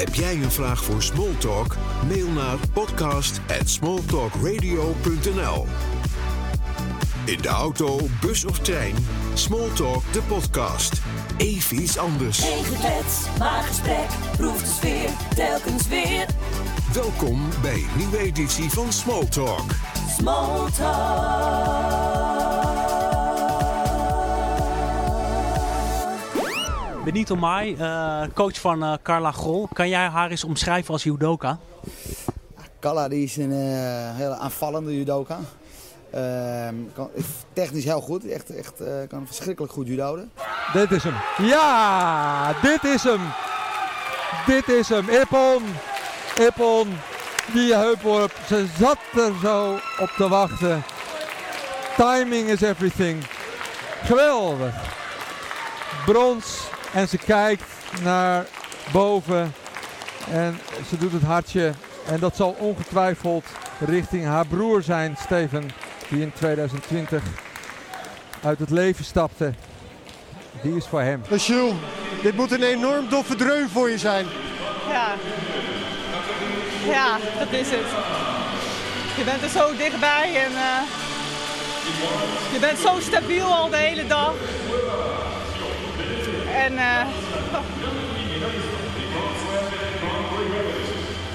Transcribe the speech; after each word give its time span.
Heb 0.00 0.14
jij 0.14 0.34
een 0.34 0.50
vraag 0.50 0.84
voor 0.84 1.02
Smalltalk? 1.02 1.76
Mail 2.08 2.28
naar 2.28 2.56
podcast@smalltalkradio.nl. 2.72 5.66
In 7.24 7.38
de 7.40 7.48
auto, 7.48 7.98
bus 8.20 8.44
of 8.44 8.58
trein, 8.58 8.94
Smalltalk 9.34 10.12
de 10.12 10.22
podcast. 10.22 11.00
Even 11.36 11.82
iets 11.82 11.98
anders. 11.98 12.38
Geen 12.38 12.64
geklets, 12.64 13.18
maar 13.38 13.62
gesprek. 13.62 14.08
Proef 14.36 14.62
de 14.62 14.70
sfeer, 14.70 15.10
telkens 15.34 15.88
weer. 15.88 16.26
Welkom 16.92 17.48
bij 17.62 17.74
een 17.74 17.90
nieuwe 17.96 18.18
editie 18.18 18.70
van 18.70 18.92
Smalltalk. 18.92 19.70
Smalltalk. 20.18 22.39
Benito 27.10 27.36
Mai, 27.36 27.76
uh, 27.78 28.22
coach 28.34 28.60
van 28.60 28.84
uh, 28.84 28.92
Carla 29.02 29.32
Grol. 29.32 29.68
Kan 29.72 29.88
jij 29.88 30.06
haar 30.06 30.30
eens 30.30 30.44
omschrijven 30.44 30.92
als 30.92 31.02
judoka? 31.02 31.58
Carla 32.80 33.08
die 33.08 33.24
is 33.24 33.36
een 33.36 33.50
uh, 33.50 34.16
hele 34.16 34.36
aanvallende 34.36 34.96
judoka. 34.96 35.38
Kan, 36.94 37.10
technisch 37.52 37.84
heel 37.84 38.00
goed, 38.00 38.28
echt, 38.28 38.56
echt 38.56 38.82
kan 39.08 39.26
verschrikkelijk 39.26 39.72
goed 39.72 39.86
judoden. 39.86 40.32
Dit 40.72 40.90
is 40.90 41.02
hem. 41.02 41.14
Ja, 41.46 42.52
dit 42.62 42.84
is 42.84 43.02
hem. 43.02 43.20
Dit 44.46 44.68
is 44.68 44.88
hem. 44.88 45.08
Ippon. 45.08 45.62
Ippon. 46.46 46.88
Die 47.52 47.74
heupworp. 47.74 48.32
Ze 48.46 48.66
zat 48.78 48.98
er 49.16 49.32
zo 49.42 49.78
op 50.00 50.10
te 50.16 50.28
wachten. 50.28 50.82
Timing 51.96 52.48
is 52.48 52.60
everything. 52.60 53.24
Geweldig. 54.02 54.74
Brons. 56.06 56.68
En 56.92 57.08
ze 57.08 57.18
kijkt 57.18 57.64
naar 58.02 58.46
boven. 58.92 59.52
En 60.30 60.58
ze 60.88 60.98
doet 60.98 61.12
het 61.12 61.22
hartje. 61.22 61.72
En 62.06 62.20
dat 62.20 62.36
zal 62.36 62.56
ongetwijfeld 62.58 63.44
richting 63.78 64.24
haar 64.24 64.46
broer 64.46 64.82
zijn, 64.82 65.16
Steven. 65.20 65.70
Die 66.08 66.20
in 66.20 66.32
2020 66.32 67.22
uit 68.42 68.58
het 68.58 68.70
leven 68.70 69.04
stapte. 69.04 69.52
Die 70.62 70.76
is 70.76 70.86
voor 70.86 71.00
hem. 71.00 71.22
Jules, 71.36 71.74
dit 72.22 72.36
moet 72.36 72.52
een 72.52 72.62
enorm 72.62 73.08
doffe 73.08 73.34
dreun 73.34 73.68
voor 73.68 73.90
je 73.90 73.98
zijn. 73.98 74.26
Ja. 74.88 75.14
Ja, 76.86 77.18
dat 77.38 77.52
is 77.52 77.70
het. 77.70 77.86
Je 79.16 79.24
bent 79.24 79.42
er 79.42 79.48
zo 79.48 79.76
dichtbij 79.76 80.34
en 80.34 80.52
uh, 80.52 80.82
je 82.52 82.58
bent 82.60 82.78
zo 82.78 83.00
stabiel 83.00 83.44
al 83.44 83.68
de 83.68 83.76
hele 83.76 84.06
dag. 84.06 84.34
En 86.54 86.72
uh, 86.72 87.06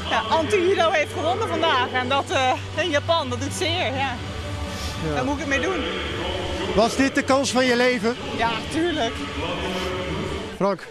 ja, 0.10 0.20
Anti-Judo 0.30 0.90
heeft 0.90 1.14
gewonnen 1.14 1.48
vandaag 1.48 1.92
en 1.92 2.10
dat 2.10 2.32
uh, 2.32 2.54
in 2.76 2.90
Japan, 2.90 3.30
dat 3.30 3.42
doet 3.42 3.54
zeer. 3.54 3.94
Ja. 3.96 4.16
Ja. 5.08 5.16
Daar 5.16 5.26
moet 5.26 5.34
ik 5.34 5.40
het 5.40 5.48
mee 5.48 5.60
doen. 5.60 5.84
Was 6.76 6.96
dit 6.96 7.16
de 7.16 7.24
kans 7.24 7.52
van 7.52 7.66
je 7.66 7.76
leven? 7.76 8.16
Ja, 8.38 8.52
tuurlijk. 8.72 9.14
Frank, 10.56 10.88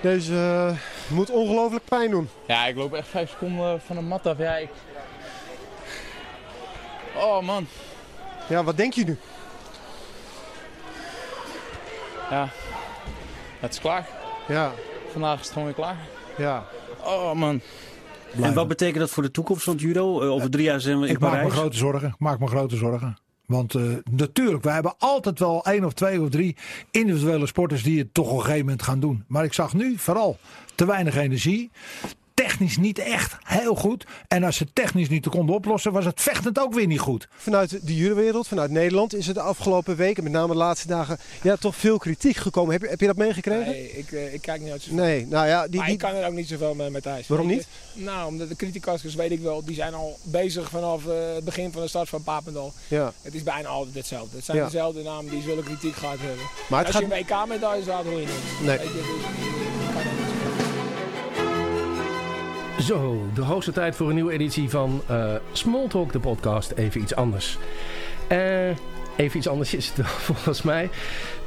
deze 0.00 0.32
uh, 0.32 0.70
moet 1.06 1.30
ongelooflijk 1.30 1.84
pijn 1.84 2.10
doen. 2.10 2.28
Ja, 2.46 2.66
ik 2.66 2.76
loop 2.76 2.94
echt 2.94 3.08
vijf 3.08 3.30
seconden 3.30 3.80
van 3.86 3.96
een 3.96 4.08
mat 4.08 4.26
af. 4.26 4.38
Ja, 4.38 4.56
ik... 4.56 4.68
Oh 7.14 7.40
man. 7.40 7.66
Ja, 8.48 8.64
wat 8.64 8.76
denk 8.76 8.92
je 8.92 9.04
nu? 9.04 9.18
Ja, 12.30 12.48
het 13.64 13.72
is 13.72 13.80
klaar. 13.80 14.08
Ja. 14.48 14.72
Vandaag 15.12 15.34
is 15.38 15.44
het 15.44 15.52
gewoon 15.52 15.64
weer 15.64 15.76
klaar. 15.76 15.96
Ja. 16.38 16.64
Oh 17.04 17.32
man. 17.32 17.60
Blijven. 18.30 18.44
En 18.48 18.54
wat 18.54 18.68
betekent 18.68 18.98
dat 18.98 19.10
voor 19.10 19.22
de 19.22 19.30
toekomst 19.30 19.64
van 19.64 19.72
het 19.72 19.82
judo? 19.82 20.22
Uh, 20.22 20.30
over 20.30 20.50
drie 20.50 20.64
jaar 20.64 20.80
zijn 20.80 21.00
we 21.00 21.06
in 21.06 21.12
ik 21.12 21.18
Parijs. 21.18 21.42
maak 21.42 21.52
me 21.52 21.58
grote 21.58 21.76
zorgen. 21.76 22.08
Ik 22.08 22.18
maak 22.18 22.38
me 22.38 22.46
grote 22.46 22.76
zorgen. 22.76 23.16
Want 23.46 23.74
uh, 23.74 23.82
natuurlijk, 24.10 24.64
wij 24.64 24.74
hebben 24.74 24.94
altijd 24.98 25.38
wel 25.38 25.64
één 25.64 25.84
of 25.84 25.92
twee 25.92 26.20
of 26.20 26.28
drie 26.28 26.56
individuele 26.90 27.46
sporters 27.46 27.82
die 27.82 27.98
het 27.98 28.14
toch 28.14 28.30
op 28.30 28.36
een 28.36 28.40
gegeven 28.40 28.64
moment 28.64 28.82
gaan 28.82 29.00
doen. 29.00 29.24
Maar 29.28 29.44
ik 29.44 29.52
zag 29.52 29.74
nu 29.74 29.98
vooral 29.98 30.38
te 30.74 30.86
weinig 30.86 31.16
energie. 31.16 31.70
Technisch 32.54 32.76
niet 32.76 32.98
echt 32.98 33.36
heel 33.44 33.74
goed. 33.74 34.04
En 34.28 34.44
als 34.44 34.56
ze 34.56 34.66
technisch 34.72 35.08
niet 35.08 35.28
konden 35.28 35.54
oplossen, 35.54 35.92
was 35.92 36.04
het 36.04 36.20
vechtend 36.20 36.58
ook 36.58 36.74
weer 36.74 36.86
niet 36.86 37.00
goed. 37.00 37.28
Vanuit 37.36 37.86
de 37.86 37.96
judowereld, 37.96 38.48
vanuit 38.48 38.70
Nederland, 38.70 39.14
is 39.14 39.26
het 39.26 39.34
de 39.34 39.40
afgelopen 39.40 39.96
weken, 39.96 40.22
met 40.22 40.32
name 40.32 40.52
de 40.52 40.58
laatste 40.58 40.86
dagen, 40.86 41.18
ja, 41.42 41.56
toch 41.56 41.76
veel 41.76 41.98
kritiek 41.98 42.36
gekomen. 42.36 42.72
Heb 42.72 42.82
je, 42.82 42.88
heb 42.88 43.00
je 43.00 43.06
dat 43.06 43.16
meegekregen? 43.16 43.66
Nee, 43.66 43.92
ik, 43.92 44.10
ik 44.10 44.40
kijk 44.40 44.60
niet 44.60 44.70
uit 44.70 44.82
zoveel. 44.82 44.98
Nee, 44.98 45.26
nou 45.26 45.46
ja, 45.46 45.66
die, 45.66 45.76
maar 45.76 45.84
die... 45.84 45.94
ik 45.94 46.00
kan 46.00 46.14
er 46.14 46.26
ook 46.26 46.32
niet 46.32 46.48
zoveel 46.48 46.74
mee 46.74 46.90
met 46.90 47.02
thuis. 47.02 47.26
Waarom 47.26 47.46
niet? 47.46 47.66
Nou, 47.92 48.28
omdat 48.28 48.48
de 48.48 48.56
criticasters, 48.56 49.14
weet 49.14 49.30
ik 49.30 49.40
wel, 49.40 49.64
die 49.64 49.74
zijn 49.74 49.94
al 49.94 50.18
bezig 50.22 50.68
vanaf 50.68 51.04
uh, 51.04 51.12
het 51.34 51.44
begin 51.44 51.72
van 51.72 51.82
de 51.82 51.88
start 51.88 52.08
van 52.08 52.22
Papendal. 52.22 52.72
Ja. 52.88 53.12
Het 53.22 53.34
is 53.34 53.42
bijna 53.42 53.68
altijd 53.68 53.94
hetzelfde. 53.94 54.36
Het 54.36 54.44
zijn 54.44 54.56
ja. 54.56 54.64
dezelfde 54.64 55.02
namen 55.02 55.30
die 55.30 55.42
zullen 55.42 55.64
kritiek 55.64 55.94
gehad 55.94 56.18
hebben. 56.18 56.44
Maar 56.68 56.78
het 56.78 56.86
als 56.86 57.04
gaat... 57.04 57.12
je 57.12 57.18
een 57.18 57.24
WK-medaille 57.26 57.82
staat, 57.82 58.04
hoor 58.04 58.20
je 58.20 58.26
niet. 58.26 58.66
Nee. 58.66 59.83
Zo, 62.80 63.26
de 63.34 63.42
hoogste 63.42 63.72
tijd 63.72 63.96
voor 63.96 64.08
een 64.08 64.14
nieuwe 64.14 64.32
editie 64.32 64.70
van 64.70 65.02
uh, 65.10 65.32
Smalltalk, 65.52 66.12
de 66.12 66.20
podcast. 66.20 66.70
Even 66.70 67.00
iets 67.00 67.14
anders. 67.14 67.58
Uh, 68.32 68.68
even 69.16 69.36
iets 69.36 69.48
anders 69.48 69.74
is 69.74 69.92
het 69.94 70.06
volgens 70.28 70.62
mij. 70.62 70.90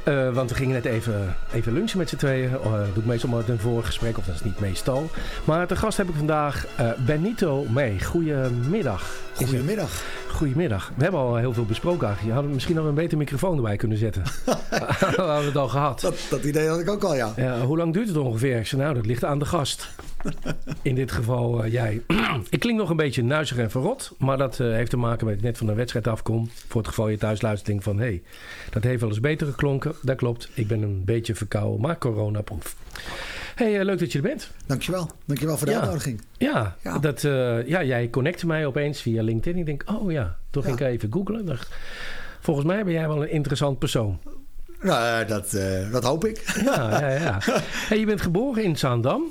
Uh, 0.04 0.34
want 0.34 0.50
we 0.50 0.56
gingen 0.56 0.74
net 0.74 0.84
even, 0.84 1.36
even 1.52 1.72
lunchen 1.72 1.98
met 1.98 2.08
z'n 2.08 2.16
tweeën. 2.16 2.50
Doe 2.62 3.02
ik 3.02 3.04
meestal 3.04 3.30
maar 3.30 3.48
een 3.48 3.58
voorgesprek, 3.58 4.18
of 4.18 4.24
dat 4.24 4.34
is 4.34 4.42
niet 4.42 4.60
meestal. 4.60 5.10
Maar 5.44 5.66
te 5.66 5.76
gast 5.76 5.96
heb 5.96 6.08
ik 6.08 6.14
vandaag 6.14 6.66
Benito 7.06 7.64
mee. 7.68 8.04
Goedemiddag. 8.04 9.27
Goedemiddag. 9.46 10.04
Goedemiddag. 10.28 10.92
We 10.96 11.02
hebben 11.02 11.20
al 11.20 11.36
heel 11.36 11.52
veel 11.52 11.64
besproken. 11.64 12.16
Je 12.24 12.32
had 12.32 12.44
misschien 12.44 12.74
nog 12.74 12.86
een 12.86 12.94
beter 12.94 13.18
microfoon 13.18 13.56
erbij 13.56 13.76
kunnen 13.76 13.98
zetten. 13.98 14.22
we 15.16 15.22
hadden 15.22 15.44
het 15.44 15.56
al 15.56 15.68
gehad. 15.68 16.00
Dat, 16.00 16.26
dat 16.30 16.44
idee 16.44 16.68
had 16.68 16.80
ik 16.80 16.90
ook 16.90 17.04
al, 17.04 17.14
ja. 17.14 17.32
ja. 17.36 17.60
Hoe 17.60 17.76
lang 17.76 17.92
duurt 17.92 18.08
het 18.08 18.16
ongeveer? 18.16 18.58
Ik 18.58 18.66
zei, 18.66 18.82
nou, 18.82 18.94
dat 18.94 19.06
ligt 19.06 19.24
aan 19.24 19.38
de 19.38 19.44
gast. 19.44 19.88
In 20.82 20.94
dit 20.94 21.12
geval 21.12 21.64
uh, 21.64 21.72
jij. 21.72 22.02
ik 22.50 22.60
klink 22.60 22.78
nog 22.78 22.90
een 22.90 22.96
beetje 22.96 23.22
nuizig 23.22 23.56
en 23.56 23.70
verrot. 23.70 24.14
Maar 24.18 24.38
dat 24.38 24.58
uh, 24.58 24.72
heeft 24.72 24.90
te 24.90 24.96
maken 24.96 25.26
met 25.26 25.42
net 25.42 25.58
van 25.58 25.66
de 25.66 25.74
wedstrijd 25.74 26.06
afkom. 26.06 26.50
Voor 26.68 26.80
het 26.80 26.88
geval 26.88 27.08
je 27.08 27.18
thuis 27.18 27.42
luistert 27.42 27.82
van... 27.82 27.98
hé, 27.98 28.04
hey, 28.04 28.22
dat 28.70 28.82
heeft 28.82 29.00
wel 29.00 29.10
eens 29.10 29.20
beter 29.20 29.46
geklonken. 29.46 29.94
Dat 30.02 30.16
klopt. 30.16 30.48
Ik 30.54 30.66
ben 30.66 30.82
een 30.82 31.02
beetje 31.04 31.34
verkouden, 31.34 31.80
maar 31.80 31.98
coronaproef. 31.98 32.76
Hey, 33.58 33.78
uh, 33.78 33.84
leuk 33.84 33.98
dat 33.98 34.12
je 34.12 34.18
er 34.18 34.24
bent. 34.24 34.50
Dankjewel. 34.66 35.10
Dankjewel 35.24 35.56
voor 35.56 35.66
de 35.66 35.72
ja. 35.72 35.78
uitnodiging. 35.78 36.22
Ja, 36.38 36.76
ja. 36.82 36.98
Dat, 36.98 37.20
ja, 37.66 37.82
jij 37.82 38.10
connecte 38.10 38.46
mij 38.46 38.66
opeens 38.66 39.00
via 39.00 39.22
LinkedIn. 39.22 39.58
Ik 39.58 39.66
denk, 39.66 39.82
oh 39.86 40.12
ja, 40.12 40.36
toen 40.50 40.62
ging 40.62 40.80
ik 40.80 40.86
even 40.86 41.12
googlen. 41.12 41.58
Volgens 42.40 42.66
mij 42.66 42.84
ben 42.84 42.92
jij 42.92 43.08
wel 43.08 43.22
een 43.22 43.30
interessant 43.30 43.78
persoon. 43.78 44.18
Nou, 44.80 45.26
dat, 45.26 45.50
dat 45.92 46.04
hoop 46.04 46.24
ik. 46.24 46.60
Ja, 46.64 47.00
ja, 47.00 47.10
ja. 47.10 47.38
Hey, 47.88 47.98
je 47.98 48.06
bent 48.06 48.20
geboren 48.20 48.64
in 48.64 48.76
Zaandam. 48.76 49.22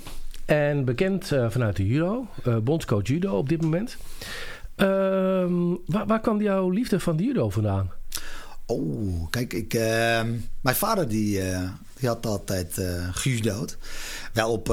En 0.48 0.86
bekend 0.86 1.31
uh, 1.31 1.50
vanuit 1.50 1.75
de 1.75 1.88
judo, 1.88 2.28
uh, 2.48 2.57
bondscoach 2.57 3.07
judo 3.07 3.38
op 3.38 3.50
dit 3.50 3.62
moment. 3.62 3.98
Uh, 4.78 4.88
waar, 5.86 6.06
waar, 6.06 6.19
kwam 6.19 6.42
jouw 6.42 6.69
liefde 6.69 7.00
van 7.00 7.16
de 7.18 7.24
judo 7.24 7.50
vandaan? 7.50 7.92
Oh, 8.66 9.30
kijk, 9.30 9.54
ik, 9.54 9.74
uh, 9.74 9.81
mijn 10.62 10.75
vader 10.75 11.07
die, 11.07 11.42
die 12.00 12.10
had 12.10 12.26
altijd 12.26 12.78
uh. 12.78 13.64
Wel 14.34 14.52
op, 14.52 14.68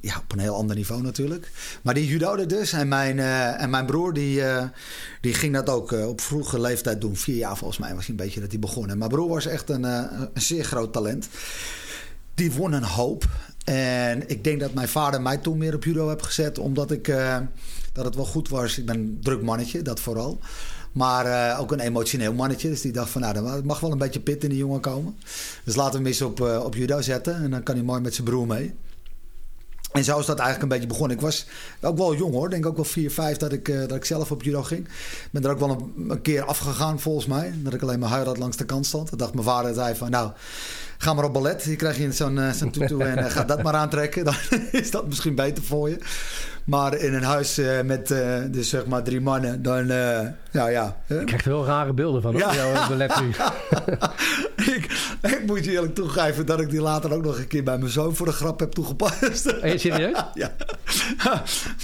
ja, 0.00 0.16
op 0.18 0.32
een 0.32 0.38
heel 0.38 0.54
ander 0.54 0.76
niveau 0.76 1.02
natuurlijk. 1.02 1.50
Maar 1.82 1.94
die 1.94 2.06
judo'de 2.06 2.46
dus. 2.46 2.72
En 2.72 2.88
mijn, 2.88 3.18
en 3.58 3.70
mijn 3.70 3.86
broer 3.86 4.12
die, 4.12 4.42
die 5.20 5.34
ging 5.34 5.54
dat 5.54 5.68
ook 5.68 5.92
op 5.92 6.20
vroege 6.20 6.60
leeftijd 6.60 7.00
doen. 7.00 7.16
Vier 7.16 7.36
jaar 7.36 7.56
volgens 7.56 7.78
mij 7.78 7.94
was 7.94 8.06
hij 8.06 8.10
een 8.10 8.24
beetje 8.24 8.40
dat 8.40 8.50
hij 8.50 8.58
begon. 8.58 8.90
En 8.90 8.98
mijn 8.98 9.10
broer 9.10 9.28
was 9.28 9.46
echt 9.46 9.70
een, 9.70 9.84
een 9.84 10.30
zeer 10.34 10.64
groot 10.64 10.92
talent. 10.92 11.28
Die 12.34 12.52
won 12.52 12.72
een 12.72 12.84
hoop. 12.84 13.28
En 13.64 14.28
ik 14.28 14.44
denk 14.44 14.60
dat 14.60 14.74
mijn 14.74 14.88
vader 14.88 15.22
mij 15.22 15.36
toen 15.36 15.58
meer 15.58 15.74
op 15.74 15.84
judo 15.84 16.08
heeft 16.08 16.24
gezet. 16.24 16.58
Omdat 16.58 16.90
ik, 16.90 17.06
dat 17.92 18.04
het 18.04 18.14
wel 18.14 18.24
goed 18.24 18.48
was. 18.48 18.78
Ik 18.78 18.86
ben 18.86 18.96
een 18.96 19.18
druk 19.22 19.42
mannetje, 19.42 19.82
dat 19.82 20.00
vooral. 20.00 20.38
Maar 20.96 21.26
eh, 21.26 21.60
ook 21.60 21.72
een 21.72 21.80
emotioneel 21.80 22.32
mannetje. 22.32 22.68
Dus 22.68 22.80
die 22.80 22.92
dacht 22.92 23.10
van, 23.10 23.20
nou, 23.20 23.36
er 23.36 23.64
mag 23.64 23.80
wel 23.80 23.92
een 23.92 23.98
beetje 23.98 24.20
pit 24.20 24.44
in 24.44 24.50
die 24.50 24.58
jongen 24.58 24.80
komen. 24.80 25.16
Dus 25.64 25.76
laten 25.76 25.92
we 25.92 25.98
hem 25.98 26.06
eens 26.06 26.22
op, 26.22 26.40
eh, 26.40 26.64
op 26.64 26.74
judo 26.74 27.00
zetten. 27.00 27.34
En 27.34 27.50
dan 27.50 27.62
kan 27.62 27.74
hij 27.74 27.84
mooi 27.84 28.00
met 28.00 28.14
zijn 28.14 28.26
broer 28.26 28.46
mee. 28.46 28.74
En 29.92 30.04
zo 30.04 30.18
is 30.18 30.26
dat 30.26 30.38
eigenlijk 30.38 30.62
een 30.62 30.78
beetje 30.78 30.92
begonnen. 30.92 31.16
Ik 31.16 31.22
was 31.22 31.46
ook 31.80 31.96
wel 31.96 32.14
jong 32.14 32.32
hoor. 32.32 32.50
Denk 32.50 32.66
ook 32.66 32.76
wel 32.76 32.84
4, 32.84 33.10
5 33.10 33.36
dat 33.36 33.52
ik, 33.52 33.68
eh, 33.68 33.78
dat 33.78 33.94
ik 33.94 34.04
zelf 34.04 34.30
op 34.30 34.42
judo 34.42 34.62
ging. 34.62 34.88
Ben 35.30 35.44
er 35.44 35.50
ook 35.50 35.58
wel 35.58 35.90
een, 36.08 36.22
keer 36.22 36.44
afgegaan 36.44 37.00
volgens 37.00 37.26
mij. 37.26 37.54
Dat 37.56 37.74
ik 37.74 37.82
alleen 37.82 37.98
maar 37.98 38.08
huid 38.08 38.38
langs 38.38 38.56
de 38.56 38.64
kant 38.64 38.86
stond. 38.86 39.10
Dat 39.10 39.18
dacht 39.18 39.34
mijn 39.34 39.46
vader 39.46 39.74
zei 39.74 39.94
van 39.94 40.10
nou... 40.10 40.30
Ga 40.98 41.14
maar 41.14 41.24
op 41.24 41.32
ballet. 41.32 41.62
Hier 41.62 41.76
krijg 41.76 41.98
je 41.98 42.12
zo'n 42.12 42.36
uh, 42.36 42.50
zo'n 42.50 42.70
tutu 42.70 42.98
en 43.00 43.18
uh, 43.18 43.24
ga 43.24 43.44
dat 43.44 43.62
maar 43.62 43.74
aantrekken. 43.74 44.24
Dan 44.24 44.34
is 44.70 44.90
dat 44.90 45.06
misschien 45.06 45.34
beter 45.34 45.62
voor 45.62 45.88
je. 45.88 45.98
Maar 46.64 46.96
in 46.96 47.14
een 47.14 47.22
huis 47.22 47.58
uh, 47.58 47.80
met 47.80 48.14
dus 48.50 48.68
zeg 48.68 48.86
maar 48.86 49.02
drie 49.02 49.20
mannen, 49.20 49.62
dan 49.62 49.86
ja, 49.86 50.68
ja. 50.68 50.96
Je 51.06 51.24
krijgt 51.24 51.44
wel 51.44 51.64
rare 51.64 51.92
beelden 51.92 52.22
van 52.22 52.36
ja. 52.36 52.54
jouw 52.54 52.88
ballet 52.88 53.20
nu. 53.20 53.28
ik, 54.74 55.14
ik, 55.22 55.42
moet 55.46 55.64
je 55.64 55.70
eerlijk 55.70 55.94
toegeven 55.94 56.46
dat 56.46 56.60
ik 56.60 56.70
die 56.70 56.80
later 56.80 57.12
ook 57.12 57.24
nog 57.24 57.38
een 57.38 57.46
keer 57.46 57.62
bij 57.62 57.78
mijn 57.78 57.90
zoon 57.90 58.16
voor 58.16 58.26
de 58.26 58.32
grap 58.32 58.60
heb 58.60 58.72
toegepast. 58.72 59.46
En 59.46 59.70
je 59.70 59.78
serieus? 59.78 60.24
ja. 60.34 60.52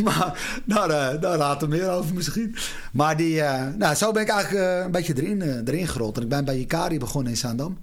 maar 0.05 0.39
daar, 0.65 1.21
daar 1.21 1.39
later 1.39 1.69
meer 1.69 1.91
over 1.91 2.15
misschien. 2.15 2.57
Maar 2.93 3.17
die, 3.17 3.43
nou, 3.79 3.95
zo 3.95 4.13
ben 4.13 4.23
ik 4.23 4.29
eigenlijk 4.29 4.85
een 4.85 4.91
beetje 4.91 5.15
erin, 5.17 5.63
erin 5.65 5.89
gerold. 5.89 6.17
En 6.17 6.23
ik 6.23 6.29
ben 6.29 6.45
bij 6.45 6.59
Ikari 6.59 6.99
begonnen 6.99 7.33
in 7.33 7.39
Zaandam. 7.39 7.79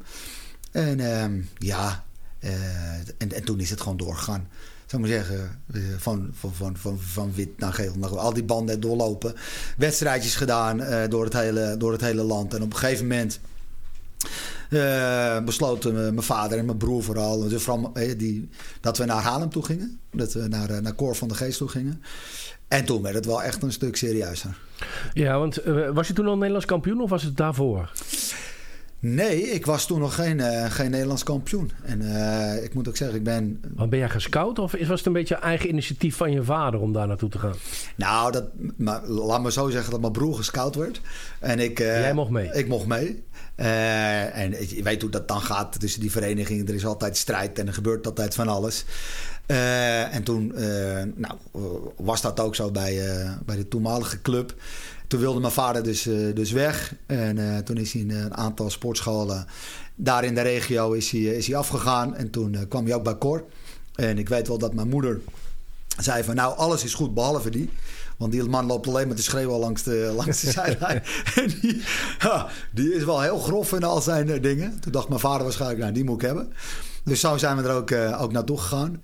En 0.71 0.99
uh, 0.99 1.43
ja, 1.57 2.03
uh, 2.39 2.51
en, 3.17 3.31
en 3.31 3.43
toen 3.43 3.59
is 3.59 3.69
het 3.69 3.81
gewoon 3.81 3.97
doorgegaan. 3.97 4.47
Zou 4.85 5.03
ik 5.03 5.09
maar 5.09 5.17
zeggen, 5.17 5.61
van, 5.97 6.29
van, 6.33 6.53
van, 6.53 6.77
van, 6.77 6.99
van 6.99 7.33
wit 7.33 7.59
naar 7.59 7.73
geel. 7.73 7.93
Naar, 7.97 8.17
al 8.17 8.33
die 8.33 8.43
banden 8.43 8.79
doorlopen. 8.79 9.35
Wedstrijdjes 9.77 10.35
gedaan 10.35 10.81
uh, 10.81 11.03
door, 11.09 11.23
het 11.23 11.33
hele, 11.33 11.75
door 11.77 11.91
het 11.91 12.01
hele 12.01 12.21
land. 12.21 12.53
En 12.53 12.61
op 12.61 12.71
een 12.71 12.77
gegeven 12.77 13.07
moment 13.07 13.39
besloten 15.45 15.93
mijn 15.93 16.21
vader 16.21 16.57
en 16.57 16.65
mijn 16.65 16.77
broer 16.77 17.03
vooral... 17.03 17.49
Dus 17.49 17.63
vooral 17.63 17.93
die, 18.17 18.49
dat 18.81 18.97
we 18.97 19.05
naar 19.05 19.21
Haarlem 19.21 19.49
toe 19.49 19.65
gingen. 19.65 19.99
Dat 20.11 20.33
we 20.33 20.47
naar, 20.47 20.81
naar 20.81 20.95
Cor 20.95 21.15
van 21.15 21.27
de 21.27 21.35
Geest 21.35 21.57
toe 21.57 21.67
gingen. 21.67 22.01
En 22.67 22.85
toen 22.85 23.01
werd 23.01 23.15
het 23.15 23.25
wel 23.25 23.43
echt 23.43 23.63
een 23.63 23.71
stuk 23.71 23.95
serieuzer. 23.95 24.57
Ja, 25.13 25.39
want 25.39 25.61
was 25.93 26.07
je 26.07 26.13
toen 26.13 26.27
al 26.27 26.35
Nederlands 26.35 26.65
kampioen 26.65 27.01
of 27.01 27.09
was 27.09 27.23
het 27.23 27.37
daarvoor? 27.37 27.91
Nee, 29.01 29.41
ik 29.41 29.65
was 29.65 29.85
toen 29.85 29.99
nog 29.99 30.15
geen, 30.15 30.37
uh, 30.37 30.71
geen 30.71 30.91
Nederlands 30.91 31.23
kampioen. 31.23 31.71
En 31.83 32.01
uh, 32.01 32.63
ik 32.63 32.73
moet 32.73 32.87
ook 32.87 32.97
zeggen, 32.97 33.17
ik 33.17 33.23
ben... 33.23 33.61
Maar 33.75 33.89
ben 33.89 33.99
jij 33.99 34.09
gescout 34.09 34.59
of 34.59 34.71
was 34.71 34.87
het 34.87 35.05
een 35.05 35.13
beetje 35.13 35.35
eigen 35.35 35.69
initiatief 35.69 36.15
van 36.15 36.31
je 36.31 36.43
vader 36.43 36.79
om 36.79 36.93
daar 36.93 37.07
naartoe 37.07 37.29
te 37.29 37.39
gaan? 37.39 37.55
Nou, 37.95 38.31
dat, 38.31 38.43
maar, 38.77 39.07
laat 39.07 39.41
me 39.41 39.51
zo 39.51 39.69
zeggen 39.69 39.91
dat 39.91 40.01
mijn 40.01 40.11
broer 40.11 40.35
gescout 40.35 40.75
werd. 40.75 41.01
En 41.39 41.59
ik... 41.59 41.79
Uh, 41.79 41.99
Jij 41.99 42.13
mocht 42.13 42.29
mee? 42.29 42.49
Ik 42.53 42.67
mocht 42.67 42.85
mee. 42.85 43.23
en 43.55 44.51
je 44.67 44.83
weet 44.83 45.01
hoe 45.01 45.11
dat 45.11 45.27
dan 45.27 45.41
gaat 45.41 45.79
tussen 45.79 46.01
die 46.01 46.11
verenigingen. 46.11 46.67
Er 46.67 46.75
is 46.75 46.85
altijd 46.85 47.17
strijd 47.17 47.59
en 47.59 47.67
er 47.67 47.73
gebeurt 47.73 48.05
altijd 48.05 48.35
van 48.35 48.47
alles. 48.47 48.85
en 50.11 50.23
toen 50.23 50.53
nou, 51.15 51.33
was 51.95 52.21
dat 52.21 52.39
ook 52.39 52.55
zo 52.55 52.71
bij, 52.71 53.01
bij 53.45 53.55
de 53.55 53.67
toenmalige 53.67 54.21
club 54.21 54.53
toen 55.09 55.19
wilde 55.19 55.39
mijn 55.39 55.53
vader 55.53 55.83
dus, 55.83 56.07
uh, 56.07 56.35
dus 56.35 56.51
weg. 56.51 56.93
En 57.05 57.37
uh, 57.37 57.57
toen 57.57 57.77
is 57.77 57.93
hij 57.93 58.01
in 58.01 58.11
een 58.11 58.35
aantal 58.35 58.69
sportscholen 58.69 59.47
daar 60.01 60.23
in 60.23 60.35
de 60.35 60.41
regio 60.41 60.91
is 60.91 61.11
hij, 61.11 61.21
is 61.21 61.47
hij 61.47 61.55
afgegaan. 61.55 62.15
En 62.15 62.29
toen 62.29 62.67
kwam 62.67 62.85
hij 62.85 62.95
ook 62.95 63.03
bij 63.03 63.17
Cor. 63.17 63.43
En 63.95 64.17
ik 64.17 64.29
weet 64.29 64.47
wel 64.47 64.57
dat 64.57 64.73
mijn 64.73 64.89
moeder 64.89 65.19
zei 65.97 66.23
van 66.23 66.35
nou 66.35 66.57
alles 66.57 66.83
is 66.83 66.93
goed 66.93 67.13
behalve 67.13 67.49
die. 67.49 67.69
Want 68.17 68.31
die 68.31 68.43
man 68.43 68.65
loopt 68.65 68.87
alleen 68.87 69.07
maar 69.07 69.15
te 69.15 69.23
schreeuwen 69.23 69.59
langs 69.59 69.83
de, 69.83 70.11
langs 70.17 70.41
de 70.41 70.51
zijlijn. 70.61 71.03
en 71.35 71.47
die, 71.61 71.81
ja, 72.19 72.47
die 72.71 72.93
is 72.93 73.03
wel 73.03 73.21
heel 73.21 73.39
grof 73.39 73.73
in 73.73 73.83
al 73.83 74.01
zijn 74.01 74.41
dingen. 74.41 74.79
Toen 74.79 74.91
dacht 74.91 75.07
mijn 75.07 75.19
vader 75.19 75.43
waarschijnlijk, 75.43 75.79
nou 75.79 75.93
die 75.93 76.03
moet 76.03 76.21
ik 76.21 76.27
hebben. 76.27 76.53
Dus 77.03 77.19
zo 77.19 77.37
zijn 77.37 77.57
we 77.57 77.63
er 77.63 77.75
ook, 77.75 78.21
ook 78.21 78.31
naartoe 78.31 78.57
gegaan. 78.57 79.01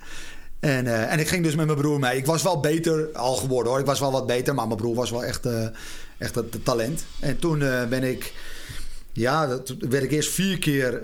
En, 0.60 0.86
uh, 0.86 1.12
en 1.12 1.20
ik 1.20 1.28
ging 1.28 1.44
dus 1.44 1.56
met 1.56 1.66
mijn 1.66 1.78
broer 1.78 2.00
mee. 2.00 2.18
Ik 2.18 2.26
was 2.26 2.44
wel 2.44 2.60
beter 2.60 3.10
al 3.14 3.36
geworden 3.36 3.72
hoor. 3.72 3.80
Ik 3.80 3.86
was 3.86 4.00
wel 4.00 4.12
wat 4.12 4.28
beter, 4.28 4.56
maar 4.56 4.68
mijn 4.68 4.80
broer 4.80 4.96
was 4.96 5.12
wel 5.12 5.24
echt, 5.24 5.46
uh, 5.46 5.68
echt 6.18 6.36
het 6.36 6.66
talent. 6.66 7.06
En 7.20 7.40
toen 7.40 7.62
uh, 7.62 7.86
ben 7.86 8.04
ik, 8.04 8.34
ja, 9.14 9.48
werd 9.80 10.04
ik 10.04 10.12
eerst 10.12 10.32
vier 10.32 10.60
keer 10.60 11.02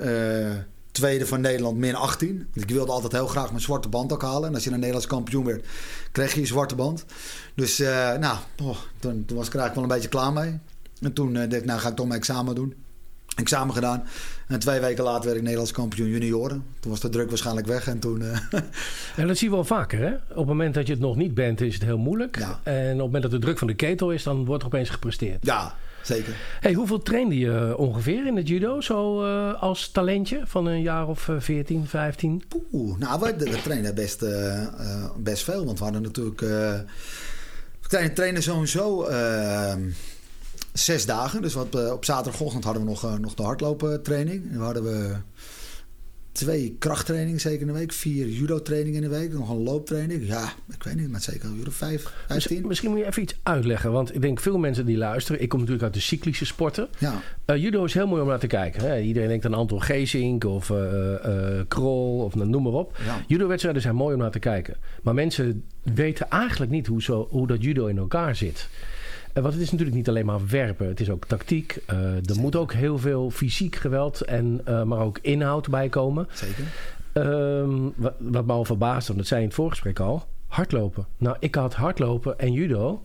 tweede 0.91 1.25
van 1.25 1.41
Nederland, 1.41 1.77
min 1.77 1.95
18. 1.95 2.47
Ik 2.53 2.69
wilde 2.69 2.91
altijd 2.91 3.11
heel 3.11 3.27
graag 3.27 3.49
mijn 3.49 3.61
zwarte 3.61 3.89
band 3.89 4.13
ook 4.13 4.21
halen. 4.21 4.49
En 4.49 4.55
als 4.55 4.63
je 4.63 4.69
een 4.69 4.75
Nederlands 4.75 5.07
kampioen 5.07 5.45
werd, 5.45 5.65
kreeg 6.11 6.33
je 6.33 6.39
een 6.39 6.47
zwarte 6.47 6.75
band. 6.75 7.05
Dus 7.55 7.77
nou, 8.19 8.37
oh, 8.61 8.77
toen, 8.99 9.25
toen, 9.25 9.37
was 9.37 9.47
ik 9.47 9.53
er 9.53 9.59
eigenlijk 9.59 9.73
wel 9.73 9.83
een 9.83 9.89
beetje 9.89 10.09
klaar 10.09 10.33
mee. 10.33 10.59
En 11.01 11.13
toen 11.13 11.33
dacht 11.33 11.53
ik, 11.53 11.65
nou 11.65 11.79
ga 11.79 11.89
ik 11.89 11.95
toch 11.95 12.07
mijn 12.07 12.19
examen 12.19 12.55
doen 12.55 12.75
examen 13.35 13.73
gedaan. 13.73 14.03
En 14.51 14.59
twee 14.59 14.79
weken 14.79 15.03
later 15.03 15.23
werd 15.23 15.35
ik 15.35 15.41
Nederlands 15.41 15.71
kampioen 15.71 16.09
junioren. 16.09 16.63
Toen 16.79 16.91
was 16.91 16.99
de 16.99 17.09
druk 17.09 17.29
waarschijnlijk 17.29 17.67
weg 17.67 17.87
en 17.87 17.99
toen... 17.99 18.21
Uh... 18.21 18.37
En 19.15 19.27
dat 19.27 19.37
zie 19.37 19.49
je 19.49 19.55
wel 19.55 19.63
vaker, 19.63 19.99
hè? 19.99 20.13
Op 20.13 20.35
het 20.35 20.45
moment 20.45 20.73
dat 20.73 20.87
je 20.87 20.93
het 20.93 21.01
nog 21.01 21.15
niet 21.15 21.33
bent, 21.33 21.61
is 21.61 21.73
het 21.73 21.83
heel 21.83 21.97
moeilijk. 21.97 22.37
Ja. 22.37 22.59
En 22.63 22.83
op 22.83 22.89
het 22.89 22.97
moment 22.97 23.23
dat 23.23 23.31
de 23.31 23.39
druk 23.39 23.57
van 23.57 23.67
de 23.67 23.73
ketel 23.73 24.11
is, 24.11 24.23
dan 24.23 24.45
wordt 24.45 24.61
er 24.61 24.67
opeens 24.67 24.89
gepresteerd. 24.89 25.45
Ja, 25.45 25.75
zeker. 26.03 26.33
Hey, 26.59 26.73
hoeveel 26.73 27.01
trainde 27.01 27.37
je 27.37 27.77
ongeveer 27.77 28.27
in 28.27 28.35
het 28.35 28.47
judo, 28.47 28.81
zo 28.81 29.25
uh, 29.25 29.61
als 29.61 29.89
talentje 29.89 30.41
van 30.45 30.65
een 30.65 30.81
jaar 30.81 31.07
of 31.07 31.27
uh, 31.27 31.39
14, 31.39 31.87
15? 31.87 32.43
Oeh, 32.71 32.97
nou, 32.97 33.19
we, 33.19 33.35
we 33.37 33.61
trainen 33.63 33.95
best, 33.95 34.23
uh, 34.23 34.65
best 35.17 35.43
veel. 35.43 35.65
Want 35.65 35.77
we 35.77 35.83
hadden 35.83 36.01
natuurlijk... 36.01 36.39
we 37.89 38.13
trainen 38.13 38.43
sowieso 38.43 39.07
zes 40.73 41.05
dagen. 41.05 41.41
Dus 41.41 41.53
wat, 41.53 41.75
uh, 41.75 41.91
op 41.91 42.05
zaterdagochtend 42.05 42.63
hadden 42.63 42.83
we 42.83 42.89
nog, 42.89 43.05
uh, 43.05 43.17
nog 43.17 43.33
de 43.33 43.43
hardlopen-training. 43.43 44.43
En 44.43 44.53
dan 44.53 44.63
hadden 44.63 44.83
we 44.83 45.15
twee 46.31 46.75
krachttrainingen 46.79 47.39
zeker 47.39 47.61
in 47.61 47.67
de 47.67 47.73
week. 47.73 47.91
Vier 47.91 48.27
judo-trainingen 48.27 49.03
in 49.03 49.09
de 49.09 49.17
week. 49.17 49.33
Nog 49.33 49.49
een 49.49 49.63
looptraining. 49.63 50.27
Ja, 50.27 50.53
ik 50.73 50.83
weet 50.83 50.95
niet, 50.95 51.11
maar 51.11 51.21
zeker 51.21 51.49
al 51.49 51.55
uur 51.55 51.71
vijf, 51.71 52.13
vijftien. 52.27 52.67
Misschien 52.67 52.89
moet 52.89 52.99
je 52.99 53.05
even 53.05 53.21
iets 53.21 53.35
uitleggen. 53.43 53.91
Want 53.91 54.15
ik 54.15 54.21
denk 54.21 54.39
veel 54.39 54.57
mensen 54.57 54.85
die 54.85 54.97
luisteren... 54.97 55.41
Ik 55.41 55.49
kom 55.49 55.59
natuurlijk 55.59 55.85
uit 55.85 55.93
de 55.93 55.99
cyclische 55.99 56.45
sporten. 56.45 56.87
Ja. 56.97 57.21
Uh, 57.45 57.55
judo 57.55 57.83
is 57.83 57.93
heel 57.93 58.07
mooi 58.07 58.21
om 58.21 58.27
naar 58.27 58.39
te 58.39 58.47
kijken. 58.47 58.81
Hè? 58.81 58.99
Iedereen 58.99 59.29
denkt 59.29 59.45
aan 59.45 59.53
Anton 59.53 59.81
Geesink 59.81 60.43
of 60.43 60.69
uh, 60.69 60.79
Krol 61.67 62.23
of 62.23 62.35
nou, 62.35 62.49
noem 62.49 62.63
maar 62.63 62.73
op. 62.73 62.97
Ja. 63.05 63.23
Judo-wedstrijden 63.27 63.81
zijn 63.81 63.95
mooi 63.95 64.13
om 64.13 64.21
naar 64.21 64.31
te 64.31 64.39
kijken. 64.39 64.75
Maar 65.03 65.13
mensen 65.13 65.63
weten 65.83 66.29
eigenlijk 66.29 66.71
niet 66.71 66.87
hoe, 66.87 67.01
zo, 67.01 67.27
hoe 67.29 67.47
dat 67.47 67.63
judo 67.63 67.85
in 67.85 67.97
elkaar 67.97 68.35
zit. 68.35 68.69
Uh, 69.33 69.43
want 69.43 69.53
het 69.53 69.63
is 69.63 69.71
natuurlijk 69.71 69.97
niet 69.97 70.09
alleen 70.09 70.25
maar 70.25 70.47
werpen. 70.47 70.87
Het 70.87 70.99
is 70.99 71.09
ook 71.09 71.25
tactiek. 71.25 71.83
Uh, 71.89 72.15
er 72.15 72.39
moet 72.39 72.55
ook 72.55 72.73
heel 72.73 72.97
veel 72.97 73.29
fysiek 73.29 73.75
geweld, 73.75 74.21
en, 74.21 74.61
uh, 74.67 74.83
maar 74.83 74.99
ook 74.99 75.19
inhoud 75.21 75.69
bij 75.69 75.89
komen. 75.89 76.27
Zeker. 76.33 76.63
Um, 77.13 77.93
wat, 77.95 78.13
wat 78.17 78.45
me 78.45 78.51
al 78.51 78.65
verbaast, 78.65 79.07
want 79.07 79.19
dat 79.19 79.27
zei 79.27 79.41
in 79.41 79.47
het 79.47 79.55
voorgesprek 79.55 79.99
al. 79.99 80.25
Hardlopen. 80.47 81.05
Nou, 81.17 81.35
ik 81.39 81.55
had 81.55 81.73
hardlopen 81.73 82.39
en 82.39 82.53
judo 82.53 83.01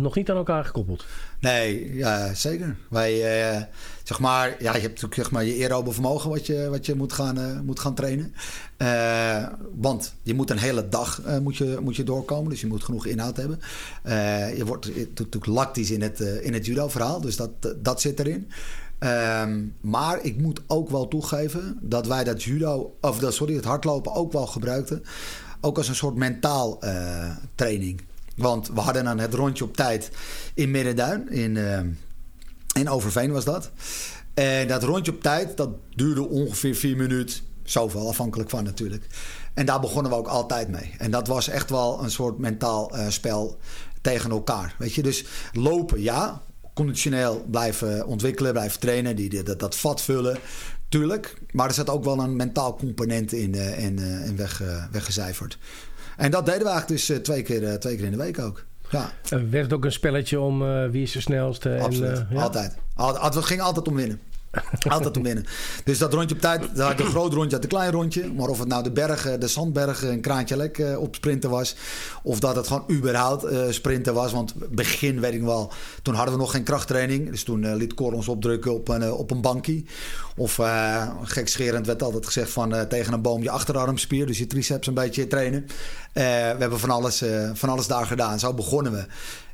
nog 0.00 0.14
niet 0.14 0.30
aan 0.30 0.36
elkaar 0.36 0.64
gekoppeld. 0.64 1.04
Nee, 1.40 1.94
ja, 1.94 2.34
zeker. 2.34 2.76
Wij, 2.88 3.12
uh, 3.54 3.62
zeg 4.02 4.20
maar, 4.20 4.48
ja, 4.48 4.74
je 4.74 4.80
hebt 4.80 4.82
natuurlijk 4.82 5.14
zeg 5.14 5.30
maar, 5.30 5.44
je 5.44 5.62
aerobe 5.62 5.92
vermogen 5.92 6.30
wat 6.30 6.46
je, 6.46 6.68
wat 6.70 6.86
je 6.86 6.94
moet, 6.94 7.12
gaan, 7.12 7.38
uh, 7.38 7.60
moet 7.60 7.80
gaan 7.80 7.94
trainen. 7.94 8.34
Uh, 8.78 9.46
want 9.74 10.14
je 10.22 10.34
moet 10.34 10.50
een 10.50 10.58
hele 10.58 10.88
dag 10.88 11.22
moet 11.42 11.56
je, 11.56 11.78
moet 11.82 11.96
je 11.96 12.04
doorkomen, 12.04 12.50
dus 12.50 12.60
je 12.60 12.66
moet 12.66 12.84
genoeg 12.84 13.06
inhoud 13.06 13.36
hebben. 13.36 13.60
je 14.56 14.62
wordt 14.66 14.86
natuurlijk 14.96 15.46
lactisch 15.46 15.90
in 15.90 16.02
het, 16.02 16.20
in 16.20 16.52
het 16.52 16.66
judo-verhaal, 16.66 17.20
dus 17.20 17.36
dat, 17.36 17.50
dat 17.76 18.00
zit 18.00 18.20
erin. 18.20 18.50
Um, 19.42 19.74
maar 19.80 20.24
ik 20.24 20.40
moet 20.40 20.60
ook 20.66 20.90
wel 20.90 21.08
toegeven 21.08 21.78
dat 21.80 22.06
wij 22.06 22.24
dat 22.24 22.42
judo, 22.42 22.96
of 23.00 23.18
dat, 23.18 23.34
sorry, 23.34 23.54
het 23.54 23.64
hardlopen 23.64 24.14
ook 24.14 24.32
wel 24.32 24.46
gebruikten. 24.46 25.02
Ook 25.60 25.76
als 25.76 25.88
een 25.88 25.94
soort 25.94 26.16
mentaal 26.16 26.78
training. 27.54 28.00
Want 28.36 28.68
we 28.68 28.80
hadden 28.80 29.04
dan 29.04 29.18
het 29.18 29.34
rondje 29.34 29.64
op 29.64 29.76
tijd 29.76 30.10
in 30.54 30.70
Middenduin. 30.70 31.30
In, 31.30 31.56
uh, 31.56 31.80
in 32.74 32.88
Overveen 32.88 33.32
was 33.32 33.44
dat. 33.44 33.70
En 34.34 34.68
dat 34.68 34.82
rondje 34.82 35.12
op 35.12 35.22
tijd, 35.22 35.56
dat 35.56 35.70
duurde 35.94 36.28
ongeveer 36.28 36.74
vier 36.74 36.96
minuten. 36.96 37.36
Zoveel, 37.62 38.08
afhankelijk 38.08 38.50
van 38.50 38.64
natuurlijk. 38.64 39.06
En 39.54 39.66
daar 39.66 39.80
begonnen 39.80 40.12
we 40.12 40.18
ook 40.18 40.26
altijd 40.26 40.68
mee. 40.68 40.94
En 40.98 41.10
dat 41.10 41.26
was 41.26 41.48
echt 41.48 41.70
wel 41.70 42.02
een 42.02 42.10
soort 42.10 42.38
mentaal 42.38 42.96
uh, 42.96 43.08
spel 43.08 43.58
tegen 44.00 44.30
elkaar. 44.30 44.74
Weet 44.78 44.94
je, 44.94 45.02
dus 45.02 45.24
lopen, 45.52 46.00
ja. 46.00 46.42
Conditioneel 46.74 47.44
blijven 47.50 48.06
ontwikkelen, 48.06 48.52
blijven 48.52 48.80
trainen. 48.80 49.16
Die, 49.16 49.42
dat, 49.42 49.60
dat 49.60 49.76
vat 49.76 50.00
vullen, 50.00 50.38
tuurlijk. 50.88 51.34
Maar 51.50 51.68
er 51.68 51.74
zat 51.74 51.90
ook 51.90 52.04
wel 52.04 52.18
een 52.18 52.36
mentaal 52.36 52.76
component 52.76 53.32
in, 53.32 53.54
uh, 53.54 53.84
in 53.84 54.36
weg, 54.36 54.62
weggecijferd. 54.90 55.58
En 56.16 56.30
dat 56.30 56.46
deden 56.46 56.62
we 56.62 56.68
eigenlijk 56.68 57.06
dus 57.06 57.20
twee 57.22 57.42
keer, 57.42 57.80
twee 57.80 57.96
keer 57.96 58.04
in 58.04 58.10
de 58.10 58.16
week 58.16 58.38
ook. 58.38 58.64
Ja. 58.90 59.12
Werd 59.28 59.64
het 59.64 59.72
ook 59.72 59.84
een 59.84 59.92
spelletje 59.92 60.40
om 60.40 60.62
uh, 60.62 60.88
wie 60.88 61.02
is 61.02 61.12
de 61.12 61.20
snelste? 61.20 61.78
Absoluut, 61.80 62.18
en, 62.18 62.26
ja? 62.30 62.42
altijd. 62.42 62.76
Het 62.96 63.44
ging 63.44 63.60
altijd 63.60 63.88
om 63.88 63.94
winnen. 63.94 64.20
Altijd 64.88 65.16
om 65.16 65.22
winnen. 65.22 65.44
Dus 65.84 65.98
dat 65.98 66.12
rondje 66.12 66.34
op 66.34 66.40
tijd, 66.40 66.60
dat 66.74 66.88
had 66.88 67.00
een 67.00 67.06
groot 67.06 67.32
rondje, 67.32 67.54
had 67.54 67.62
een 67.62 67.70
klein 67.70 67.90
rondje. 67.90 68.32
Maar 68.32 68.48
of 68.48 68.58
het 68.58 68.68
nou 68.68 68.82
de 68.82 68.90
bergen, 68.90 69.40
de 69.40 69.48
zandbergen, 69.48 70.12
een 70.12 70.20
kraantje 70.20 70.56
lek 70.56 70.78
uh, 70.78 70.98
op 70.98 71.14
sprinten 71.14 71.50
was. 71.50 71.76
Of 72.22 72.40
dat 72.40 72.56
het 72.56 72.66
gewoon 72.66 72.84
überhaupt 72.90 73.44
uh, 73.44 73.62
sprinten 73.70 74.14
was. 74.14 74.32
Want 74.32 74.54
begin 74.70 75.20
weet 75.20 75.34
ik 75.34 75.42
wel, 75.42 75.72
toen 76.02 76.14
hadden 76.14 76.34
we 76.34 76.40
nog 76.40 76.50
geen 76.50 76.62
krachttraining. 76.62 77.30
Dus 77.30 77.42
toen 77.42 77.62
uh, 77.62 77.74
liet 77.74 77.94
Cor 77.94 78.12
ons 78.12 78.28
opdrukken 78.28 78.74
op 78.74 78.88
een, 78.88 79.12
op 79.12 79.30
een 79.30 79.40
bankie. 79.40 79.86
Of 80.36 80.60
gekscherend 81.22 81.86
werd 81.86 82.02
altijd 82.02 82.26
gezegd 82.26 82.50
van 82.50 82.88
tegen 82.88 83.12
een 83.12 83.22
boom 83.22 83.42
je 83.42 83.50
achterarmspier. 83.50 84.26
Dus 84.26 84.38
je 84.38 84.46
triceps 84.46 84.86
een 84.86 84.94
beetje 84.94 85.26
trainen. 85.26 85.66
we 86.12 86.20
hebben 86.58 86.78
van 86.78 86.90
alles, 86.90 87.22
van 87.54 87.68
alles 87.68 87.86
daar 87.86 88.06
gedaan. 88.06 88.38
Zo 88.38 88.54
begonnen 88.54 88.92
we. 88.92 89.04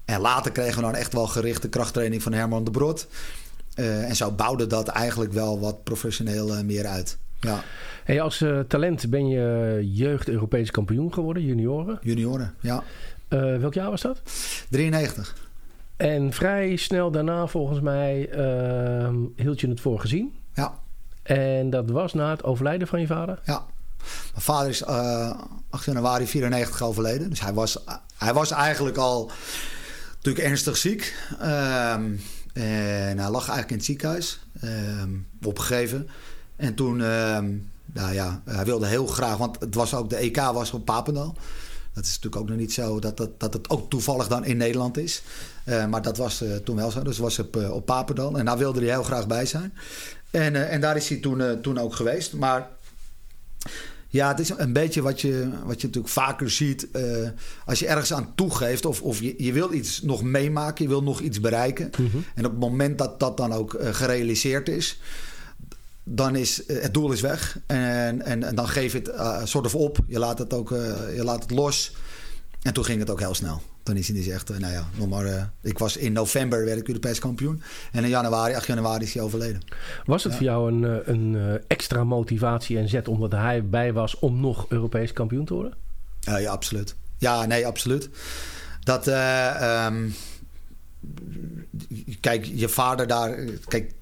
En 0.05 0.21
later 0.21 0.53
kregen 0.53 0.77
we 0.77 0.83
dan 0.83 0.95
echt 0.95 1.13
wel 1.13 1.27
gerichte 1.27 1.69
krachttraining 1.69 2.23
van 2.23 2.33
Herman 2.33 2.65
de 2.65 2.71
Brod. 2.71 3.07
Uh, 3.79 4.09
en 4.09 4.17
zo 4.17 4.31
bouwde 4.31 4.67
dat 4.67 4.89
eigenlijk 4.89 5.33
wel 5.33 5.61
wat 5.61 5.85
professioneel 5.85 6.57
uh, 6.57 6.61
meer 6.61 6.87
uit. 6.87 7.19
Ja. 7.41 7.63
Hey, 8.05 8.21
als 8.21 8.41
uh, 8.41 8.61
talent 8.61 9.11
ben 9.11 9.29
je 9.29 9.81
jeugd 9.93 10.29
Europees 10.29 10.71
kampioen 10.71 11.13
geworden, 11.13 11.45
junioren? 11.45 11.99
Junioren, 12.03 12.55
ja. 12.61 12.83
welk 13.29 13.75
jaar 13.75 13.91
was 13.91 14.01
dat? 14.01 14.23
93. 14.71 15.37
En 15.97 16.33
vrij 16.33 16.77
snel 16.77 17.11
daarna, 17.11 17.47
volgens 17.47 17.81
mij, 17.81 18.29
ehm, 18.31 19.17
hield 19.37 19.61
je 19.61 19.69
het 19.69 19.81
voor 19.81 20.01
gezien. 20.01 20.35
Ja. 20.55 20.75
En 21.23 21.71
dat 21.71 21.91
was 21.91 22.15
na 22.15 22.31
het 22.31 22.45
overlijden 22.45 22.89
van 22.89 23.01
je 23.01 23.07
vader? 23.07 23.39
Ja. 23.45 23.65
Mijn 24.33 24.43
vader 24.43 24.69
is 24.69 24.85
8 24.85 25.85
januari 25.85 26.27
94 26.27 26.83
overleden. 26.83 27.31
Dus 27.31 27.41
hij 27.41 27.53
was, 27.53 27.85
hij 28.17 28.35
was 28.35 28.51
eigenlijk 28.51 28.97
al 28.97 29.31
natuurlijk 30.17 30.47
ernstig 30.47 30.77
ziek. 30.77 31.17
Ehm, 31.41 32.11
en 32.63 33.19
hij 33.19 33.31
lag 33.31 33.49
eigenlijk 33.49 33.71
in 33.71 33.77
het 33.77 33.85
ziekenhuis, 33.85 34.41
um, 34.65 35.27
opgegeven. 35.43 36.09
En 36.57 36.75
toen, 36.75 37.01
um, 37.01 37.71
nou 37.85 38.15
ja, 38.15 38.43
hij 38.45 38.65
wilde 38.65 38.87
heel 38.87 39.07
graag, 39.07 39.37
want 39.37 39.61
het 39.61 39.75
was 39.75 39.95
ook 39.95 40.11
de 40.11 40.17
EK 40.17 40.37
was 40.37 40.71
op 40.71 40.85
Papendal. 40.85 41.37
Dat 41.95 42.05
is 42.05 42.15
natuurlijk 42.15 42.43
ook 42.43 42.49
nog 42.49 42.59
niet 42.59 42.73
zo 42.73 42.99
dat, 42.99 43.17
dat, 43.17 43.41
dat 43.41 43.53
het 43.53 43.71
ook 43.71 43.91
toevallig 43.91 44.29
dan 44.29 44.45
in 44.45 44.57
Nederland 44.57 44.97
is. 44.97 45.23
Uh, 45.65 45.87
maar 45.87 46.03
dat 46.03 46.17
was 46.17 46.43
uh, 46.43 46.57
toen 46.57 46.77
wel 46.77 46.91
zo. 46.91 47.03
Dus 47.03 47.19
was 47.19 47.39
op, 47.39 47.57
uh, 47.57 47.71
op 47.71 47.87
Papendal. 47.87 48.39
En 48.39 48.45
daar 48.45 48.59
wilde 48.59 48.81
hij 48.81 48.89
heel 48.89 49.03
graag 49.03 49.27
bij 49.27 49.47
zijn. 49.47 49.75
En, 50.31 50.69
en 50.71 50.81
daar 50.81 50.97
is 50.97 51.09
hij 51.09 51.19
toen, 51.19 51.61
toen 51.61 51.79
ook 51.79 51.95
geweest. 51.95 52.33
Maar 52.33 52.69
ja, 54.09 54.29
het 54.29 54.39
is 54.39 54.51
een 54.57 54.73
beetje 54.73 55.03
wat 55.03 55.21
je, 55.21 55.49
wat 55.65 55.81
je 55.81 55.87
natuurlijk 55.87 56.13
vaker 56.13 56.51
ziet. 56.51 56.89
Uh, 56.93 57.29
als 57.65 57.79
je 57.79 57.87
ergens 57.87 58.13
aan 58.13 58.33
toegeeft 58.35 58.85
of, 58.85 59.03
of 59.03 59.21
je, 59.21 59.35
je 59.45 59.53
wil 59.53 59.73
iets 59.73 60.03
nog 60.03 60.23
meemaken, 60.23 60.85
je 60.85 60.91
wil 60.91 61.03
nog 61.03 61.21
iets 61.21 61.41
bereiken. 61.41 61.91
Mm 61.99 62.09
-hmm. 62.11 62.25
En 62.35 62.45
op 62.45 62.51
het 62.51 62.61
moment 62.61 62.99
dat 62.99 63.21
dat 63.21 63.37
dan 63.37 63.53
ook 63.53 63.75
uh, 63.75 63.89
gerealiseerd 63.95 64.69
is, 64.69 65.01
dan 66.05 66.37
is 66.37 66.67
uh, 66.67 66.83
het 66.83 66.95
doel 66.95 67.13
is 67.13 67.21
weg. 67.21 67.59
En, 67.67 68.23
en, 68.23 68.43
en 68.43 68.55
dan 68.55 68.69
geef 68.69 68.93
je 68.93 68.99
het 68.99 69.49
soort 69.49 69.67
of 69.67 69.75
op. 69.75 69.99
Je 70.07 70.19
laat 70.19 70.39
het 70.39 70.53
ook 70.53 70.69
je 71.15 71.25
laat 71.25 71.43
het 71.43 71.51
los. 71.51 71.93
En 72.63 72.73
toen 72.73 72.85
ging 72.85 73.01
het 73.01 73.11
ook 73.11 73.21
heel 73.21 73.35
snel. 73.35 73.63
Toen 73.89 73.97
is 73.97 74.09
hij 74.09 74.17
dus 74.17 74.27
echt, 74.27 74.49
nou 74.49 74.73
ja, 74.73 74.89
nog 74.97 75.09
maar. 75.09 75.27
Uh, 75.27 75.43
ik 75.63 75.79
was 75.79 75.97
in 75.97 76.13
november 76.13 76.65
werd 76.65 76.79
ik 76.79 76.89
Europees 76.89 77.19
kampioen. 77.19 77.63
En 77.93 78.05
in 78.05 78.09
januari, 78.09 78.55
8 78.55 78.67
januari 78.67 79.05
is 79.05 79.15
hij 79.15 79.23
overleden. 79.23 79.61
Was 80.05 80.25
het 80.25 80.33
ja. 80.33 80.39
voor 80.39 80.47
jou 80.47 80.73
een, 80.73 80.85
eh, 80.85 81.15
een 81.15 81.61
extra 81.67 82.05
motivatie 82.05 82.79
en 82.79 82.89
zet 82.89 83.09
omdat 83.09 83.33
hij 83.33 83.65
bij 83.65 83.93
was 83.93 84.19
om 84.19 84.41
nog 84.41 84.67
Europees 84.69 85.13
kampioen 85.13 85.45
te 85.45 85.55
worden? 85.55 85.75
Uh, 86.29 86.41
ja, 86.41 86.51
absoluut. 86.51 86.95
Ja, 87.19 87.47
nee, 87.47 87.67
absoluut. 87.67 88.09
Dat, 88.81 89.09
uh, 89.09 89.87
um, 89.87 90.15
kijk, 92.21 92.45
je 92.45 92.69
vader 92.69 93.07
daar. 93.07 93.39
Kijk, 93.69 93.93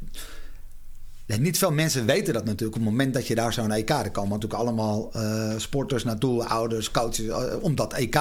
niet 1.27 1.59
veel 1.59 1.73
mensen 1.73 2.07
weten 2.07 2.35
dat 2.35 2.45
natuurlijk. 2.45 2.77
Op 2.77 2.83
het 2.83 2.91
moment 2.91 3.15
dat 3.15 3.27
je 3.27 3.35
daar 3.35 3.53
zo'n 3.53 3.73
EK... 3.73 3.91
er 3.91 4.11
komen 4.11 4.31
natuurlijk 4.31 4.61
allemaal 4.61 5.11
uh, 5.17 5.53
sporters 5.57 6.05
naartoe, 6.05 6.45
ouders, 6.45 6.91
coaches... 6.91 7.27
Uh, 7.27 7.45
om 7.61 7.75
dat 7.75 7.93
EK 7.93 8.19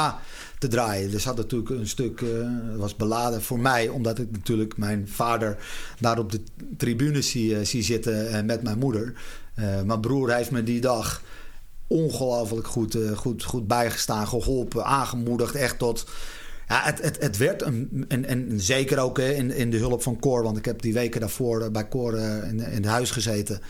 te 0.60 0.68
draaien. 0.68 1.12
Dus 1.12 1.26
had 1.26 1.38
natuurlijk 1.38 1.70
een 1.70 1.88
stuk... 1.88 2.22
Uh, 2.22 2.48
was 2.76 2.96
beladen 2.96 3.42
voor 3.42 3.60
mij... 3.60 3.88
omdat 3.88 4.20
ik 4.20 4.32
natuurlijk 4.32 4.78
mijn 4.78 5.08
vader 5.08 5.58
daar 6.00 6.20
op 6.20 6.32
de 6.32 6.42
tribune 6.78 7.22
zie, 7.22 7.64
zie 7.64 7.84
zitten 7.84 8.46
met 8.46 8.64
mijn 8.64 8.78
moeder. 8.78 9.14
mijn 9.86 10.00
broer 10.02 10.34
heeft 10.34 10.52
me 10.52 10.64
die 10.64 10.82
dag 10.82 11.22
ongelooflijk 11.88 12.68
goed, 12.68 12.98
goed, 13.16 13.44
goed 13.44 13.68
bijgestaan, 13.68 14.28
geholpen, 14.28 14.86
aangemoedigd. 14.86 15.56
Echt 15.56 15.80
tot 15.80 16.06
ja, 16.68 16.82
het, 16.84 17.02
het, 17.02 17.22
het 17.22 17.38
werd, 17.38 17.62
een, 17.62 18.06
en, 18.08 18.26
en 18.26 18.62
zeker 18.62 19.00
ook 19.00 19.20
in, 19.20 19.52
in 19.52 19.70
de 19.70 19.78
hulp 19.78 20.04
van 20.04 20.20
Cor, 20.20 20.44
want 20.44 20.58
ik 20.58 20.66
heb 20.66 20.82
die 20.82 20.94
weken 20.94 21.20
daarvoor 21.20 21.72
bij 21.72 21.88
Cor 21.88 22.18
in, 22.18 22.60
in 22.60 22.60
het 22.60 22.86
huis 22.86 23.12
gezeten. 23.12 23.62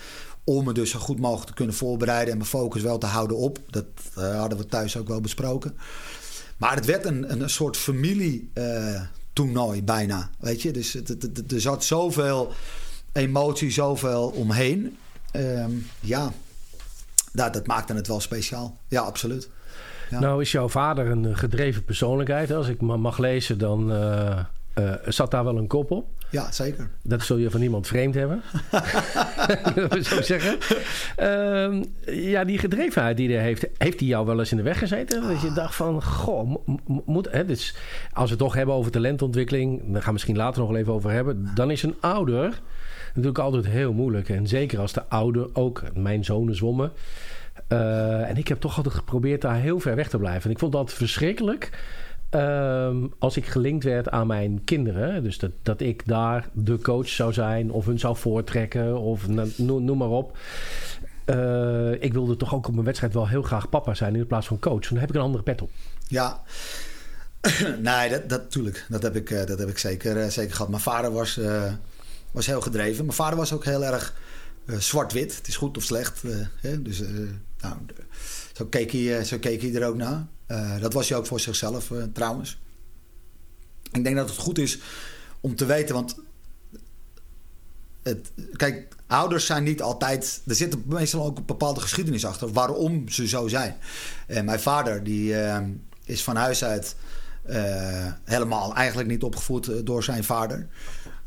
Om 0.44 0.66
me 0.66 0.74
dus 0.74 0.90
zo 0.90 1.00
goed 1.00 1.20
mogelijk 1.20 1.48
te 1.48 1.54
kunnen 1.54 1.76
voorbereiden 1.76 2.32
en 2.32 2.38
mijn 2.38 2.50
focus 2.50 2.82
wel 2.82 2.98
te 2.98 3.06
houden 3.06 3.38
op. 3.38 3.60
Dat 3.70 3.86
uh, 4.18 4.40
hadden 4.40 4.58
we 4.58 4.66
thuis 4.66 4.98
ook 4.98 5.08
wel 5.08 5.22
besproken. 5.22 5.78
Maar 6.58 6.76
het 6.76 6.86
werd 6.86 7.06
een, 7.06 7.42
een 7.42 7.50
soort 7.50 7.78
familie-toernooi 7.78 9.80
uh, 9.80 9.86
bijna. 9.86 10.30
Weet 10.40 10.62
je, 10.62 10.72
dus 10.72 10.96
er 11.48 11.62
zat 11.62 11.84
zoveel 11.84 12.52
emotie, 13.12 13.72
zoveel 13.72 14.34
omheen. 14.36 14.98
Um, 15.36 15.88
ja, 16.00 16.34
dat, 17.34 17.54
dat 17.54 17.68
maakte 17.68 17.94
het 17.94 18.08
wel 18.08 18.20
speciaal. 18.20 18.78
Ja, 18.88 19.02
absoluut. 19.02 19.50
Ja. 20.10 20.20
Nou 20.20 20.42
is 20.42 20.52
jouw 20.52 20.70
vader 20.70 21.08
een 21.08 21.38
gedreven 21.38 21.84
persoonlijkheid. 21.84 22.52
Als 22.52 22.68
ik 22.68 22.82
mag 22.82 23.18
lezen, 23.18 23.58
dan 23.58 23.92
uh, 23.92 24.40
uh, 24.80 24.94
zat 25.06 25.32
daar 25.32 25.44
wel 25.44 25.58
een 25.58 25.68
kop 25.68 25.92
op. 25.92 26.08
Ja, 26.30 26.52
zeker. 26.52 26.90
Dat 27.04 27.22
zul 27.22 27.38
je 27.38 27.52
van 27.52 27.60
niemand 27.60 27.88
vreemd 27.88 28.16
hebben. 28.16 28.42
zo 30.04 30.22
zeggen. 30.22 30.58
Uh, 31.20 31.84
ja, 32.32 32.44
die 32.44 32.58
gedrevenheid 32.58 33.18
die 33.18 33.34
hij 33.34 33.44
heeft, 33.44 33.68
heeft 33.78 34.00
hij 34.00 34.08
jou 34.10 34.26
wel 34.26 34.40
eens 34.40 34.52
in 34.52 34.58
de 34.58 34.64
weg 34.64 34.80
gezeten? 34.80 35.22
Ah. 35.22 35.28
Dat 35.30 35.42
je 35.42 35.54
dacht 35.54 35.76
van, 35.76 36.04
goh, 36.04 36.56
moet... 37.06 37.32
Hè, 37.32 37.46
dus 37.46 37.76
als 38.14 38.26
we 38.26 38.36
het 38.36 38.40
toch 38.40 38.54
hebben 38.54 38.76
over 38.76 38.92
talentontwikkeling... 38.92 39.82
daar 39.82 39.96
gaan 39.96 40.06
we 40.06 40.12
misschien 40.12 40.38
later 40.38 40.60
nog 40.60 40.70
wel 40.70 40.80
even 40.80 40.94
over 40.94 41.12
hebben. 41.12 41.52
Dan 41.56 41.72
is 41.72 41.84
een 41.84 41.96
ouder 42.00 42.60
natuurlijk 43.14 43.40
altijd 43.40 43.66
heel 43.66 43.94
moeilijk. 43.94 44.30
En 44.30 44.48
zeker 44.48 44.80
als 44.80 44.94
de 44.94 45.04
ouder 45.08 45.50
ook... 45.54 45.84
Mijn 45.94 46.26
zonen 46.26 46.56
zwommen... 46.56 46.92
Uh, 47.70 48.30
en 48.30 48.38
ik 48.38 48.48
heb 48.48 48.60
toch 48.60 48.78
altijd 48.78 48.96
geprobeerd 48.96 49.42
daar 49.42 49.56
heel 49.56 49.80
ver 49.80 49.96
weg 49.96 50.10
te 50.10 50.18
blijven. 50.18 50.44
En 50.44 50.52
ik 50.52 50.60
vond 50.60 50.72
dat 50.72 50.94
verschrikkelijk. 50.94 51.70
Um, 52.32 53.14
als 53.20 53.38
ik 53.38 53.46
gelinkt 53.46 53.84
werd 53.84 54.10
aan 54.10 54.28
mijn 54.28 54.64
kinderen. 54.64 55.24
Dus 55.24 55.38
dat, 55.38 55.52
dat 55.62 55.82
ik 55.82 56.08
daar 56.08 56.50
de 56.54 56.80
coach 56.80 57.08
zou 57.08 57.34
zijn. 57.34 57.72
Of 57.72 57.86
hun 57.86 58.00
zou 58.00 58.18
voortrekken. 58.18 59.00
Of 59.00 59.28
noem, 59.58 59.98
maar 59.98 60.10
op. 60.10 60.38
Uh, 61.26 61.92
ik 61.92 62.14
wilde 62.14 62.36
toch 62.36 62.54
ook 62.54 62.68
op 62.68 62.74
mijn 62.74 62.86
wedstrijd 62.86 63.14
wel 63.14 63.28
heel 63.28 63.42
graag 63.42 63.70
papa 63.70 63.94
zijn. 63.94 64.16
In 64.16 64.28
plaats 64.28 64.48
van 64.48 64.60
coach. 64.60 64.88
Dan 64.88 64.98
heb 64.98 65.10
ik 65.10 65.16
een 65.16 65.22
andere 65.22 65.44
pet 65.44 65.62
op. 65.62 65.70
Ja. 66.08 66.42
nee, 67.82 68.10
dat, 68.10 68.30
dat, 68.30 68.52
tuurlijk. 68.52 68.86
Dat 68.90 69.04
heb 69.04 69.16
ik, 69.16 69.48
dat 69.48 69.60
heb 69.60 69.70
ik 69.70 69.78
zeker, 69.78 70.32
zeker 70.32 70.56
gehad. 70.56 70.70
Mijn 70.70 70.82
vader 70.82 71.12
was, 71.12 71.40
was 72.32 72.46
heel 72.46 72.62
gedreven. 72.62 73.06
Mijn 73.06 73.18
vader 73.18 73.38
was 73.38 73.54
ook 73.54 73.66
heel 73.66 73.86
erg 73.86 74.16
zwart-wit. 74.66 75.36
Het 75.36 75.48
is 75.48 75.56
goed 75.56 75.78
of 75.78 75.84
slecht. 75.84 76.24
Hè? 76.62 76.82
Dus 76.82 77.04
nou, 77.68 77.78
zo, 78.54 78.66
keek 78.66 78.92
hij, 78.92 79.24
zo 79.24 79.38
keek 79.40 79.62
hij 79.62 79.74
er 79.74 79.88
ook 79.88 79.96
naar. 79.96 80.28
dat 80.80 80.94
was 80.94 81.10
hij 81.10 81.18
ook 81.18 81.26
voor 81.26 81.40
zichzelf 81.40 81.92
trouwens. 82.14 82.60
Ik 83.92 84.04
denk 84.04 84.16
dat 84.16 84.30
het 84.30 84.38
goed 84.38 84.58
is 84.58 84.80
om 85.40 85.56
te 85.56 85.66
weten, 85.66 85.96
want 85.96 86.16
het, 88.04 88.32
kijk, 88.56 88.88
ouders 89.08 89.46
zijn 89.46 89.64
niet 89.64 89.82
altijd. 89.82 90.42
Er 90.48 90.56
zit 90.56 90.86
meestal 90.86 91.26
ook 91.26 91.38
een 91.38 91.46
bepaalde 91.46 91.80
geschiedenis 91.82 92.26
achter 92.26 92.52
waarom 92.52 93.10
ze 93.10 93.28
zo 93.28 93.48
zijn. 93.48 93.76
En 94.28 94.46
mijn 94.46 94.60
vader, 94.60 95.04
die 95.04 95.36
is 96.04 96.24
van 96.24 96.36
huis 96.36 96.64
uit 96.64 96.96
helemaal 98.24 98.76
eigenlijk 98.76 99.10
niet 99.10 99.24
opgevoed 99.24 99.86
door 99.86 100.04
zijn 100.04 100.24
vader. 100.24 100.68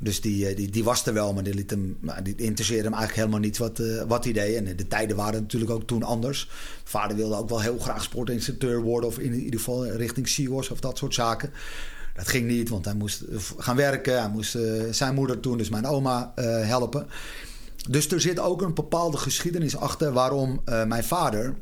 Dus 0.00 0.20
die, 0.20 0.54
die, 0.54 0.70
die 0.70 0.84
was 0.84 1.06
er 1.06 1.12
wel, 1.12 1.32
maar 1.32 1.42
die, 1.42 1.54
liet 1.54 1.70
hem, 1.70 1.98
die 2.22 2.34
interesseerde 2.36 2.82
hem 2.82 2.92
eigenlijk 2.92 3.14
helemaal 3.14 3.48
niet 3.48 3.58
wat, 3.58 3.78
uh, 3.78 4.02
wat 4.02 4.24
hij 4.24 4.32
deed. 4.32 4.56
En 4.56 4.76
de 4.76 4.86
tijden 4.86 5.16
waren 5.16 5.40
natuurlijk 5.40 5.70
ook 5.70 5.86
toen 5.86 6.02
anders. 6.02 6.50
Vader 6.84 7.16
wilde 7.16 7.36
ook 7.36 7.48
wel 7.48 7.60
heel 7.60 7.78
graag 7.78 8.02
sportinstructeur 8.02 8.80
worden, 8.80 9.08
of 9.08 9.18
in 9.18 9.34
ieder 9.34 9.58
geval 9.58 9.86
richting 9.86 10.28
CIO's 10.28 10.70
of 10.70 10.80
dat 10.80 10.98
soort 10.98 11.14
zaken. 11.14 11.50
Dat 12.14 12.28
ging 12.28 12.46
niet, 12.46 12.68
want 12.68 12.84
hij 12.84 12.94
moest 12.94 13.24
gaan 13.56 13.76
werken. 13.76 14.20
Hij 14.20 14.30
moest 14.30 14.58
zijn 14.90 15.14
moeder 15.14 15.40
toen, 15.40 15.58
dus 15.58 15.68
mijn 15.68 15.86
oma, 15.86 16.32
helpen. 16.34 17.06
Dus 17.88 18.10
er 18.10 18.20
zit 18.20 18.38
ook 18.38 18.62
een 18.62 18.74
bepaalde 18.74 19.16
geschiedenis 19.16 19.76
achter 19.76 20.12
waarom 20.12 20.60
mijn 20.64 21.04
vader 21.04 21.54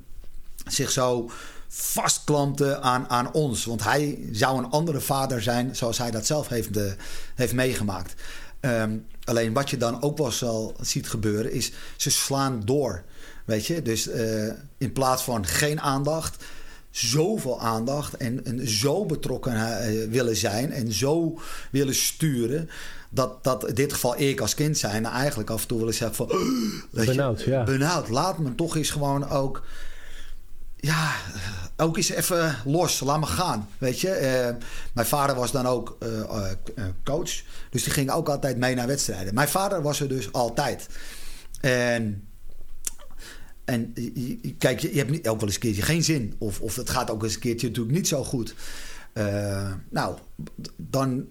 zich 0.66 0.90
zo 0.90 1.31
vastklampte 1.78 2.80
aan, 2.80 3.09
aan 3.09 3.33
ons. 3.33 3.64
Want 3.64 3.85
hij 3.85 4.18
zou 4.33 4.59
een 4.59 4.71
andere 4.71 5.00
vader 5.00 5.42
zijn 5.42 5.76
zoals 5.76 5.99
hij 5.99 6.11
dat 6.11 6.26
zelf 6.26 6.49
heeft, 6.49 6.75
de, 6.75 6.95
heeft 7.35 7.52
meegemaakt. 7.52 8.14
Um, 8.61 9.06
alleen 9.25 9.52
wat 9.52 9.71
je 9.71 9.76
dan 9.76 10.02
ook 10.02 10.18
wel 10.18 10.30
zal 10.30 10.75
ziet 10.80 11.09
gebeuren 11.09 11.52
is 11.52 11.73
ze 11.97 12.11
slaan 12.11 12.62
door. 12.64 13.02
Weet 13.45 13.66
je, 13.66 13.83
dus 13.83 14.09
uh, 14.09 14.52
in 14.78 14.92
plaats 14.92 15.23
van 15.23 15.47
geen 15.47 15.80
aandacht, 15.80 16.45
zoveel 16.90 17.61
aandacht 17.61 18.16
en, 18.16 18.45
en 18.45 18.68
zo 18.68 19.06
betrokken 19.06 19.54
uh, 19.54 20.11
willen 20.11 20.37
zijn 20.37 20.73
en 20.73 20.92
zo 20.92 21.38
willen 21.71 21.95
sturen 21.95 22.71
dat, 23.11 23.45
dat 23.45 23.68
in 23.68 23.75
dit 23.75 23.92
geval 23.92 24.21
ik 24.21 24.40
als 24.40 24.54
kind 24.54 24.78
zijn 24.78 25.06
eigenlijk 25.06 25.50
af 25.50 25.62
en 25.62 25.68
toe 25.68 25.78
wel 25.78 25.87
eens 25.87 25.97
zeg 25.97 26.14
van... 26.14 26.28
Benauwd, 26.90 27.42
ja. 27.42 27.64
Benauwd. 27.64 28.09
Laat 28.09 28.38
me 28.38 28.54
toch 28.54 28.76
eens 28.76 28.90
gewoon 28.90 29.28
ook... 29.28 29.62
Ja, 30.76 31.14
ook 31.76 31.97
eens 31.97 32.09
even 32.09 32.56
los. 32.64 33.00
Laat 33.00 33.21
me 33.21 33.26
gaan, 33.26 33.68
weet 33.78 34.00
je. 34.00 34.11
Eh, 34.11 34.54
mijn 34.92 35.06
vader 35.06 35.37
was 35.37 35.52
dan 35.52 35.66
ook 35.66 35.97
eh, 36.00 36.21
eh, 36.21 36.85
coach. 37.04 37.42
Dus 37.71 37.83
die 37.83 37.92
ging 37.92 38.11
ook 38.11 38.28
altijd 38.28 38.56
mee 38.56 38.75
naar 38.75 38.87
wedstrijden. 38.87 39.35
Mijn 39.35 39.49
vader 39.49 39.83
was 39.83 40.00
er 40.00 40.09
dus 40.09 40.33
altijd. 40.33 40.87
En... 41.61 42.28
En 43.64 43.95
kijk, 44.59 44.80
je 44.80 44.99
hebt 44.99 45.11
niet, 45.11 45.28
ook 45.28 45.37
wel 45.37 45.47
eens 45.47 45.54
een 45.54 45.61
keertje 45.61 45.83
geen 45.83 46.04
zin. 46.04 46.35
Of, 46.38 46.61
of 46.61 46.76
het 46.76 46.90
gaat 46.90 47.11
ook 47.11 47.23
eens 47.23 47.35
een 47.35 47.40
keertje 47.40 47.68
natuurlijk 47.68 47.97
niet 47.97 48.09
zo 48.09 48.25
goed. 48.25 48.54
Eh, 49.16 49.73
nou, 49.90 50.16
dan 50.76 51.26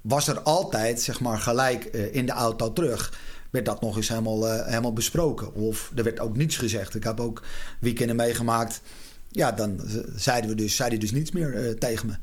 was 0.00 0.28
er 0.28 0.40
altijd, 0.40 1.00
zeg 1.00 1.20
maar, 1.20 1.38
gelijk 1.38 1.84
eh, 1.84 2.14
in 2.14 2.26
de 2.26 2.32
auto 2.32 2.72
terug. 2.72 3.20
Werd 3.50 3.64
dat 3.64 3.80
nog 3.80 3.96
eens 3.96 4.08
helemaal, 4.08 4.48
eh, 4.48 4.66
helemaal 4.66 4.92
besproken. 4.92 5.54
Of 5.54 5.92
er 5.94 6.04
werd 6.04 6.20
ook 6.20 6.36
niets 6.36 6.56
gezegd. 6.56 6.94
Ik 6.94 7.04
heb 7.04 7.20
ook 7.20 7.42
weekenden 7.78 8.16
meegemaakt. 8.16 8.80
Ja, 9.28 9.52
dan 9.52 9.80
zeiden 10.16 10.50
we 10.50 10.56
dus, 10.56 10.76
zei 10.76 10.88
hij 10.88 10.98
dus 10.98 11.12
niets 11.12 11.30
meer 11.30 11.54
eh, 11.54 11.74
tegen 11.74 12.06
me. 12.06 12.14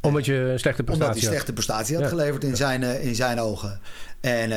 Omdat 0.00 0.24
je 0.26 0.34
een 0.34 0.58
slechte 0.58 0.82
prestatie 0.82 1.08
Omdat 1.08 1.22
hij 1.22 1.32
slechte 1.32 1.52
prestatie 1.52 1.96
had 1.96 2.06
geleverd 2.06 2.44
in 2.44 2.56
zijn, 2.56 2.82
eh, 2.82 3.04
in 3.04 3.14
zijn 3.14 3.40
ogen. 3.40 3.80
En, 4.20 4.52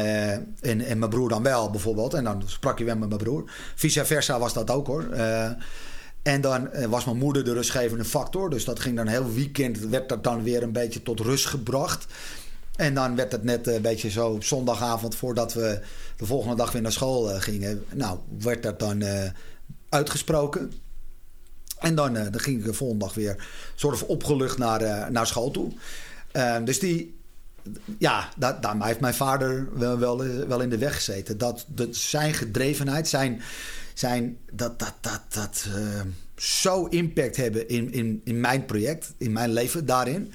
en, 0.62 0.82
en 0.82 1.00
mijn 1.00 1.10
broer 1.10 1.29
dan 1.29 1.43
wel, 1.43 1.70
bijvoorbeeld. 1.70 2.13
En 2.13 2.24
dan 2.24 2.43
sprak 2.46 2.77
je 2.77 2.84
wel 2.84 2.98
met 2.98 3.10
mijn 3.10 3.22
broer. 3.22 3.51
Vice 3.75 4.05
versa 4.05 4.39
was 4.39 4.53
dat 4.53 4.70
ook 4.72 4.88
hoor. 4.88 5.05
En 6.22 6.41
dan 6.41 6.70
was 6.89 7.05
mijn 7.05 7.17
moeder 7.17 7.43
de 7.43 7.53
rustgevende 7.53 8.03
factor. 8.03 8.50
Dus 8.50 8.65
dat 8.65 8.79
ging 8.79 8.96
dan 8.96 9.08
heel 9.08 9.34
weekend, 9.34 9.79
werd 9.79 10.10
dat 10.10 10.24
dan 10.24 10.43
weer 10.43 10.63
een 10.63 10.72
beetje 10.72 11.03
tot 11.03 11.20
rust 11.20 11.46
gebracht. 11.46 12.08
En 12.75 12.94
dan 12.94 13.15
werd 13.15 13.32
het 13.32 13.44
net 13.44 13.68
een 13.68 13.82
beetje 13.82 14.10
zo 14.10 14.30
op 14.30 14.44
zondagavond 14.44 15.15
voordat 15.15 15.53
we 15.53 15.80
de 16.18 16.25
volgende 16.25 16.56
dag 16.56 16.72
weer 16.72 16.82
naar 16.82 16.92
school 16.92 17.32
eh, 17.32 17.42
gingen. 17.42 17.86
Nou, 17.94 18.20
werd 18.39 18.63
dat 18.63 18.80
dan 18.80 19.01
eh, 19.01 19.30
uitgesproken. 19.89 20.72
En 21.80 21.96
dan, 21.96 22.15
eh, 22.15 22.24
dan 22.32 22.39
ging 22.39 22.60
ik 22.60 22.65
de 22.65 22.74
volgende 22.74 23.06
dag 23.06 23.13
weer 23.13 23.48
soort 23.75 23.98
van 23.98 24.08
opgelucht 24.08 24.58
naar, 24.58 24.82
eh, 24.82 25.08
naar 25.08 25.27
school 25.27 25.51
toe. 25.51 25.72
Eh, 26.32 26.63
dus 26.63 26.80
die, 26.80 27.15
ja, 27.98 28.30
daar, 28.38 28.62
daar 28.62 28.86
heeft 28.86 29.00
mijn 29.00 29.13
vader 29.13 29.68
wel, 29.77 30.00
wel, 30.00 30.24
eh, 30.24 30.62
in 30.62 30.70
de 30.70 30.77
weg 30.77 30.96
gezeten. 30.96 31.38
Dat, 31.38 31.65
dat 31.68 31.96
zijn 31.96 32.34
gedrevenheid, 32.34 33.08
zijn, 33.08 33.42
zijn 33.94 34.38
dat, 34.51 34.80
dat, 34.80 34.94
dat, 35.01 35.22
dat 35.30 35.65
eh, 35.75 36.01
zo 36.36 36.86
impact 36.86 37.36
hebben 37.36 37.70
in, 37.70 37.92
in, 37.92 38.22
in 38.24 38.39
mijn 38.39 38.65
project, 38.65 39.13
in 39.18 39.32
mijn 39.32 39.53
leven 39.53 39.86
daarin. 39.86 40.32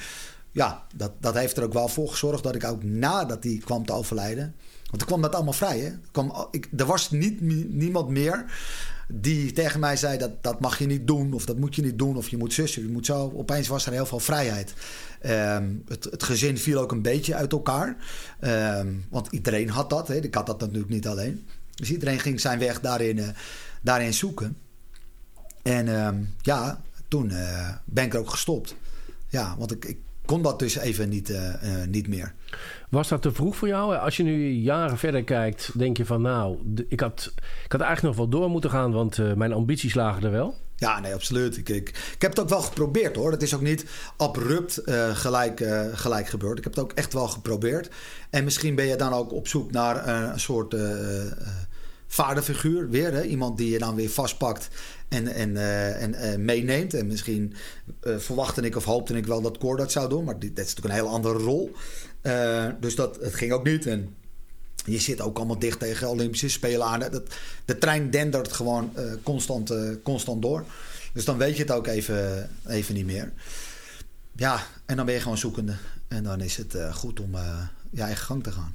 Ja, 0.58 0.86
dat, 0.94 1.12
dat 1.20 1.34
heeft 1.34 1.56
er 1.56 1.62
ook 1.62 1.72
wel 1.72 1.88
voor 1.88 2.08
gezorgd 2.08 2.42
dat 2.42 2.54
ik 2.54 2.64
ook 2.64 2.84
nadat 2.84 3.44
hij 3.44 3.60
kwam 3.64 3.86
te 3.86 3.92
overlijden. 3.92 4.54
Want 4.86 4.98
toen 4.98 5.06
kwam 5.06 5.22
dat 5.22 5.34
allemaal 5.34 5.52
vrij. 5.52 5.78
Hè? 5.78 6.20
Er, 6.22 6.46
ik, 6.50 6.68
er 6.76 6.86
was 6.86 7.10
niet, 7.10 7.40
niemand 7.70 8.08
meer 8.08 8.44
die 9.08 9.52
tegen 9.52 9.80
mij 9.80 9.96
zei 9.96 10.18
dat 10.18 10.42
dat 10.42 10.60
mag 10.60 10.78
je 10.78 10.86
niet 10.86 11.06
doen 11.06 11.32
of 11.32 11.44
dat 11.44 11.58
moet 11.58 11.74
je 11.74 11.82
niet 11.82 11.98
doen 11.98 12.16
of 12.16 12.28
je 12.28 12.36
moet 12.36 12.52
zussen, 12.52 12.82
je 12.82 12.88
moet 12.88 13.06
zo. 13.06 13.32
Opeens 13.34 13.68
was 13.68 13.86
er 13.86 13.92
heel 13.92 14.06
veel 14.06 14.18
vrijheid. 14.18 14.74
Ehm, 15.20 15.74
het, 15.88 16.04
het 16.04 16.22
gezin 16.22 16.58
viel 16.58 16.80
ook 16.80 16.92
een 16.92 17.02
beetje 17.02 17.34
uit 17.34 17.52
elkaar, 17.52 17.96
Ehm, 18.40 18.88
want 19.10 19.28
iedereen 19.30 19.68
had 19.68 19.90
dat. 19.90 20.08
Hè. 20.08 20.14
Ik 20.14 20.34
had 20.34 20.46
dat 20.46 20.60
natuurlijk 20.60 20.88
niet 20.88 21.06
alleen. 21.06 21.46
Dus 21.74 21.90
iedereen 21.90 22.20
ging 22.20 22.40
zijn 22.40 22.58
weg 22.58 22.80
daarin, 22.80 23.18
eh, 23.18 23.28
daarin 23.82 24.14
zoeken. 24.14 24.56
En 25.62 25.88
ehm, 25.88 26.16
ja, 26.42 26.80
toen 27.08 27.30
eh, 27.30 27.68
ben 27.84 28.04
ik 28.04 28.14
er 28.14 28.20
ook 28.20 28.30
gestopt. 28.30 28.74
Ja, 29.28 29.54
want 29.58 29.72
ik 29.84 29.96
kon 30.28 30.42
dat 30.42 30.58
dus 30.58 30.76
even 30.76 31.08
niet, 31.08 31.30
eh, 31.30 31.54
eh, 31.54 31.88
niet 31.88 32.08
meer. 32.08 32.34
Was 32.88 33.08
dat 33.08 33.22
te 33.22 33.32
vroeg 33.32 33.56
voor 33.56 33.68
jou? 33.68 33.96
Als 33.96 34.16
je 34.16 34.22
nu 34.22 34.48
jaren 34.50 34.98
verder 34.98 35.24
kijkt, 35.24 35.78
denk 35.78 35.96
je 35.96 36.06
van 36.06 36.22
nou, 36.22 36.58
ik 36.88 37.00
had, 37.00 37.32
ik 37.64 37.72
had 37.72 37.80
eigenlijk 37.80 38.16
nog 38.16 38.16
wel 38.16 38.40
door 38.40 38.50
moeten 38.50 38.70
gaan, 38.70 38.92
want 38.92 39.18
eh, 39.18 39.32
mijn 39.32 39.52
ambities 39.52 39.94
lagen 39.94 40.22
er 40.22 40.30
wel. 40.30 40.54
Ja, 40.76 41.00
nee, 41.00 41.14
absoluut. 41.14 41.56
Ik, 41.56 41.68
ik, 41.68 41.88
ik 41.88 42.22
heb 42.22 42.30
het 42.30 42.40
ook 42.40 42.48
wel 42.48 42.60
geprobeerd 42.60 43.16
hoor. 43.16 43.30
Het 43.30 43.42
is 43.42 43.54
ook 43.54 43.60
niet 43.60 43.84
abrupt 44.16 44.82
gelijk, 45.12 45.64
gelijk 45.92 46.28
gebeurd. 46.28 46.58
Ik 46.58 46.64
heb 46.64 46.74
het 46.74 46.84
ook 46.84 46.92
echt 46.92 47.12
wel 47.12 47.28
geprobeerd. 47.28 47.90
En 48.30 48.44
misschien 48.44 48.74
ben 48.74 48.86
je 48.86 48.96
dan 48.96 49.12
ook 49.12 49.32
op 49.32 49.48
zoek 49.48 49.70
naar 49.70 50.08
een 50.08 50.40
soort 50.40 50.76
vaderfiguur 52.08 52.90
weer. 52.90 53.12
Hè? 53.12 53.22
Iemand 53.22 53.56
die 53.58 53.70
je 53.70 53.78
dan 53.78 53.94
weer 53.94 54.10
vastpakt 54.10 54.68
en, 55.08 55.26
en, 55.26 55.56
eh, 55.56 56.02
en 56.02 56.14
eh, 56.14 56.38
meeneemt. 56.38 56.94
En 56.94 57.06
misschien 57.06 57.54
eh, 58.00 58.18
verwachtte 58.18 58.60
ik 58.60 58.76
of 58.76 58.84
hoopte 58.84 59.16
ik 59.16 59.26
wel 59.26 59.40
dat 59.40 59.58
Cor 59.58 59.76
dat 59.76 59.92
zou 59.92 60.08
doen. 60.08 60.24
Maar 60.24 60.38
dit, 60.38 60.56
dat 60.56 60.64
is 60.66 60.74
natuurlijk 60.74 60.94
een 60.94 61.04
hele 61.04 61.16
andere 61.16 61.38
rol. 61.38 61.72
Eh, 62.20 62.66
dus 62.80 62.94
dat, 62.94 63.16
het 63.20 63.34
ging 63.34 63.52
ook 63.52 63.64
niet. 63.64 63.86
En 63.86 64.14
je 64.84 64.98
zit 64.98 65.20
ook 65.20 65.36
allemaal 65.36 65.58
dicht 65.58 65.78
tegen 65.78 66.08
Olympische 66.08 66.48
Spelen 66.48 66.86
aan. 66.86 67.00
Dat, 67.00 67.22
de 67.64 67.78
trein 67.78 68.10
dendert 68.10 68.52
gewoon 68.52 68.92
constant, 69.22 69.72
constant 70.02 70.42
door. 70.42 70.64
Dus 71.12 71.24
dan 71.24 71.38
weet 71.38 71.56
je 71.56 71.62
het 71.62 71.72
ook 71.72 71.86
even, 71.86 72.50
even 72.66 72.94
niet 72.94 73.06
meer. 73.06 73.32
Ja, 74.32 74.66
en 74.86 74.96
dan 74.96 75.06
ben 75.06 75.14
je 75.14 75.20
gewoon 75.20 75.38
zoekende. 75.38 75.74
En 76.08 76.22
dan 76.22 76.40
is 76.40 76.56
het 76.56 76.76
goed 76.92 77.20
om 77.20 77.36
je 77.90 78.02
eigen 78.02 78.24
gang 78.24 78.42
te 78.42 78.52
gaan. 78.52 78.74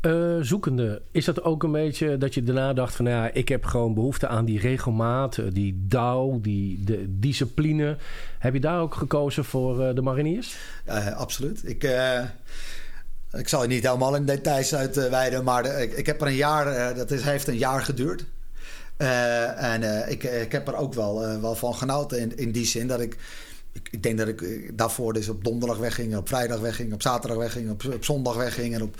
Eh, 0.00 0.36
zoekende, 0.40 1.02
is 1.10 1.24
dat 1.24 1.42
ook 1.42 1.62
een 1.62 1.72
beetje 1.72 2.18
dat 2.18 2.34
je 2.34 2.42
daarna 2.42 2.72
dacht 2.72 2.94
van 2.94 3.04
nou 3.04 3.16
ja, 3.16 3.30
ik 3.32 3.48
heb 3.48 3.64
gewoon 3.64 3.94
behoefte 3.94 4.28
aan 4.28 4.44
die 4.44 4.60
regelmaat, 4.60 5.38
eh, 5.38 5.44
die 5.52 5.84
douw, 5.88 6.40
die 6.40 6.84
de 6.84 7.04
discipline. 7.08 7.96
Heb 8.38 8.54
je 8.54 8.60
daar 8.60 8.80
ook 8.80 8.94
gekozen 8.94 9.44
voor 9.44 9.86
eh, 9.86 9.94
de 9.94 10.02
mariniers? 10.02 10.56
Absoluut. 11.16 11.60
Ik, 11.64 11.82
ik 13.32 13.48
zal 13.48 13.62
je 13.62 13.68
niet 13.68 13.86
helemaal 13.86 14.16
in 14.16 14.24
details 14.24 14.74
uitweiden, 14.74 15.44
maar 15.44 15.80
ik, 15.80 15.92
ik 15.92 16.06
heb 16.06 16.20
er 16.20 16.26
een 16.26 16.34
jaar, 16.34 16.94
dat 16.94 17.10
is, 17.10 17.22
heeft 17.22 17.46
een 17.46 17.58
jaar 17.58 17.82
geduurd. 17.82 18.24
En 18.96 20.10
ik, 20.10 20.22
ik 20.22 20.52
heb 20.52 20.68
er 20.68 20.76
ook 20.76 20.94
wel, 20.94 21.40
wel 21.40 21.54
van 21.54 21.74
genoten 21.74 22.18
in, 22.18 22.36
in 22.36 22.52
die 22.52 22.66
zin 22.66 22.86
dat 22.86 23.00
ik, 23.00 23.16
ik, 23.90 24.02
denk 24.02 24.18
dat 24.18 24.28
ik 24.28 24.70
daarvoor 24.78 25.12
dus 25.12 25.28
op 25.28 25.44
donderdag 25.44 25.78
wegging, 25.78 26.16
op 26.16 26.28
vrijdag 26.28 26.60
wegging, 26.60 26.92
op 26.92 27.02
zaterdag 27.02 27.38
wegging, 27.38 27.70
op, 27.70 27.84
op 27.94 28.04
zondag 28.04 28.36
wegging 28.36 28.74
en 28.74 28.82
op, 28.82 28.96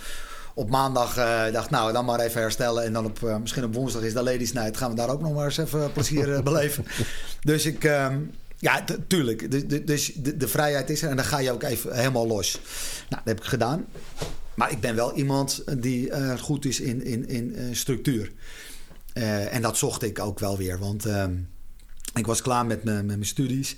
op 0.57 0.69
maandag 0.69 1.17
eh, 1.17 1.51
dacht 1.53 1.69
nou 1.69 1.93
dan 1.93 2.05
maar 2.05 2.19
even 2.19 2.41
herstellen 2.41 2.83
en 2.83 2.93
dan 2.93 3.05
op, 3.05 3.23
eh, 3.23 3.37
misschien 3.37 3.63
op 3.63 3.73
woensdag 3.73 4.01
is 4.01 4.13
de 4.13 4.23
ladies 4.23 4.53
night, 4.53 4.77
gaan 4.77 4.89
we 4.89 4.95
daar 4.95 5.09
ook 5.09 5.21
nog 5.21 5.33
maar 5.33 5.45
eens 5.45 5.57
even 5.57 5.91
plezier 5.91 6.33
eh, 6.33 6.41
beleven. 6.43 6.85
Dus 7.41 7.65
ik, 7.65 7.83
ehm, 7.83 8.19
ja, 8.57 8.83
tuurlijk. 9.07 9.51
Dus, 9.51 9.67
de- 9.67 9.83
dus 9.83 10.11
de, 10.13 10.37
de 10.37 10.47
vrijheid 10.47 10.89
is 10.89 11.01
er 11.01 11.09
en 11.09 11.15
dan 11.15 11.25
ga 11.25 11.37
je 11.39 11.51
ook 11.51 11.63
even 11.63 11.95
helemaal 11.95 12.27
los. 12.27 12.51
Nou, 13.09 13.21
dat 13.23 13.33
heb 13.33 13.37
ik 13.39 13.43
gedaan. 13.45 13.85
Maar 14.53 14.71
ik 14.71 14.79
ben 14.79 14.95
wel 14.95 15.13
iemand 15.13 15.63
die 15.81 16.11
goed 16.39 16.65
is 16.65 16.79
in, 16.79 17.03
in, 17.05 17.27
in 17.27 17.75
structuur. 17.75 18.31
En 19.49 19.61
dat 19.61 19.77
zocht 19.77 20.03
ik 20.03 20.19
ook 20.19 20.39
wel 20.39 20.57
weer. 20.57 20.79
Want 20.79 21.05
ehm, 21.05 21.35
ik 22.13 22.25
was 22.25 22.41
klaar 22.41 22.65
met 22.65 22.83
mijn, 22.83 22.97
met 23.05 23.15
mijn 23.15 23.25
studies. 23.25 23.75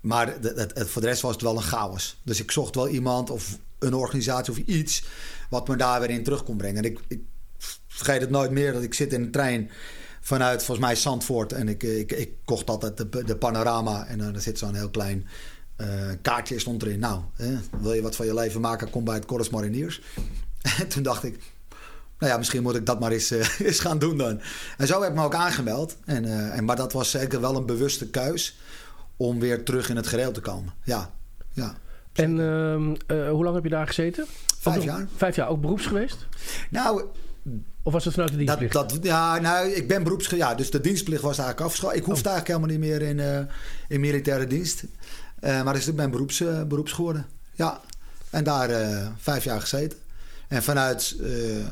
Maar 0.00 0.40
de- 0.40 0.72
voor 0.86 1.02
de 1.02 1.08
rest 1.08 1.22
was 1.22 1.32
het 1.32 1.42
wel 1.42 1.56
een 1.56 1.62
chaos. 1.62 2.20
Dus 2.24 2.40
ik 2.40 2.50
zocht 2.50 2.74
wel 2.74 2.88
iemand 2.88 3.30
of 3.30 3.58
een 3.78 3.94
organisatie 3.94 4.52
of 4.52 4.58
iets... 4.58 5.04
wat 5.50 5.68
me 5.68 5.76
daar 5.76 6.00
weer 6.00 6.10
in 6.10 6.24
terug 6.24 6.44
kon 6.44 6.56
brengen. 6.56 6.84
En 6.84 6.90
ik, 6.90 7.00
ik 7.08 7.20
vergeet 7.86 8.20
het 8.20 8.30
nooit 8.30 8.50
meer 8.50 8.72
dat 8.72 8.82
ik 8.82 8.94
zit 8.94 9.12
in 9.12 9.22
een 9.22 9.30
trein 9.30 9.70
vanuit 10.20 10.64
volgens 10.64 10.86
mij 10.86 10.96
Zandvoort. 10.96 11.52
En 11.52 11.68
ik, 11.68 11.82
ik, 11.82 12.12
ik 12.12 12.32
kocht 12.44 12.70
altijd 12.70 12.96
de, 12.96 13.24
de 13.24 13.36
panorama. 13.36 14.06
En 14.06 14.18
dan 14.18 14.40
zit 14.40 14.58
zo'n 14.58 14.74
heel 14.74 14.90
klein 14.90 15.26
eh, 15.76 15.88
kaartje 16.22 16.58
stond 16.58 16.82
erin. 16.82 16.98
Nou, 16.98 17.20
wil 17.80 17.92
je 17.92 18.02
wat 18.02 18.16
van 18.16 18.26
je 18.26 18.34
leven 18.34 18.60
maken, 18.60 18.90
kom 18.90 19.04
bij 19.04 19.14
het 19.14 19.26
Corus 19.26 19.50
Mariniers. 19.50 20.00
En 20.78 20.88
toen 20.88 21.02
dacht 21.02 21.24
ik, 21.24 21.38
nou 22.18 22.32
ja, 22.32 22.38
misschien 22.38 22.62
moet 22.62 22.74
ik 22.74 22.86
dat 22.86 23.00
maar 23.00 23.12
eens, 23.12 23.30
eh, 23.30 23.60
eens 23.66 23.80
gaan 23.80 23.98
doen 23.98 24.18
dan. 24.18 24.40
En 24.76 24.86
zo 24.86 25.00
heb 25.00 25.10
ik 25.10 25.16
me 25.16 25.24
ook 25.24 25.34
aangemeld. 25.34 25.96
En, 26.04 26.24
eh, 26.24 26.56
en, 26.56 26.64
maar 26.64 26.76
dat 26.76 26.92
was 26.92 27.10
zeker 27.10 27.40
wel 27.40 27.56
een 27.56 27.66
bewuste 27.66 28.10
keus 28.10 28.58
om 29.16 29.40
weer 29.40 29.64
terug 29.64 29.90
in 29.90 29.96
het 29.96 30.06
gereel 30.06 30.32
te 30.32 30.40
komen. 30.40 30.74
Ja, 30.84 31.14
ja. 31.52 31.76
En 32.18 32.40
ehm, 32.40 32.94
eh, 33.06 33.30
hoe 33.30 33.44
lang 33.44 33.54
heb 33.54 33.64
je 33.64 33.70
daar 33.70 33.86
gezeten? 33.86 34.26
Vijf 34.58 34.76
Ook- 34.76 34.82
jaar. 34.82 35.06
Vijf 35.16 35.36
jaar, 35.36 35.48
ook 35.48 35.60
beroeps 35.60 35.86
geweest? 35.86 36.26
Nou, 36.70 37.04
Of 37.82 37.92
was 37.92 38.04
het 38.04 38.14
vanuit 38.14 38.30
de 38.32 38.36
dienstplicht? 38.38 38.72
dat, 38.72 38.98
ja, 39.02 39.38
nou, 39.38 39.68
ik 39.68 39.88
ben 39.88 40.02
beroeps... 40.02 40.28
Ja, 40.28 40.54
dus 40.54 40.70
de 40.70 40.80
dienstplicht 40.80 41.22
was 41.22 41.38
eigenlijk 41.38 41.66
afgeschaft. 41.66 41.96
Ik 41.96 42.04
hoefde 42.04 42.28
eigenlijk 42.28 42.58
helemaal 42.58 42.78
niet 42.78 42.90
meer 42.90 43.08
in, 43.08 43.20
eh, 43.20 43.54
in 43.88 44.00
militaire 44.00 44.46
dienst. 44.46 44.84
Eh, 45.40 45.62
maar 45.62 45.74
dus 45.74 45.88
ik 45.88 45.96
ben 45.96 46.10
beroeps, 46.10 46.42
beroeps 46.68 46.92
geworden. 46.92 47.26
Ja, 47.54 47.80
en 48.30 48.44
daar 48.44 48.70
vijf 49.18 49.44
jaar 49.44 49.60
gezeten. 49.60 49.98
En 50.48 50.62
vanuit... 50.62 51.16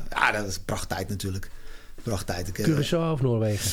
ja, 0.09 0.31
dat 0.31 0.47
is 0.47 0.55
een 0.55 0.65
prachttijd 0.65 1.09
natuurlijk. 1.09 1.49
Prachttijd. 2.03 2.47
Ik, 2.47 2.67
Curaçao 2.67 3.11
of 3.11 3.21
Noorwegen? 3.21 3.71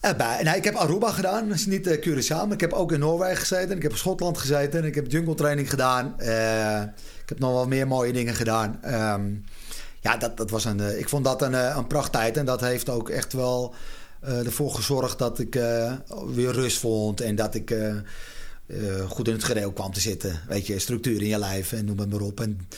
Bij, 0.00 0.42
nou, 0.42 0.56
ik 0.56 0.64
heb 0.64 0.74
Aruba 0.74 1.12
gedaan, 1.12 1.52
is 1.52 1.66
niet 1.66 1.86
uh, 1.86 2.00
Curaçao. 2.00 2.28
Maar 2.28 2.52
ik 2.52 2.60
heb 2.60 2.72
ook 2.72 2.92
in 2.92 2.98
Noorwegen 2.98 3.36
gezeten. 3.36 3.76
Ik 3.76 3.82
heb 3.82 3.90
in 3.90 3.98
Schotland 3.98 4.38
gezeten. 4.38 4.84
Ik 4.84 4.94
heb 4.94 5.10
jungle 5.10 5.34
training 5.34 5.70
gedaan. 5.70 6.20
Eh, 6.20 6.82
ik 7.22 7.28
heb 7.28 7.38
nog 7.38 7.52
wel 7.52 7.66
meer 7.66 7.86
mooie 7.86 8.12
dingen 8.12 8.34
gedaan. 8.34 8.78
Ehm, 8.82 9.30
ja, 10.00 10.16
dat, 10.16 10.36
dat 10.36 10.50
was 10.50 10.64
een, 10.64 10.80
eh, 10.80 10.98
ik 10.98 11.08
vond 11.08 11.24
dat 11.24 11.42
een, 11.42 11.76
een 11.76 11.86
prachttijd. 11.86 12.36
En 12.36 12.44
dat 12.46 12.60
heeft 12.60 12.88
ook 12.88 13.08
echt 13.08 13.32
wel 13.32 13.74
ervoor 14.20 14.70
gezorgd 14.70 15.18
dat 15.18 15.38
ik 15.38 15.54
weer 16.34 16.52
rust 16.52 16.78
vond. 16.78 17.20
En 17.20 17.36
dat 17.36 17.54
ik 17.54 17.74
goed 19.08 19.28
in 19.28 19.34
het 19.34 19.44
gereel 19.44 19.72
kwam 19.72 19.92
te 19.92 20.00
zitten. 20.00 20.40
Weet 20.48 20.66
je, 20.66 20.78
structuur 20.78 21.22
in 21.22 21.28
je 21.28 21.38
lijf 21.38 21.72
en 21.72 21.84
noem 21.84 21.98
het 21.98 22.10
maar 22.10 22.20
op. 22.20 22.40
En 22.40 22.68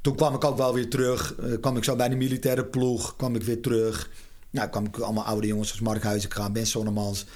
toen 0.00 0.16
kwam 0.16 0.34
ik 0.34 0.44
ook 0.44 0.56
wel 0.56 0.74
weer 0.74 0.88
terug. 0.88 1.34
Kwam 1.60 1.76
ik 1.76 1.84
zo 1.84 1.96
bij 1.96 2.08
de 2.08 2.16
militaire 2.16 2.64
ploeg, 2.64 3.16
kwam 3.16 3.34
ik 3.34 3.42
weer 3.42 3.60
terug. 3.60 4.10
Nou, 4.50 4.68
kwam 4.68 4.86
ik 4.86 4.98
allemaal 4.98 5.24
oude 5.24 5.46
jongens 5.46 5.70
als 5.70 5.80
Mark 5.80 6.02
Huizenga, 6.02 6.50
Ben 6.50 6.66
Sonnemans, 6.66 7.26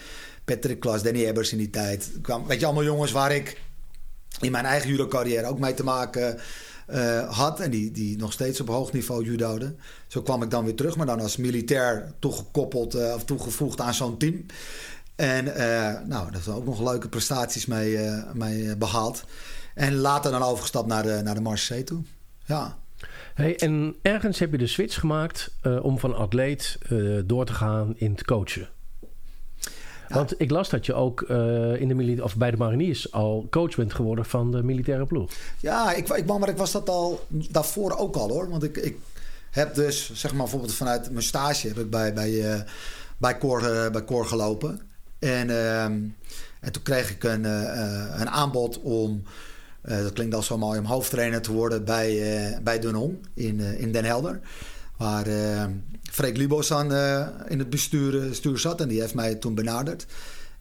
Patrick 0.44 0.80
Klas, 0.80 1.02
Danny 1.02 1.24
Ebbers 1.24 1.52
in 1.52 1.58
die 1.58 1.70
tijd. 1.70 2.10
Kwam, 2.22 2.46
weet 2.46 2.60
je, 2.60 2.66
allemaal 2.66 2.84
jongens 2.84 3.12
waar 3.12 3.34
ik 3.34 3.60
in 4.40 4.52
mijn 4.52 4.64
eigen 4.64 4.90
judo-carrière 4.90 5.46
ook 5.46 5.58
mee 5.58 5.74
te 5.74 5.84
maken 5.84 6.38
uh, 6.90 7.36
had. 7.36 7.60
En 7.60 7.70
die, 7.70 7.90
die 7.90 8.16
nog 8.16 8.32
steeds 8.32 8.60
op 8.60 8.68
hoog 8.68 8.92
niveau 8.92 9.24
judoden. 9.24 9.78
Zo 10.06 10.22
kwam 10.22 10.42
ik 10.42 10.50
dan 10.50 10.64
weer 10.64 10.74
terug, 10.74 10.96
maar 10.96 11.06
dan 11.06 11.20
als 11.20 11.36
militair 11.36 12.12
toegekoppeld 12.18 12.94
uh, 12.94 13.12
of 13.14 13.24
toegevoegd 13.24 13.80
aan 13.80 13.94
zo'n 13.94 14.18
team. 14.18 14.46
En 15.14 15.46
uh, 15.46 15.54
nou, 16.06 16.30
daar 16.30 16.42
zijn 16.42 16.56
ook 16.56 16.64
nog 16.64 16.82
leuke 16.82 17.08
prestaties 17.08 17.66
mee, 17.66 17.98
mee 18.32 18.76
behaald. 18.76 19.24
En 19.74 19.94
later 19.94 20.30
dan 20.30 20.42
overgestapt 20.42 20.86
naar 20.86 21.02
de, 21.02 21.20
naar 21.24 21.34
de 21.34 21.40
Marseille 21.40 21.84
toe. 21.84 22.02
Ja. 22.44 22.78
Hey, 23.34 23.58
en 23.58 23.96
ergens 24.02 24.38
heb 24.38 24.50
je 24.50 24.58
de 24.58 24.66
switch 24.66 25.00
gemaakt 25.00 25.54
om 25.82 25.98
van 25.98 26.14
atleet 26.14 26.78
door 27.24 27.44
te 27.44 27.52
gaan 27.52 27.94
in 27.96 28.10
het 28.10 28.24
coachen. 28.24 28.68
Want 30.08 30.40
ik 30.40 30.50
las 30.50 30.68
dat 30.68 30.86
je 30.86 30.94
ook 30.94 31.20
uh, 31.20 31.80
in 31.80 31.88
de 31.88 32.22
of 32.22 32.36
bij 32.36 32.50
de 32.50 32.56
mariniers 32.56 33.12
al 33.12 33.46
coach 33.50 33.76
bent 33.76 33.94
geworden 33.94 34.24
van 34.24 34.50
de 34.50 34.62
militaire 34.62 35.06
ploeg. 35.06 35.30
Ja, 35.60 35.92
ik, 35.92 36.08
ik, 36.08 36.26
maar 36.26 36.48
ik 36.48 36.56
was 36.56 36.72
dat 36.72 36.88
al 36.88 37.26
daarvoor 37.50 37.96
ook 37.96 38.16
al 38.16 38.28
hoor. 38.28 38.50
Want 38.50 38.62
ik, 38.62 38.76
ik 38.76 38.96
heb 39.50 39.74
dus, 39.74 40.12
zeg 40.14 40.30
maar 40.30 40.42
bijvoorbeeld 40.42 40.74
vanuit 40.74 41.10
mijn 41.10 41.24
stage 41.24 41.68
heb 41.68 41.78
ik 41.78 41.90
bij, 41.90 42.12
bij, 42.12 42.64
bij, 43.16 43.38
Cor, 43.38 43.60
bij 43.92 44.04
Cor 44.04 44.26
gelopen. 44.26 44.80
En, 45.18 45.50
ehm, 45.50 45.92
en 46.60 46.72
toen 46.72 46.82
kreeg 46.82 47.10
ik 47.10 47.24
een, 47.24 47.44
een 48.20 48.30
aanbod 48.30 48.80
om, 48.80 49.22
dat 49.84 50.12
klinkt 50.12 50.34
al 50.34 50.42
zo 50.42 50.58
mooi, 50.58 50.78
om 50.78 50.84
hoofdtrainer 50.84 51.42
te 51.42 51.52
worden 51.52 51.84
bij, 51.84 52.58
bij 52.62 52.78
Dunhong 52.78 53.26
in, 53.34 53.60
in 53.60 53.92
Den 53.92 54.04
Helder. 54.04 54.40
Waar 54.96 55.26
Freek 56.14 56.36
Libosan 56.36 56.92
uh, 56.92 57.26
in 57.48 57.58
het 57.58 57.70
bestuur, 57.70 58.34
stuur 58.34 58.58
zat. 58.58 58.80
En 58.80 58.88
die 58.88 59.00
heeft 59.00 59.14
mij 59.14 59.34
toen 59.34 59.54
benaderd. 59.54 60.06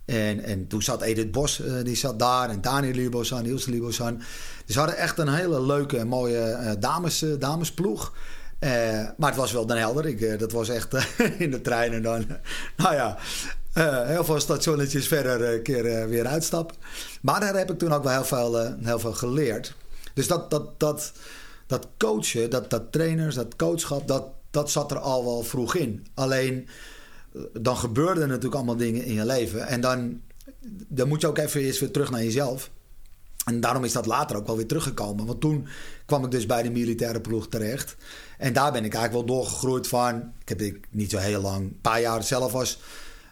En, 0.05 0.43
en 0.43 0.67
toen 0.67 0.81
zat 0.81 1.01
Edith 1.01 1.31
Bos, 1.31 1.59
uh, 1.59 1.83
die 1.83 1.95
zat 1.95 2.19
daar. 2.19 2.49
En 2.49 2.61
Daniel 2.61 2.93
Libosan, 2.93 3.43
Niels 3.43 3.65
Libosan. 3.65 4.17
Dus 4.65 4.73
ze 4.73 4.79
hadden 4.79 4.97
echt 4.97 5.17
een 5.17 5.33
hele 5.33 5.61
leuke 5.61 6.05
mooie 6.05 6.59
uh, 6.61 6.71
dames, 6.79 7.25
damesploeg. 7.39 8.13
Maar 9.17 9.29
het 9.29 9.35
was 9.35 9.51
wel 9.51 9.65
Den 9.65 9.77
Helder. 9.77 10.05
Ik, 10.05 10.39
dat 10.39 10.51
was 10.51 10.69
echt 10.69 10.93
in 11.37 11.51
de 11.51 11.61
trein. 11.61 11.93
En 11.93 12.01
dan, 12.01 12.25
nou 12.77 12.95
ja, 12.95 13.17
heel 14.05 14.23
veel 14.23 14.39
stationnetjes 14.39 15.07
verder 15.07 15.53
een 15.53 15.63
keer 15.63 16.09
weer 16.09 16.27
uitstappen. 16.27 16.75
Maar 17.21 17.39
daar 17.39 17.57
heb 17.57 17.71
ik 17.71 17.77
toen 17.77 17.93
ook 17.93 18.03
wel 18.03 18.13
heel 18.13 18.25
veel, 18.25 18.75
heel 18.81 18.99
veel 18.99 19.13
geleerd. 19.13 19.75
Dus 20.13 20.27
dat, 20.27 20.51
dat, 20.51 20.79
dat, 20.79 21.11
dat 21.67 21.87
coachen, 21.97 22.49
dat, 22.49 22.69
dat 22.69 22.91
trainers, 22.91 23.35
dat 23.35 23.55
coachschap, 23.55 24.07
dat, 24.07 24.27
dat 24.51 24.71
zat 24.71 24.91
er 24.91 24.99
al 24.99 25.23
wel 25.23 25.43
vroeg 25.43 25.75
in. 25.75 26.07
Alleen 26.13 26.67
eh, 27.33 27.41
dan 27.53 27.77
gebeurden 27.77 28.27
natuurlijk 28.27 28.55
allemaal 28.55 28.75
dingen 28.75 29.03
in 29.03 29.13
je 29.13 29.25
leven. 29.25 29.67
En 29.67 29.81
dan, 29.81 30.21
dan 30.87 31.07
moet 31.07 31.21
je 31.21 31.27
ook 31.27 31.37
even 31.37 31.61
eerst 31.61 31.79
weer 31.79 31.91
terug 31.91 32.11
naar 32.11 32.23
jezelf. 32.23 32.69
En 33.45 33.59
daarom 33.59 33.83
is 33.83 33.91
dat 33.91 34.05
later 34.05 34.35
ook 34.35 34.47
wel 34.47 34.55
weer 34.55 34.67
teruggekomen. 34.67 35.25
Want 35.25 35.41
toen 35.41 35.67
kwam 36.05 36.23
ik 36.25 36.31
dus 36.31 36.45
bij 36.45 36.63
de 36.63 36.71
militaire 36.71 37.21
ploeg 37.21 37.47
terecht. 37.47 37.95
En 38.43 38.53
daar 38.53 38.71
ben 38.71 38.85
ik 38.85 38.93
eigenlijk 38.93 39.27
wel 39.27 39.37
doorgegroeid 39.37 39.87
van. 39.87 40.33
Ik 40.41 40.49
heb 40.49 40.61
ik 40.61 40.87
niet 40.89 41.11
zo 41.11 41.17
heel 41.17 41.41
lang, 41.41 41.57
een 41.57 41.79
paar 41.81 42.01
jaar 42.01 42.23
zelf 42.23 42.51
was 42.51 42.79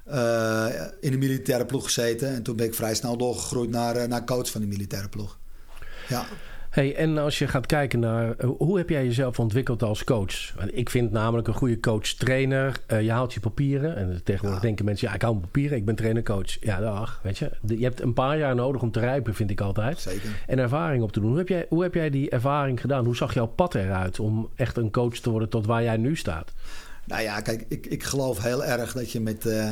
uh, 0.08 0.66
in 1.00 1.12
de 1.12 1.18
militaire 1.18 1.66
ploeg 1.66 1.84
gezeten. 1.84 2.28
En 2.28 2.44
toen 2.44 2.56
ben 2.56 2.66
ik 2.66 2.76
vrij 2.76 2.96
snel 2.96 3.18
doorgegroeid 3.18 3.70
naar, 3.70 3.96
uh, 3.96 4.04
naar 4.04 4.26
coach 4.26 4.50
van 4.50 4.62
de 4.62 4.68
militaire 4.68 5.10
ploeg. 5.10 5.38
Ja. 6.08 6.26
Hey, 6.72 6.96
en 6.96 7.18
als 7.18 7.40
je 7.40 7.48
gaat 7.48 7.66
kijken 7.66 8.00
naar 8.00 8.36
eh, 8.38 8.50
hoe 8.58 8.78
heb 8.78 8.90
jij 8.90 9.06
jezelf 9.06 9.40
ontwikkeld 9.40 9.84
als 9.84 10.04
coach? 10.04 10.54
Ik 10.72 10.90
vind 10.90 11.12
namelijk 11.12 11.48
een 11.48 11.54
goede 11.54 11.80
coach-trainer. 11.80 12.82
Uh, 12.88 13.02
je 13.02 13.12
haalt 13.12 13.34
je 13.34 13.40
papieren. 13.40 13.96
En 13.96 14.22
tegenwoordig 14.24 14.62
denken 14.62 14.86
mensen: 14.86 15.08
ja, 15.08 15.14
ik 15.14 15.22
hou 15.22 15.34
mijn 15.34 15.46
papieren, 15.46 15.78
ik 15.78 15.86
ben 15.86 15.96
trainer-coach. 15.96 16.58
Ja, 16.62 16.80
dag. 16.80 17.20
Weet 17.24 17.38
je, 17.38 17.52
je 17.66 17.84
hebt 17.84 18.02
een 18.02 18.14
paar 18.14 18.38
jaar 18.38 18.56
nodig 18.56 18.82
om 18.82 18.92
te 18.92 19.00
rijpen, 19.00 19.36
vind 19.36 19.50
ik 19.50 19.62
altijd. 19.62 20.00
Zeker. 20.00 20.30
En 20.48 20.60
ervaring 20.60 21.04
op 21.04 21.12
te 21.12 21.20
doen. 21.20 21.30
Hoe 21.30 21.38
heb, 21.38 21.48
jij, 21.48 21.66
hoe 21.70 21.84
heb 21.84 21.94
jij 21.94 22.10
die 22.10 22.30
ervaring 22.30 22.82
gedaan? 22.82 23.06
Hoe 23.06 23.16
zag 23.16 23.34
jouw 23.34 23.48
pad 23.48 23.76
eruit 23.76 24.20
om 24.20 24.50
echt 24.56 24.78
een 24.78 24.92
coach 24.92 25.16
te 25.16 25.30
worden 25.30 25.50
tot 25.50 25.66
waar 25.66 25.84
jij 25.84 25.98
nu 25.98 26.16
staat? 26.16 26.52
Nou 27.06 27.22
ja, 27.22 27.42
kijk, 27.42 27.66
ik, 27.68 27.86
ik 27.86 28.04
geloof 28.04 28.44
heel 28.44 28.66
erg 28.66 28.94
dat 28.94 29.12
je 29.12 29.20
met. 29.20 29.46
Uh 29.46 29.70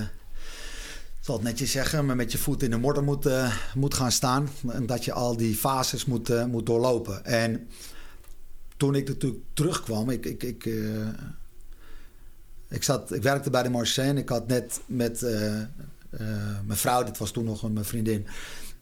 het 1.35 1.45
netjes 1.45 1.71
zeggen, 1.71 2.05
maar 2.05 2.15
met 2.15 2.31
je 2.31 2.37
voet 2.37 2.63
in 2.63 2.69
de 2.69 2.77
modder 2.77 3.03
moet, 3.03 3.25
uh, 3.25 3.55
moet 3.75 3.93
gaan 3.93 4.11
staan. 4.11 4.49
En 4.67 4.85
dat 4.85 5.05
je 5.05 5.13
al 5.13 5.37
die 5.37 5.55
fases 5.55 6.05
moet, 6.05 6.29
uh, 6.29 6.45
moet 6.45 6.65
doorlopen. 6.65 7.25
En 7.25 7.67
toen 8.77 8.95
ik 8.95 9.07
natuurlijk 9.07 9.43
terugkwam, 9.53 10.09
ik, 10.09 10.25
ik, 10.25 10.43
ik, 10.43 10.65
uh, 10.65 11.07
ik, 12.67 12.83
zat, 12.83 13.13
ik 13.13 13.23
werkte 13.23 13.49
bij 13.49 13.63
de 13.63 13.69
Marseille. 13.69 14.19
Ik 14.19 14.29
had 14.29 14.47
net 14.47 14.79
met 14.85 15.21
mijn 16.65 16.77
vrouw, 16.77 17.03
dit 17.03 17.17
was 17.17 17.31
toen 17.31 17.45
nog 17.45 17.71
mijn 17.71 17.85
vriendin, 17.85 18.27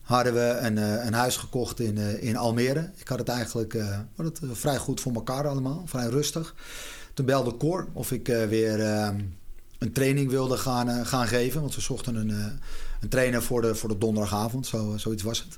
hadden 0.01 0.33
we 0.33 0.57
een, 0.61 0.77
een 0.77 1.13
huis 1.13 1.37
gekocht 1.37 1.79
in, 1.79 1.97
in 2.21 2.37
Almere. 2.37 2.91
Ik 2.95 3.07
had 3.07 3.19
het 3.19 3.29
eigenlijk 3.29 3.73
het, 4.15 4.39
vrij 4.51 4.77
goed 4.77 5.01
voor 5.01 5.13
elkaar 5.13 5.47
allemaal, 5.47 5.83
vrij 5.85 6.07
rustig. 6.07 6.55
Toen 7.13 7.25
belde 7.25 7.57
Cor 7.57 7.87
of 7.93 8.11
ik 8.11 8.27
weer 8.27 8.81
ehm, 8.81 9.19
een 9.77 9.91
training 9.91 10.29
wilde 10.29 10.57
gaan, 10.57 10.89
uh, 10.89 11.05
gaan 11.05 11.27
geven. 11.27 11.61
Want 11.61 11.73
ze 11.73 11.81
zochten 11.81 12.15
een, 12.15 12.29
uh, 12.29 12.45
een 13.01 13.09
trainer 13.09 13.43
voor 13.43 13.61
de, 13.61 13.75
voor 13.75 13.89
de 13.89 13.97
donderdagavond. 13.97 14.67
Zo, 14.67 14.93
uh, 14.93 14.99
zoiets 14.99 15.23
was 15.23 15.39
het. 15.39 15.57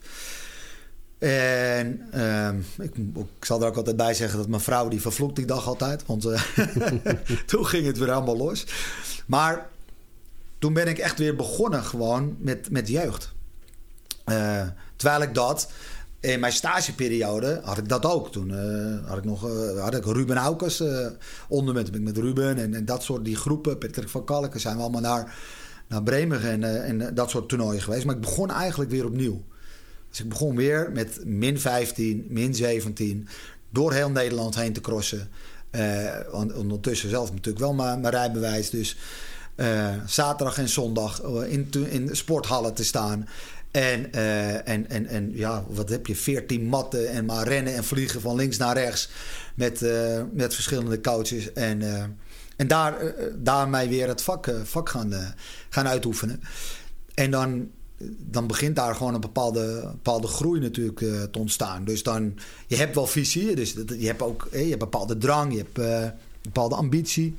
En 1.17 2.07
ehm, 2.11 2.59
ik, 2.77 2.93
zal 3.39 3.61
er 3.61 3.67
ook 3.67 3.77
altijd 3.77 3.97
bij 3.97 4.13
zeggen 4.13 4.37
dat 4.37 4.47
mijn 4.47 4.61
vrouw 4.61 4.87
die 4.87 5.01
vervloekt 5.01 5.35
die 5.35 5.45
dag 5.45 5.67
altijd. 5.67 6.05
Want 6.05 6.23
toen 7.45 7.65
ging 7.65 7.85
het 7.85 7.97
weer 7.97 8.11
allemaal 8.11 8.37
los. 8.37 8.65
Maar 9.25 9.69
toen 10.59 10.73
ben 10.73 10.87
ik 10.87 10.97
echt 10.97 11.17
weer 11.17 11.35
begonnen 11.35 11.83
gewoon 11.83 12.35
met, 12.39 12.71
met 12.71 12.87
jeugd. 12.87 13.33
terwijl 14.95 15.21
ik 15.21 15.33
dat 15.33 15.71
in 16.19 16.39
mijn 16.39 16.53
stageperiode 16.53 17.59
had 17.63 17.77
ik 17.77 17.89
dat 17.89 18.05
ook. 18.05 18.31
Toen 18.31 18.49
uh, 18.49 19.07
had 19.07 19.17
ik 19.17 19.23
nog 19.23 19.47
uh, 19.47 19.81
had 19.81 19.95
ik 19.95 20.05
Ruben 20.05 20.37
Aukers 20.37 20.81
uh, 20.81 21.07
onder 21.47 21.73
met, 21.73 22.01
met 22.01 22.17
Ruben 22.17 22.57
en, 22.57 22.73
en, 22.73 22.85
dat 22.85 23.03
soort 23.03 23.25
die 23.25 23.35
groepen. 23.35 23.77
Patrick 23.77 24.09
van 24.09 24.25
Kalken 24.25 24.59
zijn 24.59 24.75
we 24.75 24.81
allemaal 24.81 25.01
naar, 25.01 25.35
naar 25.87 26.03
Bremen 26.03 26.41
en, 26.41 26.83
en 26.83 27.15
dat 27.15 27.29
soort 27.29 27.49
toernooien 27.49 27.81
geweest. 27.81 28.05
Maar 28.05 28.15
ik 28.15 28.21
begon 28.21 28.51
eigenlijk 28.51 28.91
weer 28.91 29.05
opnieuw. 29.05 29.43
Dus 30.09 30.19
ik 30.19 30.29
begon 30.29 30.55
weer 30.55 30.91
met 30.93 31.25
min 31.25 31.59
15, 31.59 32.25
min 32.29 32.55
17, 32.55 33.27
door 33.69 33.93
heel 33.93 34.09
Nederland 34.09 34.55
heen 34.55 34.73
te 34.73 34.81
crossen. 34.81 35.29
ondertussen 36.55 37.09
zelf 37.09 37.29
natuurlijk 37.29 37.59
wel 37.59 37.73
mijn, 37.73 38.01
mijn 38.01 38.13
rijbewijs. 38.13 38.69
Dus 38.69 38.97
zaterdag 40.05 40.57
en 40.57 40.69
zondag 40.69 41.21
in, 41.23 41.69
in 41.89 42.15
sporthallen 42.15 42.73
te 42.73 42.83
staan. 42.83 43.27
En, 43.71 44.09
uh, 44.15 44.67
en, 44.67 44.89
en, 44.89 45.05
en 45.05 45.31
ja, 45.33 45.65
wat 45.67 45.89
heb 45.89 46.07
je? 46.07 46.15
14 46.15 46.65
matten 46.65 47.09
en 47.09 47.25
maar 47.25 47.47
rennen 47.47 47.75
en 47.75 47.83
vliegen 47.83 48.21
van 48.21 48.35
links 48.35 48.57
naar 48.57 48.77
rechts. 48.77 49.09
Met, 49.55 49.81
uh, 49.81 50.21
met 50.33 50.53
verschillende 50.53 51.01
coaches. 51.01 51.53
En, 51.53 51.81
uh, 51.81 52.03
en 52.55 52.67
daar, 52.67 53.13
daarmee 53.35 53.89
weer 53.89 54.07
het 54.07 54.21
vak, 54.21 54.53
vak 54.63 54.89
gaan, 54.89 55.35
gaan 55.69 55.87
uitoefenen. 55.87 56.41
En 57.13 57.31
dan, 57.31 57.69
dan 58.17 58.47
begint 58.47 58.75
daar 58.75 58.95
gewoon 58.95 59.13
een 59.13 59.21
bepaalde, 59.21 59.81
bepaalde 59.91 60.27
groei 60.27 60.59
natuurlijk 60.59 60.99
te 61.31 61.39
ontstaan. 61.39 61.85
Dus 61.85 62.03
dan, 62.03 62.37
je 62.67 62.75
hebt 62.75 62.95
wel 62.95 63.07
visie. 63.07 63.55
Dus 63.55 63.73
je 63.73 64.05
hebt 64.05 64.21
ook 64.21 64.47
je 64.51 64.57
hebt 64.57 64.79
bepaalde 64.79 65.17
drang. 65.17 65.51
Je 65.51 65.65
hebt 65.73 66.13
bepaalde 66.41 66.75
ambitie. 66.75 67.35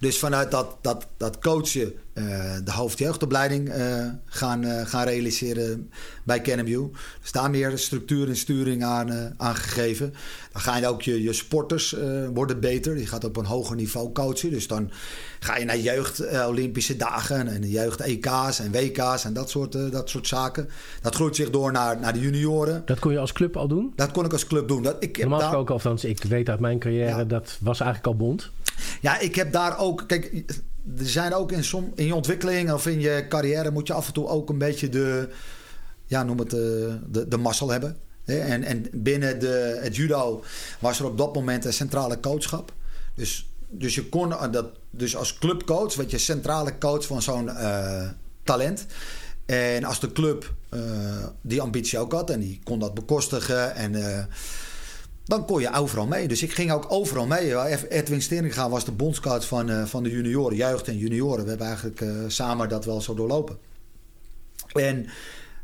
Dus 0.00 0.18
vanuit 0.18 0.50
dat, 0.50 0.76
dat, 0.80 1.06
dat 1.16 1.38
coachen 1.38 1.92
uh, 2.14 2.54
de 2.64 2.72
hoofdjeugdopleiding 2.72 3.68
uh, 3.68 4.06
gaan, 4.24 4.64
uh, 4.64 4.86
gaan 4.86 5.04
realiseren 5.04 5.90
bij 6.24 6.40
Canview. 6.40 6.86
Dus 7.20 7.32
daar 7.32 7.50
meer 7.50 7.78
structuur 7.78 8.28
en 8.28 8.36
sturing 8.36 8.84
aan, 8.84 9.34
aan 9.36 9.56
gegeven. 9.56 10.14
Dan 10.52 10.62
gaan 10.62 10.80
je 10.80 10.86
ook 10.86 11.02
je, 11.02 11.22
je 11.22 11.32
sporters 11.32 11.96
worden 12.34 12.60
beter. 12.60 12.98
Je 12.98 13.06
gaat 13.06 13.24
op 13.24 13.36
een 13.36 13.44
hoger 13.44 13.76
niveau 13.76 14.12
coachen. 14.12 14.50
Dus 14.50 14.66
dan 14.66 14.90
ga 15.40 15.56
je 15.56 15.64
naar 15.64 15.78
jeugd 15.78 16.46
Olympische 16.46 16.96
dagen 16.96 17.48
en 17.48 17.68
jeugd 17.68 18.00
EK's 18.00 18.58
en 18.58 18.72
WK's 18.72 19.24
en 19.24 19.32
dat 19.32 19.50
soort, 19.50 19.92
dat 19.92 20.10
soort 20.10 20.26
zaken. 20.26 20.68
Dat 21.02 21.14
groeit 21.14 21.36
zich 21.36 21.50
door 21.50 21.72
naar, 21.72 22.00
naar 22.00 22.12
de 22.12 22.20
junioren. 22.20 22.82
Dat 22.84 22.98
kon 22.98 23.12
je 23.12 23.18
als 23.18 23.32
club 23.32 23.56
al 23.56 23.68
doen? 23.68 23.92
Dat 23.96 24.10
kon 24.10 24.24
ik 24.24 24.32
als 24.32 24.46
club 24.46 24.68
doen. 24.68 24.82
Dat, 24.82 24.96
ik 25.00 25.18
Normaal 25.18 25.38
gesproken, 25.40 25.66
daar... 25.66 25.76
althans, 25.76 26.04
ik 26.04 26.22
weet 26.22 26.48
uit 26.48 26.60
mijn 26.60 26.78
carrière, 26.78 27.26
dat 27.26 27.58
was 27.60 27.80
eigenlijk 27.80 28.12
al 28.12 28.26
bond. 28.26 28.50
Ja, 29.00 29.18
ik 29.18 29.34
heb 29.34 29.52
daar 29.52 29.78
ook. 29.78 30.04
Kijk, 30.06 30.32
er 30.98 31.08
zijn 31.08 31.34
ook 31.34 31.52
in, 31.52 31.64
som, 31.64 31.92
in 31.94 32.06
je 32.06 32.14
ontwikkeling 32.14 32.72
of 32.72 32.86
in 32.86 33.00
je 33.00 33.26
carrière 33.28 33.70
moet 33.70 33.86
je 33.86 33.92
af 33.92 34.06
en 34.06 34.12
toe 34.12 34.28
ook 34.28 34.48
een 34.48 34.58
beetje 34.58 34.88
de. 34.88 35.28
Ja, 36.06 36.22
noem 36.22 36.38
het 36.38 36.50
de, 36.50 36.86
eh, 36.88 36.94
de, 37.12 37.28
de 37.28 37.36
mazzel 37.36 37.70
hebben. 37.70 37.96
En, 38.24 38.62
en 38.62 38.86
binnen 38.92 39.40
de, 39.40 39.78
het 39.82 39.96
judo 39.96 40.42
was 40.78 40.98
er 40.98 41.04
op 41.04 41.18
dat 41.18 41.34
moment 41.34 41.64
een 41.64 41.72
centrale 41.72 42.20
coachschap. 42.20 42.72
Dus, 43.14 43.48
dus 43.68 43.94
je 43.94 44.08
kon 44.08 44.34
dat, 44.50 44.66
dus 44.90 45.16
als 45.16 45.38
clubcoach, 45.38 45.94
werd 45.94 46.10
je 46.10 46.18
centrale 46.18 46.78
coach 46.78 47.06
van 47.06 47.22
zo'n 47.22 47.44
uh, 47.46 48.08
talent. 48.42 48.86
En 49.46 49.84
als 49.84 50.00
de 50.00 50.12
club 50.12 50.54
die 51.40 51.60
ambitie 51.60 51.98
ook 51.98 52.12
had 52.12 52.30
en 52.30 52.40
die 52.40 52.60
kon 52.64 52.78
dat 52.78 52.94
bekostigen 52.94 53.74
en 53.74 53.94
dan 55.26 55.46
kon 55.46 55.60
je 55.60 55.72
overal 55.72 56.06
mee. 56.06 56.28
Dus 56.28 56.42
ik 56.42 56.52
ging 56.52 56.72
ook 56.72 56.86
overal 56.88 57.26
mee. 57.26 57.56
Edwin 57.88 58.22
Steringa 58.22 58.68
was 58.68 58.84
de 58.84 58.92
bondscoach 58.92 59.46
van, 59.46 59.70
uh, 59.70 59.84
van 59.84 60.02
de 60.02 60.10
junioren, 60.10 60.56
jeugd 60.56 60.88
en 60.88 60.98
junioren. 60.98 61.42
We 61.42 61.48
hebben 61.48 61.66
eigenlijk 61.66 62.00
uh, 62.00 62.10
samen 62.26 62.68
dat 62.68 62.84
wel 62.84 63.00
zo 63.00 63.14
doorlopen. 63.14 63.58
En 64.72 65.06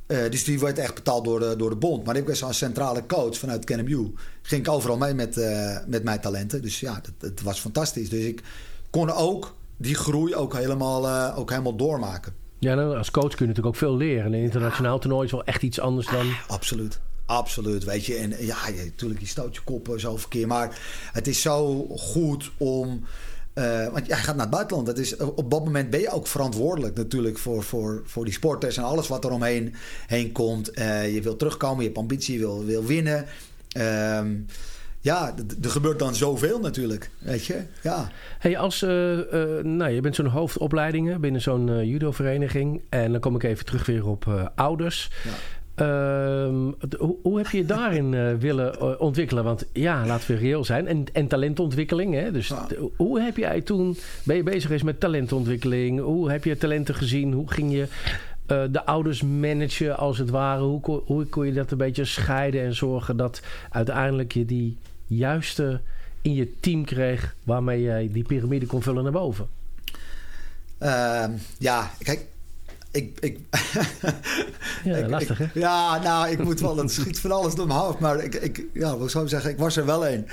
uh, 0.07 0.31
dus 0.31 0.45
die 0.45 0.61
werd 0.61 0.79
echt 0.79 0.95
betaald 0.95 1.25
door 1.25 1.41
de, 1.41 1.57
door 1.57 1.71
de 1.71 1.77
bond. 1.77 2.05
Maar 2.05 2.17
ik 2.17 2.27
was 2.27 2.45
als 2.45 2.59
centrale 2.59 3.07
coach 3.07 3.39
vanuit 3.39 3.65
KNMU. 3.65 4.13
Ging 4.43 4.67
ik 4.67 4.73
overal 4.73 4.97
mee 4.97 5.15
met, 5.15 5.37
met 5.87 6.05
mijn 6.05 6.21
talenten. 6.21 6.63
Dus 6.63 6.81
ja, 6.81 7.01
het 7.21 7.43
was 7.43 7.61
fantastisch. 7.61 8.09
Dus 8.09 8.25
ik 8.25 8.43
kon 8.91 9.11
ook 9.11 9.55
die 9.77 9.95
groei 9.95 10.35
ook 10.35 10.57
helemaal, 10.57 11.35
ook 11.37 11.51
helemaal 11.51 11.77
doormaken. 11.77 12.35
Ja, 12.59 12.75
nou, 12.75 12.97
als 12.97 13.11
coach 13.11 13.35
kun 13.35 13.39
je 13.39 13.47
natuurlijk 13.47 13.67
ook 13.67 13.77
veel 13.77 13.97
leren. 13.97 14.25
En 14.25 14.33
een 14.33 14.43
internationaal 14.43 14.99
toernooi 14.99 15.27
is 15.27 15.33
wel 15.33 15.45
echt 15.45 15.63
iets 15.63 15.81
anders 15.81 16.07
dan... 16.07 16.27
Ah, 16.27 16.51
absoluut. 16.51 17.01
Absoluut, 17.27 17.85
weet 17.85 18.07
je. 18.07 18.15
En 18.15 18.35
ja, 18.39 18.57
natuurlijk, 18.85 19.21
je 19.21 19.27
stoot 19.27 19.55
je 19.55 19.61
koppen 19.65 20.01
zo 20.01 20.17
verkeer. 20.17 20.47
Maar 20.47 20.79
het 21.13 21.27
is 21.27 21.41
zo 21.41 21.87
goed 21.87 22.51
om... 22.57 23.05
Uh, 23.55 23.89
want 23.89 24.07
jij 24.07 24.17
gaat 24.17 24.35
naar 24.35 24.47
het 24.47 24.55
buitenland. 24.55 24.87
Dat 24.87 24.99
is, 24.99 25.17
op 25.17 25.51
dat 25.51 25.65
moment 25.65 25.91
ben 25.91 26.01
je 26.01 26.11
ook 26.11 26.27
verantwoordelijk 26.27 26.97
natuurlijk 26.97 27.39
voor, 27.39 27.63
voor, 27.63 28.03
voor 28.05 28.25
die 28.25 28.35
sporters 28.35 28.77
en 28.77 28.83
alles 28.83 29.09
wat 29.09 29.25
er 29.25 29.31
omheen 29.31 29.75
heen 30.07 30.33
komt. 30.33 30.79
Uh, 30.79 31.15
je 31.15 31.23
wil 31.23 31.37
terugkomen, 31.37 31.79
je 31.79 31.85
hebt 31.85 31.99
ambitie, 31.99 32.35
je 32.35 32.41
wil, 32.41 32.65
wil 32.65 32.85
winnen. 32.85 33.27
Uh, 33.77 34.21
ja, 35.01 35.35
er 35.63 35.71
gebeurt 35.71 35.99
dan 35.99 36.15
zoveel 36.15 36.61
natuurlijk, 36.61 37.11
weet 37.19 37.45
je. 37.45 37.63
Ja. 37.83 38.11
Hey, 38.39 38.59
als, 38.59 38.81
nou, 38.81 39.89
je 39.89 40.01
bent 40.01 40.15
zo'n 40.15 40.27
hoofdopleidingen 40.27 41.21
binnen 41.21 41.41
zo'n 41.41 41.87
judo-vereniging. 41.87 42.83
En 42.89 43.13
dan 43.13 43.21
kom 43.21 43.35
ik 43.35 43.43
even 43.43 43.65
terug 43.65 43.87
weer 43.87 44.07
op 44.07 44.51
ouders. 44.55 45.11
Ja. 45.25 45.31
Ehm, 45.83 46.71
hoe, 46.99 47.17
hoe, 47.23 47.39
heb 47.39 47.47
je 47.47 47.57
je 47.57 47.65
daarin 47.65 48.13
uh, 48.13 48.35
willen 48.35 48.75
uh, 48.79 49.01
ontwikkelen? 49.01 49.45
Want 49.45 49.67
ja, 49.73 50.07
laten 50.07 50.31
we 50.31 50.41
reëel 50.41 50.65
zijn. 50.65 50.87
En, 50.87 51.05
en 51.13 51.27
talentontwikkeling. 51.27 52.15
Hè? 52.15 52.33
Dus 52.33 52.53
hoe 52.97 53.21
heb 53.21 53.37
jij 53.37 53.61
toen... 53.61 53.97
Ben 54.25 54.37
je 54.37 54.43
bezig 54.43 54.63
geweest 54.63 54.85
met 54.85 55.01
talentontwikkeling? 55.01 56.01
Hoe 56.01 56.31
heb 56.31 56.45
je 56.45 56.57
talenten 56.57 56.95
gezien? 56.95 57.33
Hoe 57.33 57.51
ging 57.51 57.73
je 57.73 57.87
uh, 58.53 58.63
de 58.71 58.85
ouders 58.85 59.23
managen 59.23 59.97
als 59.97 60.19
het 60.19 60.31
ware? 60.31 60.63
Hoe, 60.63 60.81
kon, 60.81 61.03
hoe 61.05 61.25
kon 61.25 61.47
je 61.47 61.53
dat 61.53 61.71
een 61.71 61.79
beetje 61.79 62.05
scheiden 62.05 62.63
en 62.63 62.75
zorgen 62.75 63.17
dat 63.17 63.43
uiteindelijk 63.71 64.33
je 64.33 64.45
die 64.45 64.77
juiste 65.07 65.81
in 66.23 66.35
je 66.35 66.53
team 66.61 66.85
kreeg... 66.85 67.35
waarmee 67.45 67.83
jij 67.83 68.09
die 68.13 68.25
piramide 68.25 68.67
kon 68.67 68.83
vullen 68.83 69.03
naar 69.03 69.13
boven? 69.13 69.47
Ehm, 70.79 71.33
ja, 71.59 71.91
kijk, 71.99 72.27
ik, 72.93 73.21
ik, 73.21 73.39
ja, 74.85 75.09
lastig 75.09 75.39
hè? 75.39 75.47
Ja, 75.55 76.03
nou, 76.03 76.31
ik 76.31 76.45
moet 76.45 76.61
wel, 76.61 76.77
het 76.77 76.93
schiet 77.01 77.19
van 77.19 77.33
alles 77.33 77.55
door 77.55 77.67
mijn 77.67 77.79
hoofd. 77.79 77.99
Maar 77.99 78.25
ik, 78.25 78.35
ik 78.35 78.67
ja, 78.73 78.97
wat 78.97 79.11
zou 79.11 79.25
ik 79.25 79.31
zeggen, 79.31 79.51
ik 79.51 79.59
was 79.59 79.77
er 79.77 79.87
wel 79.87 80.07
een. 80.07 80.27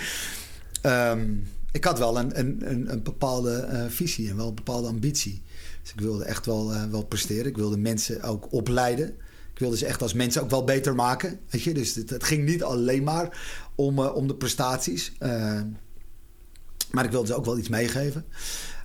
Um, 0.84 1.48
ik 1.72 1.84
had 1.84 2.00
wel 2.00 2.20
een, 2.20 2.40
een, 2.40 2.92
een, 2.92 3.04
bepaalde 3.04 3.70
uh, 3.72 3.84
visie 3.88 4.30
en 4.30 4.36
wel 4.36 4.48
een 4.48 4.56
bepaalde 4.56 4.88
ambitie. 4.88 5.42
Dus 5.82 5.92
ik 5.92 6.00
wilde 6.00 6.24
echt 6.24 6.46
wel, 6.46 6.74
uh, 6.74 6.84
wel 6.84 7.06
presteren. 7.06 7.46
Ik 7.46 7.58
wilde 7.58 7.78
mensen 7.78 8.22
ook 8.22 8.52
opleiden. 8.54 9.08
Ik 9.54 9.60
wilde 9.60 9.78
ze 9.78 9.86
echt 9.86 10.02
als 10.02 10.14
mensen 10.14 10.42
ook 10.42 10.50
wel 10.50 10.64
beter 10.64 10.96
maken. 10.96 11.40
Weet 11.50 11.64
je? 11.64 11.74
Dus 11.74 11.96
het, 11.96 12.10
het 12.10 12.24
ging 12.24 12.46
niet 12.46 12.64
alleen 12.64 13.04
maar 13.04 13.40
om, 13.76 14.00
uh, 14.00 14.16
om 14.16 14.28
de 14.28 14.36
prestaties. 14.36 15.12
maar 16.92 17.06
ik 17.06 17.12
wilde 17.12 17.28
ze 17.28 17.36
ook 17.36 17.46
wel 17.46 17.58
iets 17.58 17.70
meegeven. 17.70 18.26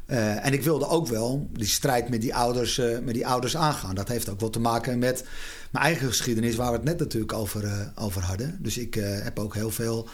Uh, 0.06 0.46
en 0.46 0.52
ik 0.52 0.62
wilde 0.62 0.88
ook 0.88 1.06
wel 1.06 1.48
die 1.52 1.66
strijd 1.66 2.08
met 2.08 2.20
die, 2.20 2.34
ouders, 2.34 2.78
uh, 2.78 2.98
met 2.98 3.14
die 3.14 3.26
ouders 3.26 3.56
aangaan. 3.56 3.94
Dat 3.94 4.08
heeft 4.08 4.28
ook 4.28 4.40
wel 4.40 4.50
te 4.50 4.60
maken 4.60 4.98
met 4.98 5.24
mijn 5.70 5.84
eigen 5.84 6.08
geschiedenis, 6.08 6.54
waar 6.54 6.70
we 6.70 6.76
het 6.76 6.84
net 6.84 6.98
natuurlijk 6.98 7.32
over, 7.32 7.64
uh, 7.64 7.80
over 7.94 8.22
hadden. 8.22 8.58
Dus 8.60 8.78
ik 8.78 8.94
heb 9.22 9.38
ook 9.38 9.54
heel 9.54 9.70
veel 9.70 10.08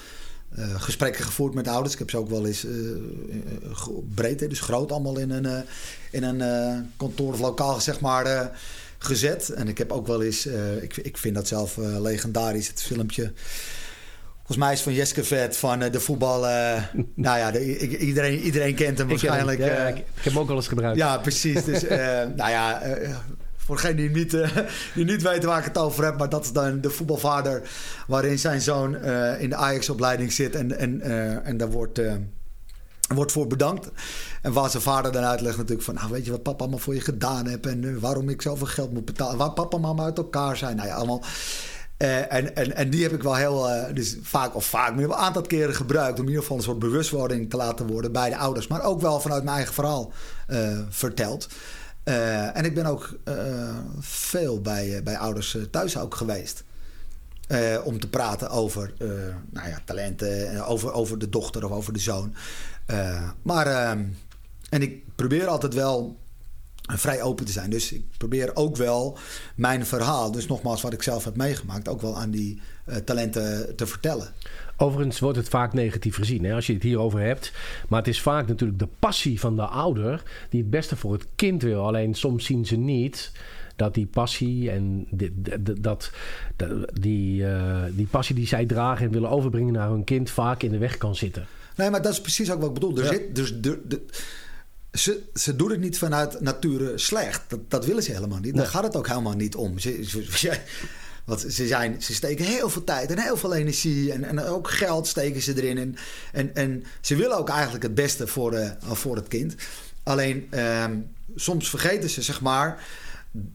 gesprekken 0.76 1.24
gevoerd 1.24 1.54
met 1.54 1.68
ouders. 1.68 1.92
Ik 1.92 1.98
heb 1.98 2.10
ze 2.10 2.16
ook 2.16 2.28
wel 2.28 2.46
eens 2.46 2.66
breed, 4.14 4.38
dus 4.38 4.60
groot 4.60 4.92
allemaal 4.92 5.18
in 5.18 5.30
een, 5.30 5.64
in 6.10 6.22
een 6.22 6.92
kantoor 6.96 7.32
of 7.32 7.40
lokaal 7.40 7.80
zeg 7.80 8.00
maar, 8.00 8.50
gezet. 8.98 9.48
En 9.48 9.68
ik 9.68 9.78
heb 9.78 9.92
ook 9.92 10.06
wel 10.06 10.22
eens, 10.22 10.46
ik, 10.80 10.96
ik 10.96 11.16
vind 11.16 11.34
dat 11.34 11.48
zelf 11.48 11.76
legendarisch, 11.76 12.68
het 12.68 12.82
filmpje 12.82 13.32
Volgens 14.50 14.68
mij 14.68 14.78
is 14.78 14.84
van 14.84 14.94
Jeske 14.94 15.24
Vet 15.24 15.56
van 15.56 15.82
uh, 15.82 15.90
de 15.90 16.00
voetbal. 16.00 16.40
Nou 17.14 17.38
ja, 17.38 17.50
de, 17.50 17.78
iedereen, 17.98 18.38
iedereen 18.38 18.74
kent 18.74 18.98
hem 18.98 19.08
waarschijnlijk. 19.08 19.58
Ik, 19.58 19.66
ja, 19.66 19.86
ik, 19.86 19.96
ik, 19.96 20.04
heb 20.14 20.32
hem 20.32 20.38
ook 20.38 20.50
al 20.50 20.56
eens 20.56 20.68
gebruikt. 20.68 20.98
Ja, 20.98 21.18
precies. 21.18 21.64
Dus 21.64 21.84
uh, 21.84 21.90
nou 22.40 22.50
ja, 22.50 22.82
voor 23.56 23.76
degenen 23.76 23.96
die 23.96 24.10
niet, 24.10 24.30
die 24.94 25.04
niet 25.04 25.22
weten 25.22 25.48
waar 25.48 25.58
ik 25.58 25.64
het 25.64 25.78
over 25.78 26.04
heb, 26.04 26.18
maar 26.18 26.28
dat 26.28 26.44
is 26.44 26.52
dan 26.52 26.80
de 26.80 26.90
voetbalvader 26.90 27.62
waarin 28.06 28.38
zijn 28.38 28.60
zoon 28.60 28.96
in 29.38 29.48
de 29.48 29.56
Ajax-opleiding 29.56 30.32
zit 30.32 30.54
en, 30.54 30.78
en, 30.78 31.02
en 31.44 31.56
daar 31.56 31.70
wordt. 31.70 32.00
Wordt 33.14 33.32
voor 33.32 33.46
bedankt. 33.46 33.88
En 34.42 34.52
waar 34.52 34.70
zijn 34.70 34.82
vader 34.82 35.12
dan 35.12 35.24
uitlegt 35.24 35.56
natuurlijk 35.56 35.82
van... 35.82 35.94
Nou, 35.94 36.10
weet 36.10 36.24
je 36.24 36.30
wat 36.30 36.42
papa 36.42 36.60
allemaal 36.60 36.78
voor 36.78 36.94
je 36.94 37.00
gedaan 37.00 37.46
heeft... 37.46 37.66
en 37.66 38.00
waarom 38.00 38.28
ik 38.28 38.42
zoveel 38.42 38.66
geld 38.66 38.92
moet 38.92 39.04
betalen... 39.04 39.36
waar 39.36 39.52
papa 39.52 39.76
en 39.76 39.82
mama 39.82 40.04
uit 40.04 40.18
elkaar 40.18 40.56
zijn. 40.56 40.76
Nou 40.76 40.88
ja, 40.88 40.94
allemaal 40.94 41.22
uh, 42.02 42.32
en, 42.32 42.56
en, 42.56 42.76
en 42.76 42.90
die 42.90 43.02
heb 43.02 43.12
ik 43.12 43.22
wel 43.22 43.34
heel, 43.34 43.68
uh, 43.70 43.84
dus 43.94 44.16
vaak 44.22 44.54
of 44.54 44.64
vaak, 44.64 44.94
maar 44.94 45.04
een 45.04 45.14
aantal 45.14 45.42
keren 45.42 45.74
gebruikt 45.74 46.18
om 46.18 46.22
in 46.24 46.28
ieder 46.28 46.42
geval 46.42 46.56
een 46.56 46.62
soort 46.62 46.78
bewustwording 46.78 47.50
te 47.50 47.56
laten 47.56 47.86
worden 47.86 48.12
bij 48.12 48.28
de 48.28 48.36
ouders, 48.36 48.66
maar 48.66 48.82
ook 48.82 49.00
wel 49.00 49.20
vanuit 49.20 49.44
mijn 49.44 49.56
eigen 49.56 49.74
verhaal 49.74 50.12
uh, 50.48 50.78
verteld. 50.88 51.48
en 52.54 52.64
ik 52.64 52.74
ben 52.74 52.86
ook 52.86 53.18
veel 54.00 54.60
bij, 54.60 55.00
bij 55.02 55.18
ouders 55.18 55.56
thuis 55.70 55.98
ook 55.98 56.14
geweest. 56.14 56.64
om 57.84 58.00
te 58.00 58.08
praten 58.08 58.50
over 58.50 58.92
nou 59.50 59.68
ja, 59.68 59.78
talenten, 59.84 60.64
over, 60.66 60.92
over 60.92 61.18
de 61.18 61.28
dochter 61.28 61.64
of 61.64 61.70
over 61.70 61.92
de 61.92 61.98
zoon. 61.98 62.34
maar, 63.42 63.66
ehm, 63.66 64.04
en 64.68 64.82
ik 64.82 65.02
probeer 65.14 65.46
altijd 65.46 65.74
wel 65.74 66.19
vrij 66.98 67.22
open 67.22 67.44
te 67.44 67.52
zijn. 67.52 67.70
Dus 67.70 67.92
ik 67.92 68.02
probeer 68.16 68.56
ook 68.56 68.76
wel 68.76 69.18
mijn 69.54 69.86
verhaal, 69.86 70.30
dus 70.32 70.46
nogmaals 70.46 70.82
wat 70.82 70.92
ik 70.92 71.02
zelf 71.02 71.24
heb 71.24 71.36
meegemaakt, 71.36 71.88
ook 71.88 72.00
wel 72.00 72.16
aan 72.16 72.30
die 72.30 72.60
uh, 72.86 72.96
talenten 72.96 73.76
te 73.76 73.86
vertellen. 73.86 74.28
Overigens 74.76 75.18
wordt 75.18 75.36
het 75.36 75.48
vaak 75.48 75.72
negatief 75.72 76.16
gezien 76.16 76.44
hè, 76.44 76.54
als 76.54 76.66
je 76.66 76.72
het 76.72 76.82
hierover 76.82 77.20
hebt. 77.20 77.52
Maar 77.88 77.98
het 77.98 78.08
is 78.08 78.20
vaak 78.20 78.48
natuurlijk 78.48 78.78
de 78.78 78.88
passie 78.98 79.40
van 79.40 79.56
de 79.56 79.66
ouder 79.66 80.22
die 80.50 80.60
het 80.60 80.70
beste 80.70 80.96
voor 80.96 81.12
het 81.12 81.26
kind 81.36 81.62
wil. 81.62 81.86
Alleen 81.86 82.14
soms 82.14 82.44
zien 82.44 82.66
ze 82.66 82.76
niet 82.76 83.32
dat 83.76 83.94
die 83.94 84.06
passie 84.06 84.70
en 84.70 85.06
die, 85.10 85.32
dat, 85.80 86.10
die, 87.00 87.42
uh, 87.42 87.82
die 87.92 88.06
passie 88.06 88.34
die 88.34 88.46
zij 88.46 88.66
dragen 88.66 89.06
en 89.06 89.12
willen 89.12 89.30
overbrengen 89.30 89.72
naar 89.72 89.88
hun 89.90 90.04
kind 90.04 90.30
vaak 90.30 90.62
in 90.62 90.70
de 90.70 90.78
weg 90.78 90.98
kan 90.98 91.14
zitten. 91.14 91.46
Nee, 91.76 91.90
maar 91.90 92.02
dat 92.02 92.12
is 92.12 92.20
precies 92.20 92.50
ook 92.50 92.60
wat 92.60 92.68
ik 92.68 92.74
bedoel. 92.74 92.98
Er 92.98 93.06
zit, 93.06 93.34
dus 93.34 93.60
de, 93.60 94.00
ze, 94.92 95.22
ze 95.34 95.56
doen 95.56 95.70
het 95.70 95.80
niet 95.80 95.98
vanuit 95.98 96.40
nature 96.40 96.98
slecht. 96.98 97.42
Dat, 97.48 97.60
dat 97.68 97.84
willen 97.84 98.02
ze 98.02 98.12
helemaal 98.12 98.38
niet. 98.38 98.56
Daar 98.56 98.66
gaat 98.66 98.82
het 98.82 98.96
ook 98.96 99.08
helemaal 99.08 99.36
niet 99.36 99.54
om. 99.54 99.78
Ze, 99.78 99.98
ze, 100.32 100.58
want 101.24 101.40
ze, 101.48 101.66
zijn, 101.66 102.02
ze 102.02 102.14
steken 102.14 102.44
heel 102.44 102.70
veel 102.70 102.84
tijd 102.84 103.10
en 103.10 103.18
heel 103.18 103.36
veel 103.36 103.54
energie. 103.54 104.12
En, 104.12 104.24
en 104.24 104.44
ook 104.44 104.70
geld 104.70 105.06
steken 105.06 105.42
ze 105.42 105.62
erin. 105.62 105.78
En, 105.78 105.96
en, 106.32 106.54
en 106.54 106.84
ze 107.00 107.16
willen 107.16 107.38
ook 107.38 107.48
eigenlijk 107.48 107.82
het 107.82 107.94
beste 107.94 108.26
voor, 108.26 108.54
uh, 108.54 108.70
voor 108.82 109.16
het 109.16 109.28
kind. 109.28 109.54
Alleen 110.02 110.48
uh, 110.50 110.84
soms 111.34 111.70
vergeten 111.70 112.10
ze, 112.10 112.22
zeg 112.22 112.40
maar, 112.40 112.84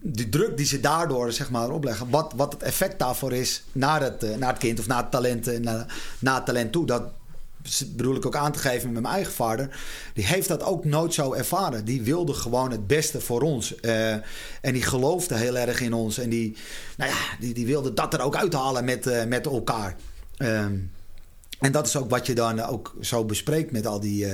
die 0.01 0.29
druk 0.29 0.57
die 0.57 0.65
ze 0.65 0.79
daardoor 0.79 1.31
zeg 1.31 1.49
maar, 1.49 1.69
opleggen. 1.69 2.09
Wat, 2.09 2.33
wat 2.35 2.53
het 2.53 2.63
effect 2.63 2.99
daarvoor 2.99 3.33
is 3.33 3.63
naar 3.71 4.01
het, 4.01 4.23
uh, 4.23 4.35
naar 4.35 4.49
het 4.49 4.59
kind 4.59 4.79
of 4.79 4.87
naar 4.87 5.01
het 5.01 5.11
talent, 5.11 5.61
naar, 5.61 5.95
naar 6.19 6.35
het 6.35 6.45
talent 6.45 6.71
toe. 6.71 6.85
Dat, 6.85 7.03
bedoel 7.95 8.15
ik 8.15 8.25
ook 8.25 8.35
aan 8.35 8.51
te 8.51 8.59
geven 8.59 8.91
met 8.91 9.01
mijn 9.01 9.13
eigen 9.13 9.33
vader. 9.33 9.79
Die 10.13 10.25
heeft 10.25 10.47
dat 10.47 10.63
ook 10.63 10.85
nooit 10.85 11.13
zo 11.13 11.33
ervaren. 11.33 11.85
Die 11.85 12.01
wilde 12.01 12.33
gewoon 12.33 12.71
het 12.71 12.87
beste 12.87 13.21
voor 13.21 13.41
ons. 13.41 13.75
Uh, 13.81 14.11
en 14.61 14.73
die 14.73 14.81
geloofde 14.81 15.35
heel 15.35 15.57
erg 15.57 15.81
in 15.81 15.93
ons. 15.93 16.17
En 16.17 16.29
die, 16.29 16.57
nou 16.97 17.11
ja, 17.11 17.17
die, 17.39 17.53
die 17.53 17.65
wilde 17.65 17.93
dat 17.93 18.13
er 18.13 18.21
ook 18.21 18.35
uithalen 18.35 18.85
met, 18.85 19.07
uh, 19.07 19.23
met 19.23 19.45
elkaar. 19.45 19.95
Um, 20.37 20.91
en 21.59 21.71
dat 21.71 21.87
is 21.87 21.95
ook 21.95 22.09
wat 22.09 22.25
je 22.25 22.35
dan 22.35 22.61
ook 22.61 22.95
zo 23.01 23.25
bespreekt 23.25 23.71
met 23.71 23.87
al 23.87 23.99
die, 23.99 24.25
uh, 24.25 24.31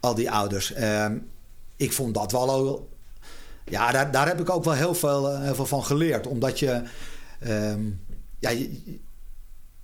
al 0.00 0.14
die 0.14 0.30
ouders. 0.30 0.76
Um, 0.82 1.28
ik 1.76 1.92
vond 1.92 2.14
dat 2.14 2.32
wel. 2.32 2.88
Ja, 3.64 3.92
daar, 3.92 4.10
daar 4.10 4.26
heb 4.26 4.40
ik 4.40 4.50
ook 4.50 4.64
wel 4.64 4.74
heel 4.74 4.94
veel, 4.94 5.40
heel 5.40 5.54
veel 5.54 5.66
van 5.66 5.84
geleerd. 5.84 6.26
Omdat 6.26 6.58
je. 6.58 6.82
Um, 7.48 8.00
ja, 8.38 8.50
je, 8.50 8.98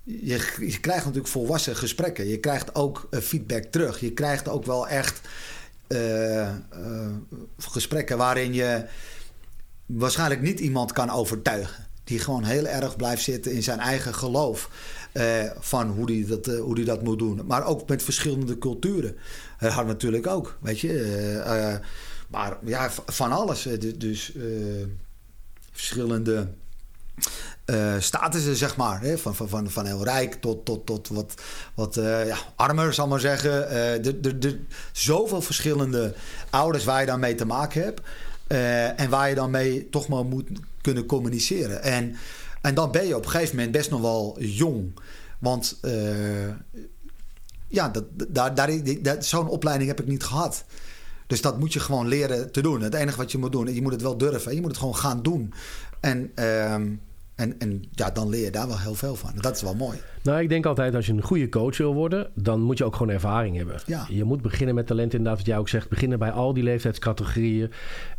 je, 0.03 0.77
krijgt 0.81 1.05
natuurlijk 1.05 1.27
volwassen 1.27 1.75
gesprekken. 1.75 2.27
Je 2.27 2.37
krijgt 2.37 2.75
ook 2.75 3.07
uh, 3.11 3.19
feedback 3.19 3.63
terug. 3.63 3.99
Je 3.99 4.11
krijgt 4.11 4.47
ook 4.47 4.65
wel 4.65 4.87
echt 4.87 5.21
uh, 5.87 6.41
uh, 6.41 6.49
gesprekken 7.57 8.17
waarin 8.17 8.53
je 8.53 8.85
waarschijnlijk 9.85 10.41
niet 10.41 10.59
iemand 10.59 10.91
kan 10.91 11.09
overtuigen. 11.09 11.87
Die 12.03 12.19
gewoon 12.19 12.43
heel 12.43 12.65
erg 12.67 12.95
blijft 12.95 13.23
zitten 13.23 13.51
in 13.51 13.63
zijn 13.63 13.79
eigen 13.79 14.13
geloof. 14.13 14.69
van 15.59 15.89
hoe 15.89 16.05
die, 16.05 16.25
dat, 16.25 16.45
hoe 16.45 16.75
die 16.75 16.85
dat 16.85 17.03
moet 17.03 17.19
doen. 17.19 17.41
Maar 17.45 17.65
ook 17.65 17.87
met 17.87 18.03
verschillende 18.03 18.57
culturen. 18.57 19.17
Dat 19.59 19.71
had 19.71 19.85
natuurlijk 19.85 20.27
ook, 20.27 20.57
weet 20.61 20.79
je. 20.79 21.83
maar 22.27 22.57
ja, 22.65 22.91
van 23.05 23.31
alles. 23.31 23.67
dus 23.97 24.33
verschillende 25.71 26.47
uh, 27.65 27.93
statussen, 27.99 28.55
zeg 28.55 28.75
maar. 28.75 29.01
Hè? 29.01 29.17
Van, 29.17 29.35
van, 29.35 29.49
van, 29.49 29.69
van 29.69 29.85
heel 29.85 30.03
rijk 30.03 30.33
tot, 30.33 30.65
tot, 30.65 30.85
tot 30.85 31.07
wat, 31.07 31.33
wat 31.73 31.97
uh, 31.97 32.27
ja, 32.27 32.37
armer, 32.55 32.93
zal 32.93 33.07
maar 33.07 33.19
zeggen. 33.19 33.73
Uh, 34.03 34.51
zoveel 34.91 35.41
verschillende 35.41 36.13
ouders 36.49 36.83
waar 36.83 36.99
je 36.99 37.05
dan 37.05 37.19
mee 37.19 37.35
te 37.35 37.45
maken 37.45 37.83
hebt. 37.83 38.01
en 38.99 39.09
waar 39.09 39.29
je 39.29 39.35
dan 39.35 39.51
mee 39.51 39.89
toch 39.89 40.07
maar 40.07 40.25
moet 40.25 40.49
kunnen 40.81 41.05
communiceren. 41.05 41.83
En, 41.83 42.15
en 42.61 42.75
dan 42.75 42.91
ben 42.91 43.07
je 43.07 43.15
op 43.15 43.25
een 43.25 43.31
gegeven 43.31 43.55
moment 43.55 43.73
best 43.73 43.89
nog 43.89 44.01
wel 44.01 44.35
jong. 44.39 44.99
Want 45.39 45.79
ja, 47.67 47.89
dat, 47.89 48.03
daar, 48.27 48.55
daar, 48.55 48.71
dat, 49.01 49.25
zo'n 49.25 49.47
opleiding 49.47 49.89
heb 49.89 49.99
ik 49.99 50.07
niet 50.07 50.23
gehad. 50.23 50.63
Dus 51.27 51.41
dat 51.41 51.59
moet 51.59 51.73
je 51.73 51.79
gewoon 51.79 52.07
leren 52.07 52.51
te 52.51 52.61
doen. 52.61 52.81
Het 52.81 52.93
enige 52.93 53.17
wat 53.17 53.31
je 53.31 53.37
moet 53.37 53.51
doen, 53.51 53.73
je 53.73 53.81
moet 53.81 53.91
het 53.91 54.01
wel 54.01 54.17
durven. 54.17 54.55
Je 54.55 54.61
moet 54.61 54.69
het 54.69 54.79
gewoon 54.79 54.95
gaan 54.95 55.21
doen. 55.21 55.53
En, 55.99 56.31
ehm, 56.35 56.87
en, 57.35 57.59
en 57.59 57.83
ja, 57.91 58.09
dan 58.09 58.29
leer 58.29 58.43
je 58.43 58.51
daar 58.51 58.67
wel 58.67 58.79
heel 58.79 58.95
veel 58.95 59.15
van. 59.15 59.31
Dat 59.35 59.55
is 59.55 59.61
wel 59.61 59.75
mooi. 59.75 59.97
Nou, 60.23 60.41
ik 60.41 60.49
denk 60.49 60.65
altijd 60.65 60.95
als 60.95 61.05
je 61.05 61.13
een 61.13 61.21
goede 61.21 61.49
coach 61.49 61.77
wil 61.77 61.93
worden, 61.93 62.29
dan 62.33 62.61
moet 62.61 62.77
je 62.77 62.83
ook 62.83 62.95
gewoon 62.95 63.13
ervaring 63.13 63.57
hebben. 63.57 63.75
Ja. 63.85 64.05
Je 64.09 64.23
moet 64.23 64.41
beginnen 64.41 64.75
met 64.75 64.87
talent, 64.87 65.13
inderdaad, 65.13 65.37
wat 65.37 65.47
jij 65.47 65.57
ook 65.57 65.69
zegt. 65.69 65.89
Beginnen 65.89 66.19
bij 66.19 66.31
al 66.31 66.53
die 66.53 66.63
leeftijdscategorieën 66.63 67.71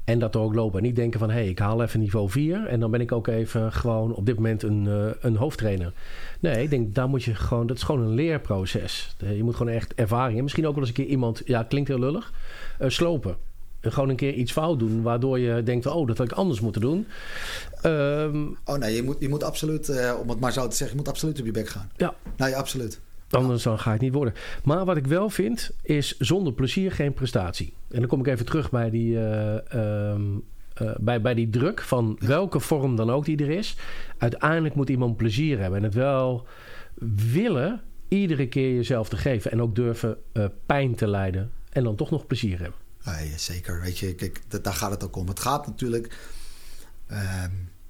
en 0.05 0.19
dat 0.19 0.35
er 0.35 0.41
ook 0.41 0.55
lopen. 0.55 0.79
En 0.79 0.85
niet 0.85 0.97
denken 0.97 1.21
van, 1.21 1.31
hé, 1.31 1.35
hey, 1.35 1.49
ik 1.49 1.59
haal 1.59 1.83
even 1.83 2.01
niveau 2.01 2.31
4 2.31 2.67
en 2.67 2.81
dan 2.81 2.91
ben 2.91 3.01
ik 3.01 3.13
ook 3.13 3.27
even 3.27 3.73
gewoon 3.73 4.15
op 4.15 4.27
dit 4.27 4.35
moment 4.35 4.63
een, 4.63 4.85
uh, 4.85 5.07
een 5.21 5.37
hoofdtrainer. 5.37 5.93
Nee, 6.41 6.63
ik 6.63 6.71
denk, 6.71 6.95
daar 6.95 7.09
moet 7.09 7.25
je 7.25 7.35
gewoon, 7.35 7.67
dat 7.67 7.77
is 7.77 7.83
gewoon 7.83 8.01
een 8.01 8.15
leerproces. 8.15 9.17
Je 9.19 9.43
moet 9.43 9.57
gewoon 9.57 9.73
echt 9.73 9.95
ervaring 9.95 10.27
hebben. 10.27 10.43
Misschien 10.43 10.67
ook 10.67 10.75
wel 10.75 10.81
eens 10.81 10.97
een 10.97 11.05
keer 11.05 11.13
iemand, 11.13 11.43
ja, 11.45 11.63
klinkt 11.63 11.89
heel 11.89 11.99
lullig, 11.99 12.33
uh, 12.81 12.89
slopen 12.89 13.37
gewoon 13.91 14.09
een 14.09 14.17
keer 14.17 14.33
iets 14.33 14.53
fout 14.53 14.79
doen. 14.79 15.03
Waardoor 15.03 15.39
je 15.39 15.63
denkt, 15.63 15.87
oh, 15.87 16.07
dat 16.07 16.19
had 16.19 16.31
ik 16.31 16.37
anders 16.37 16.61
moeten 16.61 16.81
doen. 16.81 17.07
Um, 17.87 18.57
oh 18.65 18.77
nee, 18.77 18.95
je 18.95 19.03
moet, 19.03 19.17
je 19.21 19.29
moet 19.29 19.43
absoluut, 19.43 19.89
uh, 19.89 20.15
om 20.21 20.29
het 20.29 20.41
maar 20.41 20.53
zo 20.53 20.69
te 20.69 20.77
zeggen, 20.77 20.97
je 20.97 21.03
moet 21.03 21.13
absoluut 21.13 21.41
op 21.41 21.47
je 21.47 21.53
bek 21.53 21.69
gaan. 21.69 21.91
Ja. 21.97 22.15
Nee, 22.37 22.57
absoluut. 22.57 23.01
Anders 23.31 23.63
dan 23.63 23.79
ga 23.79 23.85
je 23.85 23.91
het 23.91 24.01
niet 24.01 24.15
worden. 24.15 24.35
Maar 24.65 24.85
wat 24.85 24.97
ik 24.97 25.07
wel 25.07 25.31
vind, 25.31 25.71
is 25.83 26.19
zonder 26.19 26.53
plezier 26.53 26.93
geen 26.93 27.15
prestatie. 27.15 27.73
En 27.91 27.99
dan 27.99 28.09
kom 28.09 28.21
ik 28.21 28.27
even 28.27 28.47
terug 28.47 28.71
bij 28.71 28.91
die, 28.91 29.15
uh, 29.15 29.55
um, 29.75 30.43
uh, 30.83 30.91
bij, 31.01 31.21
bij 31.21 31.35
die 31.35 31.51
druk 31.51 31.81
van 31.81 32.17
welke 32.21 32.61
vorm 32.61 32.97
dan 32.97 33.11
ook 33.11 33.25
die 33.25 33.37
er 33.37 33.51
is. 33.51 33.77
Uiteindelijk 34.19 34.75
moet 34.75 34.89
iemand 34.89 35.17
plezier 35.17 35.59
hebben. 35.59 35.79
En 35.79 35.85
het 35.85 35.95
wel 35.95 36.47
willen 37.33 37.81
iedere 38.09 38.49
keer 38.49 38.75
jezelf 38.75 39.09
te 39.09 39.17
geven. 39.17 39.51
En 39.51 39.63
ook 39.63 39.75
durven 39.75 40.17
pijn 40.67 40.95
te 40.95 41.09
lijden. 41.09 41.51
En 41.71 41.85
dan 41.85 41.97
toch 41.97 42.11
nog 42.11 42.27
plezier 42.27 42.61
hebben. 42.61 42.79
Nee, 43.05 43.33
zeker. 43.37 43.81
Weet 43.81 43.99
je, 43.99 44.15
kijk, 44.15 44.41
daar 44.63 44.73
gaat 44.73 44.91
het 44.91 45.05
ook 45.05 45.17
om. 45.17 45.29
Het 45.29 45.41
gaat 45.41 45.67
natuurlijk. 45.67 46.19
Uh, 47.11 47.45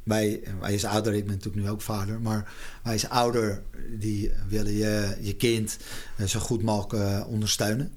wij, 0.05 0.43
wij 0.61 0.73
als 0.73 0.85
ouder, 0.85 1.15
ik 1.15 1.25
ben 1.25 1.35
natuurlijk 1.35 1.65
nu 1.65 1.71
ook 1.71 1.81
vader, 1.81 2.21
maar 2.21 2.53
wij 2.83 2.93
als 2.93 3.09
ouder, 3.09 3.63
die 3.99 4.31
willen 4.49 4.73
je, 4.73 5.17
je 5.21 5.37
kind 5.37 5.79
eh, 6.17 6.27
zo 6.27 6.41
goed 6.41 6.63
mogelijk 6.63 6.93
uh, 6.93 7.25
ondersteunen. 7.29 7.93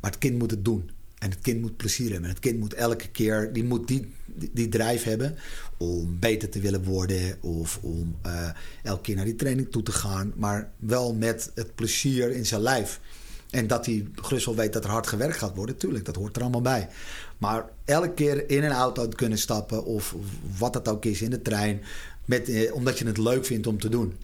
Maar 0.00 0.10
het 0.10 0.20
kind 0.20 0.38
moet 0.38 0.50
het 0.50 0.64
doen. 0.64 0.90
En 1.18 1.30
het 1.30 1.40
kind 1.40 1.60
moet 1.60 1.76
plezier 1.76 2.12
hebben. 2.12 2.30
Het 2.30 2.38
kind 2.38 2.58
moet 2.58 2.74
elke 2.74 3.08
keer, 3.08 3.52
die 3.52 3.64
moet 3.64 3.88
die, 3.88 4.12
die, 4.26 4.50
die 4.52 4.68
drijf 4.68 5.02
hebben 5.02 5.36
om 5.76 6.18
beter 6.18 6.48
te 6.48 6.60
willen 6.60 6.84
worden 6.84 7.42
of 7.42 7.78
om 7.82 8.16
uh, 8.26 8.48
elke 8.82 9.02
keer 9.02 9.16
naar 9.16 9.24
die 9.24 9.36
training 9.36 9.70
toe 9.70 9.82
te 9.82 9.92
gaan. 9.92 10.32
Maar 10.36 10.70
wel 10.76 11.14
met 11.14 11.50
het 11.54 11.74
plezier 11.74 12.30
in 12.30 12.46
zijn 12.46 12.60
lijf. 12.60 13.00
En 13.52 13.66
dat 13.66 13.86
hij 13.86 14.06
gerust 14.14 14.46
wel 14.46 14.54
weet 14.54 14.72
dat 14.72 14.84
er 14.84 14.90
hard 14.90 15.06
gewerkt 15.06 15.36
gaat 15.36 15.54
worden, 15.54 15.76
tuurlijk, 15.76 16.04
dat 16.04 16.16
hoort 16.16 16.36
er 16.36 16.42
allemaal 16.42 16.60
bij. 16.60 16.88
Maar 17.38 17.64
elke 17.84 18.12
keer 18.12 18.50
in 18.50 18.64
een 18.64 18.72
auto 18.72 19.08
kunnen 19.08 19.38
stappen, 19.38 19.84
of 19.84 20.14
wat 20.58 20.74
het 20.74 20.88
ook 20.88 21.04
is, 21.04 21.22
in 21.22 21.30
de 21.30 21.42
trein, 21.42 21.82
met, 22.24 22.48
eh, 22.48 22.74
omdat 22.74 22.98
je 22.98 23.06
het 23.06 23.18
leuk 23.18 23.44
vindt 23.44 23.66
om 23.66 23.80
te 23.80 23.88
doen. 23.88 24.16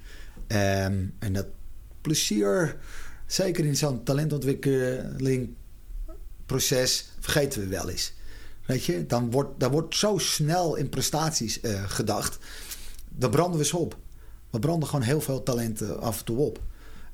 Um, 0.46 1.14
en 1.18 1.32
dat 1.32 1.46
plezier, 2.00 2.76
zeker 3.26 3.64
in 3.64 3.76
zo'n 3.76 4.02
talentontwikkeling 4.02 5.54
proces, 6.46 7.10
vergeten 7.20 7.60
we 7.60 7.66
wel 7.66 7.90
eens. 7.90 8.12
Weet 8.66 8.84
je, 8.84 9.06
dan 9.06 9.30
wordt, 9.30 9.60
dan 9.60 9.70
wordt 9.70 9.96
zo 9.96 10.18
snel 10.18 10.76
in 10.76 10.88
prestaties 10.88 11.62
uh, 11.62 11.82
gedacht. 11.86 12.38
Dan 13.08 13.30
branden 13.30 13.58
we 13.58 13.64
ze 13.64 13.76
op. 13.76 13.96
We 14.50 14.58
branden 14.58 14.88
gewoon 14.88 15.04
heel 15.04 15.20
veel 15.20 15.42
talenten 15.42 16.00
af 16.00 16.18
en 16.18 16.24
toe 16.24 16.38
op. 16.38 16.62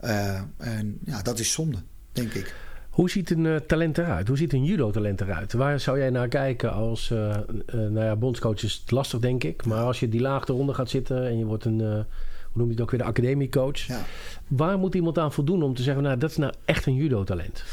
Uh, 0.05 0.41
en 0.57 0.99
ja, 1.05 1.23
dat 1.23 1.39
is 1.39 1.53
zonde 1.53 1.83
denk 2.15 2.33
ik. 2.33 2.55
Hoe 2.91 3.11
ziet 3.11 3.31
een 3.31 3.45
uh, 3.45 3.57
talent 3.57 3.99
eruit? 3.99 4.29
Hoe 4.29 4.37
ziet 4.37 4.53
een 4.53 4.65
judo-talent 4.65 5.21
eruit? 5.21 5.53
Waar 5.53 5.81
zou 5.81 5.99
jij 5.99 6.11
naar 6.11 6.29
kijken 6.29 6.73
als 6.73 7.11
uh, 7.11 7.19
uh, 7.19 7.35
nou 7.67 8.01
ja, 8.01 8.17
bondscoach? 8.17 8.63
Is 8.63 8.85
lastig, 8.87 9.21
denk 9.21 9.45
ik. 9.45 9.65
Maar 9.65 9.85
als 9.85 10.01
je 10.01 10.09
die 10.09 10.21
laag 10.21 10.49
eronder 10.49 10.75
gaat 10.75 10.91
zitten 10.91 11.27
en 11.27 11.39
je 11.39 11.45
wordt 11.45 11.65
een, 11.65 11.81
hoe 11.81 12.07
noem 12.53 12.67
je 12.67 12.73
het 12.73 12.81
ook 12.81 12.91
weer, 12.91 13.01
de 13.01 13.07
academiecoach. 13.07 13.79
Ja. 13.79 14.05
Waar 14.49 14.79
moet 14.79 14.95
iemand 14.95 15.19
aan 15.19 15.33
voldoen 15.33 15.63
om 15.63 15.75
te 15.75 15.83
zeggen, 15.83 16.03
nou, 16.03 16.19
dat 16.19 16.31
is 16.31 16.37
nou 16.37 16.53
echt 16.65 16.87
een 16.87 16.95
judo-talent? 16.95 17.65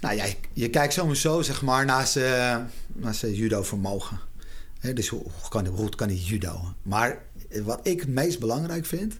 Nou 0.00 0.16
ja, 0.16 0.24
je, 0.24 0.34
je 0.52 0.70
kijkt 0.70 0.92
sowieso 0.92 1.42
zeg 1.42 1.62
maar 1.62 1.84
naar 1.84 2.06
zijn, 2.06 2.70
naar 2.92 3.14
zijn 3.14 3.34
judo-vermogen. 3.34 4.18
dus 4.94 5.08
hoe, 5.08 5.20
hoe, 5.20 5.48
kan, 5.48 5.66
hoe 5.66 5.76
goed 5.76 5.94
kan 5.94 6.08
hij 6.08 6.16
judo? 6.16 6.60
Maar 6.82 7.22
wat 7.62 7.80
ik 7.82 8.00
het 8.00 8.08
meest 8.08 8.40
belangrijk 8.40 8.86
vind 8.86 9.18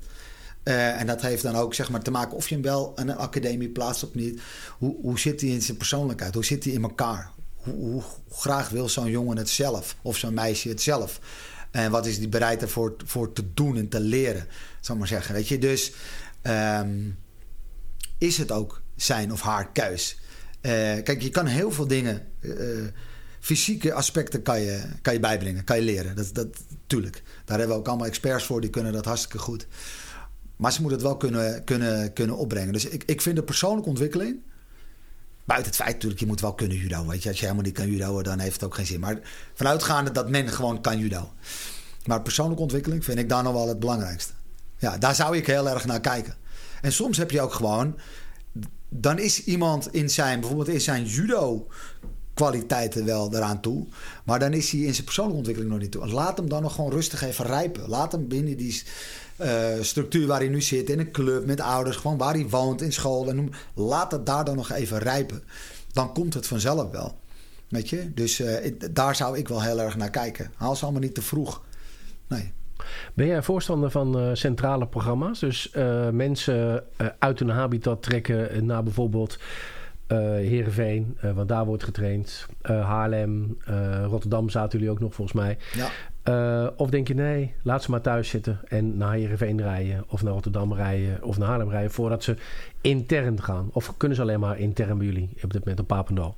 uh, 0.65 1.01
en 1.01 1.07
dat 1.07 1.23
heeft 1.23 1.43
dan 1.43 1.55
ook 1.55 1.75
zeg 1.75 1.91
maar, 1.91 2.03
te 2.03 2.11
maken 2.11 2.37
of 2.37 2.49
je 2.49 2.55
hem 2.55 2.65
wel 2.65 2.93
aan 2.97 3.09
een 3.09 3.17
academie 3.17 3.69
plaatst 3.69 4.05
of 4.05 4.15
niet. 4.15 4.41
Hoe, 4.79 4.97
hoe 5.03 5.19
zit 5.19 5.41
hij 5.41 5.51
in 5.51 5.63
zijn 5.63 5.77
persoonlijkheid? 5.77 6.35
Hoe 6.35 6.45
zit 6.45 6.65
hij 6.65 6.73
in 6.73 6.83
elkaar? 6.83 7.31
Hoe, 7.57 7.75
hoe 7.75 8.03
graag 8.31 8.69
wil 8.69 8.89
zo'n 8.89 9.11
jongen 9.11 9.37
het 9.37 9.49
zelf? 9.49 9.97
Of 10.03 10.17
zo'n 10.17 10.35
meisje 10.35 10.69
het 10.69 10.83
zelf? 10.83 11.21
En 11.71 11.91
wat 11.91 12.07
is 12.07 12.19
die 12.19 12.29
bereid 12.29 12.63
ervoor 12.63 12.95
voor 13.05 13.33
te 13.33 13.55
doen 13.55 13.77
en 13.77 13.89
te 13.89 14.01
leren? 14.01 14.47
Zal 14.81 14.97
maar 14.97 15.09
zeggen. 15.09 15.35
Weet 15.35 15.49
je? 15.49 15.59
Dus 15.59 15.93
um, 16.43 17.19
is 18.19 18.39
het 18.39 18.53
ook 18.53 18.83
zijn 18.97 19.33
of 19.33 19.41
haar 19.41 19.73
keus? 19.73 20.19
Uh, 20.63 20.71
kijk, 21.03 21.23
je 21.23 21.31
kan 21.31 21.47
heel 21.47 21.71
veel 21.71 21.87
dingen. 21.87 22.27
Uh, 22.41 22.87
fysieke 23.41 23.93
aspecten 23.93 24.43
kan 24.43 24.61
je, 24.61 24.83
kan 25.03 25.13
je 25.13 25.21
bijbrengen, 25.21 25.65
kan 25.65 25.77
je 25.77 25.83
leren. 25.83 26.17
Dat, 26.17 26.35
dat, 26.35 26.49
tuurlijk. 26.87 27.23
Daar 27.45 27.59
hebben 27.59 27.77
we 27.77 27.83
ook 27.83 27.89
allemaal 27.89 28.07
experts 28.07 28.45
voor, 28.45 28.61
die 28.61 28.71
kunnen 28.71 28.93
dat 28.93 29.05
hartstikke 29.05 29.39
goed. 29.39 29.67
Maar 30.63 30.73
ze 30.73 30.81
moeten 30.81 30.99
het 30.99 31.09
wel 31.09 31.17
kunnen, 31.17 31.65
kunnen, 31.65 32.13
kunnen 32.13 32.37
opbrengen. 32.37 32.73
Dus 32.73 32.85
ik, 32.85 33.03
ik 33.07 33.21
vind 33.21 33.37
de 33.37 33.43
persoonlijke 33.43 33.89
ontwikkeling. 33.89 34.37
Buiten 35.45 35.69
het 35.71 35.81
feit 35.81 35.93
natuurlijk, 35.93 36.21
je 36.21 36.27
moet 36.27 36.41
wel 36.41 36.55
kunnen 36.55 36.77
judo. 36.77 37.07
Weet 37.07 37.23
je, 37.23 37.29
als 37.29 37.39
je 37.39 37.45
helemaal 37.45 37.65
niet 37.65 37.75
kan 37.75 37.91
judo, 37.91 38.23
dan 38.23 38.39
heeft 38.39 38.55
het 38.55 38.65
ook 38.65 38.75
geen 38.75 38.87
zin. 38.87 39.01
Maar 39.01 39.21
vanuitgaande 39.55 40.11
dat 40.11 40.29
men 40.29 40.49
gewoon 40.49 40.81
kan 40.81 40.99
judo. 40.99 41.33
Maar 42.05 42.23
persoonlijke 42.23 42.63
ontwikkeling 42.63 43.05
vind 43.05 43.19
ik 43.19 43.29
daar 43.29 43.43
nog 43.43 43.53
wel 43.53 43.69
het 43.69 43.79
belangrijkste. 43.79 44.33
Ja, 44.79 44.99
daar 44.99 45.15
zou 45.15 45.37
ik 45.37 45.47
heel 45.47 45.69
erg 45.69 45.85
naar 45.85 46.01
kijken. 46.01 46.35
En 46.83 46.93
soms 46.93 47.17
heb 47.17 47.31
je 47.31 47.41
ook 47.41 47.55
gewoon. 47.55 47.99
Dan 48.89 49.19
is 49.19 49.45
iemand 49.45 49.95
in 49.95 50.11
zijn, 50.11 50.41
bijvoorbeeld 50.41 50.69
in 50.69 50.81
zijn 50.81 51.05
judo 51.05 51.67
kwaliteiten 52.35 53.05
wel 53.05 53.35
eraan 53.35 53.61
toe. 53.61 53.87
Maar 54.25 54.39
dan 54.39 54.53
is 54.53 54.71
hij 54.71 54.81
in 54.81 54.95
zijn 54.95 55.05
persoonlijke 55.05 55.39
ontwikkeling 55.39 55.73
nog 55.73 55.83
niet 55.83 55.93
toe. 55.93 56.07
Laat 56.07 56.37
hem 56.37 56.49
dan 56.49 56.63
nog 56.63 56.75
gewoon 56.75 56.91
rustig 56.91 57.23
even 57.23 57.47
rijpen. 57.47 57.89
Laat 57.89 58.13
hem 58.13 58.29
binnen 58.29 58.57
die 58.57 58.83
uh, 59.43 59.83
structuur 59.83 60.27
waar 60.27 60.39
hij 60.39 60.49
nu 60.49 60.61
zit, 60.61 60.91
in 60.91 60.99
een 60.99 61.11
club 61.11 61.47
met 61.47 61.61
ouders, 61.61 61.97
gewoon 61.97 62.19
waar 62.19 62.35
hij 62.35 62.49
woont, 62.49 62.83
in 62.83 62.93
school. 62.93 63.29
En 63.29 63.37
noem, 63.37 63.51
laat 63.75 64.13
het 64.13 64.27
daar 64.27 64.45
dan 64.45 64.57
nog 64.57 64.71
even 64.73 64.99
rijpen. 64.99 65.43
Dan 65.93 66.13
komt 66.13 66.35
het 66.35 66.47
vanzelf 66.47 66.91
wel. 66.91 67.21
Weet 67.69 67.89
je? 67.89 68.15
Dus 68.15 68.41
uh, 68.41 68.73
daar 68.91 69.17
zou 69.17 69.39
ik 69.39 69.49
wel 69.49 69.63
heel 69.63 69.81
erg 69.81 69.97
naar 69.97 70.11
kijken. 70.11 70.51
Haal 70.57 70.77
ze 70.77 70.83
allemaal 70.83 71.03
niet 71.03 71.15
te 71.15 71.23
vroeg. 71.23 71.63
Nee. 72.29 72.53
Ben 73.15 73.27
jij 73.27 73.43
voorstander 73.43 73.91
van 73.91 74.19
uh, 74.19 74.31
centrale 74.33 74.87
programma's? 74.87 75.41
Dus 75.41 75.71
mensen 76.13 76.85
uit 77.19 77.39
hun 77.39 77.49
habitat 77.49 78.03
trekken 78.03 78.67
naar 78.67 78.83
bijvoorbeeld 78.83 79.39
uh, 80.09 80.19
Heerenveen, 80.19 81.19
uh, 81.25 81.33
want 81.33 81.49
daar 81.49 81.65
wordt 81.65 81.85
getraind. 81.85 82.47
Uh, 82.71 82.87
Haarlem, 82.87 83.59
Rotterdam 84.05 84.49
zaten 84.49 84.79
jullie 84.79 84.95
ook 84.95 85.01
nog 85.01 85.15
volgens 85.15 85.37
mij. 85.37 85.59
Ja. 86.25 86.73
of 86.77 86.91
denk 86.91 87.09
je 87.09 87.15
nee, 87.15 87.55
laat 87.63 87.83
ze 87.83 87.91
maar 87.91 88.01
thuis 88.01 88.29
zitten 88.29 88.61
en 88.69 88.97
naar 88.97 89.13
Heerenveen 89.13 89.61
rijden... 89.61 90.05
of 90.09 90.23
naar 90.23 90.33
Rotterdam 90.33 90.75
rijden 90.75 91.23
of 91.23 91.39
naar 91.39 91.49
Haarlem 91.49 91.71
rijden... 91.71 91.91
voordat 91.91 92.25
ze 92.25 92.37
intern 92.81 93.43
gaan? 93.43 93.71
Of 93.73 93.97
kunnen 93.97 94.17
ze 94.17 94.23
alleen 94.23 94.41
maar 94.41 94.59
intern 94.59 94.99
bij 94.99 95.07
jullie 95.07 95.31
op 95.43 95.53
dit 95.53 95.61
moment 95.61 95.81
op 95.81 95.87
Papendal? 95.87 96.37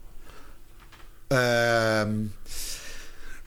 Ehm, 1.26 2.12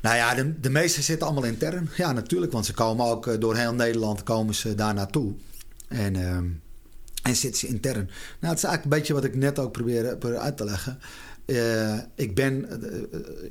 nou 0.02 0.15
ja, 0.15 0.36
de, 0.36 0.60
de 0.60 0.88
zitten 0.88 1.28
allemaal 1.28 1.50
intern. 1.50 1.89
Ja, 1.95 2.12
natuurlijk, 2.12 2.52
want 2.52 2.65
ze 2.65 2.73
komen 2.73 3.06
ook 3.06 3.41
door 3.41 3.56
heel 3.56 3.73
Nederland 3.73 4.23
komen 4.23 4.56
ze 4.56 4.76
daar 4.76 4.93
naartoe. 4.93 5.34
En... 5.88 6.15
Ehm, 6.15 6.45
en 7.28 7.36
zit 7.36 7.57
ze 7.57 7.68
intern. 7.68 8.05
Nou, 8.39 8.53
het 8.53 8.57
is 8.57 8.64
eigenlijk 8.64 8.84
een 8.84 8.89
beetje 8.89 9.14
wat 9.14 9.24
ik 9.24 9.36
net 9.36 9.59
ook 9.59 9.72
probeer, 9.72 10.38
uit 10.39 10.57
te 10.57 10.64
leggen. 10.64 10.99
Uh, 11.45 11.97
ik 12.16 12.36
ben. 12.36 12.68
Uh, 12.84 13.49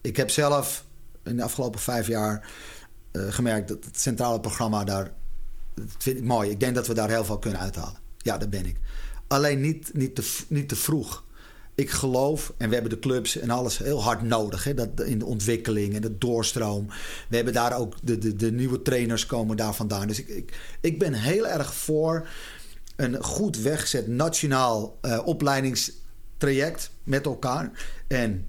ik 0.00 0.16
heb 0.16 0.30
zelf 0.30 0.84
in 1.24 1.36
de 1.36 1.42
afgelopen 1.42 1.80
vijf 1.80 2.06
jaar 2.06 2.50
uh, 3.12 3.32
gemerkt 3.32 3.68
dat 3.68 3.84
het 3.84 4.00
centrale 4.00 4.40
programma 4.40 4.84
daar. 4.84 5.12
Dat 5.74 5.86
vind 5.98 6.18
ik 6.18 6.24
mooi. 6.24 6.50
Ik 6.50 6.60
denk 6.60 6.74
dat 6.74 6.86
we 6.86 6.94
daar 6.94 7.08
heel 7.08 7.24
veel 7.24 7.38
kunnen 7.38 7.60
uithalen. 7.60 8.00
Ja, 8.18 8.38
dat 8.38 8.50
ben 8.50 8.66
ik. 8.66 8.76
Alleen 9.28 9.60
niet, 9.60 9.90
niet, 9.94 10.14
te, 10.14 10.44
niet 10.48 10.68
te 10.68 10.76
vroeg. 10.76 11.24
ik 11.74 11.90
geloof, 11.90 12.52
en 12.56 12.68
we 12.68 12.74
hebben 12.74 12.92
de 12.92 12.98
clubs 12.98 13.36
en 13.36 13.50
alles 13.50 13.78
heel 13.78 14.02
hard 14.02 14.22
nodig. 14.22 14.64
Hè, 14.64 14.74
dat, 14.74 15.00
in 15.00 15.18
de 15.18 15.24
ontwikkeling 15.24 15.94
en 15.94 16.00
de 16.00 16.18
doorstroom. 16.18 16.86
We 17.28 17.36
hebben 17.36 17.54
daar 17.54 17.76
ook 17.76 17.94
de, 18.02 18.18
de, 18.18 18.36
de 18.36 18.52
nieuwe 18.52 18.82
trainers 18.82 19.26
komen 19.26 19.56
daar 19.56 19.74
vandaan. 19.74 20.06
Dus 20.06 20.18
ik, 20.18 20.28
ik, 20.28 20.76
ik 20.80 20.98
ben 20.98 21.12
heel 21.12 21.46
erg 21.46 21.74
voor 21.74 22.28
een 22.96 23.22
goed 23.22 23.58
weggezet 23.58 24.06
nationaal 24.06 24.98
uh, 25.02 25.20
opleidingstraject 25.24 26.90
met 27.04 27.26
elkaar. 27.26 27.70
En 28.06 28.46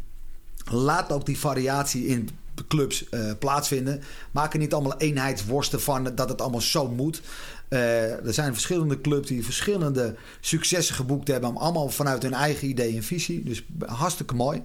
laat 0.71 1.11
ook 1.11 1.25
die 1.25 1.39
variatie 1.39 2.05
in 2.05 2.29
clubs 2.67 3.05
uh, 3.11 3.31
plaatsvinden. 3.39 4.01
Maak 4.31 4.53
er 4.53 4.59
niet 4.59 4.73
allemaal 4.73 4.97
eenheidsworsten 4.97 5.81
van 5.81 6.15
dat 6.15 6.29
het 6.29 6.41
allemaal 6.41 6.61
zo 6.61 6.87
moet. 6.87 7.21
Uh, 7.69 8.25
er 8.25 8.33
zijn 8.33 8.53
verschillende 8.53 9.01
clubs 9.01 9.27
die 9.27 9.43
verschillende 9.43 10.15
successen 10.39 10.95
geboekt 10.95 11.27
hebben. 11.27 11.57
Allemaal 11.57 11.89
vanuit 11.89 12.23
hun 12.23 12.33
eigen 12.33 12.67
idee 12.67 12.95
en 12.95 13.03
visie. 13.03 13.43
Dus 13.43 13.65
hartstikke 13.85 14.35
mooi. 14.35 14.63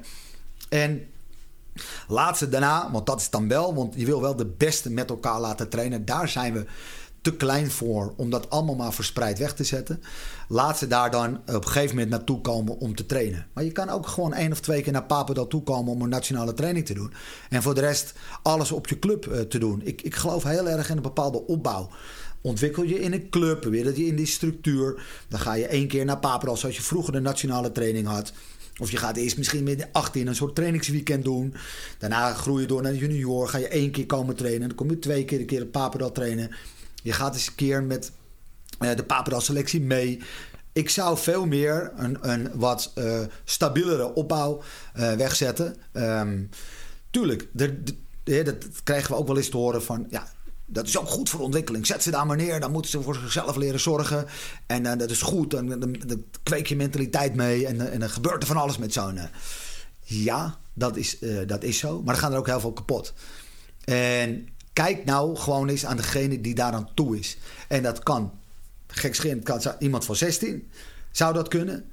En 0.68 1.06
laat 2.08 2.38
ze 2.38 2.48
daarna, 2.48 2.90
want 2.92 3.06
dat 3.06 3.20
is 3.20 3.30
dan 3.30 3.48
wel, 3.48 3.74
want 3.74 3.94
je 3.96 4.06
wil 4.06 4.20
wel 4.20 4.36
de 4.36 4.46
beste 4.56 4.90
met 4.90 5.10
elkaar 5.10 5.40
laten 5.40 5.68
trainen. 5.68 6.04
Daar 6.04 6.28
zijn 6.28 6.52
we 6.52 6.66
te 7.28 7.36
klein 7.36 7.70
voor 7.70 8.12
om 8.16 8.30
dat 8.30 8.50
allemaal 8.50 8.74
maar 8.74 8.92
verspreid 8.92 9.38
weg 9.38 9.54
te 9.54 9.64
zetten. 9.64 10.02
Laat 10.48 10.78
ze 10.78 10.86
daar 10.86 11.10
dan 11.10 11.36
op 11.36 11.64
een 11.64 11.66
gegeven 11.66 11.94
moment 11.94 12.10
naartoe 12.10 12.40
komen 12.40 12.78
om 12.78 12.94
te 12.94 13.06
trainen. 13.06 13.46
Maar 13.52 13.64
je 13.64 13.72
kan 13.72 13.88
ook 13.88 14.06
gewoon 14.06 14.34
één 14.34 14.52
of 14.52 14.60
twee 14.60 14.82
keer 14.82 14.92
naar 14.92 15.04
Papendal 15.04 15.46
toe 15.46 15.62
komen 15.62 15.92
om 15.92 16.02
een 16.02 16.08
nationale 16.08 16.54
training 16.54 16.86
te 16.86 16.94
doen. 16.94 17.12
En 17.48 17.62
voor 17.62 17.74
de 17.74 17.80
rest 17.80 18.14
alles 18.42 18.72
op 18.72 18.88
je 18.88 18.98
club 18.98 19.26
uh, 19.26 19.40
te 19.40 19.58
doen. 19.58 19.80
Ik, 19.84 20.02
ik 20.02 20.14
geloof 20.14 20.42
heel 20.42 20.68
erg 20.68 20.90
in 20.90 20.96
een 20.96 21.02
bepaalde 21.02 21.46
opbouw. 21.46 21.90
Ontwikkel 22.40 22.82
je 22.82 23.00
in 23.00 23.12
een 23.12 23.28
club, 23.30 23.64
weer 23.64 23.84
dat 23.84 23.96
je 23.96 24.06
in 24.06 24.16
die 24.16 24.26
structuur. 24.26 25.02
Dan 25.28 25.40
ga 25.40 25.52
je 25.52 25.66
één 25.66 25.88
keer 25.88 26.04
naar 26.04 26.18
Papendal 26.18 26.56
zoals 26.56 26.76
je 26.76 26.82
vroeger 26.82 27.12
de 27.12 27.20
nationale 27.20 27.72
training 27.72 28.06
had. 28.06 28.32
Of 28.78 28.90
je 28.90 28.96
gaat 28.96 29.16
eerst 29.16 29.36
misschien 29.36 29.64
met 29.64 29.86
18 29.92 30.26
een 30.26 30.34
soort 30.34 30.54
trainingsweekend 30.54 31.24
doen. 31.24 31.54
Daarna 31.98 32.32
groei 32.32 32.60
je 32.60 32.66
door 32.66 32.82
naar 32.82 32.94
junior. 32.94 33.48
Ga 33.48 33.58
je 33.58 33.68
één 33.68 33.90
keer 33.90 34.06
komen 34.06 34.36
trainen. 34.36 34.68
Dan 34.68 34.76
kom 34.76 34.90
je 34.90 34.98
twee 34.98 35.24
keer 35.24 35.40
een 35.40 35.46
keer 35.46 35.62
op 35.62 35.72
Papendal 35.72 36.12
trainen. 36.12 36.50
Je 37.02 37.12
gaat 37.12 37.34
eens 37.34 37.46
een 37.46 37.54
keer 37.54 37.82
met 37.82 38.12
uh, 38.80 38.96
de 38.96 39.04
Papendal 39.04 39.40
selectie 39.40 39.80
mee. 39.80 40.22
Ik 40.72 40.90
zou 40.90 41.18
veel 41.18 41.46
meer 41.46 41.92
een, 41.96 42.30
een 42.30 42.50
wat 42.54 42.92
uh, 42.94 43.20
stabielere 43.44 44.14
opbouw 44.14 44.62
uh, 44.96 45.12
wegzetten. 45.12 45.76
Um, 45.92 46.48
tuurlijk, 47.10 47.48
de, 47.52 47.82
dat 48.24 48.56
krijgen 48.84 49.10
we 49.10 49.16
ook 49.16 49.26
wel 49.26 49.36
eens 49.36 49.48
te 49.48 49.56
horen 49.56 49.82
van... 49.82 50.06
Ja, 50.10 50.28
dat 50.66 50.86
is 50.86 50.98
ook 50.98 51.08
goed 51.08 51.28
voor 51.28 51.40
ontwikkeling. 51.40 51.86
Zet 51.86 52.02
ze 52.02 52.10
daar 52.10 52.26
maar 52.26 52.36
neer. 52.36 52.60
Dan 52.60 52.72
moeten 52.72 52.90
ze 52.90 53.02
voor 53.02 53.14
zichzelf 53.14 53.56
leren 53.56 53.80
zorgen. 53.80 54.26
En 54.66 54.98
dat 54.98 55.10
is 55.10 55.22
goed. 55.22 55.50
Dan, 55.50 55.68
dan, 55.68 55.80
dan, 56.06 56.24
kweek 56.42 56.66
je 56.66 56.76
mentaliteit 56.76 57.34
mee. 57.34 57.66
En, 57.66 57.90
en 57.90 58.00
dan 58.00 58.10
gebeurt 58.10 58.42
er 58.42 58.48
van 58.48 58.56
alles 58.56 58.78
met 58.78 58.92
zo'n... 58.92 59.18
ja, 60.00 60.58
dat 60.74 60.96
is, 60.96 61.18
dat 61.46 61.62
is 61.62 61.78
zo. 61.78 62.02
Maar 62.02 62.14
er 62.14 62.20
gaan 62.20 62.32
er 62.32 62.38
ook 62.38 62.46
heel 62.46 62.60
veel 62.60 62.72
kapot. 62.72 63.14
En 63.84 64.48
kijk 64.84 65.04
nou 65.04 65.36
gewoon 65.36 65.68
eens 65.68 65.86
aan 65.86 65.96
degene 65.96 66.40
die 66.40 66.54
daar 66.54 66.72
aan 66.72 66.88
toe 66.94 67.18
is. 67.18 67.36
En 67.68 67.82
dat 67.82 68.02
kan, 68.02 68.32
gekscherend, 68.86 69.42
kan 69.42 69.60
iemand 69.78 70.04
van 70.04 70.16
16 70.16 70.70
zou 71.10 71.34
dat 71.34 71.48
kunnen. 71.48 71.90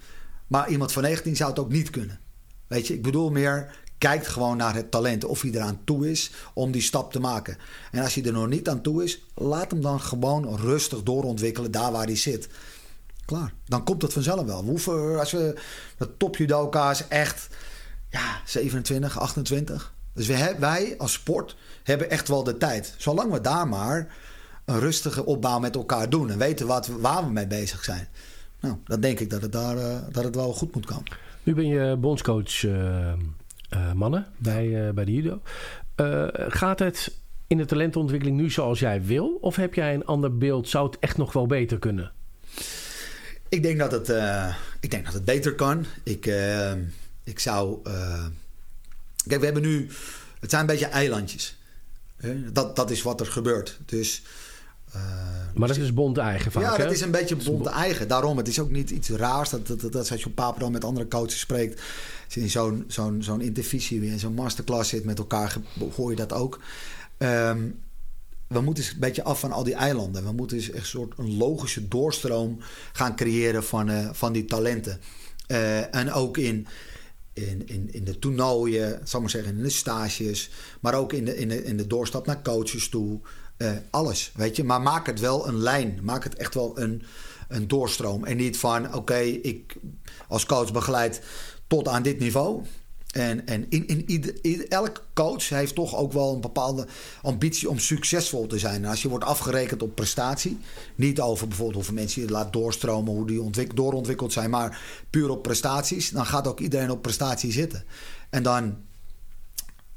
Maar 0.47 0.69
iemand 0.69 0.91
van 0.91 1.03
19 1.03 1.35
zou 1.35 1.49
het 1.49 1.59
ook 1.59 1.71
niet 1.71 1.89
kunnen. 1.89 2.19
Weet 2.67 2.87
je, 2.87 2.93
ik 2.93 3.01
bedoel 3.01 3.29
meer, 3.29 3.77
kijk 3.97 4.25
gewoon 4.25 4.57
naar 4.57 4.75
het 4.75 4.91
talent. 4.91 5.23
Of 5.23 5.41
hij 5.41 5.51
eraan 5.51 5.79
toe 5.83 6.11
is 6.11 6.31
om 6.53 6.71
die 6.71 6.81
stap 6.81 7.11
te 7.11 7.19
maken. 7.19 7.57
En 7.91 8.03
als 8.03 8.13
hij 8.13 8.23
er 8.23 8.31
nog 8.31 8.47
niet 8.47 8.69
aan 8.69 8.81
toe 8.81 9.03
is, 9.03 9.21
laat 9.35 9.71
hem 9.71 9.81
dan 9.81 10.01
gewoon 10.01 10.57
rustig 10.57 11.03
doorontwikkelen 11.03 11.71
daar 11.71 11.91
waar 11.91 12.05
hij 12.05 12.15
zit. 12.15 12.49
Klaar, 13.25 13.53
dan 13.65 13.83
komt 13.83 14.01
het 14.01 14.13
vanzelf 14.13 14.45
wel. 14.45 14.63
We 14.63 14.69
hoeven, 14.69 15.19
als 15.19 15.31
we 15.31 15.59
de 15.97 16.17
topjudoka's 16.17 17.07
echt 17.07 17.47
ja, 18.09 18.41
27, 18.45 19.19
28. 19.19 19.93
Dus 20.13 20.27
wij, 20.27 20.59
wij 20.59 20.95
als 20.97 21.13
sport 21.13 21.55
hebben 21.91 22.09
echt 22.09 22.27
wel 22.27 22.43
de 22.43 22.57
tijd. 22.57 22.95
Zolang 22.97 23.31
we 23.31 23.41
daar 23.41 23.67
maar 23.67 24.07
een 24.65 24.79
rustige 24.79 25.25
opbouw 25.25 25.59
met 25.59 25.75
elkaar 25.75 26.09
doen 26.09 26.29
en 26.29 26.37
weten 26.37 26.67
wat, 26.67 26.87
waar 26.87 27.25
we 27.25 27.31
mee 27.31 27.47
bezig 27.47 27.83
zijn. 27.83 28.07
Nou, 28.59 28.77
dan 28.83 28.99
denk 28.99 29.19
ik 29.19 29.29
dat 29.29 29.41
het, 29.41 29.51
daar, 29.51 29.77
uh, 29.77 29.97
dat 30.11 30.23
het 30.23 30.35
wel 30.35 30.53
goed 30.53 30.75
moet 30.75 30.85
komen. 30.85 31.11
Nu 31.43 31.53
ben 31.53 31.67
je 31.67 31.95
bondscoach 31.95 32.63
uh, 32.63 32.73
uh, 33.73 33.91
mannen 33.93 34.25
bij, 34.37 34.93
bij 34.93 35.05
de 35.05 35.11
judo. 35.11 35.41
gaat 36.49 36.79
het 36.79 37.17
in 37.47 37.57
de 37.57 37.65
talentontwikkeling 37.65 38.37
nu 38.37 38.49
zoals 38.49 38.79
jij 38.79 39.03
wil? 39.03 39.37
Of 39.41 39.55
heb 39.55 39.73
jij 39.73 39.93
een 39.93 40.05
ander 40.05 40.37
beeld? 40.37 40.69
Zou 40.69 40.85
het 40.85 40.99
echt 40.99 41.17
nog 41.17 41.33
wel 41.33 41.45
beter 41.45 41.79
kunnen? 41.79 42.11
Ik 43.49 43.63
denk 43.63 43.79
dat 43.79 43.91
het, 43.91 44.09
ik 44.79 44.91
denk 44.91 45.05
dat 45.05 45.13
het 45.13 45.25
beter 45.25 45.55
kan. 45.55 45.85
Ik, 46.03 46.31
ik 47.23 47.39
zou... 47.39 47.81
kijk, 49.27 49.39
we 49.39 49.45
hebben 49.45 49.61
nu... 49.61 49.89
Het 50.39 50.49
zijn 50.49 50.61
een 50.61 50.67
beetje 50.67 50.85
eilandjes. 50.85 51.57
Dat, 52.51 52.75
dat 52.75 52.91
is 52.91 53.01
wat 53.01 53.19
er 53.19 53.25
gebeurt. 53.25 53.79
Dus, 53.85 54.23
uh, 54.95 55.01
maar 55.53 55.67
dat 55.67 55.77
is 55.77 55.93
bond 55.93 56.17
eigen 56.17 56.51
vaak, 56.51 56.63
Ja, 56.63 56.77
dat 56.77 56.91
is 56.91 57.01
een 57.01 57.11
beetje 57.11 57.35
bond 57.35 57.65
eigen. 57.65 58.07
Daarom, 58.07 58.37
het 58.37 58.47
is 58.47 58.59
ook 58.59 58.71
niet 58.71 58.89
iets 58.89 59.09
raars. 59.09 59.49
Dat, 59.49 59.67
dat, 59.67 59.81
dat, 59.81 60.11
als 60.11 60.19
je 60.19 60.25
op 60.25 60.35
Papendal 60.35 60.71
met 60.71 60.83
andere 60.83 61.07
coaches 61.07 61.39
spreekt... 61.39 61.81
als 62.25 62.33
je 62.33 62.41
in 62.41 62.49
zo'n 62.49 62.83
zo'n 62.87 63.23
zo'n 63.23 63.41
intervisie 63.41 63.99
weer 63.99 64.11
in 64.11 64.19
zo'n 64.19 64.33
masterclass 64.33 64.89
zit 64.89 65.05
met 65.05 65.17
elkaar... 65.17 65.57
hoor 65.95 66.09
je 66.09 66.15
dat 66.15 66.33
ook. 66.33 66.59
Um, 67.17 67.79
we 68.47 68.61
moeten 68.61 68.83
eens 68.83 68.93
een 68.93 68.99
beetje 68.99 69.23
af 69.23 69.39
van 69.39 69.51
al 69.51 69.63
die 69.63 69.73
eilanden. 69.73 70.23
We 70.23 70.31
moeten 70.31 70.57
eens 70.57 70.71
echt 70.71 70.81
een 70.81 70.85
soort 70.85 71.13
een 71.17 71.37
logische 71.37 71.87
doorstroom 71.87 72.59
gaan 72.93 73.15
creëren 73.15 73.63
van, 73.63 73.89
uh, 73.89 74.09
van 74.11 74.33
die 74.33 74.45
talenten. 74.45 74.99
Uh, 75.47 75.95
en 75.95 76.11
ook 76.11 76.37
in 76.37 76.67
in, 77.35 77.67
in, 77.67 77.93
in 77.93 78.03
de 78.03 78.19
toernooien, 78.19 79.01
zal 79.03 79.21
maar 79.21 79.29
zeggen, 79.29 79.57
in 79.57 79.63
de 79.63 79.69
stages, 79.69 80.49
maar 80.79 80.93
ook 80.93 81.13
in 81.13 81.25
de, 81.25 81.37
in 81.37 81.49
de, 81.49 81.63
in 81.63 81.77
de 81.77 81.87
doorstap 81.87 82.25
naar 82.25 82.41
coaches 82.41 82.89
toe. 82.89 83.19
Uh, 83.57 83.71
alles, 83.89 84.31
weet 84.35 84.55
je. 84.55 84.63
Maar 84.63 84.81
maak 84.81 85.05
het 85.05 85.19
wel 85.19 85.47
een 85.47 85.57
lijn. 85.57 85.99
Maak 86.03 86.23
het 86.23 86.35
echt 86.35 86.53
wel 86.53 86.79
een, 86.79 87.03
een 87.47 87.67
doorstroom. 87.67 88.23
En 88.23 88.37
niet 88.37 88.57
van, 88.57 88.95
oké, 88.95 89.17
ik 89.19 89.75
als 90.27 90.45
coach 90.45 90.71
begeleid 90.71 91.21
tot 91.67 91.87
aan 91.87 92.03
dit 92.03 92.19
niveau. 92.19 92.63
En, 93.15 93.47
en 93.47 93.65
in, 93.69 93.87
in, 93.87 94.37
in, 94.41 94.69
elke 94.69 95.01
coach 95.13 95.49
heeft 95.49 95.75
toch 95.75 95.95
ook 95.95 96.13
wel 96.13 96.33
een 96.33 96.41
bepaalde 96.41 96.87
ambitie 97.21 97.69
om 97.69 97.79
succesvol 97.79 98.47
te 98.47 98.59
zijn. 98.59 98.85
Als 98.85 99.01
je 99.01 99.09
wordt 99.09 99.23
afgerekend 99.23 99.83
op 99.83 99.95
prestatie, 99.95 100.57
niet 100.95 101.21
over 101.21 101.47
bijvoorbeeld 101.47 101.77
hoeveel 101.77 101.93
mensen 101.93 102.21
je 102.21 102.29
laat 102.29 102.53
doorstromen, 102.53 103.13
hoe 103.13 103.27
die 103.27 103.41
ontwik 103.41 103.75
doorontwikkeld 103.75 104.33
zijn, 104.33 104.49
maar 104.49 104.81
puur 105.09 105.29
op 105.29 105.43
prestaties, 105.43 106.09
dan 106.09 106.25
gaat 106.25 106.47
ook 106.47 106.59
iedereen 106.59 106.91
op 106.91 107.01
prestatie 107.01 107.51
zitten. 107.51 107.83
En 108.29 108.43
dan 108.43 108.77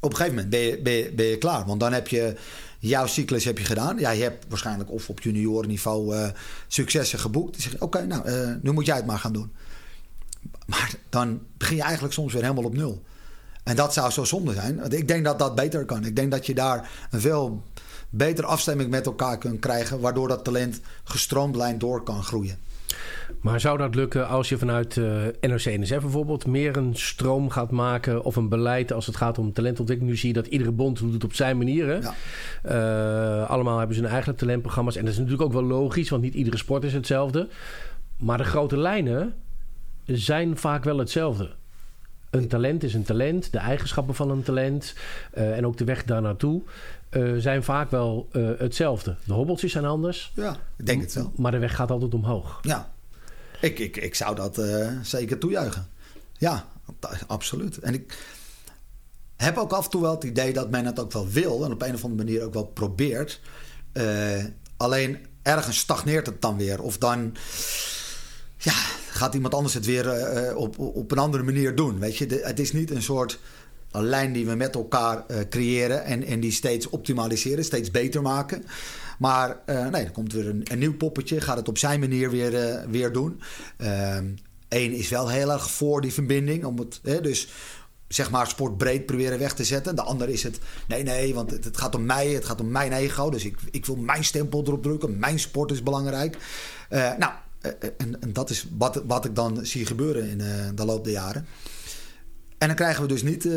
op 0.01 0.11
een 0.11 0.17
gegeven 0.17 0.35
moment 0.35 0.51
ben 0.51 0.61
je, 0.61 1.13
ben 1.15 1.27
je, 1.27 1.39
klaar. 1.39 1.67
Want 1.67 1.81
dan 1.81 1.93
heb 1.93 2.09
je 2.09 2.37
jouw 2.79 3.07
cyclus 3.07 3.45
heb 3.45 3.59
je 3.59 3.65
gedaan. 3.65 3.99
Ja, 3.99 4.11
je 4.11 4.23
hebt 4.23 4.45
waarschijnlijk 4.49 4.91
of 4.91 5.09
op 5.09 5.21
juniorenniveau 5.21 6.17
uh, 6.17 6.29
successen 6.67 7.19
geboekt. 7.19 7.53
Dan 7.53 7.61
zeg 7.61 7.73
je, 7.73 7.81
oké, 7.81 8.07
nou, 8.07 8.31
uh, 8.31 8.55
nu 8.63 8.73
moet 8.73 8.87
jij 8.87 8.97
het 8.97 9.07
maar 9.07 9.19
gaan 9.19 9.33
doen. 9.33 9.53
Maar 10.69 10.95
dan 11.09 11.41
begin 11.57 11.77
je 11.77 11.83
eigenlijk 11.83 12.15
soms 12.15 12.33
weer 12.33 12.43
helemaal 12.43 12.65
op 12.65 12.75
nul. 12.75 13.03
En 13.65 13.77
dat 13.77 13.93
zou 13.93 14.11
zo 14.11 14.25
zonde 14.25 14.53
zijn. 14.53 14.91
Ik 14.91 15.09
denk 15.09 15.25
dat 15.25 15.39
dat 15.39 15.55
beter 15.55 15.85
kan. 15.85 16.05
Ik 16.05 16.17
denk 16.17 16.31
dat 16.31 16.47
je 16.47 16.55
daar 16.55 16.91
een 17.11 17.21
veel 17.21 17.63
betere 18.11 18.47
afstemming 18.47 18.91
met 18.91 19.07
elkaar 19.07 19.39
kunt 19.39 19.61
krijgen. 19.61 20.01
Waardoor 20.01 20.29
dat 20.29 20.45
talent 20.45 20.81
gestroomlijnd 21.05 21.81
door 21.81 22.03
kan 22.03 22.23
groeien. 22.23 22.59
Maar 23.41 23.61
zou 23.61 23.79
dat 23.79 23.95
lukken 23.95 24.29
als 24.29 24.49
je 24.49 24.59
vanuit 24.59 24.97
uh, 24.97 25.23
NOC-NSF 25.41 26.01
bijvoorbeeld 26.01 26.47
meer 26.47 26.77
een 26.77 26.97
stroom 26.97 27.51
gaat 27.51 27.71
maken 27.71 28.25
of 28.25 28.37
een 28.37 28.49
beleid 28.49 28.93
als 28.93 29.07
het 29.07 29.17
gaat 29.17 29.39
om 29.39 29.53
talentontwikkeling? 29.53 30.15
Nu 30.15 30.21
zie 30.21 30.29
je 30.29 30.43
dat 30.43 30.47
iedere 30.47 30.73
bond 30.73 30.99
doet 30.99 31.13
het 31.13 31.25
op 31.25 31.35
zijn 31.35 31.59
manier. 31.59 32.03
Ja. 32.03 32.15
Uh, 33.43 33.51
allemaal 33.51 33.79
hebben 33.79 33.97
ze 33.97 34.03
hun 34.03 34.13
eigen 34.13 34.37
talentprogramma's. 34.37 34.97
En 34.97 35.03
dat 35.03 35.13
is 35.13 35.19
natuurlijk 35.19 35.45
ook 35.45 35.53
wel 35.53 35.65
logisch, 35.65 36.09
want 36.09 36.23
niet 36.23 36.35
iedere 36.35 36.57
sport 36.57 36.85
is 36.85 36.93
hetzelfde. 36.93 37.49
Maar 38.17 38.39
de 38.39 38.45
grote 38.45 38.77
lijnen 38.77 39.35
zijn 40.17 40.57
vaak 40.57 40.85
wel 40.85 40.99
hetzelfde. 40.99 41.51
Een 42.31 42.49
talent 42.49 42.83
is 42.83 42.95
een 42.95 43.03
talent, 43.03 43.53
de 43.53 43.59
eigenschappen 43.59 44.15
van 44.15 44.31
een 44.31 44.43
talent 44.43 44.95
uh, 45.35 45.57
en 45.57 45.67
ook 45.67 45.77
de 45.77 45.85
weg 45.85 46.05
daar 46.05 46.23
naartoe 46.23 46.63
uh, 47.11 47.39
zijn 47.39 47.63
vaak 47.63 47.91
wel 47.91 48.29
uh, 48.33 48.51
hetzelfde. 48.59 49.17
De 49.25 49.33
hobbeltjes 49.33 49.73
zijn 49.73 49.85
anders. 49.85 50.33
Ja, 50.35 50.57
ik 50.77 50.87
denk 50.87 51.01
het 51.01 51.15
wel. 51.15 51.33
Maar 51.37 51.51
de 51.51 51.59
weg 51.59 51.75
gaat 51.75 51.91
altijd 51.91 52.15
omhoog. 52.15 52.59
Ja, 52.63 52.93
ik, 53.61 53.79
ik, 53.79 53.97
ik 53.97 54.15
zou 54.15 54.37
dat 54.37 54.63
zeker 55.03 55.39
toejuichen. 55.39 55.87
Ja, 56.33 56.67
absoluut. 57.27 57.79
En 57.79 57.95
ik 57.95 58.19
heb 59.37 59.57
ook 59.57 59.73
af 59.73 59.85
en 59.85 59.91
toe 59.91 60.01
wel 60.01 60.15
het 60.15 60.25
idee 60.25 60.53
dat 60.53 60.71
men 60.71 60.85
het 60.85 61.01
ook 61.01 61.13
wel 61.13 61.29
wil 61.29 61.65
en 61.65 61.73
op 61.73 61.83
een 61.83 61.95
of 61.95 62.05
andere 62.05 62.25
manier 62.25 62.45
ook 62.45 62.55
wel 62.55 62.67
probeert. 62.67 63.41
alleen 64.77 65.27
ergens 65.43 65.79
stagneert 65.79 66.27
het 66.27 66.43
dan 66.43 66.57
weer. 66.57 66.83
Of 66.83 66.99
dan 66.99 67.37
ja, 68.59 68.73
gaat 69.11 69.35
iemand 69.35 69.55
anders 69.55 69.75
het 69.75 69.87
weer 69.87 70.07
uh, 70.07 70.57
op, 70.57 70.79
op 70.79 71.11
een 71.11 71.19
andere 71.19 71.43
manier 71.43 71.75
doen. 71.75 71.99
Weet 71.99 72.17
je, 72.17 72.41
het 72.43 72.61
is 72.61 72.73
niet 72.73 72.91
een 72.91 73.03
soort 73.03 73.39
lijn 73.91 74.33
die 74.33 74.47
we 74.47 74.55
met 74.55 74.75
elkaar 74.75 75.25
uh, 75.31 75.37
creëren 75.51 76.05
en, 76.05 76.25
en 76.25 76.41
die 76.41 76.53
steeds 76.53 76.89
optimaliseren, 76.89 77.65
steeds 77.65 77.91
beter 77.91 78.23
maken. 78.23 78.65
Maar 79.19 79.61
uh, 79.67 79.89
nee, 79.89 80.05
er 80.05 80.11
komt 80.11 80.33
weer 80.33 80.49
een, 80.49 80.61
een, 80.65 80.79
nieuw 80.79 80.97
poppetje, 80.97 81.41
gaat 81.41 81.57
het 81.57 81.69
op 81.69 81.79
zijn 81.79 82.01
manier 82.01 82.31
weer, 82.31 82.85
weer 82.91 83.13
doen. 83.13 83.41
Ehm, 83.77 84.27
Eén 84.69 84.93
is 84.93 85.09
wel 85.09 85.29
heel 85.29 85.53
erg 85.53 85.71
voor 85.71 86.01
die 86.01 86.13
verbinding. 86.13 86.65
Om 86.65 86.79
het, 86.79 87.01
hè, 87.03 87.21
dus 87.21 87.49
zeg 88.09 88.31
maar 88.31 88.47
sportbreed 88.47 89.07
proberen 89.07 89.39
weg 89.39 89.55
te 89.55 89.65
zetten. 89.65 89.97
De 89.97 90.03
ander 90.03 90.29
is 90.29 90.43
het, 90.43 90.59
nee, 90.89 91.03
nee, 91.03 91.35
want 91.35 91.51
het, 91.51 91.65
het, 91.65 91.77
gaat 91.77 91.95
om 91.95 92.05
mij, 92.05 92.29
het 92.29 92.45
gaat 92.45 92.61
om 92.61 92.71
mijn 92.71 92.93
ego. 92.93 93.31
Dus 93.31 93.45
ik, 93.45 93.57
ik 93.71 93.87
wil 93.87 93.97
mijn 93.97 94.25
stempel 94.25 94.63
erop 94.67 94.83
drukken. 94.83 95.19
Mijn 95.19 95.39
sport 95.39 95.71
is 95.71 95.83
belangrijk. 95.83 96.37
Nou, 96.91 97.33
en, 97.61 98.21
en, 98.21 98.33
dat 98.33 98.51
is 98.51 98.67
wat, 98.79 99.03
wat 99.07 99.25
ik 99.25 99.35
dan 99.35 99.67
zie 99.67 99.87
gebeuren 99.87 100.29
in 100.29 100.39
uh, 100.39 100.47
de 100.75 100.85
loop 100.85 101.05
der 101.05 101.13
jaren. 101.13 101.47
En 102.59 102.67
dan 102.67 102.77
krijgen 102.77 103.03
we 103.03 103.09
dus 103.09 103.23
niet 103.23 103.49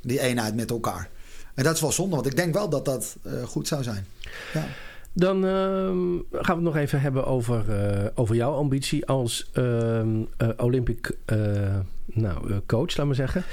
die 0.00 0.20
eenheid 0.20 0.54
met 0.54 0.70
elkaar. 0.70 1.08
En 1.54 1.64
dat 1.64 1.74
is 1.74 1.80
wel 1.80 1.92
zonde, 1.92 2.14
want 2.14 2.26
ik 2.26 2.36
denk 2.36 2.54
wel 2.54 2.68
dat 2.68 2.84
dat 2.84 3.16
goed 3.44 3.68
zou 3.68 3.82
zijn. 3.82 4.06
Ja. 4.52 4.66
Dan 5.12 5.44
uh, 5.44 5.50
gaan 5.50 6.22
we 6.32 6.52
het 6.52 6.60
nog 6.60 6.76
even 6.76 7.00
hebben 7.00 7.26
over, 7.26 7.64
over 8.14 8.34
jouw 8.34 8.52
ambitie 8.52 9.06
als 9.06 9.50
uh, 9.54 10.02
Olympic 10.56 11.16
nou, 12.14 12.60
coach, 12.66 12.96
laat 12.96 13.06
maar 13.06 13.14
zeggen. 13.14 13.44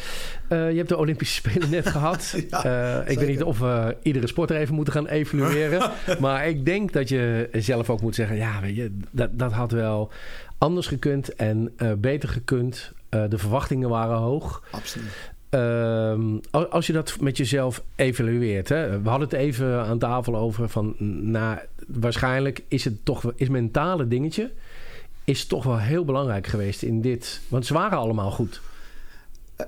je 0.49 0.55
hebt 0.55 0.89
de 0.89 0.97
Olympische 0.97 1.35
Spelen 1.35 1.69
net 1.69 1.87
gehad. 1.97 2.35
ja, 2.49 3.03
ik 3.05 3.19
weet 3.19 3.27
niet 3.27 3.43
of 3.43 3.59
we 3.59 3.95
iedere 4.01 4.27
sporter 4.27 4.55
even 4.55 4.75
moeten 4.75 4.93
gaan 4.93 5.07
evalueren. 5.07 5.91
maar 6.19 6.47
ik 6.47 6.65
denk 6.65 6.93
dat 6.93 7.09
je 7.09 7.49
zelf 7.51 7.89
ook 7.89 8.01
moet 8.01 8.15
zeggen... 8.15 8.35
ja, 8.35 8.61
weet 8.61 8.75
je, 8.75 8.97
dat, 9.11 9.29
dat 9.31 9.51
had 9.51 9.71
wel 9.71 10.11
anders 10.57 10.87
gekund 10.87 11.35
en 11.35 11.73
beter 11.97 12.29
gekund. 12.29 12.91
de 13.09 13.37
verwachtingen 13.37 13.89
waren 13.89 14.17
hoog. 14.17 14.63
Absoluut. 14.71 15.35
Uh, 15.49 16.13
als 16.69 16.87
je 16.87 16.93
dat 16.93 17.17
met 17.19 17.37
jezelf 17.37 17.83
evalueert. 17.95 18.69
Hè? 18.69 19.01
We 19.01 19.09
hadden 19.09 19.27
het 19.27 19.37
even 19.37 19.85
aan 19.85 19.99
tafel 19.99 20.35
over 20.35 20.69
van... 20.69 20.95
Nou, 21.21 21.57
waarschijnlijk 21.87 22.63
is 22.67 22.83
het 22.83 23.05
toch 23.05 23.31
is 23.35 23.49
mentale 23.49 24.07
dingetje... 24.07 24.51
is 25.27 25.45
toch 25.45 25.63
wel 25.63 25.79
heel 25.79 26.05
belangrijk 26.05 26.47
geweest 26.47 26.81
in 26.81 27.01
dit. 27.01 27.39
Want 27.47 27.65
ze 27.65 27.73
waren 27.73 27.97
allemaal 27.97 28.31
goed. 28.31 28.61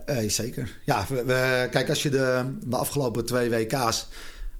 Uh, 0.10 0.24
uh, 0.24 0.30
zeker. 0.30 0.78
Ja, 0.86 1.06
we, 1.10 1.68
kijk, 1.72 1.90
als 1.90 2.04
je 2.04 2.10
de, 2.10 2.58
de 2.64 2.76
afgelopen 2.76 3.26
twee 3.26 3.50
WK's... 3.50 4.08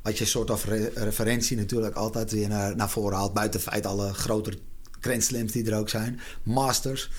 had 0.02 0.18
je 0.18 0.26
soort 0.26 0.50
of 0.50 0.66
re 0.66 0.92
referentie 0.94 1.58
natuurlijk 1.58 1.96
altijd 1.96 2.32
weer 2.32 2.48
naar, 2.48 2.76
naar 2.76 2.90
voren 2.90 3.18
haalt. 3.18 3.34
Buiten 3.34 3.60
feit 3.60 3.86
alle 3.86 4.14
grotere 4.14 4.58
Grand 5.00 5.54
die 5.54 5.72
er 5.72 5.78
ook 5.78 5.90
zijn. 5.90 6.20
Masters 6.44 7.10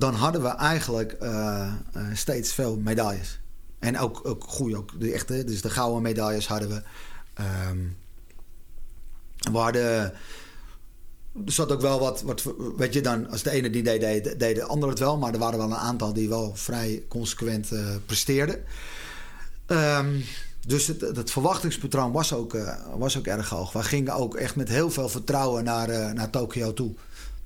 dan 0.00 0.14
hadden 0.14 0.42
we 0.42 0.48
eigenlijk 0.48 1.16
uh, 1.22 1.72
steeds 2.12 2.52
veel 2.52 2.76
medailles. 2.76 3.40
En 3.78 3.98
ook, 3.98 4.20
ook 4.22 4.44
goede, 4.44 4.76
ook 4.76 5.00
de 5.00 5.12
echte, 5.12 5.44
dus 5.44 5.62
de 5.62 5.70
gouden 5.70 6.02
medailles 6.02 6.46
hadden 6.46 6.68
we. 6.68 6.82
Um, 7.70 7.96
we 9.52 9.58
hadden. 9.58 10.12
Er 11.46 11.52
zat 11.52 11.72
ook 11.72 11.80
wel 11.80 12.00
wat, 12.00 12.22
wat. 12.22 12.54
Weet 12.76 12.94
je 12.94 13.00
dan, 13.00 13.30
als 13.30 13.42
de 13.42 13.50
ene 13.50 13.70
die 13.70 13.82
deed, 13.82 14.00
deed, 14.00 14.40
deed 14.40 14.54
de 14.54 14.64
andere 14.64 14.90
het 14.90 15.00
wel. 15.00 15.18
Maar 15.18 15.32
er 15.32 15.38
waren 15.38 15.58
wel 15.58 15.70
een 15.70 15.74
aantal 15.74 16.12
die 16.12 16.28
wel 16.28 16.52
vrij 16.54 17.02
consequent 17.08 17.72
uh, 17.72 17.80
presteerden. 18.06 18.56
Um, 19.66 20.24
dus 20.66 20.86
het, 20.86 21.00
het, 21.00 21.30
verwachtingspatroon 21.30 22.12
was 22.12 22.34
ook, 22.34 22.54
uh, 22.54 22.72
was 22.96 23.18
ook 23.18 23.26
erg 23.26 23.48
hoog. 23.48 23.72
We 23.72 23.82
gingen 23.82 24.14
ook 24.14 24.34
echt 24.34 24.56
met 24.56 24.68
heel 24.68 24.90
veel 24.90 25.08
vertrouwen 25.08 25.64
naar, 25.64 25.90
uh, 25.90 26.12
naar 26.12 26.30
Tokio 26.30 26.72
toe. 26.72 26.92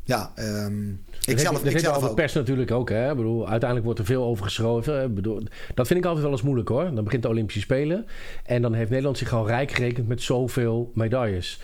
Ja, 0.04 0.32
um, 0.38 1.04
ik 1.24 1.38
zelf, 1.38 1.64
ik 1.64 1.78
zelf 1.78 1.96
over 1.96 2.14
pers 2.14 2.32
natuurlijk 2.32 2.70
ook. 2.70 2.88
Hè? 2.88 3.10
Ik 3.10 3.16
bedoel, 3.16 3.40
uiteindelijk 3.40 3.84
wordt 3.84 3.98
er 3.98 4.06
veel 4.06 4.24
over 4.24 4.44
geschreven. 4.44 5.04
Ik 5.04 5.14
bedoel, 5.14 5.42
dat 5.74 5.86
vind 5.86 5.98
ik 5.98 6.04
altijd 6.04 6.24
wel 6.24 6.32
eens 6.32 6.42
moeilijk 6.42 6.68
hoor. 6.68 6.94
Dan 6.94 7.04
begint 7.04 7.22
de 7.22 7.28
Olympische 7.28 7.60
Spelen. 7.60 8.06
En 8.44 8.62
dan 8.62 8.74
heeft 8.74 8.90
Nederland 8.90 9.18
zich 9.18 9.32
al 9.32 9.46
rijk 9.46 9.72
gerekend 9.72 10.08
met 10.08 10.22
zoveel 10.22 10.90
medailles. 10.94 11.60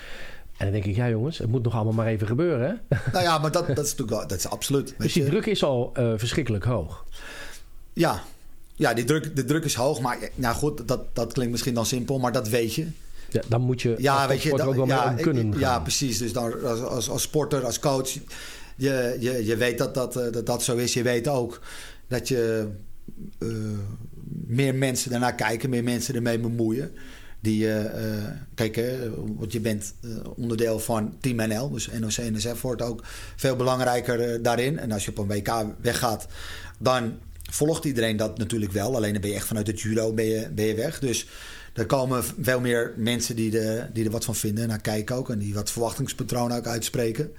En 0.61 0.67
dan 0.67 0.75
denk 0.75 0.85
ik, 0.85 0.97
ja 0.97 1.09
jongens, 1.09 1.39
het 1.39 1.49
moet 1.49 1.63
nog 1.63 1.75
allemaal 1.75 1.93
maar 1.93 2.07
even 2.07 2.27
gebeuren. 2.27 2.83
Hè? 2.89 2.97
Nou 3.13 3.25
ja, 3.25 3.39
maar 3.39 3.53
dat, 3.53 3.67
dat 3.67 3.85
is 3.85 3.95
natuurlijk 3.95 4.29
dat 4.29 4.39
is 4.39 4.49
absoluut. 4.49 4.95
Dus 4.99 5.13
die 5.13 5.25
druk 5.25 5.47
is 5.47 5.63
al 5.65 5.93
uh, 5.99 6.13
verschrikkelijk 6.17 6.65
hoog. 6.65 7.05
Ja, 7.93 8.23
ja 8.75 8.95
die 8.95 9.05
druk, 9.05 9.37
de 9.37 9.45
druk 9.45 9.65
is 9.65 9.75
hoog. 9.75 10.01
Maar 10.01 10.19
nou 10.35 10.55
goed, 10.55 10.89
dat, 10.89 11.01
dat 11.13 11.33
klinkt 11.33 11.53
misschien 11.53 11.75
dan 11.75 11.87
simpel, 11.87 12.19
maar 12.19 12.33
dat 12.33 12.49
weet 12.49 12.75
je. 12.75 12.87
Ja, 13.29 13.43
dan 13.49 13.61
moet 13.61 13.83
je 13.83 13.95
ja, 13.99 14.29
weet 14.29 14.43
je, 14.43 14.53
ook 14.53 14.75
wel 14.75 14.87
ja, 14.87 15.05
mee 15.05 15.17
om 15.17 15.23
kunnen 15.23 15.59
Ja, 15.59 15.81
precies. 15.81 16.19
Dus 16.19 16.33
dan, 16.33 16.65
als, 16.65 16.81
als, 16.81 17.11
als 17.11 17.23
sporter, 17.23 17.65
als 17.65 17.79
coach 17.79 18.11
je, 18.77 19.17
je, 19.21 19.45
je 19.45 19.57
weet 19.57 19.79
dat 19.79 19.95
dat, 19.95 20.13
dat 20.13 20.47
dat 20.47 20.63
zo 20.63 20.77
is. 20.77 20.93
Je 20.93 21.03
weet 21.03 21.29
ook 21.29 21.61
dat 22.09 22.29
je 22.29 22.69
uh, 23.39 23.53
meer 24.47 24.75
mensen 24.75 25.11
daarnaar 25.11 25.35
kijken, 25.35 25.71
meer 25.71 25.85
mensen 25.85 26.15
ermee 26.15 26.39
bemoeien. 26.39 26.93
Die, 27.41 27.67
uh, 27.67 27.85
kijk, 28.55 28.77
hè, 28.77 29.11
want 29.37 29.53
je 29.53 29.61
bent 29.61 29.95
onderdeel 30.37 30.79
van 30.79 31.15
Team 31.21 31.37
NL, 31.49 31.71
dus 31.71 31.89
NOC-NSF 31.99 32.61
wordt 32.61 32.83
ook 32.83 33.03
veel 33.37 33.57
belangrijker 33.57 34.43
daarin. 34.43 34.79
En 34.79 34.93
als 34.93 35.05
je 35.05 35.11
op 35.11 35.19
een 35.19 35.27
WK 35.27 35.65
weggaat, 35.81 36.27
dan 36.79 37.19
volgt 37.51 37.85
iedereen 37.85 38.17
dat 38.17 38.39
natuurlijk 38.39 38.73
wel. 38.73 38.97
Alleen 38.97 39.13
dan 39.13 39.21
ben 39.21 39.31
je 39.31 39.37
echt 39.37 39.47
vanuit 39.47 39.67
het 39.67 39.81
judo 39.81 40.13
ben 40.13 40.25
je, 40.25 40.49
ben 40.51 40.65
je 40.65 40.75
weg. 40.75 40.99
Dus 40.99 41.27
er 41.73 41.87
komen 41.87 42.25
veel 42.41 42.61
meer 42.61 42.93
mensen 42.97 43.37
die, 43.37 43.51
de, 43.51 43.87
die 43.93 44.05
er 44.05 44.11
wat 44.11 44.25
van 44.25 44.35
vinden, 44.35 44.69
naar 44.69 44.81
kijken 44.81 45.17
ook. 45.17 45.31
En 45.31 45.39
die 45.39 45.55
wat 45.55 45.71
verwachtingspatronen 45.71 46.57
ook 46.57 46.67
uitspreken. 46.67 47.33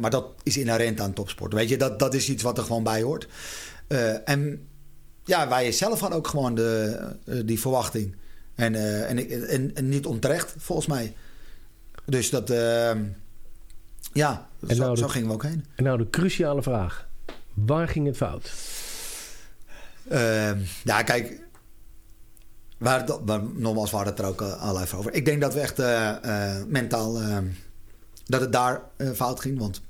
Maar 0.00 0.10
dat 0.10 0.26
is 0.42 0.56
inherent 0.56 1.00
aan 1.00 1.12
topsport. 1.12 1.52
Weet 1.52 1.68
je, 1.68 1.76
dat, 1.76 1.98
dat 1.98 2.14
is 2.14 2.28
iets 2.28 2.42
wat 2.42 2.58
er 2.58 2.64
gewoon 2.64 2.82
bij 2.82 3.02
hoort. 3.02 3.28
En 4.24 4.66
ja, 5.24 5.48
wij 5.48 5.72
zelf 5.72 6.00
hadden 6.00 6.18
ook 6.18 6.26
gewoon 6.26 6.54
de, 6.54 6.98
die 7.44 7.60
verwachting. 7.60 8.16
En, 8.58 8.74
en, 9.06 9.28
en, 9.48 9.74
en, 9.74 9.88
niet 9.88 10.06
onterecht, 10.06 10.54
volgens 10.58 10.86
mij. 10.86 11.14
Dus 12.04 12.30
dat, 12.30 12.50
ehm, 12.50 13.04
ja, 14.12 14.48
en 14.66 14.76
zo, 14.76 14.82
nou 14.82 14.94
de, 14.94 15.00
zo, 15.00 15.08
gingen 15.08 15.28
we 15.28 15.34
ook 15.34 15.42
heen. 15.42 15.64
En 15.74 15.84
nou 15.84 15.98
de 15.98 16.10
cruciale 16.10 16.62
vraag. 16.62 17.08
Waar 17.54 17.88
ging 17.88 18.06
het 18.06 18.16
fout? 18.16 18.52
Ehm, 20.08 20.58
ja, 20.84 21.02
kijk, 21.02 21.40
waar, 22.78 23.06
waar, 23.24 23.42
nogmaals, 23.54 23.90
hadden 23.90 24.12
het 24.12 24.18
er 24.22 24.28
ook 24.28 24.40
al 24.40 24.80
even 24.80 24.98
over. 24.98 25.12
Ik 25.12 25.24
denk 25.24 25.40
dat 25.40 25.54
we 25.54 25.60
echt 25.60 25.78
mentaal 26.68 27.20
ehm, 27.20 27.46
dat 28.24 28.40
het 28.40 28.52
daar 28.52 28.80
fout 29.14 29.40
ging. 29.40 29.58
Want 29.58 29.82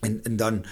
en, 0.00 0.20
en 0.22 0.36
dan, 0.36 0.64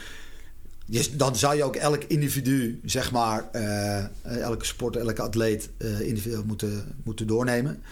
dan 1.12 1.36
zou 1.36 1.56
je 1.56 1.64
ook 1.64 1.76
elk 1.76 2.04
individu, 2.04 2.80
zeg 2.84 3.10
maar, 3.10 3.48
uh, 3.52 4.42
elke 4.42 4.64
sporter, 4.64 5.00
elke 5.00 5.22
atleet 5.22 5.70
uh, 5.78 6.00
individueel 6.00 6.44
moeten, 6.44 6.94
moeten 7.04 7.26
doornemen. 7.26 7.82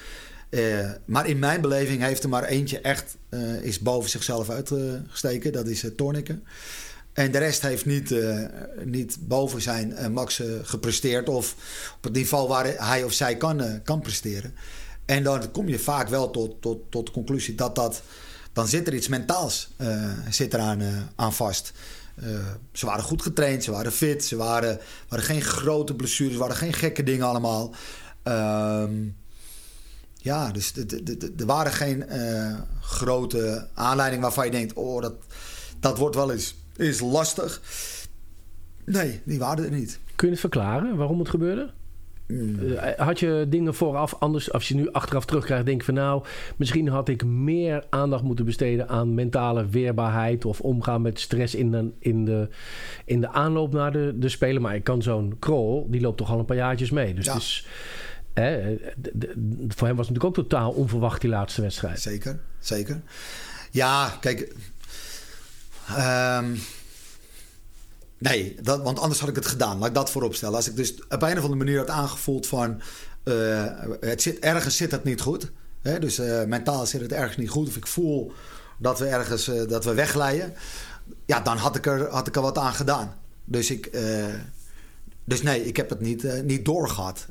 maar 1.05 1.27
in 1.27 1.39
mijn 1.39 1.61
beleving 1.61 2.03
heeft 2.03 2.23
er 2.23 2.29
maar 2.29 2.45
eentje 2.45 2.81
echt 2.81 3.17
is 3.61 3.79
boven 3.79 4.11
zichzelf 4.11 4.51
uitgesteken. 4.51 5.53
Dat 5.53 5.67
is 5.67 5.85
Torniken. 5.97 6.45
En 7.13 7.31
de 7.31 7.39
rest 7.39 7.63
heeft 7.63 7.87
niet, 7.87 8.15
niet 8.85 9.17
boven 9.21 9.63
zijn 9.63 10.13
max 10.13 10.43
gepresteerd. 10.63 11.29
Of 11.29 11.55
op 11.97 12.05
het 12.05 12.13
niveau 12.13 12.49
waar 12.49 12.67
hij 12.89 13.05
of 13.05 13.13
zij 13.13 13.37
kan, 13.37 13.83
kan 13.85 14.01
presteren. 14.01 14.55
En 15.05 15.23
dan 15.23 15.51
kom 15.51 15.69
je 15.69 15.79
vaak 15.79 16.09
wel 16.09 16.31
tot, 16.31 16.63
tot, 16.63 16.91
tot 16.91 17.07
de 17.07 17.13
conclusie 17.13 17.55
dat 17.55 17.75
dat 17.75 18.03
dan 18.53 18.69
zit 18.69 18.87
er 18.87 18.95
iets 18.95 19.09
mentaals 19.09 19.69
zit 20.31 20.55
eraan, 20.55 21.11
aan 21.17 21.33
vast. 21.33 21.73
Uh, 22.15 22.47
ze 22.73 22.87
waren 22.87 23.05
goed 23.05 23.23
getraind, 23.23 23.65
ze 23.65 23.71
waren 23.71 23.93
fit, 23.93 24.25
ze 24.25 24.37
waren, 24.37 24.79
waren 25.09 25.25
geen 25.25 25.43
grote 25.43 25.95
blessures, 25.95 26.37
waren 26.37 26.57
geen 26.57 26.73
gekke 26.73 27.03
dingen 27.03 27.27
allemaal. 27.27 27.75
Ehm, 28.23 28.93
ja, 30.15 30.51
dus 30.51 30.73
er 31.37 31.47
waren 31.47 31.73
geen 31.73 32.05
grote 32.81 33.69
aanleidingen 33.75 34.23
waarvan 34.23 34.45
je 34.45 34.51
denkt: 34.51 34.73
oh, 34.73 35.03
dat, 35.03 35.15
dat 35.81 35.99
wordt 35.99 36.17
wel 36.17 36.33
eens, 36.33 36.55
is 36.77 37.01
lastig. 37.01 37.61
Nee, 38.85 39.21
die 39.25 39.39
waren 39.39 39.65
er 39.65 39.71
niet. 39.71 39.99
Kun 40.17 40.27
je 40.27 40.33
het 40.33 40.41
verklaren 40.41 40.97
waarom 40.97 41.19
het 41.19 41.29
gebeurde? 41.29 41.73
Hmm. 42.39 42.77
Eh, 42.77 43.07
had 43.07 43.21
je 43.21 43.47
dingen 43.49 43.75
vooraf 43.75 44.15
anders, 44.19 44.53
als 44.53 44.69
je 44.69 44.75
nu 44.75 44.93
achteraf 44.93 45.25
terugkrijgt, 45.25 45.67
denk 45.67 45.79
je 45.79 45.85
van 45.85 45.95
nou, 45.95 46.25
misschien 46.57 46.89
had 46.89 47.09
ik 47.09 47.25
meer 47.25 47.85
aandacht 47.91 48.23
moeten 48.23 48.45
besteden 48.45 48.89
aan 48.89 49.15
mentale 49.15 49.67
weerbaarheid 49.67 50.45
of 50.45 50.61
omgaan 50.61 51.03
met 51.03 51.21
stress 51.21 51.55
in 51.55 51.71
de, 51.71 51.91
in 51.99 52.25
de, 52.25 52.49
in 53.05 53.21
de 53.21 53.29
aanloop 53.29 53.73
naar 53.73 53.93
de, 53.93 54.15
de 54.17 54.29
Spelen. 54.29 54.63
Maar 54.63 54.75
ik 54.75 54.85
kan 54.85 55.03
zo'n 55.03 55.37
krol, 55.39 55.87
die 55.91 56.01
loopt 56.01 56.17
toch 56.17 56.31
al 56.31 56.39
een 56.39 56.45
paar 56.45 56.57
jaartjes 56.57 56.91
mee. 56.91 57.15
Dus, 57.15 57.33
dus 57.33 57.67
hè, 58.35 58.77
voor 59.69 59.87
hem 59.87 59.97
was 59.97 60.07
het 60.07 60.15
natuurlijk 60.17 60.25
ook 60.25 60.35
totaal 60.35 60.71
onverwacht 60.71 61.21
die 61.21 61.31
laatste 61.31 61.63
wedstrijd. 61.63 62.01
Zeker, 62.01 62.39
zeker. 62.59 63.01
Ja, 63.71 64.17
kijk. 64.21 64.55
Um 65.99 66.59
Nee, 68.23 68.57
dat, 68.63 68.83
want 68.83 68.99
anders 68.99 69.21
had 69.21 69.29
ik 69.29 69.35
het 69.35 69.47
gedaan. 69.47 69.79
Laat 69.79 69.89
ik 69.89 69.95
dat 69.95 70.11
voorop 70.11 70.35
stellen. 70.35 70.55
Als 70.55 70.69
ik 70.69 70.77
dus 70.77 70.95
op 70.95 71.23
een 71.23 71.39
of 71.39 71.45
andere 71.45 71.55
manier 71.55 71.79
had 71.79 71.89
aangevoeld 71.89 72.47
van... 72.47 72.81
Uh, 73.25 73.65
het 74.01 74.23
zit, 74.23 74.39
ergens 74.39 74.77
zit 74.77 74.91
het 74.91 75.05
niet 75.05 75.21
goed. 75.21 75.51
Hè? 75.81 75.99
Dus 75.99 76.19
uh, 76.19 76.45
mentaal 76.45 76.87
zit 76.87 77.01
het 77.01 77.13
ergens 77.13 77.37
niet 77.37 77.51
goed. 77.51 77.69
Of 77.69 77.77
ik 77.77 77.87
voel 77.87 78.33
dat 78.79 78.99
we 78.99 79.07
ergens 79.07 79.49
uh, 79.49 79.69
dat 79.69 79.85
we 79.85 79.95
wegglijden. 79.95 80.55
Ja, 81.27 81.41
dan 81.41 81.57
had 81.57 81.77
ik 81.77 81.87
er, 81.87 82.11
had 82.11 82.27
ik 82.27 82.37
er 82.37 82.43
wat 82.43 82.59
aan 82.59 82.73
gedaan. 82.73 83.15
Dus, 83.45 83.71
ik, 83.71 83.91
dus 85.25 85.43
nee, 85.43 85.67
ik 85.67 85.77
heb 85.77 85.91
het 85.91 86.01
niet, 86.01 86.43
niet 86.45 86.65
doorgehad. 86.65 87.27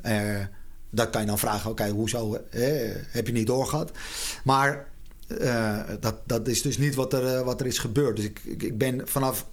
dat 0.90 1.10
kan 1.10 1.20
je 1.20 1.26
dan 1.26 1.38
vragen, 1.38 1.70
oké, 1.70 1.82
okay, 1.82 1.94
hoezo 1.94 2.38
heb 3.10 3.26
je 3.26 3.32
niet 3.32 3.46
doorgehad? 3.46 3.90
Maar 4.44 4.88
dat, 6.00 6.16
dat 6.26 6.48
is 6.48 6.62
dus 6.62 6.78
niet 6.78 6.94
wat 6.94 7.12
er, 7.12 7.44
wat 7.44 7.60
er 7.60 7.66
is 7.66 7.78
gebeurd. 7.78 8.16
Dus 8.16 8.24
ik, 8.24 8.40
ik 8.44 8.78
ben 8.78 9.08
vanaf 9.08 9.46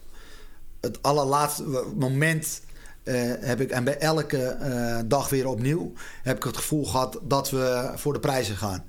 het 0.82 1.04
allerlaatste 1.04 1.64
moment 1.96 2.62
eh, 3.10 3.16
heb 3.40 3.62
ik, 3.62 3.72
en 3.72 3.84
bij 3.84 3.98
elke 3.98 4.38
eh, 4.38 5.00
dag 5.06 5.30
weer 5.30 5.48
opnieuw, 5.48 5.94
heb 6.24 6.38
ik 6.38 6.44
het 6.44 6.58
gevoel 6.58 6.86
gehad 6.86 7.20
dat 7.24 7.50
we 7.50 7.92
voor 7.96 8.14
de 8.14 8.20
prijzen 8.20 8.58
gaan. 8.58 8.84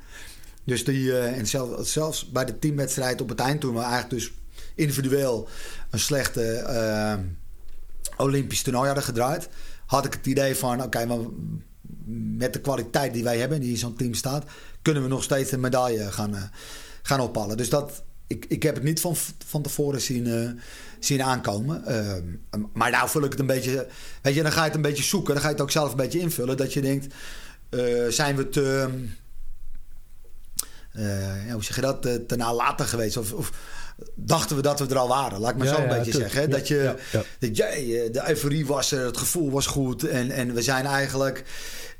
Dus 0.64 0.84
die, 0.84 1.18
eh, 1.18 1.38
en 1.38 1.46
zelfs, 1.86 2.30
bij 2.30 2.44
de 2.44 2.58
teamwedstrijd 2.58 3.20
op 3.20 3.28
het 3.28 3.40
eind, 3.40 3.60
toen 3.60 3.74
we 3.74 3.80
eigenlijk 3.80 4.10
dus 4.10 4.32
individueel 4.74 5.48
een 5.90 5.98
slechte 5.98 6.64
Olympisch 8.16 8.62
toernooi 8.62 8.86
hadden 8.86 9.04
gedraaid, 9.04 9.48
had 9.86 10.04
ik 10.04 10.12
het 10.12 10.26
idee 10.26 10.56
van: 10.56 10.82
oké, 10.82 11.06
maar 11.06 11.18
met 12.36 12.52
de 12.52 12.60
kwaliteit 12.60 13.12
die 13.12 13.24
wij 13.24 13.38
hebben, 13.38 13.60
die 13.60 13.70
in 13.70 13.76
zo'n 13.76 13.96
team 13.96 14.14
staat, 14.14 14.44
kunnen 14.82 15.02
we 15.02 15.08
nog 15.08 15.22
steeds 15.22 15.52
een 15.52 15.60
medaille 15.60 16.12
gaan, 16.12 16.50
gaan 17.02 17.20
ophalen. 17.20 17.56
Dus 17.56 17.68
dat, 17.68 18.02
ik, 18.26 18.44
ik 18.48 18.62
heb 18.62 18.74
het 18.74 18.84
niet 18.84 19.00
van, 19.00 19.16
van 19.46 19.62
tevoren 19.62 20.00
zien, 20.00 20.60
zien 21.00 21.22
aankomen. 21.22 21.84
Ehm, 21.86 22.22
maar 22.72 22.90
nou 22.90 23.08
vul 23.08 23.22
ik 23.24 23.30
het 23.30 23.40
een 23.40 23.46
beetje. 23.46 23.86
Weet 24.22 24.34
je, 24.34 24.42
dan 24.42 24.52
ga 24.52 24.60
je 24.60 24.66
het 24.66 24.74
een 24.74 24.82
beetje 24.82 25.02
zoeken. 25.02 25.32
Dan 25.34 25.42
ga 25.42 25.48
je 25.48 25.54
het 25.54 25.62
ook 25.62 25.70
zelf 25.70 25.90
een 25.90 25.96
beetje 25.96 26.18
invullen. 26.18 26.56
Dat 26.56 26.72
je 26.72 26.80
denkt: 26.80 27.14
eh, 27.70 27.80
zijn 28.08 28.36
we 28.36 28.48
te. 28.48 28.88
eh, 30.92 31.46
ja, 31.46 31.52
hoe 31.52 31.64
zeg 31.64 31.74
je 31.76 31.82
dat? 31.82 32.02
Te, 32.02 32.26
te 32.26 32.36
nalatig 32.36 32.90
geweest? 32.90 33.16
Of, 33.16 33.32
of 33.32 33.52
dachten 34.14 34.56
we 34.56 34.62
dat 34.62 34.80
we 34.80 34.86
er 34.86 34.98
al 34.98 35.08
waren? 35.08 35.40
Laat 35.40 35.50
ik 35.50 35.56
maar 35.56 35.66
Ja, 35.66 35.74
zo 35.74 35.80
een 35.82 35.88
ja, 35.88 35.96
beetje 35.96 36.10
tuurlijk. 36.10 36.32
zeggen. 36.32 36.50
Dat 36.50 36.68
je. 36.68 36.94
Dat 37.38 37.56
jij, 37.56 38.08
de 38.12 38.22
euforie 38.28 38.66
was 38.66 38.92
er, 38.92 39.04
het 39.04 39.16
gevoel 39.16 39.50
was 39.50 39.66
goed. 39.66 40.04
En, 40.08 40.30
en 40.30 40.54
we 40.54 40.62
zijn 40.62 40.86
eigenlijk 40.86 41.44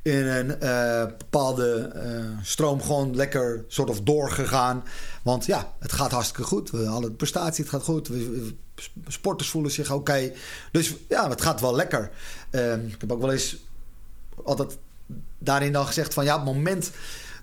in 0.03 0.27
een 0.27 0.61
eh, 0.61 1.07
bepaalde 1.19 1.91
eh, 1.95 2.25
stroom 2.43 2.83
gewoon 2.83 3.17
lekker 3.17 3.65
soort 3.69 3.91
of 3.91 4.01
doorgegaan. 4.01 4.83
Want 5.23 5.47
ja, 5.47 5.75
het 5.79 5.93
gaat 5.93 6.11
hartstikke 6.11 6.43
goed. 6.43 6.71
We 6.71 6.85
hadden 6.85 7.11
de 7.11 7.17
prestatie, 7.17 7.65
het 7.65 7.73
gaat 7.73 7.83
goed. 7.83 8.09
We, 8.09 8.15
we- 8.31 8.55
sporters 9.07 9.49
voelen 9.51 9.71
zich 9.71 9.93
oké. 9.93 10.33
Dus 10.73 10.95
ja, 11.09 11.29
het 11.29 11.41
gaat 11.43 11.61
wel 11.61 11.75
lekker. 11.75 12.11
Ehm, 12.51 12.87
ik 12.87 13.01
heb 13.01 13.13
ook 13.13 13.21
wel 13.21 13.33
eens 13.33 13.57
altijd 14.45 14.79
daarin 15.39 15.73
dan 15.73 15.87
gezegd 15.87 16.15
van 16.15 16.25
ja, 16.25 16.39
op 16.39 16.47
het 16.47 16.55
moment 16.55 16.91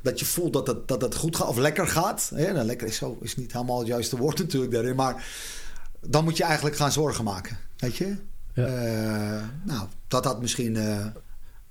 dat 0.01 0.19
je 0.19 0.25
voelt 0.25 0.53
dat 0.53 0.67
het, 0.67 0.87
dat 0.87 1.01
het 1.01 1.15
goed 1.15 1.35
gaat 1.35 1.47
of 1.47 1.57
lekker 1.57 1.87
gaat. 1.87 2.31
Hè, 2.35 2.53
nou, 2.53 2.65
lekker 2.65 2.87
is, 2.87 2.95
zo, 2.95 3.17
is 3.21 3.35
niet 3.35 3.53
helemaal 3.53 3.79
het 3.79 3.87
juiste 3.87 4.17
woord 4.17 4.37
natuurlijk 4.37 4.71
daarin. 4.71 4.95
Maar 4.95 5.25
dan 6.01 6.23
moet 6.23 6.37
je 6.37 6.43
eigenlijk 6.43 6.75
gaan 6.75 6.91
zorgen 6.91 7.23
maken. 7.23 7.57
Weet 7.77 7.95
je? 7.95 8.15
Eh, 8.53 8.65
nou, 9.63 9.87
dat 10.07 10.25
had 10.25 10.41
misschien. 10.41 10.75
eh, 10.75 11.05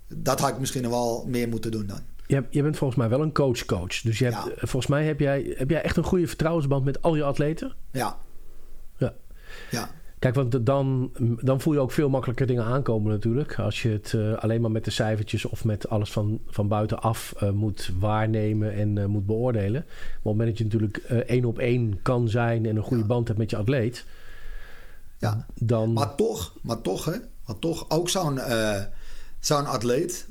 dat 0.09 0.41
had 0.41 0.51
ik 0.51 0.59
misschien 0.59 0.91
wel 0.91 1.25
meer 1.27 1.49
moeten 1.49 1.71
doen 1.71 1.87
dan. 1.87 2.01
Je, 2.27 2.45
je 2.51 2.63
bent 2.63 2.77
volgens 2.77 2.99
mij 2.99 3.09
wel 3.09 3.21
een 3.23 3.33
coach-coach. 3.33 4.01
Dus 4.01 4.19
je 4.19 4.25
hebt, 4.25 4.37
eh, 4.37 4.57
volgens 4.57 4.87
mij 4.87 5.05
heb 5.05 5.21
jij, 5.21 5.55
heb 5.57 5.71
jij 5.71 5.83
echt 5.83 5.97
een 5.97 6.05
goede 6.05 6.27
vertrouwensband 6.27 6.85
met 6.85 7.03
al 7.03 7.15
je 7.17 7.23
atleten. 7.23 7.75
Ja. 7.93 8.17
Ja. 9.71 9.91
Kijk, 10.19 10.35
want 10.35 10.67
dan, 10.67 11.13
dan 11.41 11.61
voel 11.61 11.73
je 11.73 11.81
ook 11.81 11.93
veel 11.93 12.09
makkelijker 12.09 12.47
dingen 12.47 12.65
aankomen 12.65 13.13
natuurlijk. 13.13 13.59
Als 13.59 13.83
je 13.83 13.89
het 13.89 14.15
eh, 14.15 14.35
alleen 14.35 14.61
maar 14.61 14.71
met 14.71 14.85
de 14.85 14.91
cijfertjes 14.91 15.45
of 15.45 15.65
met 15.65 15.89
alles 15.89 16.13
van, 16.13 16.41
van 16.47 16.69
buitenaf 16.69 17.35
eh, 17.39 17.51
moet 17.51 17.91
waarnemen 17.99 18.73
en 18.73 18.99
eh, 18.99 19.05
moet 19.05 19.27
beoordelen. 19.27 19.85
Maar 19.87 20.07
op 20.07 20.15
het 20.15 20.25
moment 20.25 20.49
dat 20.49 20.59
je 20.59 20.65
natuurlijk 20.65 20.97
één 21.27 21.45
op 21.45 21.59
één 21.59 22.03
kan 22.03 22.29
zijn 22.29 22.67
en 22.67 22.77
een 22.77 22.83
goede 22.83 23.05
band 23.05 23.27
hebt 23.27 23.39
met 23.39 23.51
je 23.51 23.57
atleet. 23.57 24.05
Ja. 25.19 25.47
Dan... 25.55 25.93
Maar 25.93 26.15
toch, 26.15 26.55
maar 26.63 26.81
toch, 26.81 27.05
hè, 27.05 27.17
maar 27.47 27.59
toch 27.59 27.91
ook 27.91 28.09
zo'n 28.09 28.41
zo'n 29.41 29.67
atleet 29.67 30.29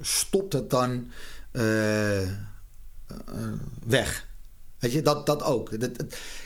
stopt 0.00 0.52
het 0.52 0.70
dan 0.70 1.06
weg. 3.86 4.28
Weet 4.80 4.92
je, 4.92 5.02
dat, 5.02 5.26
dat 5.26 5.42
ook. 5.42 5.70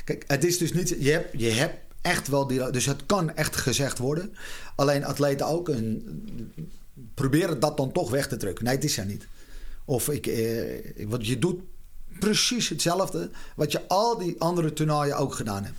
Kijk, 0.04 0.24
het 0.26 0.44
is 0.44 0.58
dus 0.58 0.72
niet. 0.72 0.96
Je 0.98 1.10
hebt, 1.10 1.40
je 1.40 1.50
hebt 1.50 1.78
echt 2.00 2.28
wel 2.28 2.46
die. 2.46 2.70
Dus 2.70 2.86
het 2.86 3.06
kan 3.06 3.34
echt 3.34 3.56
gezegd 3.56 3.98
worden. 3.98 4.34
Alleen 4.76 5.04
atleten 5.04 5.46
ook. 5.46 5.68
Een, 5.68 6.52
proberen 7.14 7.60
dat 7.60 7.76
dan 7.76 7.92
toch 7.92 8.10
weg 8.10 8.28
te 8.28 8.36
drukken. 8.36 8.64
Nee, 8.64 8.74
het 8.74 8.84
is 8.84 8.98
er 8.98 9.06
niet. 9.06 9.26
Of 9.84 10.08
ik, 10.08 10.26
eh, 10.26 11.06
wat 11.06 11.26
je 11.26 11.38
doet 11.38 11.60
precies 12.18 12.68
hetzelfde. 12.68 13.30
wat 13.56 13.72
je 13.72 13.88
al 13.88 14.18
die 14.18 14.40
andere 14.40 14.72
toernooien 14.72 15.16
ook 15.16 15.34
gedaan 15.34 15.64
hebt. 15.64 15.78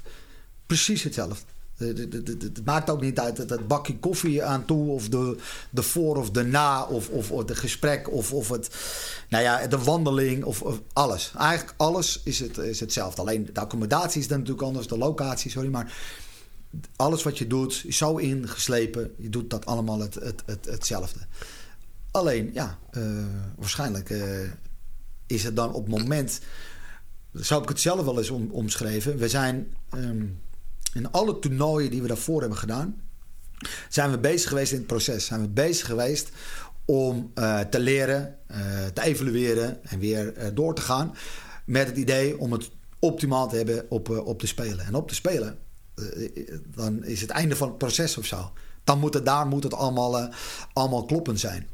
Precies 0.65 1.03
hetzelfde. 1.03 1.54
Het- 1.75 2.13
het 2.41 2.65
maakt 2.65 2.89
ook 2.89 3.01
niet 3.01 3.19
uit 3.19 3.49
dat 3.49 3.67
bakje 3.67 3.97
koffie 3.99 4.43
aan 4.43 4.65
toe, 4.65 4.89
of 4.91 5.09
de, 5.09 5.37
de 5.69 5.81
voor 5.83 6.17
of 6.17 6.29
de 6.31 6.43
na, 6.43 6.83
of, 6.85 7.09
of, 7.09 7.31
of 7.31 7.47
het 7.47 7.57
gesprek, 7.57 8.11
of, 8.11 8.33
of 8.33 8.49
het, 8.49 8.69
nou 9.29 9.43
ja, 9.43 9.67
de 9.67 9.77
wandeling, 9.77 10.43
of, 10.43 10.61
of 10.61 10.81
alles. 10.93 11.33
Eigenlijk 11.37 11.73
alles 11.77 12.21
is, 12.23 12.39
het, 12.39 12.57
is 12.57 12.79
hetzelfde. 12.79 13.21
Alleen 13.21 13.49
de 13.53 13.59
accommodatie 13.59 14.21
is 14.21 14.27
dan 14.27 14.37
natuurlijk 14.37 14.67
anders, 14.67 14.87
de 14.87 14.97
locatie, 14.97 15.51
sorry, 15.51 15.69
maar 15.69 15.93
alles 16.95 17.23
wat 17.23 17.37
je 17.37 17.47
doet 17.47 17.83
is 17.85 17.97
zo 17.97 18.15
ingeslepen. 18.17 19.13
Je 19.17 19.29
doet 19.29 19.49
dat 19.49 19.65
allemaal 19.65 19.99
het, 19.99 20.13
het, 20.13 20.43
het, 20.45 20.65
hetzelfde. 20.65 21.19
Alleen, 22.11 22.49
ja, 22.53 22.77
eh, 22.91 23.01
waarschijnlijk 23.57 24.09
eh, 24.09 24.21
is 25.27 25.43
het 25.43 25.55
dan 25.55 25.73
op 25.73 25.85
het 25.87 25.99
moment. 25.99 26.39
Zo 27.41 27.53
heb 27.53 27.63
ik 27.63 27.69
het 27.69 27.79
zelf 27.79 28.05
wel 28.05 28.17
eens 28.17 28.29
om, 28.29 28.51
omschreven. 28.51 29.17
We 29.17 29.29
zijn 29.29 29.75
ehm, 29.89 30.25
in 30.95 31.11
alle 31.11 31.39
toernooien 31.39 31.91
die 31.91 32.01
we 32.01 32.07
daarvoor 32.07 32.39
hebben 32.39 32.57
gedaan, 32.57 33.01
zijn 33.89 34.11
we 34.11 34.17
bezig 34.17 34.49
geweest 34.49 34.71
in 34.71 34.77
het 34.77 34.87
proces. 34.87 35.25
Zijn 35.25 35.41
we 35.41 35.47
bezig 35.47 35.85
geweest 35.85 36.29
om 36.85 37.31
eh, 37.33 37.59
te 37.59 37.79
leren, 37.79 38.37
eh, 38.47 38.85
te 38.93 39.01
evalueren 39.01 39.83
en 39.83 39.99
weer 39.99 40.33
eh, 40.33 40.47
door 40.53 40.75
te 40.75 40.81
gaan. 40.81 41.15
Met 41.65 41.87
het 41.87 41.97
idee 41.97 42.39
om 42.39 42.51
het 42.51 42.71
optimaal 42.99 43.49
te 43.49 43.55
hebben 43.55 43.85
op, 43.89 44.09
op 44.09 44.39
te 44.39 44.47
spelen. 44.47 44.85
En 44.85 44.95
op 44.95 45.07
te 45.07 45.15
spelen, 45.15 45.57
dan 46.75 47.03
is 47.03 47.21
het 47.21 47.29
einde 47.29 47.55
van 47.55 47.67
het 47.67 47.77
proces 47.77 48.17
of 48.17 48.25
zo. 48.25 48.51
Dan 48.83 48.99
moet 48.99 49.13
het, 49.13 49.25
daar 49.25 49.47
moet 49.47 49.63
het 49.63 49.73
allemaal, 49.73 50.29
allemaal 50.73 51.05
kloppend 51.05 51.39
zijn. 51.39 51.67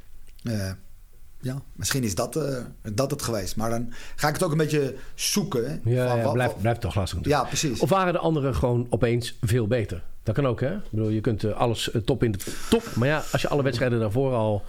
Ja, 1.41 1.61
misschien 1.73 2.03
is 2.03 2.15
dat, 2.15 2.35
eh, 2.35 2.57
dat 2.93 3.11
het 3.11 3.21
geweest. 3.21 3.55
Maar 3.55 3.69
dan 3.69 3.93
ga 4.15 4.27
ik 4.27 4.33
het 4.33 4.43
ook 4.43 4.51
een 4.51 4.57
beetje 4.57 4.95
zoeken. 5.15 5.65
Hè, 5.69 5.91
Ja, 5.91 6.07
van 6.07 6.17
ja 6.17 6.23
wat- 6.23 6.61
blijft 6.61 6.81
toch 6.81 6.95
lastig 6.95 7.17
natuurlijk. 7.17 7.43
Ja, 7.43 7.49
precies. 7.49 7.79
Of 7.79 7.89
waren 7.89 8.13
de 8.13 8.19
anderen 8.19 8.55
gewoon 8.55 8.87
opeens 8.89 9.37
veel 9.41 9.67
beter? 9.67 10.03
Dat 10.23 10.35
kan 10.35 10.47
ook, 10.47 10.59
hè? 10.59 10.75
Ik 10.75 10.81
bedoel, 10.91 11.09
je 11.09 11.21
kunt 11.21 11.43
eh, 11.43 11.57
alles 11.57 11.91
eh, 11.91 12.01
top 12.01 12.23
in 12.23 12.31
de 12.31 12.37
top. 12.69 12.83
Maar 12.95 13.07
ja, 13.07 13.23
als 13.31 13.41
je 13.41 13.47
alle 13.47 13.63
wedstrijden 13.63 13.99
daarvoor 13.99 14.33
al 14.33 14.63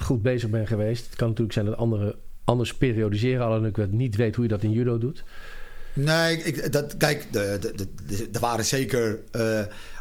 goed 0.00 0.22
bezig 0.22 0.50
bent 0.50 0.68
geweest... 0.68 1.06
het 1.06 1.16
kan 1.16 1.26
natuurlijk 1.28 1.54
zijn 1.54 1.66
dat 1.66 1.76
anderen 1.76 2.14
anders 2.44 2.74
periodiseren... 2.74 3.46
alleen 3.46 3.64
ik 3.64 3.92
niet 3.92 4.16
weet 4.16 4.34
hoe 4.34 4.44
je 4.44 4.50
dat 4.50 4.62
in 4.62 4.72
judo 4.72 4.98
doet. 4.98 5.24
Nee, 5.92 6.36
ik, 6.42 6.72
dat, 6.72 6.96
kijk, 6.96 7.26
er 8.32 8.40
waren 8.40 8.64
zeker 8.64 9.18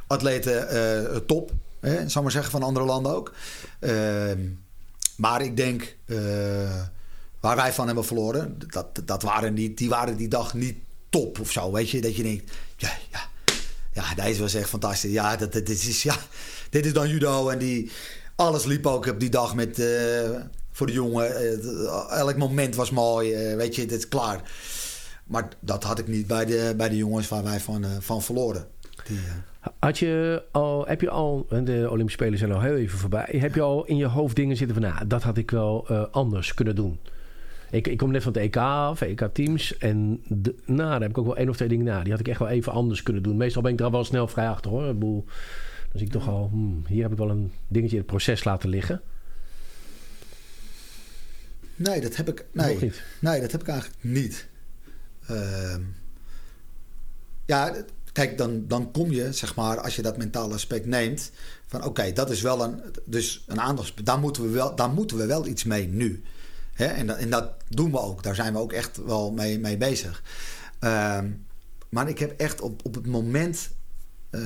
atleten 0.08 1.26
top, 1.26 1.52
hè, 1.80 2.10
zal 2.10 2.22
maar 2.22 2.32
zeggen, 2.32 2.52
van 2.52 2.64
andere 2.64 2.86
landen 2.86 3.16
ook. 3.16 3.34
Ehm, 3.80 4.40
maar 5.18 5.42
ik 5.42 5.58
denk, 5.58 5.96
eh, 6.06 6.82
waar 7.40 7.56
wij 7.56 7.74
van 7.74 7.86
hebben 7.86 8.06
verloren, 8.06 8.60
dat, 8.68 9.02
dat 9.06 9.22
waren 9.22 9.54
niet, 9.54 9.78
die 9.78 9.90
waren 9.90 10.18
die 10.18 10.28
dag 10.28 10.54
niet 10.54 10.78
top 11.10 11.40
of 11.40 11.52
zo. 11.52 11.72
Weet 11.72 11.90
je, 11.90 12.02
dat 12.02 12.16
je 12.16 12.24
denkt, 12.24 12.52
ja, 12.76 12.92
ja, 13.12 13.30
ja 13.94 14.24
deze 14.24 14.42
was 14.42 14.54
echt 14.54 14.70
fantastisch. 14.70 15.12
Ja, 15.12 15.36
dat, 15.36 15.52
dit, 15.52 15.70
is, 15.70 16.04
ja, 16.04 16.18
dit 16.70 16.86
is 16.86 16.94
dan 16.94 17.10
judo 17.10 17.50
en 17.50 17.58
die, 17.58 17.92
alles 18.36 18.66
liep 18.66 18.86
ook 18.86 19.06
op 19.06 19.20
die 19.20 19.30
dag 19.30 19.56
met, 19.56 19.80
eh, 19.80 20.30
voor 20.72 20.88
de 20.88 20.94
jongen. 20.94 21.36
Eh, 21.36 22.20
elk 22.20 22.38
moment 22.38 22.76
was 22.76 22.90
mooi, 22.90 23.56
weet 23.56 23.76
je, 23.76 23.86
dit 23.86 23.98
is 23.98 24.08
klaar. 24.08 24.52
Maar 25.24 25.48
dat 25.60 25.84
had 25.84 26.00
ik 26.00 26.08
niet 26.08 26.28
bij 26.28 26.46
de, 26.46 26.74
bij 26.78 26.90
de 26.90 26.98
jongens 26.98 27.28
waar 27.28 27.44
wij 27.44 27.60
van, 27.60 27.86
van 28.00 28.24
verloren. 28.24 28.68
Die, 29.08 29.20
Had 29.80 30.00
je 30.00 30.44
al, 30.52 30.86
heb 30.88 31.02
je 31.02 31.10
al, 31.10 31.46
de 31.50 31.88
Olympische 31.90 32.22
Spelen 32.22 32.40
zijn 32.40 32.52
al 32.52 32.62
heel 32.62 32.76
even 32.76 33.00
voorbij... 33.00 33.28
heb 33.38 33.56
je 33.56 33.62
al 33.62 33.86
in 33.86 33.98
je 33.98 34.06
hoofd 34.06 34.36
dingen 34.36 34.58
zitten 34.58 34.82
van... 34.82 34.92
nou, 34.92 35.08
dat 35.08 35.24
had 35.24 35.38
ik 35.38 35.52
wel 35.52 35.86
eh, 35.88 36.06
anders 36.12 36.54
kunnen 36.54 36.76
doen? 36.76 37.00
Ik, 37.72 37.88
ik 37.88 37.98
kom 37.98 38.12
net 38.12 38.24
van 38.24 38.34
het 38.34 38.42
EK 38.42 38.56
of 38.90 39.02
EK-teams. 39.02 39.78
En 39.78 40.22
de, 40.28 40.56
nou, 40.66 40.90
daar 40.90 41.02
heb 41.02 41.10
ik 41.10 41.18
ook 41.18 41.26
wel 41.26 41.38
één 41.38 41.50
of 41.50 41.56
twee 41.56 41.68
dingen 41.68 41.86
na. 41.86 42.02
Die 42.02 42.12
had 42.12 42.20
ik 42.20 42.28
echt 42.28 42.40
wel 42.40 42.48
even 42.48 42.72
anders 42.72 43.04
kunnen 43.04 43.24
doen. 43.24 43.38
Meestal 43.38 43.62
ben 43.62 43.74
ik 43.74 43.80
er 43.80 43.86
al 43.86 43.92
wel 43.92 44.04
snel 44.04 44.28
vrij 44.28 44.50
achter 44.50 44.72
hoor. 44.72 44.88
Ik 44.88 44.94
bedoel, 45.00 45.26
dan 45.90 45.98
zie 46.00 46.06
ik 46.06 46.12
toch 46.12 46.28
al... 46.28 46.50
hmm, 46.52 46.84
hier 46.88 47.02
heb 47.02 47.12
ik 47.12 47.18
wel 47.18 47.30
een 47.30 47.52
dingetje 47.68 47.96
in 47.96 48.02
het 48.02 48.12
proces 48.12 48.44
laten 48.44 48.70
liggen. 48.70 49.02
nee, 51.76 52.02
dat 52.02 52.16
heb 52.16 52.28
ik, 52.28 52.46
nee, 52.52 52.78
niet. 52.82 53.04
nee, 53.20 53.42
dat 53.42 53.52
heb 53.52 53.62
ik 53.62 53.68
eigenlijk 53.68 54.04
niet. 54.04 54.48
Ehm, 55.28 55.82
ja, 57.46 57.74
kijk, 58.18 58.38
dan, 58.38 58.68
dan 58.68 58.92
kom 58.92 59.12
je, 59.12 59.34
zeg 59.34 59.56
maar, 59.56 59.80
als 59.82 59.96
je 59.96 60.02
dat 60.02 60.18
mentale 60.18 60.54
aspect 60.54 60.86
neemt, 60.86 61.32
van 61.68 61.84
oké, 61.84 62.14
dat 62.14 62.30
is 62.30 62.42
wel 62.42 62.64
een, 62.64 62.82
dus 63.06 63.44
een 63.48 63.62
aandachtspunt. 63.62 64.08
Daar 64.08 64.20
moeten 64.20 64.44
we 64.44 64.50
wel, 64.50 64.76
daar 64.76 64.90
moeten 64.90 65.18
we 65.18 65.26
wel 65.26 65.48
iets 65.48 65.64
mee 65.64 65.88
nu. 65.88 66.24
En, 66.76 67.08
dat, 67.08 67.18
en 67.18 67.30
dat 67.30 67.52
doen 67.70 67.92
we 67.92 68.00
ook. 68.00 68.24
Daar 68.24 68.36
zijn 68.36 68.54
we 68.54 68.60
ook 68.60 68.74
echt 68.74 68.98
wel 69.06 69.32
mee, 69.32 69.60
mee 69.60 69.78
bezig. 69.78 70.24
Ehm, 70.80 71.32
maar 71.90 72.10
ik 72.10 72.20
heb 72.20 72.40
echt 72.40 72.62
op, 72.62 72.86
op 72.86 72.96
het 72.96 73.06
moment 73.06 73.70
eh, 74.30 74.42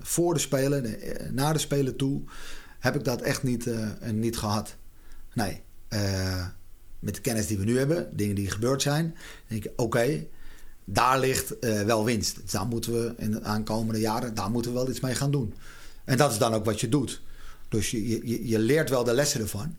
voor 0.00 0.34
de 0.34 0.40
Spelen, 0.40 1.00
eh, 1.00 1.30
na 1.30 1.52
de 1.52 1.58
Spelen 1.58 1.96
toe, 1.96 2.22
heb 2.78 2.94
ik 2.94 3.04
dat 3.04 3.20
echt 3.20 3.42
niet, 3.42 3.66
eh, 3.66 4.10
niet 4.12 4.38
gehad. 4.38 4.76
Nee. 5.34 5.62
Met 6.98 7.14
de 7.14 7.20
kennis 7.20 7.46
die 7.46 7.58
we 7.58 7.64
nu 7.64 7.78
hebben, 7.78 8.16
dingen 8.16 8.34
die 8.34 8.50
gebeurd 8.50 8.82
zijn, 8.82 9.16
denk 9.46 9.64
ik, 9.64 9.72
oké, 9.76 10.26
daar 10.92 11.18
ligt 11.18 11.58
eh, 11.58 11.82
wel 11.82 12.04
winst. 12.04 12.42
Dus 12.42 12.50
daar 12.50 12.66
moeten 12.66 12.92
we 12.92 13.14
in 13.16 13.30
de 13.30 13.42
aankomende 13.42 14.00
jaren 14.00 14.34
daar 14.34 14.50
moeten 14.50 14.72
we 14.72 14.78
wel 14.78 14.88
iets 14.88 15.00
mee 15.00 15.14
gaan 15.14 15.30
doen. 15.30 15.54
En 16.04 16.16
dat 16.16 16.30
is 16.30 16.38
dan 16.38 16.54
ook 16.54 16.64
wat 16.64 16.80
je 16.80 16.88
doet. 16.88 17.22
Dus 17.68 17.90
je, 17.90 18.28
je, 18.28 18.48
je 18.48 18.58
leert 18.58 18.90
wel 18.90 19.04
de 19.04 19.14
lessen 19.14 19.40
ervan. 19.40 19.76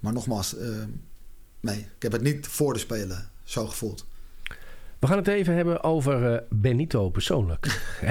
Maar 0.00 0.12
nogmaals, 0.12 0.56
eh, 0.56 0.68
nee, 1.60 1.78
ik 1.78 2.02
heb 2.02 2.12
het 2.12 2.22
niet 2.22 2.46
voor 2.46 2.72
de 2.72 2.78
Spelen 2.78 3.30
zo 3.44 3.66
gevoeld. 3.66 4.06
We 4.98 5.06
gaan 5.06 5.16
het 5.16 5.28
even 5.28 5.54
hebben 5.54 5.82
over 5.82 6.34
eh, 6.34 6.40
Benito 6.50 7.10
persoonlijk. 7.10 7.66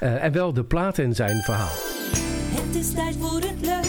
Eh, 0.00 0.24
en 0.24 0.32
wel 0.32 0.52
de 0.52 0.64
plaat 0.64 0.98
en 0.98 1.14
zijn 1.14 1.42
verhaal. 1.42 1.72
Het 2.54 2.74
is 2.74 2.92
tijd 2.92 3.16
voor 3.16 3.40
het 3.40 3.60
leukste 3.60 3.83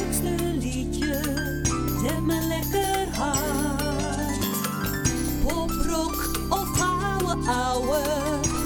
ouwe. 7.48 8.02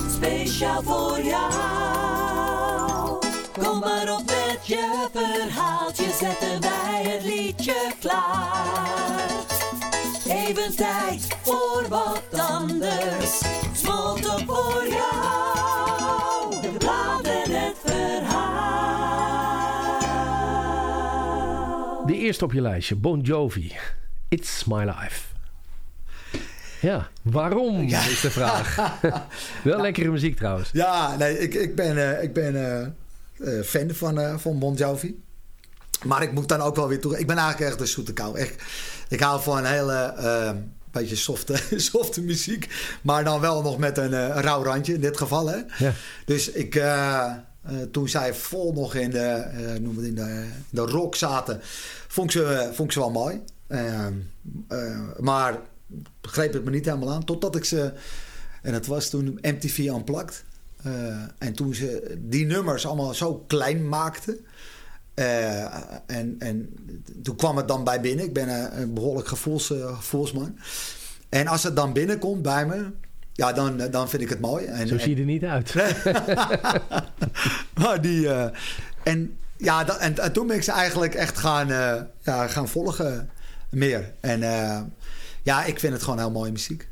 Speciaal 0.09 0.83
voor 0.83 1.21
jou. 1.21 1.51
Kom 3.59 3.79
maar 3.79 4.13
op 4.13 4.25
met 4.25 4.67
je 4.67 5.07
verhaaltje. 5.13 6.11
Zetten 6.19 6.61
wij 6.61 7.03
het 7.03 7.23
liedje 7.23 7.91
klaar. 7.99 9.29
Even 10.27 10.75
tijd 10.75 11.27
voor 11.41 11.85
wat 11.89 12.23
anders. 12.39 13.41
Smolten 13.73 14.45
voor 14.45 14.87
jou. 14.89 16.61
De 16.61 16.69
en 17.23 17.51
het 17.51 17.77
verhaal. 17.83 18.39
De 22.05 22.15
eerste 22.15 22.45
op 22.45 22.53
je 22.53 22.61
lijstje, 22.61 22.95
Bon 22.95 23.19
Jovi. 23.19 23.75
It's 24.29 24.63
My 24.63 24.83
Life. 24.83 25.28
Ja, 26.81 27.09
waarom 27.21 27.87
is 27.87 28.21
de 28.21 28.31
vraag. 28.31 28.75
Wel 29.63 29.81
lekkere 29.81 30.09
muziek 30.09 30.37
trouwens. 30.37 30.69
Ja, 30.73 31.15
nee, 31.17 31.39
ik, 31.39 31.53
ik 31.53 31.75
ben, 31.75 32.17
eh, 32.17 32.23
ik 32.23 32.33
ben 32.33 32.55
eh, 32.55 32.87
eh, 33.39 33.63
fan 33.63 33.91
van, 33.91 34.19
eh, 34.19 34.37
van 34.37 34.59
Bon 34.59 34.73
Jovi. 34.73 35.23
Maar 36.05 36.23
ik 36.23 36.31
moet 36.31 36.47
dan 36.47 36.61
ook 36.61 36.75
wel 36.75 36.87
weer 36.87 36.99
toe. 36.99 37.19
Ik 37.19 37.27
ben 37.27 37.37
eigenlijk 37.37 37.71
echt 37.71 37.81
een 37.81 37.87
zoete 37.87 38.13
kou. 38.13 38.37
Echt, 38.37 38.63
ik 39.09 39.19
hou 39.19 39.41
van 39.41 39.57
een 39.57 39.65
hele 39.65 40.13
beetje 40.91 41.15
softe, 41.15 41.55
softe 41.91 42.21
muziek. 42.21 42.67
Maar 43.01 43.23
dan 43.23 43.39
wel 43.39 43.61
nog 43.61 43.77
met 43.77 43.97
een, 43.97 44.31
rauw 44.33 44.63
randje 44.63 44.93
in 44.93 45.01
dit 45.01 45.17
geval. 45.17 45.47
Hè? 45.47 45.57
Ja. 45.77 45.93
Dus 46.25 46.51
ik, 46.51 46.83
toen 47.91 48.09
zij 48.09 48.33
vol 48.33 48.73
nog 48.73 48.95
in 48.95 49.09
de, 49.09 49.19
eh, 49.19 49.79
noem 49.79 49.97
het 49.97 50.05
in 50.05 50.15
de, 50.15 50.47
de 50.69 50.81
rock 50.81 51.15
zaten, 51.15 51.59
vond 52.07 52.33
ik 52.33 52.41
ze, 52.41 52.69
vond 52.73 52.87
ik 52.87 52.91
ze 52.91 52.99
wel 52.99 53.11
mooi. 53.11 53.41
Maar 55.17 55.59
greep 56.21 56.53
het 56.53 56.63
me 56.63 56.71
niet 56.71 56.85
helemaal 56.85 57.11
aan. 57.11 57.23
Totdat 57.25 57.55
ik 57.55 57.65
ze, 57.65 57.93
en 58.61 58.73
het 58.73 58.87
was 58.87 59.09
toen 59.09 59.39
MTV 59.41 59.77
Unplugged. 59.77 60.43
Eh, 60.83 61.21
en 61.37 61.53
toen 61.53 61.73
ze 61.73 62.17
die 62.19 62.45
nummers 62.45 62.85
allemaal 62.85 63.13
zo 63.13 63.35
klein 63.47 63.89
maakten. 63.89 64.37
eh, 65.13 65.63
en, 66.05 66.35
en 66.39 66.73
toen 67.23 67.35
kwam 67.35 67.57
het 67.57 67.67
dan 67.67 67.83
bij 67.83 68.01
binnen. 68.01 68.25
Ik 68.25 68.33
ben 68.33 68.79
een, 68.81 68.93
behoorlijk 68.93 69.27
gevoels, 69.27 69.71
eh, 69.71 69.95
gevoelsman. 69.95 70.57
En 71.29 71.47
als 71.47 71.63
het 71.63 71.75
dan 71.75 71.93
binnenkomt 71.93 72.41
bij 72.41 72.65
me, 72.65 72.91
ja, 73.33 73.53
dan, 73.53 73.77
dan 73.91 74.09
vind 74.09 74.21
ik 74.21 74.29
het 74.29 74.39
mooi. 74.39 74.65
En, 74.65 74.87
Zo 74.87 74.97
zie 74.97 75.15
je 75.15 75.21
er 75.21 75.27
niet 75.27 75.43
uit. 75.43 75.73
maar 77.81 78.01
die, 78.01 78.29
en, 79.03 79.37
ja, 79.57 79.83
dat, 79.83 79.97
en, 79.97 80.17
en 80.17 80.31
toen 80.31 80.47
ben 80.47 80.55
ik 80.55 80.63
ze 80.63 80.71
eigenlijk 80.71 81.13
echt 81.15 81.37
gaan, 81.37 81.67
ja, 82.21 82.47
gaan 82.47 82.67
volgen 82.67 83.29
meer. 83.69 84.13
En 84.19 84.41
ja, 85.43 85.63
ik 85.63 85.79
vind 85.79 85.93
het 85.93 86.03
gewoon 86.03 86.19
heel 86.19 86.31
mooie 86.31 86.51
muziek. 86.51 86.87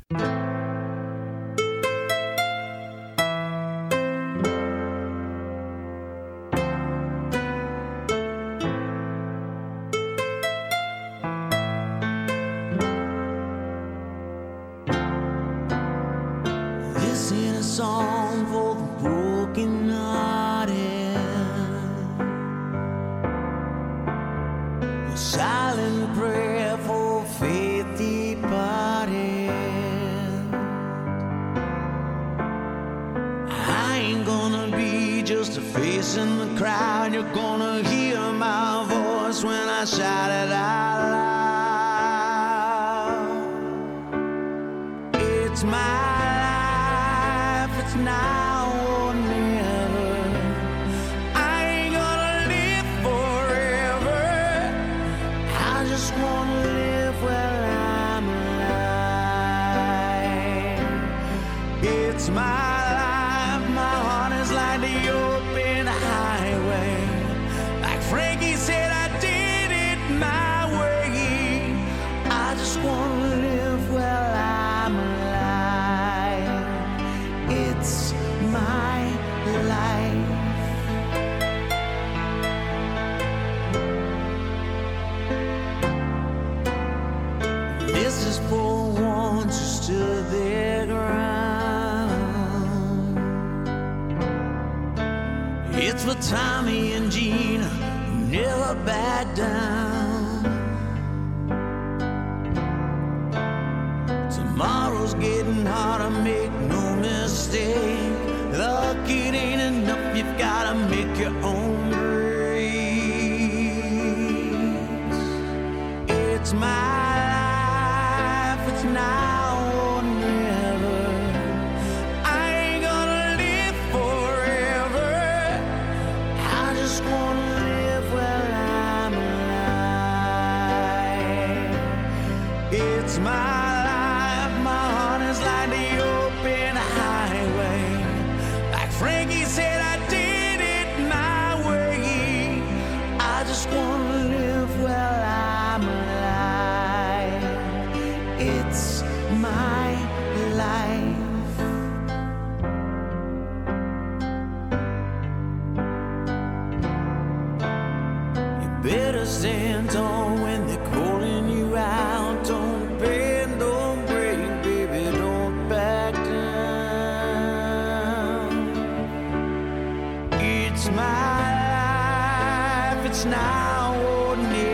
Now 173.25 173.95
or 174.05 174.35
never. 174.35 174.66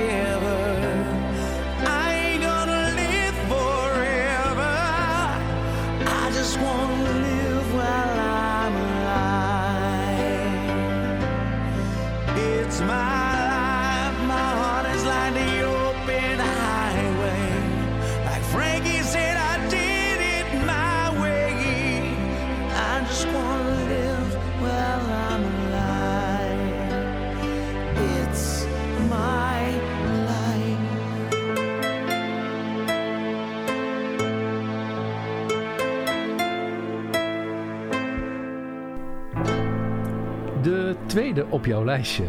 Tweede 41.34 41.52
op 41.52 41.66
jouw 41.66 41.84
lijstje. 41.86 42.24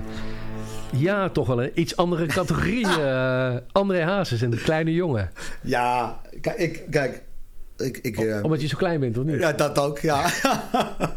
Ja, 0.96 1.28
toch 1.28 1.46
wel 1.46 1.62
een 1.62 1.70
iets 1.74 1.96
andere 1.96 2.26
categorie. 2.26 2.86
eh 3.00 3.56
André 3.72 4.02
Hazes 4.04 4.42
en 4.42 4.50
de 4.50 4.56
kleine 4.62 4.92
jongen. 4.92 5.30
Ja, 5.62 6.20
kijk, 6.40 6.58
ik, 6.58 6.82
kijk, 6.90 7.22
ik, 7.76 7.98
ik, 7.98 8.18
eh, 8.18 8.44
Omdat 8.44 8.60
je 8.60 8.66
zo 8.66 8.76
klein 8.76 9.00
bent, 9.00 9.18
of 9.18 9.24
niet? 9.24 9.38
ja, 9.40 9.52
dat 9.52 9.78
ook, 9.78 9.98
ja. 9.98 10.28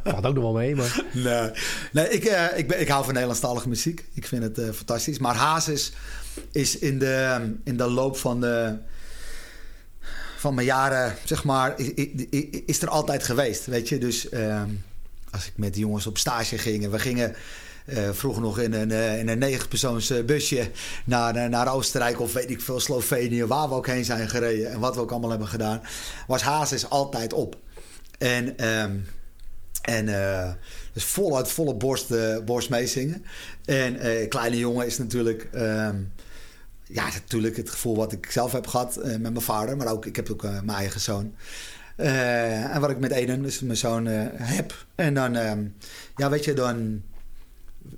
Valt 0.03 0.25
ook 0.25 0.33
nog 0.33 0.43
wel 0.43 0.53
mee, 0.53 0.75
maar... 0.75 1.01
Nee, 1.13 1.51
nee 1.91 2.09
ik, 2.09 2.23
eh, 2.25 2.57
ik, 2.57 2.67
ben, 2.67 2.81
ik 2.81 2.87
hou 2.87 3.03
van 3.03 3.11
Nederlandstalige 3.13 3.69
muziek. 3.69 4.05
Ik 4.13 4.25
vind 4.27 4.43
het 4.43 4.75
fantastisch. 4.75 5.19
Maar 5.19 5.35
Hazes 5.35 5.91
is 6.51 6.77
in 6.79 6.99
de, 6.99 7.37
in 7.63 7.77
de 7.77 7.89
loop 7.89 8.17
van, 8.17 8.41
de, 8.41 8.75
van 10.37 10.53
mijn 10.53 10.67
jaren, 10.67 11.13
zeg 11.23 11.43
maar, 11.43 11.79
i- 11.81 11.93
i- 11.95 12.27
i- 12.33 12.63
is 12.65 12.81
er 12.81 12.89
altijd 12.89 13.23
geweest. 13.23 13.65
Weet 13.65 13.89
je, 13.89 13.97
dus 13.97 14.29
eh, 14.29 14.61
als 15.31 15.45
ik 15.47 15.53
met 15.55 15.73
die 15.73 15.81
jongens 15.81 16.07
op 16.07 16.17
stage 16.17 16.57
ging 16.57 16.83
en 16.83 16.91
we 16.91 16.99
gingen. 16.99 17.35
Eh, 17.87 18.09
vroeger 18.11 18.41
nog 18.41 18.59
in 18.59 18.73
een, 18.73 18.91
eh, 18.91 19.19
in 19.19 19.27
een 19.29 19.39
negenpersoons 19.39 20.09
eh, 20.09 20.23
busje 20.23 20.69
naar, 21.05 21.49
naar 21.49 21.73
Oostenrijk 21.73 22.19
of 22.19 22.33
weet 22.33 22.49
ik 22.49 22.61
veel, 22.61 22.79
Slovenië, 22.79 23.45
waar 23.45 23.69
we 23.69 23.75
ook 23.75 23.87
heen 23.87 24.05
zijn 24.05 24.29
gereden 24.29 24.71
en 24.71 24.79
wat 24.79 24.95
we 24.95 25.01
ook 25.01 25.11
allemaal 25.11 25.29
hebben 25.29 25.47
gedaan, 25.47 25.81
was 26.27 26.41
Hazes 26.41 26.89
altijd 26.89 27.33
op. 27.33 27.57
En 28.17 28.57
ehm, 28.57 28.91
en 29.87 30.07
eh, 30.07 30.51
dus 30.93 31.03
voluit 31.03 31.47
volle 31.47 31.75
borst, 31.75 32.13
borst 32.45 32.69
meezingen. 32.69 33.25
En 33.65 33.99
eh, 33.99 34.27
Kleine 34.27 34.57
Jongen 34.57 34.85
is 34.85 34.97
natuurlijk... 34.97 35.47
ehm, 35.51 35.95
ja, 36.83 37.03
natuurlijk 37.03 37.57
het 37.57 37.69
gevoel 37.69 37.95
wat 37.95 38.11
ik 38.11 38.31
zelf 38.31 38.51
heb 38.51 38.67
gehad 38.67 38.97
eh, 38.97 39.09
met 39.09 39.21
mijn 39.21 39.41
vader. 39.41 39.77
Maar 39.77 39.91
ook, 39.91 40.05
ik 40.05 40.15
heb 40.15 40.31
ook 40.31 40.41
mijn 40.41 40.69
eigen 40.69 41.01
zoon. 41.01 41.35
En 41.95 42.81
wat 42.81 42.89
ik 42.89 42.99
met 42.99 43.11
Eden, 43.11 43.41
dus 43.41 43.59
mijn 43.59 43.77
zoon, 43.77 44.05
heb. 44.05 44.85
En 44.95 45.13
dan, 45.13 45.35
ehm, 45.35 45.65
ja, 46.15 46.29
weet 46.29 46.45
je, 46.45 46.53
dan... 46.53 47.01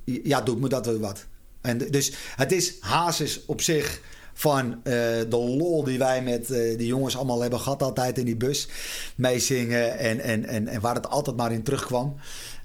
Ja, 0.04 0.42
doet 0.42 0.60
me 0.60 0.70
dat 0.70 0.86
wel 0.86 1.00
wat. 1.00 1.26
En 1.62 1.78
dus 1.78 2.12
het 2.36 2.52
is 2.52 2.74
Hazes 2.80 3.46
op 3.46 3.62
zich 3.62 4.02
van 4.40 4.74
eh, 4.74 4.94
de 5.30 5.38
lol 5.38 5.84
die 5.84 5.98
wij 5.98 6.22
met 6.24 6.52
eh, 6.52 6.78
die 6.78 6.88
jongens 6.88 7.16
allemaal 7.16 7.42
hebben 7.42 7.60
gehad 7.60 7.84
altijd 7.84 8.18
in 8.18 8.26
die 8.26 8.36
bus. 8.36 8.68
Meezingen 9.16 9.98
en, 9.98 10.20
en, 10.20 10.46
en, 10.46 10.68
en 10.68 10.82
waar 10.82 10.96
het 10.96 11.10
altijd 11.10 11.36
maar 11.36 11.52
in 11.52 11.64
terugkwam. 11.64 12.16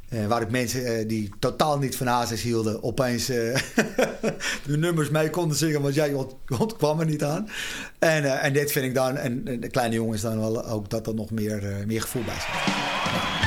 Eh, 0.09 0.27
waar 0.27 0.43
ik 0.43 0.51
mensen 0.51 1.09
die 1.09 1.31
totaal 1.39 1.79
niet 1.79 1.97
van 1.97 2.07
Hazes 2.07 2.43
hielden, 2.43 2.83
opeens 2.83 3.27
de 4.66 4.77
nummers 4.77 5.11
mee 5.11 5.31
konden 5.31 5.57
zingen, 5.57 5.83
want 5.83 5.95
jij 5.95 6.12
ont, 6.12 6.35
ontkwam 6.59 7.01
er 7.01 7.07
niet 7.07 7.25
aan. 7.25 7.49
En, 7.99 8.41
en 8.41 8.53
dit 8.53 8.72
vind 8.72 8.85
ik 8.85 8.95
dan, 8.95 9.16
en, 9.16 9.45
de 9.45 9.68
kleine 9.68 9.95
jongens 9.95 10.22
dan 10.22 10.41
wel 10.41 10.66
ook 10.66 10.91
dat 10.91 11.07
er 11.07 11.14
nog 11.14 11.31
meer, 11.31 11.85
meer 11.87 12.03
gevoel 12.03 12.25
bij 12.25 12.35
zit. 12.35 13.43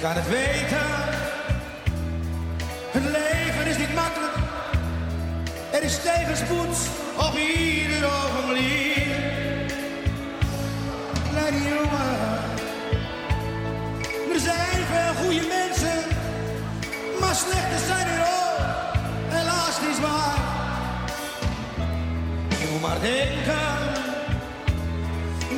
Kan 0.00 0.14
het 0.14 0.28
weten, 0.28 0.86
het 2.90 3.02
leven 3.02 3.66
is 3.66 3.78
niet 3.78 3.94
makkelijk. 3.94 4.34
Er 5.70 5.82
is 5.82 6.02
tegenspoed 6.02 6.76
op 7.16 7.36
ieder 7.36 8.04
ogenblik. 8.04 9.06
Kleine 11.30 11.68
jongen, 11.68 12.16
er 14.32 14.40
zijn 14.40 14.82
veel 14.92 15.14
goede 15.22 15.46
mensen. 15.58 16.02
Maar 17.20 17.34
slechte 17.34 17.86
zijn 17.86 18.06
er 18.06 18.20
ook, 18.20 18.60
helaas 19.28 19.80
niet 19.86 20.00
waar. 20.00 20.38
Je 22.48 22.68
moet 22.72 22.80
maar 22.80 23.00
denken 23.00 23.78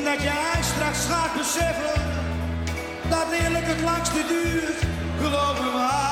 dat 0.04 0.22
jij 0.22 0.62
straks 0.62 1.04
gaat 1.10 1.36
beseffen 1.36 2.11
dat 3.12 3.32
eerlijk 3.32 3.66
het 3.66 3.80
langste 3.80 4.24
duurt, 4.28 4.80
geloof 5.20 5.60
me 5.60 5.70
maar. 5.72 6.02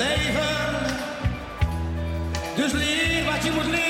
Leven, 0.00 0.96
dus 2.56 2.72
leer 2.72 3.24
wat 3.24 3.44
je 3.44 3.50
moet 3.54 3.64
leren. 3.64 3.89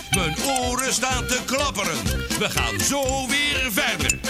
Mijn 0.15 0.35
oren 0.43 0.93
staan 0.93 1.25
te 1.25 1.39
klapperen. 1.45 1.97
We 2.39 2.49
gaan 2.49 2.79
zo 2.79 3.27
weer 3.27 3.71
verder. 3.71 4.20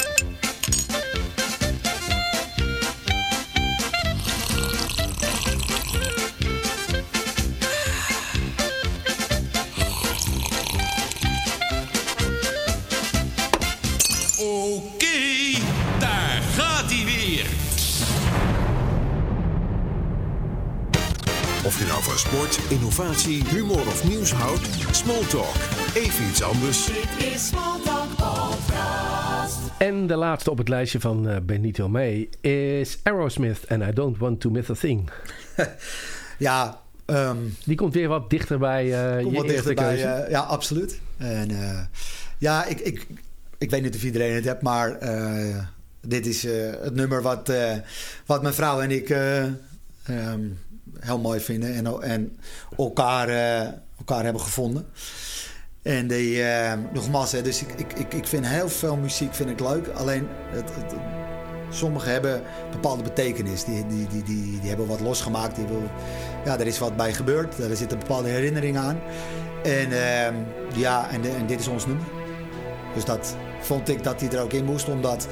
Innovatie, 22.92 23.44
humor 23.48 23.80
of 23.88 24.04
nieuws 24.10 24.32
houdt, 24.32 24.68
Smalltalk. 24.92 25.56
Even 25.96 26.26
iets 26.28 26.42
anders. 26.44 26.86
Dit 26.86 27.26
is 27.34 27.48
Smalltalk 27.48 28.10
Podcast. 28.16 29.58
En 29.78 30.08
de 30.08 30.16
laatste 30.16 30.52
op 30.52 30.58
het 30.58 30.68
lijstje 30.70 31.00
van 31.00 31.30
eh, 31.30 31.38
Benito 31.44 31.89
May 31.89 32.30
is 32.42 33.00
Aerosmith 33.04 33.60
and 33.68 33.84
I 33.84 33.94
Don't 33.94 34.18
Want 34.18 34.39
to 34.42 34.50
Miss 34.50 34.70
a 34.70 34.74
Thing. 34.74 35.10
ja, 36.38 36.80
ehm, 37.06 37.38
die 37.66 37.76
komt 37.76 37.94
weer 37.94 38.08
wat 38.08 38.30
dichter 38.30 38.60
bij 38.60 38.86
uh, 38.86 39.24
Komt 39.24 39.32
je 39.32 39.38
wat 39.38 39.48
dichterbij, 39.48 39.86
keuze. 39.86 40.04
eh, 40.04 40.32
ja, 40.32 40.39
absoluut. 40.39 41.00
En 41.18 41.52
eh, 41.52 41.80
ja, 42.38 42.66
ik, 42.66 42.80
ik, 42.80 43.08
ik 43.58 43.70
weet 43.70 43.82
niet 43.82 43.96
of 43.96 44.04
iedereen 44.04 44.34
het 44.36 44.46
hebt, 44.46 44.62
maar 44.62 44.92
eh, 44.98 45.58
dit 46.02 46.26
is 46.26 46.46
eh, 46.46 46.70
het 46.82 46.96
nummer 46.96 47.22
wat, 47.22 47.50
eh, 47.50 47.74
wat 48.26 48.42
mijn 48.42 48.54
vrouw 48.54 48.82
en 48.82 48.92
ik 48.92 49.10
eh, 49.10 49.44
ehm, 50.04 50.42
heel 51.02 51.20
mooi 51.20 51.39
vinden 51.39 51.76
en, 51.76 52.02
en 52.02 52.38
elkaar, 52.78 53.30
eh, 53.30 53.68
elkaar 53.97 54.24
hebben 54.24 54.41
gevonden. 54.41 54.86
En 55.82 56.08
die, 56.08 56.43
eh, 56.43 56.74
nogmaals, 56.93 57.32
hè, 57.32 57.41
dus 57.41 57.62
ik, 57.62 57.74
ik, 57.74 57.93
ik, 57.93 58.14
ik 58.14 58.28
vind 58.28 58.47
heel 58.47 58.70
veel 58.70 58.95
muziek 58.95 59.34
vind 59.36 59.49
ik 59.49 59.60
leuk. 59.60 59.88
Alleen, 59.88 60.28
het, 60.49 60.72
sommige 61.70 62.10
hebben 62.10 62.41
bepaalde 62.72 63.04
betekenis. 63.04 63.64
Die, 63.64 63.88
die, 63.88 64.08
die, 64.08 64.24
die, 64.24 64.60
die 64.60 64.70
hebben 64.70 64.88
wat 64.88 64.99
losgemaakt. 64.99 65.56
Die 65.56 65.66
wil, 65.66 65.84
ja, 66.45 66.60
er 66.60 66.68
is 66.68 66.80
wat 66.80 66.95
bij 66.95 67.14
gebeurd. 67.14 67.58
Er 67.58 67.76
zitten 67.76 67.99
bepaalde 67.99 68.30
herinneringen 68.30 68.82
aan. 68.82 68.99
En 69.64 69.91
ehm, 69.91 70.36
ja, 70.76 71.10
en 71.10 71.45
dit 71.47 71.60
is 71.60 71.68
ons 71.68 71.86
nummer. 71.86 72.06
Dus 72.93 73.06
dat 73.06 73.36
vond 73.60 73.89
ik 73.89 74.04
dat 74.04 74.22
hij 74.22 74.30
er 74.30 74.41
ook 74.41 74.54
in 74.54 74.66
moest. 74.66 74.89
Omdat, 74.89 75.28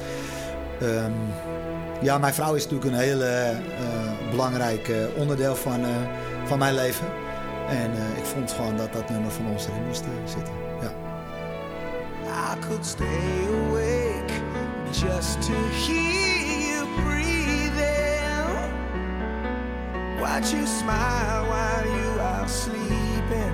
ehm, 0.82 1.12
ja, 2.02 2.18
mijn 2.18 2.34
vrouw 2.34 2.54
is 2.54 2.64
natuurlijk 2.64 2.92
een 2.92 3.02
heel 3.02 3.22
eh, 3.22 3.58
belangrijk 4.30 4.88
eh, 4.88 4.98
onderdeel 5.18 5.56
van, 5.56 5.84
eh, 5.84 5.90
van 6.46 6.60
mijn 6.60 6.76
leven. 6.76 7.08
En 7.70 7.92
ik 8.18 8.26
vond 8.26 8.52
gewoon 8.52 8.78
dat 8.78 8.94
dat 8.94 9.10
nummer 9.10 9.32
van 9.32 9.48
ons 9.48 9.68
erin 9.68 9.86
moest 9.86 10.04
zitten. 10.26 10.54
Ja. 10.82 10.92
I 12.54 12.60
could 12.68 12.86
stay 12.86 13.48
awake 13.48 14.34
just 14.92 15.42
to 15.42 15.54
hear 15.54 16.60
you 16.60 16.88
breathing. 17.04 18.40
Watch 20.20 20.52
you 20.52 20.66
smile 20.66 21.46
while 21.48 21.86
you 21.86 22.20
are 22.20 22.48
sleeping, 22.48 23.54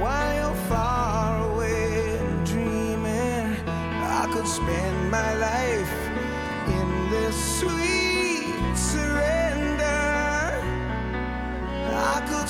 while 0.00 0.34
you're 0.34 0.60
far 0.68 1.50
away 1.50 2.18
dreaming. 2.44 3.56
I 4.22 4.26
could 4.32 4.48
spend 4.48 5.10
my 5.10 5.34
life 5.34 5.99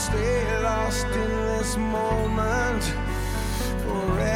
stay 0.01 0.63
lost 0.63 1.07
in 1.07 1.31
this 1.47 1.77
moment 1.77 2.83
forever. 3.85 4.30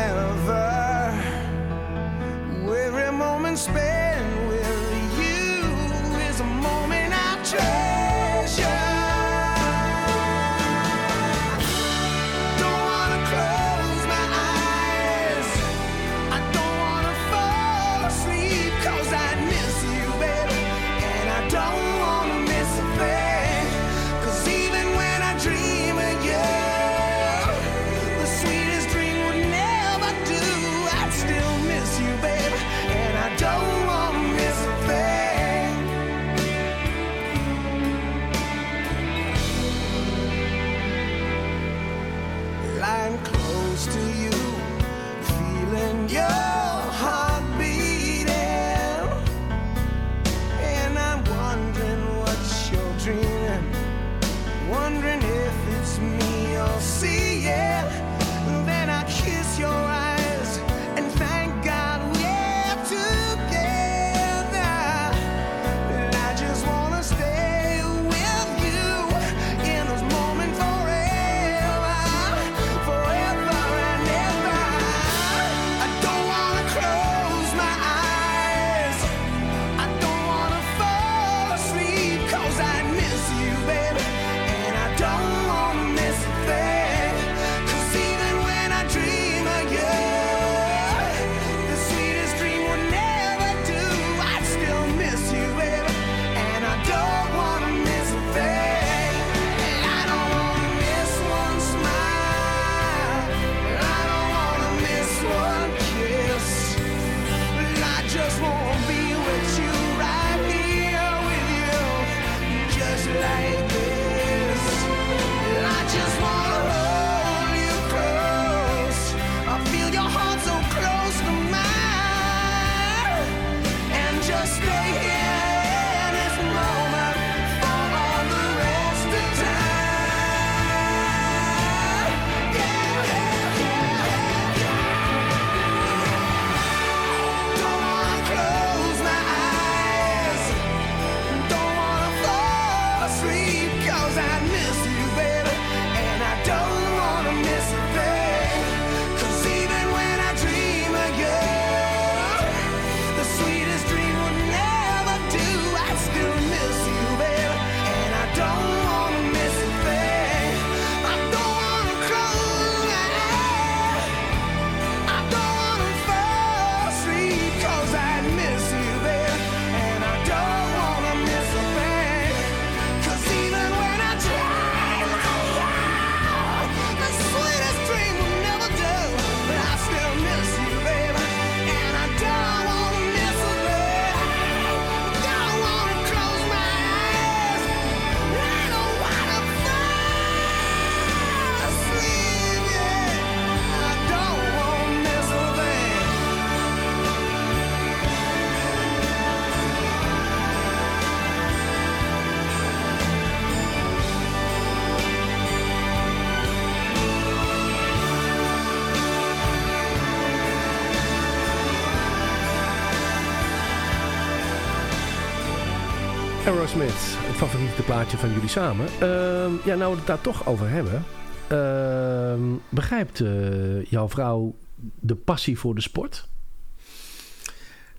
Aerosmith, 216.64 217.16
het 217.16 217.36
favoriete 217.36 217.82
plaatje 217.82 218.16
van 218.16 218.32
jullie 218.32 218.48
samen. 218.48 218.86
Ehm, 218.86 219.52
ja, 219.64 219.74
nou 219.74 219.90
we 219.90 219.96
het 219.96 220.06
daar 220.06 220.20
toch 220.20 220.46
over 220.46 220.68
hebben. 220.68 221.04
Ehm, 221.48 222.40
begrijpt 222.68 223.20
eh, 223.20 223.84
jouw 223.84 224.08
vrouw 224.08 224.54
de 225.00 225.14
passie 225.14 225.58
voor 225.58 225.74
de 225.74 225.80
sport? 225.80 226.28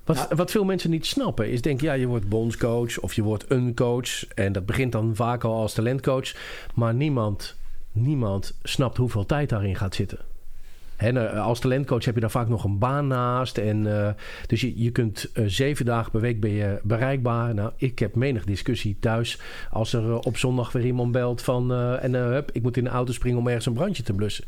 Wat, 0.03 0.28
wat 0.36 0.51
veel 0.51 0.63
mensen 0.63 0.89
niet 0.89 1.05
snappen 1.05 1.51
is 1.51 1.61
denken, 1.61 1.86
ja, 1.88 1.93
je 1.93 2.07
wordt 2.07 2.30
bondscoach 2.30 2.99
of 2.99 3.13
je 3.13 3.24
wordt 3.24 3.45
een 3.47 3.76
coach. 3.76 4.28
En 4.28 4.51
dat 4.51 4.66
begint 4.66 4.91
dan 4.91 5.16
vaak 5.16 5.43
al 5.43 5.55
als 5.55 5.74
talentcoach. 5.74 6.36
Maar 6.76 6.93
niemand, 6.93 7.55
niemand 7.91 8.57
snapt 8.63 8.97
hoeveel 8.97 9.26
tijd 9.26 9.49
daarin 9.49 9.76
gaat 9.76 9.95
zitten. 9.95 10.20
Nou, 10.98 11.38
als 11.38 11.60
talentcoach 11.60 12.06
heb 12.06 12.16
je 12.16 12.22
daar 12.22 12.32
vaak 12.32 12.48
nog 12.48 12.64
een 12.64 12.80
baan 12.80 13.08
naast. 13.08 13.58
En, 13.58 14.06
eh, 14.06 14.14
dus 14.48 14.62
je, 14.62 14.84
je 14.84 14.91
kunt 14.91 15.32
eh, 15.34 15.43
zeven 15.48 15.86
dagen 15.86 16.12
per 16.12 16.22
week 16.22 16.39
ben 16.39 16.52
je 16.52 16.80
bereikbaar. 16.84 17.54
Nou, 17.54 17.72
ik 17.78 18.00
heb 18.00 18.16
menig 18.16 18.46
discussie 18.46 18.98
thuis. 19.00 19.39
Als 19.72 19.93
er 19.93 20.04
eh, 20.04 20.18
op 20.22 20.38
zondag 20.38 20.72
weer 20.72 20.86
iemand 20.86 21.12
belt 21.12 21.41
van... 21.41 21.74
en 21.74 22.14
hup, 22.14 22.50
ik 22.52 22.62
moet 22.62 22.78
in 22.78 22.84
de 22.84 22.89
auto 22.89 23.14
springen 23.14 23.39
om 23.39 23.48
ergens 23.48 23.66
een 23.66 23.74
brandje 23.74 24.04
te 24.04 24.14
blussen. 24.14 24.46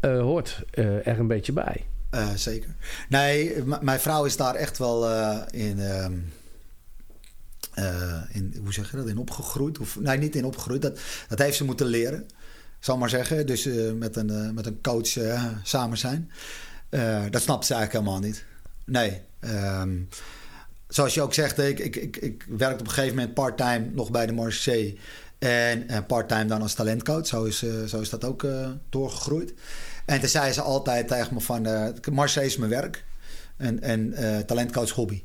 Hoort 0.00 0.62
er 0.70 1.18
een 1.18 1.26
beetje 1.26 1.52
bij. 1.52 1.84
Zeker. 2.34 2.74
Nee, 3.08 3.62
mijn 3.80 4.00
vrouw 4.00 4.24
is 4.24 4.36
daar 4.36 4.54
echt 4.54 4.78
wel 4.78 5.08
in, 5.50 5.78
ehm, 5.80 6.12
eh, 7.76 8.22
in, 8.32 8.56
hoe 8.62 8.72
zeg 8.72 8.90
je 8.90 8.96
dat, 8.96 9.08
in 9.08 9.18
opgegroeid. 9.18 9.78
Of, 9.78 10.00
nee, 10.00 10.18
niet 10.18 10.36
in 10.36 10.44
opgegroeid. 10.44 10.82
Dat, 10.82 10.98
dat 11.28 11.38
heeft 11.38 11.56
ze 11.56 11.64
moeten 11.64 11.86
leren, 11.86 12.26
zal 12.80 12.96
maar 12.98 13.08
zeggen. 13.08 13.46
Dus 13.46 13.66
eh, 13.66 13.92
met, 13.92 14.16
een, 14.16 14.30
eh, 14.30 14.50
met 14.50 14.66
een 14.66 14.80
coach 14.82 15.16
eh, 15.16 15.44
samen 15.62 15.98
zijn. 15.98 16.30
Dat 17.30 17.42
snapt 17.42 17.66
ze 17.66 17.74
eigenlijk 17.74 18.04
helemaal 18.04 18.28
niet. 18.28 18.44
Nee. 18.84 19.20
ehm, 19.40 19.98
zoals 20.88 21.14
je 21.14 21.22
ook 21.22 21.34
zegt, 21.34 21.58
ik, 21.58 21.78
ik, 21.78 21.96
ik, 21.96 22.16
ik 22.16 22.46
werkte 22.48 22.80
op 22.80 22.86
een 22.86 22.92
gegeven 22.92 23.16
moment 23.16 23.34
part-time 23.34 23.90
nog 23.92 24.10
bij 24.10 24.26
de 24.26 24.32
Marseille. 24.32 24.96
En 25.38 26.06
part-time 26.06 26.44
dan 26.44 26.62
als 26.62 26.74
talentcoach. 26.74 27.26
Zo 27.26 27.44
is, 27.44 27.64
zo 27.86 28.00
is 28.00 28.10
dat 28.10 28.24
ook 28.24 28.46
doorgegroeid. 28.88 29.54
En 30.06 30.20
toen 30.20 30.28
zei 30.28 30.52
ze 30.52 30.60
altijd 30.60 31.08
tegen 31.08 31.34
me 31.34 31.40
van... 31.40 31.66
Marseille 32.12 32.48
is 32.48 32.56
mijn 32.56 32.70
werk. 32.70 33.04
En, 33.56 33.82
en 33.82 34.14
talentcoach 34.46 34.90
hobby. 34.90 35.22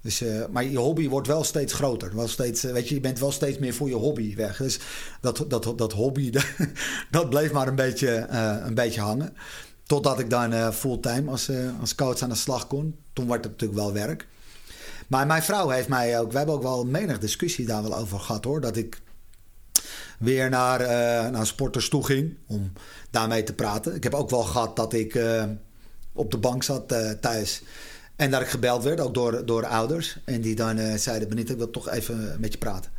Dus, 0.00 0.20
eh, 0.20 0.46
maar 0.50 0.64
je 0.64 0.78
hobby 0.78 1.08
wordt 1.08 1.26
wel 1.26 1.44
steeds 1.44 1.72
groter. 1.72 2.16
Wel 2.16 2.28
steeds, 2.28 2.64
eh, 2.64 2.72
weet 2.72 2.88
je, 2.88 2.94
je 2.94 3.00
bent 3.00 3.18
wel 3.18 3.32
steeds 3.32 3.58
meer 3.58 3.74
voor 3.74 3.88
je 3.88 3.94
hobby 3.94 4.36
weg. 4.36 4.56
Dus 4.56 4.78
dat, 5.20 5.44
dat, 5.48 5.78
dat 5.78 5.92
hobby, 5.92 6.32
dat, 7.10 7.30
bleef 7.30 7.52
maar 7.52 7.68
een 7.68 7.74
beetje, 7.74 8.14
eh, 8.16 8.56
een 8.64 8.74
beetje 8.74 9.00
hangen. 9.00 9.36
Totdat 9.86 10.18
ik 10.18 10.30
dan 10.30 10.72
fulltime 10.72 11.30
als, 11.30 11.50
als 11.80 11.94
coach 11.94 12.20
aan 12.20 12.28
de 12.28 12.34
slag 12.34 12.66
kon. 12.66 12.96
Toen 13.12 13.28
werd 13.28 13.44
het 13.44 13.52
natuurlijk 13.52 13.80
wel 13.80 13.92
werk. 13.92 14.26
Maar 15.06 15.26
mijn 15.26 15.42
vrouw 15.42 15.68
heeft 15.68 15.88
mij 15.88 16.20
ook... 16.20 16.30
We 16.32 16.36
hebben 16.36 16.54
ook 16.54 16.62
wel 16.62 16.84
menig 16.84 17.18
discussie 17.18 17.66
daar 17.66 17.82
wel 17.82 17.96
over 17.96 18.20
gehad 18.20 18.44
hoor. 18.44 18.60
Dat 18.60 18.76
ik 18.76 19.00
weer 20.18 20.50
naar, 20.50 20.80
naar 21.32 21.46
sporters 21.46 21.88
toe 21.88 22.04
ging 22.04 22.36
om 22.46 22.72
daarmee 23.10 23.42
te 23.42 23.54
praten. 23.54 23.94
Ik 23.94 24.02
heb 24.02 24.14
ook 24.14 24.30
wel 24.30 24.42
gehad 24.42 24.76
dat 24.76 24.92
ik 24.92 25.20
op 26.12 26.30
de 26.30 26.38
bank 26.38 26.62
zat 26.62 26.94
thuis. 27.20 27.62
En 28.18 28.30
dat 28.30 28.40
ik 28.40 28.48
gebeld 28.48 28.82
werd, 28.82 29.00
ook 29.00 29.14
door, 29.14 29.46
door 29.46 29.66
ouders. 29.66 30.18
En 30.24 30.40
die 30.40 30.54
dan 30.54 30.78
eh, 30.78 30.94
zeiden, 30.94 31.28
Benita, 31.28 31.52
ik 31.52 31.58
wil 31.58 31.70
toch 31.70 31.88
even 31.88 32.36
met 32.40 32.52
je 32.52 32.58
praten. 32.58 32.90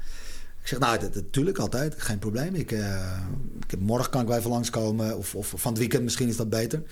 Ik 0.62 0.68
zeg, 0.68 0.80
nou, 0.80 1.00
dat, 1.00 1.16
natuurlijk 1.16 1.58
altijd, 1.58 1.96
geen 1.98 2.20
probleem. 2.20 2.56
Ik, 2.56 2.72
eh, 2.72 3.18
ik 3.64 3.72
heb, 3.72 3.80
morgen 3.80 4.12
kan 4.12 4.22
ik 4.22 4.28
wel 4.28 4.38
even 4.38 4.50
langskomen. 4.50 5.18
Of, 5.18 5.36
of 5.36 5.54
van 5.56 5.72
het 5.72 5.80
weekend 5.80 6.04
misschien 6.04 6.28
is 6.28 6.38
dat 6.38 6.50
beter. 6.50 6.84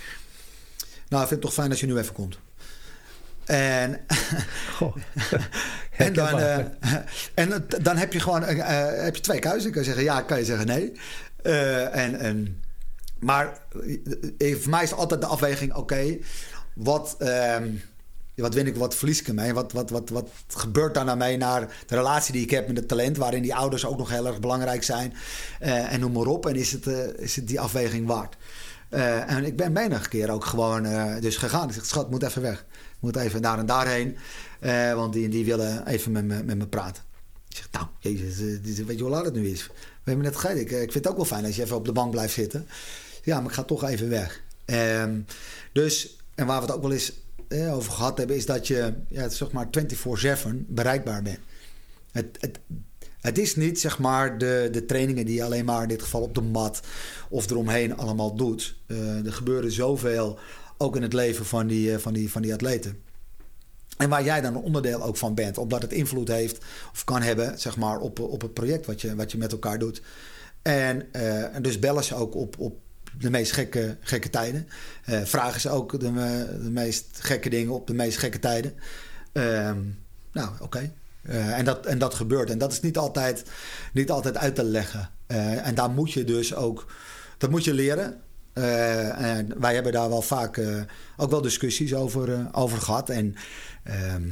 Nou, 1.10 1.22
ik 1.22 1.28
vind 1.28 1.30
het 1.30 1.42
toch 1.42 1.54
fijn 1.54 1.70
als 1.70 1.80
je 1.80 1.86
nu 1.86 1.98
even 1.98 2.14
komt. 2.14 2.40
En, 3.46 4.00
en, 6.06 6.14
dan, 6.14 6.40
eh, 6.40 6.58
en 7.34 7.66
dan 7.82 7.98
heb 7.98 8.14
je 8.14 8.20
gewoon 8.20 8.44
heb 8.44 9.16
je 9.16 9.22
twee 9.22 9.40
keuzes. 9.40 9.64
Je 9.64 9.70
kan 9.70 9.84
zeggen 9.84 10.04
ja, 10.04 10.22
kan 10.22 10.38
je 10.38 10.46
zeggen 10.46 10.68
nee. 10.68 10.92
En, 11.92 12.20
en, 12.20 12.64
maar 13.20 13.60
voor 14.40 14.70
mij 14.70 14.84
is 14.84 14.94
altijd 14.94 15.22
de 15.22 15.28
afweging: 15.28 15.74
oké, 15.74 16.18
wat, 16.74 17.16
ehm, 17.20 17.70
wat 18.42 18.54
win 18.54 18.68
ik, 18.68 18.76
wat 18.76 18.96
verlies 18.96 19.20
ik 19.20 19.28
ermee? 19.28 19.54
Wat, 19.54 19.72
wat, 19.72 19.90
wat, 19.90 20.10
wat 20.10 20.30
gebeurt 20.48 20.94
daar 20.94 21.06
nou 21.06 21.18
mee 21.18 21.38
naar 21.38 21.76
de 21.88 21.96
relatie 21.96 22.34
die 22.34 22.44
ik 22.44 22.50
heb 22.50 22.68
met 22.68 22.78
het 22.78 22.88
talent, 22.88 23.18
waarin 23.18 23.42
die 23.42 23.56
ouders 23.56 23.86
ook 23.86 23.98
nog 23.98 24.10
heel 24.10 24.28
erg 24.28 24.40
belangrijk 24.40 24.84
zijn? 24.84 25.14
Eh, 25.60 25.94
en 25.94 26.00
noem 26.00 26.12
maar 26.12 26.26
op. 26.26 26.46
En 26.46 26.56
is 26.56 26.72
het, 26.72 26.88
eh, 26.88 27.08
is 27.18 27.36
het 27.36 27.48
die 27.48 27.60
afweging 27.60 28.08
waard? 28.08 28.38
Eh, 28.90 29.32
en 29.32 29.46
ik 29.46 29.56
ben 29.56 29.72
menig 29.72 30.08
keer 30.08 30.30
ook 30.30 30.46
gewoon 30.46 30.84
dus 31.22 31.38
gegaan. 31.38 31.68
Ik 31.68 31.74
zeg, 31.74 31.86
schat, 31.86 32.10
moet 32.10 32.24
even 32.24 32.42
weg. 32.42 32.66
Ik 32.72 33.00
moet 33.00 33.16
even 33.16 33.42
daar 33.42 33.60
en 33.60 33.66
daarheen. 33.66 34.18
Want 34.96 35.14
die, 35.14 35.30
die 35.30 35.46
willen 35.46 35.88
even 35.88 36.12
met 36.12 36.26
me, 36.26 36.44
met 36.44 36.58
me 36.58 36.68
praten. 36.68 37.04
Ik 37.50 37.56
zeg, 37.56 37.68
nou, 37.72 37.86
jezus, 38.00 38.86
weet 38.86 38.98
je 38.98 39.04
hoe 39.04 39.12
laat 39.12 39.26
het 39.26 39.34
nu 39.34 39.50
is? 39.50 39.68
We 39.68 40.14
hebben 40.14 40.26
net 40.26 40.36
gegeten. 40.36 40.62
Ik, 40.62 40.72
ik 40.72 40.92
vind 40.92 40.94
het 40.94 41.08
ook 41.08 41.16
wel 41.16 41.26
fijn 41.26 41.46
als 41.46 41.56
je 41.56 41.64
even 41.64 41.76
op 41.76 41.86
de 41.86 41.92
bank 41.92 42.12
blijft 42.12 42.34
zitten. 42.34 42.68
Ja, 43.24 43.40
maar 43.40 43.50
ik 43.50 43.56
ga 43.56 43.64
toch 43.64 43.84
even 43.84 44.10
weg. 44.10 44.42
Ehm, 44.66 45.20
dus, 45.74 46.18
en 46.36 46.46
waar 46.46 46.62
we 46.62 46.66
het 46.66 46.76
ook 46.76 46.82
wel 46.82 46.92
eens 46.92 47.12
eh, 47.48 47.76
over 47.76 47.92
gehad 47.92 48.18
hebben... 48.18 48.36
is 48.36 48.46
dat 48.46 48.68
je 48.68 48.94
ja, 49.08 49.30
zeg 49.30 49.52
maar 49.52 49.68
24-7 49.68 50.48
bereikbaar 50.68 51.22
bent. 51.22 51.40
Het, 52.12 52.38
het, 52.40 52.60
het 53.20 53.38
is 53.38 53.56
niet 53.56 53.80
zeg 53.80 54.00
maar 54.00 54.38
de, 54.38 54.70
de 54.72 54.86
trainingen 54.86 55.26
die 55.26 55.36
je 55.36 55.44
alleen 55.44 55.66
maar 55.66 55.82
in 55.82 55.88
dit 55.88 56.02
geval 56.02 56.22
op 56.22 56.36
de 56.36 56.42
mat 56.42 56.82
of 57.30 57.50
eromheen 57.50 57.98
allemaal 57.98 58.36
doet. 58.36 58.78
Eh, 58.86 59.26
er 59.26 59.34
gebeuren 59.34 59.72
zoveel 59.72 60.40
ook 60.78 60.96
in 60.96 61.02
het 61.02 61.14
leven 61.14 61.46
van 61.46 61.68
die, 61.68 61.94
eh, 61.94 61.98
van 61.98 62.14
die, 62.14 62.32
van 62.32 62.42
die 62.42 62.54
atleten. 62.54 63.02
En 63.98 64.10
waar 64.10 64.24
jij 64.24 64.42
dan 64.42 64.56
een 64.56 64.62
onderdeel 64.62 65.04
ook 65.04 65.18
van 65.18 65.34
bent, 65.34 65.58
omdat 65.58 65.82
het 65.82 65.92
invloed 65.94 66.28
heeft 66.28 66.66
of 66.92 67.04
kan 67.04 67.22
hebben 67.22 67.60
zeg 67.60 67.78
maar, 67.78 68.00
op, 68.00 68.20
op 68.20 68.42
het 68.42 68.54
project 68.54 68.86
wat 68.86 69.02
je, 69.02 69.16
wat 69.16 69.32
je 69.32 69.38
met 69.38 69.52
elkaar 69.52 69.80
doet. 69.80 70.02
En, 70.62 71.14
eh, 71.14 71.56
en 71.56 71.62
dus 71.62 71.80
bellen 71.80 72.04
ze 72.04 72.16
ook 72.16 72.36
op, 72.36 72.60
op 72.60 72.80
de 73.20 73.30
meest 73.30 73.52
gekke, 73.52 73.98
gekke 74.00 74.30
tijden. 74.30 74.68
Eh, 75.06 75.22
vragen 75.24 75.62
ze 75.62 75.70
ook 75.70 76.00
de, 76.00 76.12
me- 76.12 76.58
de 76.64 76.70
meest 76.70 77.06
gekke 77.20 77.50
dingen 77.50 77.74
op 77.74 77.88
de 77.88 77.94
meest 77.94 78.18
gekke 78.18 78.40
tijden. 78.40 78.74
Ehm, 79.32 79.78
nou, 80.32 80.50
oké. 80.60 80.92
Eh, 81.22 81.58
en, 81.58 81.66
dat, 81.66 81.86
en 81.86 81.98
dat 81.98 82.14
gebeurt. 82.14 82.50
En 82.50 82.58
dat 82.58 82.72
is 82.72 82.82
niet 82.82 82.98
altijd, 82.98 83.44
niet 83.94 84.12
altijd 84.12 84.38
uit 84.38 84.56
te 84.56 84.64
leggen. 84.64 85.10
Eh, 85.28 85.68
en 85.68 85.76
daar 85.76 85.90
moet 85.90 86.12
je 86.12 86.24
dus 86.24 86.56
ook... 86.56 86.86
Dat 87.38 87.50
moet 87.50 87.64
je 87.64 87.74
leren. 87.74 88.22
Eh, 88.54 89.22
en 89.38 89.60
wij 89.60 89.74
hebben 89.74 89.92
daar 89.92 90.10
wel 90.10 90.22
vaak 90.22 90.58
eh, 90.58 90.82
ook 91.18 91.30
wel 91.30 91.42
discussies 91.42 91.94
over, 91.94 92.34
eh, 92.34 92.46
over 92.52 92.82
gehad. 92.82 93.10
En... 93.10 93.36
ehm, 93.84 94.24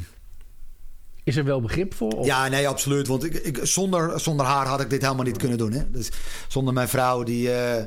Is 1.24 1.36
er 1.36 1.44
wel 1.44 1.62
begrip 1.62 1.94
voor? 1.94 2.12
Of? 2.12 2.26
ja, 2.26 2.48
nee, 2.48 2.68
absoluut. 2.68 3.08
Want 3.08 3.24
ik, 3.24 3.34
ik, 3.34 3.60
zonder, 3.64 4.20
zonder 4.20 4.46
haar 4.46 4.66
had 4.66 4.82
ik 4.82 4.90
dit 4.90 5.02
helemaal 5.02 5.26
niet 5.26 5.38
kunnen 5.38 5.58
doen. 5.58 5.72
Hè? 5.72 5.92
Dus 5.92 6.10
zonder 6.48 6.74
mijn 6.74 6.88
vrouw 6.90 7.24
die, 7.24 7.52
eh, 7.54 7.84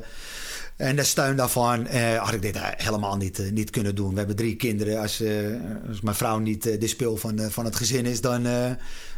en 0.79 0.95
de 0.95 1.03
steun 1.03 1.35
daarvan 1.35 1.87
eh, 1.87 2.15
had 2.15 2.33
ik 2.33 2.41
dit 2.41 2.55
eh, 2.55 2.63
helemaal 2.77 3.17
niet, 3.17 3.39
eh, 3.39 3.51
niet 3.51 3.69
kunnen 3.69 3.95
doen. 3.95 4.11
We 4.11 4.17
hebben 4.17 4.35
drie 4.35 4.55
kinderen. 4.55 5.01
Als, 5.01 5.23
als 5.87 6.01
mijn 6.01 6.15
vrouw 6.15 6.37
niet 6.37 6.63
de 6.63 6.87
speel 6.87 7.17
van, 7.17 7.39
van 7.39 7.65
het 7.65 7.75
gezin 7.75 8.05
is, 8.05 8.21
dan, 8.21 8.43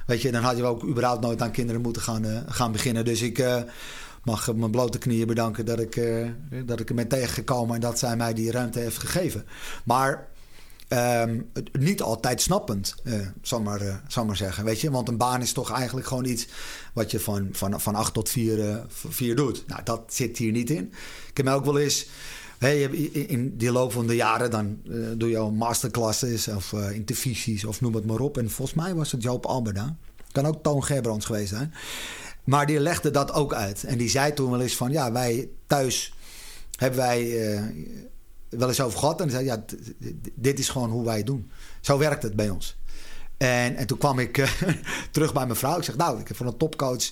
weet 0.06 0.22
je, 0.22 0.32
dan 0.32 0.44
had 0.44 0.58
je 0.58 0.64
ook 0.64 0.84
überhaupt 0.84 1.22
nooit 1.22 1.42
aan 1.42 1.52
kinderen 1.52 1.82
moeten 1.82 2.02
gaan, 2.02 2.46
gaan 2.48 2.72
beginnen. 2.72 3.06
Dus 3.06 3.22
ik 3.22 3.46
mag 4.24 4.56
mijn 4.56 4.72
blote 4.72 4.98
knieën 4.98 5.28
bedanken 5.28 5.66
dat 5.66 5.80
ik, 5.80 6.02
dat 6.66 6.80
ik 6.80 6.90
er 6.90 6.96
ben 6.96 7.08
tegengekomen 7.08 7.76
en 7.76 7.82
dat 7.82 8.00
zij 8.00 8.16
mij 8.16 8.34
die 8.34 8.52
ruimte 8.52 8.80
heeft 8.80 8.98
gegeven. 8.98 9.46
Maar 9.84 10.28
Het- 10.96 11.78
niet 11.80 12.02
altijd 12.02 12.42
snappend, 12.42 12.96
eh, 13.04 13.14
zal, 13.42 13.62
maar, 13.62 13.82
eh, 13.82 13.96
zal 14.08 14.26
maar 14.26 14.36
zeggen. 14.38 14.64
Weet 14.66 14.82
je? 14.82 14.92
Want 14.92 15.08
een 15.08 15.18
baan 15.18 15.42
is 15.42 15.54
toch 15.54 15.72
eigenlijk 15.72 16.08
gewoon 16.08 16.26
iets 16.26 16.48
wat 16.94 17.12
je 17.12 17.20
van, 17.20 17.50
van, 17.52 17.82
van 17.82 17.96
8 17.96 18.14
tot 18.14 18.30
4, 18.30 18.70
eh, 18.70 18.76
vier 18.90 19.36
doet. 19.36 19.64
Nou, 19.68 19.82
dat 19.84 20.02
zit 20.14 20.38
hier 20.38 20.52
niet 20.52 20.70
in. 20.70 20.84
Ik 21.30 21.38
heb 21.38 21.46
mij 21.46 21.54
ook 21.56 21.66
wel 21.66 21.80
eens. 21.80 22.08
Hey, 22.58 22.82
in- 22.84 23.58
die 23.58 23.72
loop 23.72 23.92
van 23.92 24.08
de 24.08 24.16
jaren 24.16 24.52
dan 24.52 24.82
doe 25.18 25.30
je 25.30 25.38
al 25.38 25.52
masterclasses 25.52 26.48
of 26.48 26.74
intervisies 26.74 27.66
of 27.66 27.82
noem 27.82 27.96
het 27.96 28.06
maar 28.06 28.20
op. 28.20 28.38
En 28.38 28.50
volgens 28.50 28.78
mij 28.78 28.96
was 28.96 29.12
het 29.12 29.24
Joop 29.24 29.46
Alberda. 29.46 29.98
Kan 30.32 30.46
ook 30.46 30.64
Toon 30.64 30.84
Gerbrands 30.84 31.26
geweest 31.26 31.50
zijn. 31.50 31.74
Maar 32.44 32.66
die 32.66 32.80
legde 32.80 33.12
dat 33.12 33.34
ook 33.34 33.54
uit. 33.54 33.84
En 33.84 33.98
die 33.98 34.10
zei 34.10 34.34
toen 34.34 34.52
wel 34.52 34.62
eens 34.62 34.76
van 34.76 34.92
ja, 34.92 35.12
wij 35.12 35.50
thuis 35.68 36.14
hebben 36.76 37.00
wij 37.00 37.20
wel 38.52 38.68
eens 38.68 38.82
over 38.82 39.00
gehad. 39.00 39.22
En 39.22 39.30
zei 39.30 39.46
ja, 39.46 39.64
dit 40.36 40.60
is 40.60 40.70
gewoon 40.70 40.90
hoe 40.90 41.06
wij 41.06 41.18
het 41.18 41.26
doen. 41.26 41.52
Zo 41.82 41.98
werkt 41.98 42.24
het 42.24 42.36
bij 42.36 42.50
ons. 42.50 42.76
En, 43.38 43.76
en 43.76 43.88
toen 43.88 43.98
kwam 43.98 44.20
ik 44.20 44.38
eh, 44.38 44.50
terug 45.12 45.34
bij 45.34 45.46
mijn 45.46 45.58
vrouw. 45.58 45.78
Ik 45.78 45.84
zeg, 45.84 45.98
nou, 45.98 46.20
ik 46.20 46.28
heb 46.28 46.38
van 46.38 46.48
een 46.48 46.58
topcoach 46.58 47.10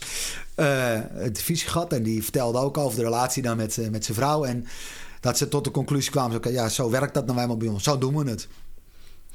eh 0.56 0.94
een 0.94 1.34
divisie 1.34 1.70
gehad. 1.70 1.94
En 1.94 2.03
die 2.03 2.24
vertelde 2.24 2.60
ook 2.60 2.78
over 2.78 2.98
de 2.98 3.03
relatie 3.03 3.44
dan 3.44 3.57
met, 3.57 3.78
eh, 3.78 3.90
met 3.90 4.06
zijn 4.06 4.18
vrouw. 4.18 4.44
En 4.44 4.68
dat 5.20 5.38
ze 5.38 5.48
tot 5.48 5.64
de 5.64 5.72
conclusie 5.72 6.11
kwamen. 6.11 6.38
Oké, 6.38 6.49
ja, 6.49 6.70
zo 6.70 6.90
werkt 6.90 7.14
dat 7.14 7.26
nou 7.26 7.40
eenmaal 7.40 7.57
bij 7.57 7.68
ons. 7.68 7.84
Zo 7.84 7.98
doen 7.98 8.18
we 8.18 8.30
het. 8.30 8.48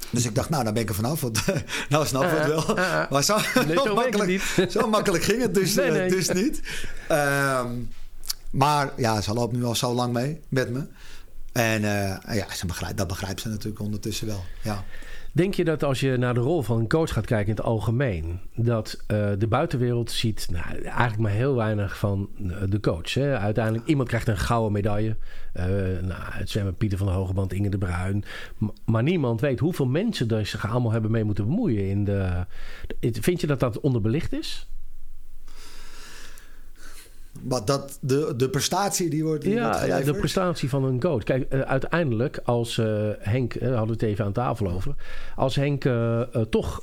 Dus 0.09 0.25
ik 0.25 0.35
dacht, 0.35 0.49
nou, 0.49 0.63
daar 0.63 0.73
ben 0.73 0.81
ik 0.81 0.89
er 0.89 0.95
vanaf. 0.95 1.21
Want 1.21 1.41
nou 1.89 2.05
snap 2.05 2.23
ik 2.23 2.29
het 2.29 2.47
wel. 2.47 2.77
Eh. 2.77 3.09
Maar 3.09 3.23
zo, 3.23 3.37
Nee, 3.65 3.75
zo 3.75 3.83
het 3.83 3.93
makkelijk, 3.93 4.29
niet. 4.29 4.71
zo 4.71 4.89
makkelijk 4.89 5.23
ging 5.23 5.41
het 5.41 5.53
dus, 5.53 5.73
Nee, 5.73 5.91
nee. 5.91 6.09
dus 6.09 6.29
niet. 6.29 6.59
Ehm, 7.07 7.69
maar 8.51 8.91
ja, 8.97 9.21
ze 9.21 9.33
loopt 9.33 9.53
nu 9.53 9.63
al 9.63 9.75
zo 9.75 9.93
lang 9.93 10.13
mee 10.13 10.41
met 10.49 10.69
me. 10.69 10.83
En 11.55 11.83
eh, 11.83 12.35
ja, 12.35 12.93
dat 12.95 13.07
begrijpt 13.07 13.41
ze 13.41 13.49
natuurlijk 13.49 13.79
ondertussen 13.81 14.27
wel. 14.27 14.43
Ja. 14.63 14.83
Denk 15.31 15.53
je 15.53 15.63
dat 15.63 15.83
als 15.83 15.99
je 15.99 16.17
naar 16.17 16.33
de 16.33 16.39
rol 16.39 16.61
van 16.61 16.79
een 16.79 16.87
coach 16.87 17.13
gaat 17.13 17.25
kijken 17.25 17.47
in 17.49 17.55
het 17.55 17.65
algemeen, 17.65 18.39
dat 18.55 19.03
eh, 19.07 19.29
de 19.37 19.47
buitenwereld 19.47 20.11
ziet 20.11 20.47
nou, 20.51 20.81
eigenlijk 20.81 21.17
maar 21.17 21.31
heel 21.31 21.55
weinig 21.55 21.97
van 21.97 22.29
eh, 22.37 22.57
de 22.69 22.79
coach? 22.79 23.13
Hè? 23.13 23.37
Uiteindelijk, 23.37 23.87
iemand 23.87 24.07
krijgt 24.07 24.27
een 24.27 24.37
gouden 24.37 24.71
medaille. 24.71 25.17
Nou, 26.01 26.21
het 26.21 26.49
zwemmen 26.49 26.75
Pieter 26.75 26.97
van 26.97 27.07
de 27.07 27.13
Hogeband, 27.13 27.53
Inge 27.53 27.69
de 27.69 27.77
Bruin. 27.77 28.23
Maar 28.85 29.03
niemand 29.03 29.41
weet 29.41 29.59
hoeveel 29.59 29.87
mensen 29.87 30.29
er 30.29 30.45
zich 30.45 30.69
allemaal 30.69 30.91
hebben 30.91 31.11
mee 31.11 31.23
moeten 31.23 31.45
bemoeien. 31.45 31.89
In 31.89 32.03
de, 32.03 32.45
vind 32.99 33.41
je 33.41 33.47
dat 33.47 33.59
dat 33.59 33.79
onderbelicht 33.79 34.33
is? 34.33 34.67
Maar 37.43 37.65
dat, 37.65 37.97
de, 38.01 38.33
de 38.37 38.49
prestatie 38.49 39.09
die 39.09 39.23
wordt, 39.23 39.43
die 39.43 39.59
wordt 39.61 39.85
Ja, 39.85 39.99
de 40.01 40.13
prestatie 40.13 40.69
van 40.69 40.83
een 40.83 40.99
coach. 40.99 41.23
Kijk, 41.23 41.51
eh, 41.51 41.59
uiteindelijk 41.59 42.39
als 42.43 42.77
eh, 42.77 43.09
Henk, 43.19 43.59
daar 43.59 43.69
hadden 43.69 43.97
we 43.97 44.05
het 44.05 44.11
even 44.11 44.25
aan 44.25 44.31
tafel 44.33 44.71
over. 44.71 44.95
Als 45.35 45.55
Henk 45.55 45.83
toch 46.49 46.81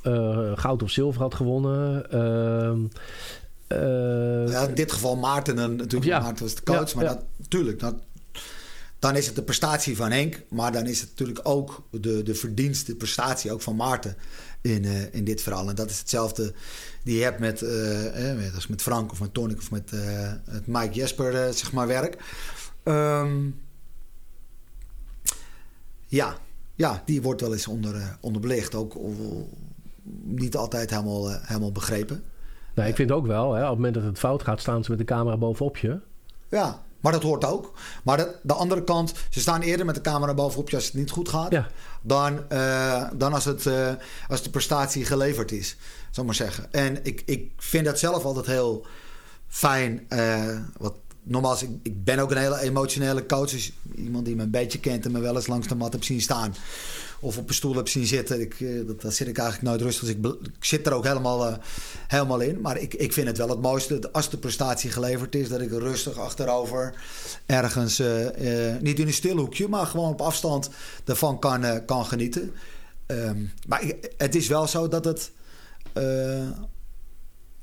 goud 0.55 0.83
of 0.83 0.91
zilver 0.91 1.20
had 1.23 1.35
gewonnen. 1.35 2.11
ehm, 2.11 2.79
eh, 3.66 4.53
Ja, 4.53 4.66
in 4.66 4.74
dit 4.74 4.93
geval 4.93 5.16
Maarten, 5.16 5.59
en 5.59 5.77
natuurlijk 5.77 6.11
Ja. 6.11 6.20
Maarten 6.20 6.45
was 6.45 6.55
de 6.55 6.62
coach. 6.62 6.93
Ja, 6.93 6.97
maar. 6.97 7.05
Dat, 7.05 7.24
tuurlijk, 7.49 7.81
dat, 7.81 7.95
dan 8.99 9.16
is 9.16 9.27
het 9.27 9.35
de 9.35 9.43
prestatie 9.43 9.97
van 9.97 10.11
Henk. 10.11 10.43
Maar 10.49 10.73
dan 10.73 10.87
is 10.87 11.01
het 11.01 11.09
natuurlijk 11.09 11.41
ook 11.43 11.83
de, 11.91 12.23
de 12.23 12.35
verdienst, 12.35 12.87
de 12.87 12.95
prestatie 12.95 13.53
ook 13.53 13.62
van 13.62 13.77
Maarten 13.77 14.16
in, 14.63 14.85
eh, 14.85 15.15
in 15.15 15.25
dit 15.25 15.43
verhaal. 15.43 15.69
En 15.69 15.75
dat 15.75 15.91
is 15.91 15.99
hetzelfde 15.99 16.53
die 17.03 17.17
je 17.17 17.23
hebt 17.23 17.39
met, 17.39 17.63
eh, 17.63 18.31
eh, 18.31 18.37
met, 18.39 18.55
als 18.55 18.67
met 18.67 18.83
Frank 18.83 19.11
of 19.11 19.21
met 19.21 19.35
Tonic 19.35 19.59
of 19.59 19.71
met 19.71 19.93
eh, 19.93 20.33
het 20.51 20.67
Mike 20.67 20.95
Jesper 20.95 21.35
eh, 21.35 21.53
zeg 21.53 21.73
maar, 21.73 21.87
werk. 21.87 22.17
Ehm, 22.83 23.51
ja, 26.07 26.37
ja, 26.75 27.03
die 27.05 27.23
wordt 27.23 27.41
wel 27.41 27.53
eens 27.53 27.67
onder, 27.67 28.17
onderbelicht. 28.21 28.75
Ook 28.75 28.97
niet 30.23 30.57
altijd 30.57 30.91
helemaal, 30.91 31.41
helemaal 31.41 31.73
begrepen. 31.73 32.23
nou, 32.75 32.89
ik 32.89 32.95
vind 32.95 33.11
ook 33.13 33.27
wel, 33.27 33.53
hè, 33.53 33.63
op 33.63 33.69
het 33.69 33.77
moment 33.77 33.95
dat 33.95 34.05
het 34.05 34.19
fout 34.19 34.43
gaat, 34.43 34.61
staan 34.61 34.85
ze 34.85 34.91
met 34.91 34.99
de 34.99 35.05
camera 35.05 35.37
bovenop 35.37 35.77
je. 35.77 36.01
Ja, 36.49 36.83
maar 37.03 37.12
dat 37.12 37.23
hoort 37.23 37.45
ook. 37.45 37.73
Maar 38.03 38.16
de, 38.16 38.35
de 38.43 38.53
andere 38.53 38.85
kant, 38.85 39.12
ze 39.31 39.41
staan 39.41 39.61
eerder 39.61 39.87
met 39.87 39.95
de 39.95 40.01
camera 40.01 40.35
bovenop 40.35 40.70
je 40.70 40.77
als 40.77 40.85
het 40.85 40.95
niet 40.95 41.11
goed 41.11 41.29
gaat. 41.29 41.53
Dan, 42.03 42.49
eh, 42.51 43.05
dan 43.15 43.33
als, 43.33 43.45
het, 43.45 43.66
eh, 43.66 43.93
als 44.29 44.43
de 44.43 44.51
prestatie 44.51 45.05
geleverd 45.05 45.53
is, 45.53 45.77
zal 46.11 46.23
ik 46.23 46.29
maar 46.29 46.35
zeggen. 46.35 46.73
En 46.73 47.05
ik, 47.05 47.23
ik 47.27 47.53
vind 47.57 47.85
dat 47.85 47.99
zelf 47.99 48.24
altijd 48.24 48.47
heel 48.47 48.87
fijn. 49.49 50.05
eh, 50.09 50.57
wat, 50.79 50.95
nogmaals, 51.23 51.62
ik, 51.62 51.70
ik 51.83 52.05
ben 52.05 52.19
ook 52.19 52.31
een 52.31 52.37
hele 52.37 52.61
emotionele 52.61 53.27
coach. 53.27 53.51
Dus 53.51 53.73
iemand 53.95 54.24
die 54.24 54.37
me 54.37 54.43
een 54.43 54.51
beetje 54.51 54.81
kent 54.81 55.05
en 55.05 55.12
me 55.12 55.20
wel 55.20 55.35
eens 55.35 55.47
langs 55.47 55.69
de 55.69 55.74
mat 55.74 55.93
heb 55.93 56.05
zien 56.05 56.20
staan. 56.20 56.55
Of 57.24 57.39
op 57.39 57.49
een 57.49 57.55
stoel 57.55 57.77
heb 57.77 57.89
zien 57.89 58.07
zitten. 58.07 58.40
Ik, 58.40 58.61
eh, 58.61 58.86
dat, 58.86 59.01
daar 59.01 59.12
zit 59.12 59.28
ik 59.28 59.39
eigenlijk 59.39 59.69
nooit 59.69 59.81
rustig. 59.81 60.16
Dus 60.16 60.31
ik, 60.32 60.51
zit 60.61 60.86
er 60.86 60.93
ook 60.93 61.05
helemaal, 61.05 61.47
eh, 61.47 61.57
helemaal 62.09 62.40
in. 62.40 62.61
Maar 62.61 62.78
ik, 62.78 62.94
ik 62.94 63.12
vind 63.12 63.27
het 63.27 63.39
wel 63.39 63.49
het 63.49 63.61
mooiste. 63.61 63.99
dat 63.99 64.12
Als 64.12 64.31
de 64.31 64.39
prestatie 64.39 64.90
geleverd 64.90 65.35
is, 65.35 65.49
dat 65.49 65.61
ik 65.61 65.70
rustig 65.70 66.19
achterover 66.19 66.94
ergens, 67.47 67.99
eh, 67.99 68.77
niet 68.81 68.99
in 68.99 69.07
een 69.07 69.12
stil 69.12 69.36
hoekje, 69.36 69.69
maar 69.69 69.86
gewoon 69.86 70.12
op 70.12 70.20
afstand 70.20 70.70
ervan 71.05 71.39
kan, 71.39 71.85
kan 71.85 72.05
genieten. 72.05 72.53
Ehm, 73.07 73.43
maar 73.66 73.82
het 74.16 74.35
is 74.35 74.49
wel 74.49 74.66
zo 74.66 74.89
dat 74.89 75.05
het 75.05 75.31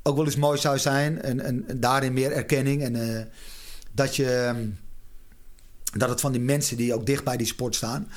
ook 0.02 0.16
wel 0.16 0.24
eens 0.24 0.36
mooi 0.36 0.58
zou 0.58 0.78
zijn. 0.78 1.22
En, 1.22 1.40
en, 1.40 1.66
daarin 1.80 2.12
meer 2.12 2.32
erkenning. 2.32 2.82
En 2.82 3.28
dat 3.92 4.16
je. 4.16 4.34
ehm, 4.34 4.68
dat 5.92 6.08
het 6.08 6.20
van 6.20 6.32
die 6.32 6.40
mensen 6.40 6.76
die 6.76 6.94
ook 6.94 7.06
dicht 7.06 7.24
bij 7.24 7.36
die 7.36 7.46
sport 7.46 7.74
staan. 7.74 8.08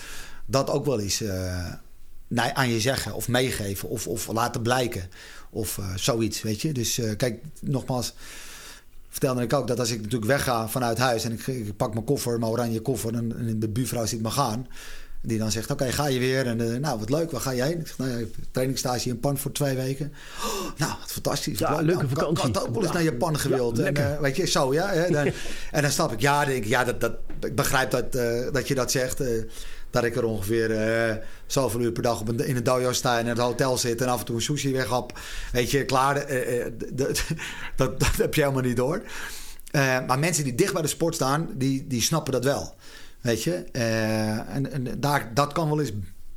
Dat 0.46 0.70
ook 0.70 0.86
wel 0.86 1.00
eens 1.00 1.22
eh, 1.22 1.72
aan 2.36 2.70
je 2.70 2.80
zeggen 2.80 3.14
of 3.14 3.28
meegeven. 3.28 3.90
Of, 3.90 4.08
of 4.08 4.28
laten 4.28 4.62
blijken. 4.62 5.10
Of 5.50 5.78
eh, 5.78 5.86
zoiets, 5.96 6.42
weet 6.42 6.62
je. 6.62 6.72
Dus 6.72 6.98
eh, 6.98 7.16
kijk, 7.18 7.42
nogmaals. 7.60 8.14
Vertelde 9.10 9.42
ik 9.42 9.54
ook 9.54 9.68
dat 9.68 9.80
als 9.80 9.92
ik 9.92 9.98
natuurlijk 9.98 10.32
wegga 10.32 10.68
vanuit 10.68 10.98
huis 10.98 11.24
en 11.24 11.32
ik, 11.32 11.48
ik 11.48 11.78
pak 11.78 11.94
mijn 11.94 12.06
koffer, 12.06 12.40
mijn 12.40 12.52
oranje 12.52 12.82
koffer, 12.82 13.14
en, 13.14 13.38
en 13.38 13.60
de 13.60 13.70
buurvrouw 13.70 14.06
ziet 14.06 14.22
me 14.22 14.30
gaan. 14.30 14.68
Die 15.22 15.38
dan 15.38 15.52
zegt: 15.52 15.72
Oké, 15.72 15.92
ga 15.92 16.08
je 16.08 16.20
weer? 16.20 16.48
En 16.48 16.82
nou, 16.82 17.00
wat 17.00 17.10
leuk, 17.10 17.32
waar 17.32 17.42
ga 17.42 17.52
je 17.52 17.64
heen? 17.64 17.80
Ik 17.80 17.88
zeg: 17.88 17.98
Nou 17.98 18.20
ja, 18.20 18.26
trainingstage 18.52 19.08
in 19.08 19.14
Japan 19.14 19.38
voor 19.38 19.52
twee 19.52 19.76
weken. 19.76 20.14
Oh, 20.38 20.78
nou, 20.78 20.92
wat 21.00 21.12
fantastisch. 21.12 21.60
Ja, 21.60 21.76
leuk. 21.76 21.86
leuke 21.86 22.04
Nou, 22.04 22.10
vakantie. 22.10 22.48
Ik 22.48 22.56
had 22.56 22.68
ook 22.68 22.74
wel 22.74 22.84
eens 22.84 22.92
naar 22.92 23.04
Japan 23.04 23.40
gewild. 23.40 23.78
Ja, 23.78 23.84
en, 23.84 24.22
weet 24.22 24.36
je, 24.36 24.48
zo 24.48 24.74
ja. 24.74 25.08
Dan, 25.10 25.32
en 25.72 25.82
dan 25.82 25.92
snap 25.92 26.12
ik, 26.12 26.22
ja, 26.22 26.46
denk 26.46 26.64
ik, 26.64 26.70
ja, 26.70 26.84
dat, 26.84 27.02
dat, 27.02 27.14
ik 27.40 27.56
begrijp 27.56 27.92
dat, 27.92 28.12
dat 28.54 28.68
je 28.68 28.76
dat 28.76 28.92
zegt. 28.92 29.22
Dat 29.94 30.04
ik 30.04 30.16
er 30.16 30.24
ongeveer 30.26 30.72
eh, 30.72 31.16
zoveel 31.46 31.80
uur 31.82 31.92
per 31.92 32.04
dag 32.04 32.20
op 32.22 32.28
een, 32.28 32.48
in 32.48 32.56
een 32.56 32.64
dojo 32.64 32.92
sta 32.94 33.14
en 33.16 33.24
in 33.24 33.30
het 33.30 33.38
hotel 33.38 33.78
zit 33.78 34.02
en 34.02 34.08
af 34.08 34.20
en 34.20 34.26
toe 34.26 34.36
een 34.36 34.42
sushi 34.42 34.72
weghap. 34.72 35.20
Weet 35.52 35.72
je, 35.72 35.86
klaar. 35.86 36.16
eh, 36.18 36.66
eh, 36.66 36.72
d- 36.78 36.98
d- 37.16 37.26
dat, 37.76 38.00
dat 38.00 38.16
heb 38.16 38.34
je 38.34 38.42
helemaal 38.42 38.64
niet 38.64 38.76
door. 38.78 39.02
Maar 40.08 40.20
mensen 40.20 40.44
die 40.44 40.56
dicht 40.56 40.74
bij 40.74 40.82
de 40.82 40.88
sport 40.88 41.16
staan, 41.16 41.50
die, 41.56 41.88
die 41.88 42.02
snappen 42.02 42.34
dat 42.34 42.44
wel. 42.44 42.76
Weet 43.22 43.44
je? 43.44 43.54
En 43.54 44.72
en 44.72 45.00
daar, 45.00 45.32
dat 45.34 45.54
kan 45.54 45.70
wel 45.70 45.80
eens. 45.80 45.92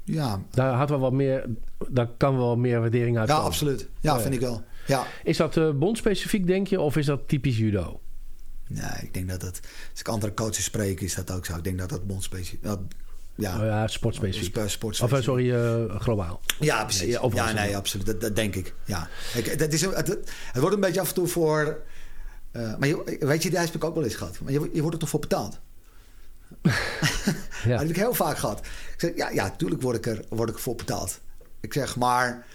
Ja, 0.05 0.43
Daar, 0.51 0.73
had 0.75 0.89
wel 0.91 0.99
wat 0.99 1.13
meer, 1.13 1.45
daar 1.89 2.09
kan 2.17 2.37
wel 2.37 2.57
meer 2.57 2.81
waardering 2.81 3.19
uit 3.19 3.29
ja 3.29 3.35
komen. 3.35 3.51
absoluut. 3.51 3.89
Ja, 4.01 4.21
vind 4.21 4.35
ik 4.35 4.41
wel. 4.41 4.63
Ja. 4.87 5.07
Is 5.25 5.37
dat 5.37 5.79
bondspecifiek, 5.79 6.47
denk 6.47 6.67
je, 6.67 6.81
of 6.81 6.97
is 6.97 7.07
dat 7.07 7.29
typisch 7.29 7.57
judo? 7.59 8.01
Nee, 8.69 8.91
ik 9.03 9.15
denk 9.15 9.29
dat 9.29 9.43
het. 9.43 9.61
Als 9.91 10.01
ik 10.01 10.09
andere 10.09 10.35
coaches 10.35 10.65
spreek, 10.65 11.01
is 11.01 11.15
dat 11.15 11.31
ook 11.31 11.47
zo. 11.47 11.57
Ik 11.57 11.65
denk 11.65 11.79
dat 11.79 11.89
dat 11.89 12.07
bondspecifiek. 12.07 12.63
dat- 12.63 12.81
Ja, 13.37 13.59
Oh 13.61 13.65
ja, 13.65 13.87
sportspecifiek. 13.87 14.45
Sp- 14.55 14.69
sportspecifiek. 14.69 15.13
Of 15.13 15.19
eh, 15.19 15.25
sorry, 15.25 15.53
eh, 15.91 16.01
globaal. 16.01 16.41
Ja, 16.61 16.85
precies. 16.85 17.07
Ja, 17.13 17.29
Ja, 17.35 17.53
nee, 17.53 17.77
absoluut. 17.77 18.07
Dat, 18.07 18.21
dat 18.21 18.37
denk 18.37 18.55
ik. 18.55 18.75
Ja. 18.85 19.09
Ik, 19.35 19.59
dat 19.59 19.73
is, 19.73 19.81
het, 19.81 20.07
het 20.07 20.61
wordt 20.61 20.75
een 20.75 20.81
beetje 20.81 21.01
af 21.01 21.09
en 21.09 21.15
toe 21.15 21.27
voor. 21.27 21.83
eh, 22.53 22.77
maar 22.79 22.89
je, 22.89 23.17
weet 23.21 23.43
je, 23.43 23.51
die 23.51 23.59
heb 23.59 23.75
ik 23.75 23.85
ook 23.85 23.95
wel 23.95 24.05
eens 24.05 24.15
gehad. 24.15 24.41
Maar 24.41 24.53
je, 24.53 24.71
je 24.73 24.81
wordt 24.81 24.95
er 24.95 25.01
toch 25.01 25.09
voor 25.11 25.21
betaald? 25.21 25.59
Dat 26.63 27.79
heb 27.81 27.89
ik 27.89 27.97
heel 27.97 28.15
vaak 28.15 28.39
gehad. 28.39 28.59
Ik 28.59 28.95
zeg, 29.01 29.17
ja, 29.17 29.31
ja, 29.31 29.51
tuurlijk 29.51 29.83
word 29.83 29.97
ik 29.97 30.07
er, 30.07 30.25
word 30.29 30.49
ik 30.49 30.55
ervoor 30.55 30.75
betaald. 30.75 31.21
Ik 31.61 31.73
zeg 31.73 31.97
maar. 31.97 32.47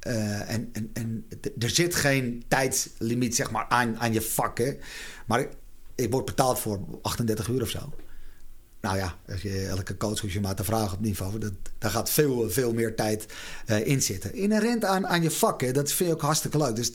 en, 0.00 0.68
en, 0.72 0.90
en 0.92 1.26
er 1.58 1.70
zit 1.70 1.94
geen 1.94 2.44
tijdslimiet 2.48 3.36
zeg 3.36 3.50
maar, 3.50 3.66
aan, 3.68 3.98
aan 3.98 4.12
je 4.12 4.22
vak. 4.22 4.58
Hè? 4.58 4.72
Maar 5.26 5.40
ik, 5.40 5.48
ik 5.94 6.10
word 6.10 6.24
betaald 6.24 6.58
voor 6.58 6.80
38 7.02 7.48
uur 7.48 7.62
of 7.62 7.68
zo. 7.68 7.92
Nou 8.82 8.96
ja, 8.96 9.14
als 9.28 9.42
je 9.42 9.66
elke 9.66 9.96
coach 9.96 10.20
hoeft 10.20 10.32
je 10.32 10.40
maar 10.40 10.54
te 10.54 10.64
vragen 10.64 10.96
op 10.96 11.00
niveau. 11.04 11.38
Dat, 11.38 11.52
daar 11.78 11.90
gaat 11.90 12.10
veel, 12.10 12.50
veel 12.50 12.72
meer 12.72 12.96
tijd 12.96 13.26
eh, 13.66 13.86
in 13.86 14.02
zitten. 14.02 14.34
Inherent 14.34 14.84
aan, 14.84 15.06
aan 15.06 15.22
je 15.22 15.30
vak, 15.30 15.60
hè, 15.60 15.72
dat 15.72 15.92
vind 15.92 16.08
je 16.08 16.14
ook 16.14 16.22
hartstikke 16.22 16.58
leuk. 16.58 16.76
Dus 16.76 16.92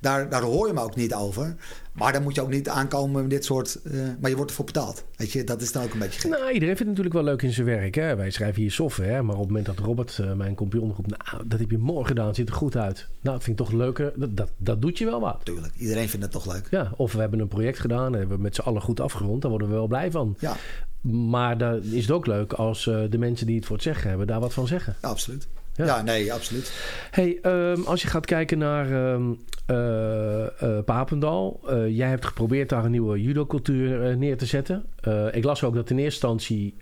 daar, 0.00 0.28
daar 0.28 0.42
hoor 0.42 0.66
je 0.66 0.72
me 0.72 0.80
ook 0.80 0.96
niet 0.96 1.14
over. 1.14 1.54
Maar 1.92 2.12
dan 2.12 2.22
moet 2.22 2.34
je 2.34 2.40
ook 2.42 2.50
niet 2.50 2.68
aankomen 2.68 3.20
met 3.20 3.30
dit 3.30 3.44
soort... 3.44 3.80
eh, 3.82 3.92
maar 4.20 4.30
je 4.30 4.36
wordt 4.36 4.50
ervoor 4.50 4.64
betaald. 4.64 5.04
Weet 5.16 5.32
je, 5.32 5.44
dat 5.44 5.62
is 5.62 5.72
dan 5.72 5.82
ook 5.84 5.92
een 5.92 5.98
beetje 5.98 6.20
gek. 6.20 6.30
Nou, 6.30 6.42
iedereen 6.52 6.76
vindt 6.76 6.78
het 6.78 6.88
natuurlijk 6.88 7.14
wel 7.14 7.24
leuk 7.24 7.42
in 7.42 7.52
zijn 7.52 7.66
werk. 7.66 7.94
Hè? 7.94 8.16
Wij 8.16 8.30
schrijven 8.30 8.62
hier 8.62 8.70
software, 8.70 9.22
maar 9.22 9.34
op 9.34 9.40
het 9.40 9.48
moment 9.48 9.66
dat 9.66 9.78
Robert, 9.78 10.18
eh, 10.18 10.32
mijn 10.32 10.54
compagnon, 10.54 10.92
roept... 10.96 11.08
Nou, 11.08 11.46
dat 11.46 11.58
heb 11.60 11.70
je 11.70 11.78
mooi 11.78 12.06
gedaan, 12.06 12.34
ziet 12.34 12.48
er 12.48 12.54
goed 12.54 12.76
uit. 12.76 13.06
Nou, 13.20 13.36
dat 13.36 13.44
vind 13.44 13.60
ik 13.60 13.66
toch 13.66 13.74
leuker. 13.74 14.12
Dat, 14.16 14.36
dat, 14.36 14.50
dat 14.56 14.82
doet 14.82 14.98
je 14.98 15.04
wel 15.04 15.20
wat. 15.20 15.40
Tuurlijk, 15.44 15.74
iedereen 15.76 16.08
vindt 16.08 16.24
het 16.24 16.34
toch 16.34 16.52
leuk. 16.52 16.66
Ja, 16.70 16.92
of 16.96 17.12
we 17.12 17.20
hebben 17.20 17.40
een 17.40 17.48
project 17.48 17.78
gedaan 17.78 18.12
en 18.12 18.18
hebben 18.18 18.36
we 18.36 18.42
met 18.42 18.54
z'n 18.54 18.60
allen 18.60 18.82
goed 18.82 19.00
afgerond. 19.00 19.42
Daar 19.42 19.50
worden 19.50 19.68
we 19.68 19.74
wel 19.74 19.86
blij 19.86 20.10
van. 20.10 20.36
Ja. 20.38 20.56
Maar 21.00 21.58
dan 21.58 21.82
is 21.82 22.02
het 22.02 22.10
ook 22.10 22.26
leuk 22.26 22.52
als 22.52 22.86
eh, 22.86 23.00
de 23.10 23.18
mensen 23.18 23.46
die 23.46 23.56
het 23.56 23.66
voor 23.66 23.76
het 23.76 23.84
zeggen 23.84 24.08
hebben... 24.08 24.26
daar 24.26 24.40
wat 24.40 24.54
van 24.54 24.66
zeggen. 24.66 24.96
Ja, 25.02 25.08
absoluut. 25.08 25.48
Ja, 25.74 26.02
nee, 26.02 26.32
absoluut. 26.32 26.72
Hey, 27.10 27.38
ehm, 27.42 27.82
als 27.82 28.02
je 28.02 28.08
gaat 28.08 28.26
kijken 28.26 28.58
naar 28.58 28.92
ehm, 28.92 29.32
eh, 29.66 30.62
eh, 30.62 30.84
Papendal. 30.84 31.60
jij 31.88 32.08
hebt 32.08 32.26
geprobeerd 32.26 32.68
daar 32.68 32.84
een 32.84 32.90
nieuwe 32.90 33.22
judocultuur 33.22 34.16
neer 34.16 34.36
te 34.36 34.46
zetten. 34.46 34.84
Ik 35.32 35.44
las 35.44 35.64
ook 35.64 35.74
dat 35.74 35.90
in 35.90 35.98
eerste 35.98 36.26
instantie 36.26 36.74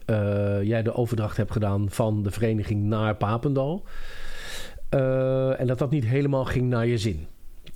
jij 0.63 0.83
de 0.83 0.95
overdracht 0.95 1.37
hebt 1.37 1.53
gedaan 1.53 1.87
van 1.91 2.23
de 2.23 2.31
vereniging 2.31 2.85
naar 2.85 3.17
Papendal. 3.17 3.85
En 5.59 5.67
dat 5.67 5.79
dat 5.79 5.91
niet 5.91 6.05
helemaal 6.05 6.45
ging 6.45 6.69
naar 6.69 6.87
je 6.87 6.99
zin. 6.99 7.27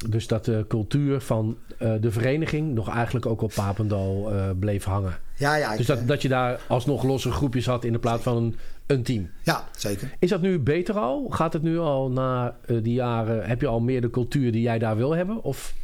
Dus 0.09 0.27
dat 0.27 0.45
de 0.45 0.65
cultuur 0.69 1.21
van 1.21 1.57
de 1.79 2.11
vereniging 2.11 2.75
nog 2.75 2.89
eigenlijk 2.89 3.27
ook 3.27 3.43
op 3.43 3.53
Papendal 3.55 4.33
bleef 4.59 4.85
hangen. 4.85 5.19
Ja, 5.41 5.55
ja. 5.55 5.77
Dus 5.77 5.87
dat, 5.87 6.09
dat 6.09 6.23
je 6.23 6.29
daar 6.29 6.61
alsnog 6.69 7.03
losse 7.03 7.31
groepjes 7.31 7.67
had 7.67 7.85
in 7.85 7.93
de 7.93 7.99
plaats 7.99 8.23
van 8.23 8.37
een, 8.37 8.57
een 8.87 9.03
team. 9.03 9.31
Ja, 9.43 9.69
zeker. 9.77 10.11
Is 10.19 10.31
dat 10.31 10.41
nu 10.41 10.59
beter 10.59 10.95
al? 10.99 11.27
Gaat 11.31 11.53
het 11.53 11.63
nu 11.63 11.79
al 11.79 12.11
na 12.11 12.57
eh, 12.67 12.77
die 12.83 12.95
jaren? 12.95 13.49
Heb 13.49 13.61
je 13.61 13.67
al 13.67 13.81
meer 13.81 14.01
de 14.01 14.11
cultuur 14.11 14.53
die 14.53 14.63
jij 14.63 14.79
daar 14.79 14.97
wil 14.97 15.13
hebben? 15.15 15.43
Of 15.43 15.75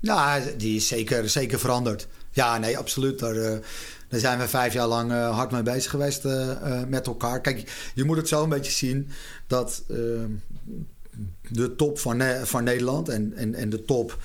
Nou, 0.00 0.42
die 0.56 0.76
is 0.76 0.88
zeker, 0.88 1.28
zeker 1.28 1.58
veranderd. 1.58 2.08
Ja, 2.30 2.58
nee, 2.58 2.78
absoluut. 2.78 3.18
Daar, 3.18 3.36
eh, 3.36 3.58
daar 4.08 4.20
zijn 4.20 4.38
we 4.38 4.48
vijf 4.48 4.72
jaar 4.72 4.86
lang 4.86 5.12
eh, 5.12 5.36
hard 5.36 5.50
mee 5.50 5.62
bezig 5.62 5.90
geweest 5.90 6.24
eh, 6.24 6.50
eh, 6.50 6.88
met 6.88 7.06
elkaar. 7.06 7.40
Kijk, 7.40 7.90
je 7.94 8.04
moet 8.04 8.16
het 8.16 8.28
zo 8.28 8.42
een 8.42 8.48
beetje 8.48 8.72
zien 8.72 9.08
dat 9.46 9.82
eh, 9.88 9.96
de 11.50 11.74
top 11.76 11.98
van, 11.98 12.22
van 12.44 12.64
Nederland 12.64 13.08
en, 13.08 13.32
en, 13.36 13.54
en 13.54 13.70
de 13.70 13.84
top 13.84 14.18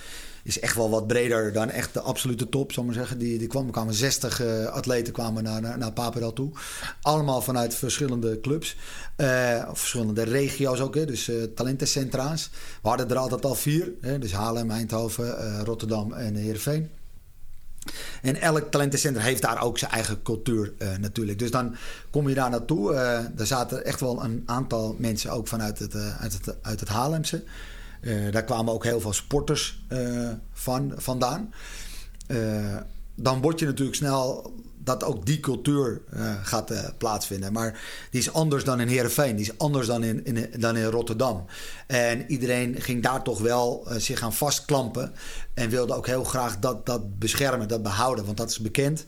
is 0.43 0.59
echt 0.59 0.75
wel 0.75 0.89
wat 0.89 1.07
breder 1.07 1.53
dan 1.53 1.69
echt 1.69 1.93
de 1.93 2.01
absolute 2.01 2.49
top, 2.49 2.71
zal 2.71 2.83
ik 2.83 2.89
maar 2.89 2.97
zeggen. 2.99 3.17
Die, 3.17 3.37
die 3.37 3.47
kwam, 3.47 3.71
kwamen 3.71 3.93
60 3.93 4.41
eh, 4.41 4.65
atleten 4.65 5.13
kwamen 5.13 5.43
naar, 5.43 5.61
naar, 5.61 5.77
naar 5.77 5.91
Papendal 5.91 6.33
toe. 6.33 6.51
Allemaal 7.01 7.41
vanuit 7.41 7.75
verschillende 7.75 8.39
clubs. 8.39 8.75
Of 9.69 9.79
verschillende 9.79 10.23
regio's 10.23 10.79
ook, 10.79 10.95
hè, 10.95 11.05
dus 11.05 11.29
eh, 11.29 11.43
talentencentra's. 11.55 12.49
We 12.81 12.89
hadden 12.89 13.09
er 13.09 13.17
altijd 13.17 13.45
al 13.45 13.55
vier. 13.55 13.91
Hè, 14.01 14.19
dus 14.19 14.33
Haarlem, 14.33 14.71
Eindhoven, 14.71 15.63
Rotterdam 15.65 16.13
en 16.13 16.35
Heerenveen. 16.35 16.89
En 18.21 18.41
elk 18.41 18.71
talentencentrum 18.71 19.25
heeft 19.25 19.41
daar 19.41 19.61
ook 19.61 19.77
zijn 19.77 19.91
eigen 19.91 20.21
cultuur 20.21 20.73
natuurlijk. 20.99 21.39
Dus 21.39 21.51
dan 21.51 21.75
kom 22.09 22.29
je 22.29 22.35
daar 22.35 22.49
naartoe. 22.49 22.93
Eh 22.93 23.19
daar 23.35 23.47
zaten 23.47 23.85
echt 23.85 23.99
wel 23.99 24.23
een 24.23 24.43
aantal 24.45 24.95
mensen 24.97 25.31
ook 25.31 25.47
vanuit 25.47 25.79
het, 25.79 25.95
eh, 25.95 26.21
uit 26.21 26.33
het, 26.33 26.55
uit 26.61 26.79
het 26.79 26.89
Haarlemse. 26.89 27.43
Eh, 28.01 28.31
daar 28.31 28.43
kwamen 28.43 28.73
ook 28.73 28.83
heel 28.83 29.01
veel 29.01 29.13
sporters 29.13 29.83
eh, 29.87 30.29
van, 30.53 30.93
vandaan. 30.95 31.53
Eh, 32.27 32.77
dan 33.15 33.41
word 33.41 33.59
je 33.59 33.65
natuurlijk 33.65 33.97
snel 33.97 34.53
dat 34.83 35.03
ook 35.03 35.25
die 35.25 35.39
cultuur 35.39 36.01
gaat 36.43 36.97
plaatsvinden. 36.97 37.53
Maar 37.53 37.81
die 38.11 38.19
is 38.19 38.33
anders 38.33 38.63
dan 38.63 38.79
in 38.79 38.87
Heerenveen. 38.87 39.35
Die 39.35 39.45
is 39.45 39.57
anders 39.57 39.87
dan 39.87 40.03
in, 40.03 40.25
in, 40.25 40.59
dan 40.59 40.77
in 40.77 40.85
Rotterdam. 40.85 41.45
En 41.87 42.31
iedereen 42.31 42.81
ging 42.81 43.03
daar 43.03 43.23
toch 43.23 43.39
wel 43.39 43.87
zich 43.97 44.21
aan 44.21 44.33
vastklampen. 44.33 45.13
En 45.53 45.69
wilde 45.69 45.95
ook 45.95 46.07
heel 46.07 46.23
graag 46.23 46.59
dat, 46.59 46.85
dat 46.85 47.19
beschermen, 47.19 47.67
dat 47.67 47.83
behouden. 47.83 48.25
Want 48.25 48.37
dat 48.37 48.49
is 48.49 48.59
bekend. 48.59 49.05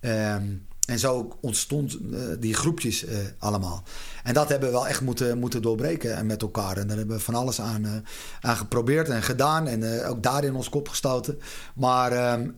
Ehm, 0.00 0.44
en 0.86 0.98
zo 0.98 1.38
ontstond 1.40 1.98
eh, 2.12 2.20
die 2.38 2.54
groepjes 2.54 3.04
eh, 3.04 3.16
allemaal. 3.38 3.82
En 4.22 4.34
dat 4.34 4.48
hebben 4.48 4.68
we 4.68 4.74
wel 4.74 4.88
echt 4.88 5.00
moeten, 5.00 5.38
moeten 5.38 5.62
doorbreken 5.62 6.16
en 6.16 6.26
met 6.26 6.42
elkaar. 6.42 6.76
En 6.76 6.86
daar 6.86 6.96
hebben 6.96 7.16
we 7.16 7.22
van 7.22 7.34
alles 7.34 7.60
aan, 7.60 7.84
eh, 7.84 7.92
aan 8.40 8.56
geprobeerd 8.56 9.08
en 9.08 9.22
gedaan. 9.22 9.66
En 9.66 10.00
eh, 10.02 10.10
ook 10.10 10.22
daarin 10.22 10.54
ons 10.54 10.68
kop 10.68 10.88
gestoten. 10.88 11.38
Maar 11.74 12.12
ehm, 12.12 12.50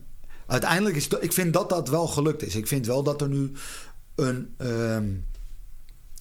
uiteindelijk 0.47 0.95
is 0.95 1.07
ik 1.07 1.33
vind 1.33 1.53
dat 1.53 1.69
dat 1.69 1.89
wel 1.89 2.07
gelukt 2.07 2.43
is. 2.43 2.55
Ik 2.55 2.67
vind 2.67 2.85
wel 2.85 3.03
dat 3.03 3.21
er 3.21 3.29
nu 3.29 3.51
een, 4.15 4.53
ehm, 4.57 5.09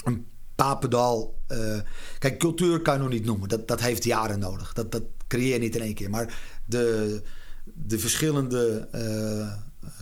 een 0.04 0.26
Papendal. 0.54 1.42
eh, 1.46 1.78
kijk, 2.18 2.38
cultuur 2.38 2.80
kan 2.80 2.94
je 2.94 3.00
nog 3.00 3.08
niet 3.08 3.24
noemen. 3.24 3.48
Dat, 3.48 3.68
dat 3.68 3.80
heeft 3.80 4.04
jaren 4.04 4.38
nodig. 4.38 4.72
Dat, 4.72 4.92
dat 4.92 5.02
creëer 5.26 5.52
je 5.52 5.58
niet 5.58 5.74
in 5.74 5.82
één 5.82 5.94
keer. 5.94 6.10
Maar 6.10 6.38
de, 6.64 7.22
de 7.64 7.98
verschillende 7.98 8.88
eh, 8.90 9.52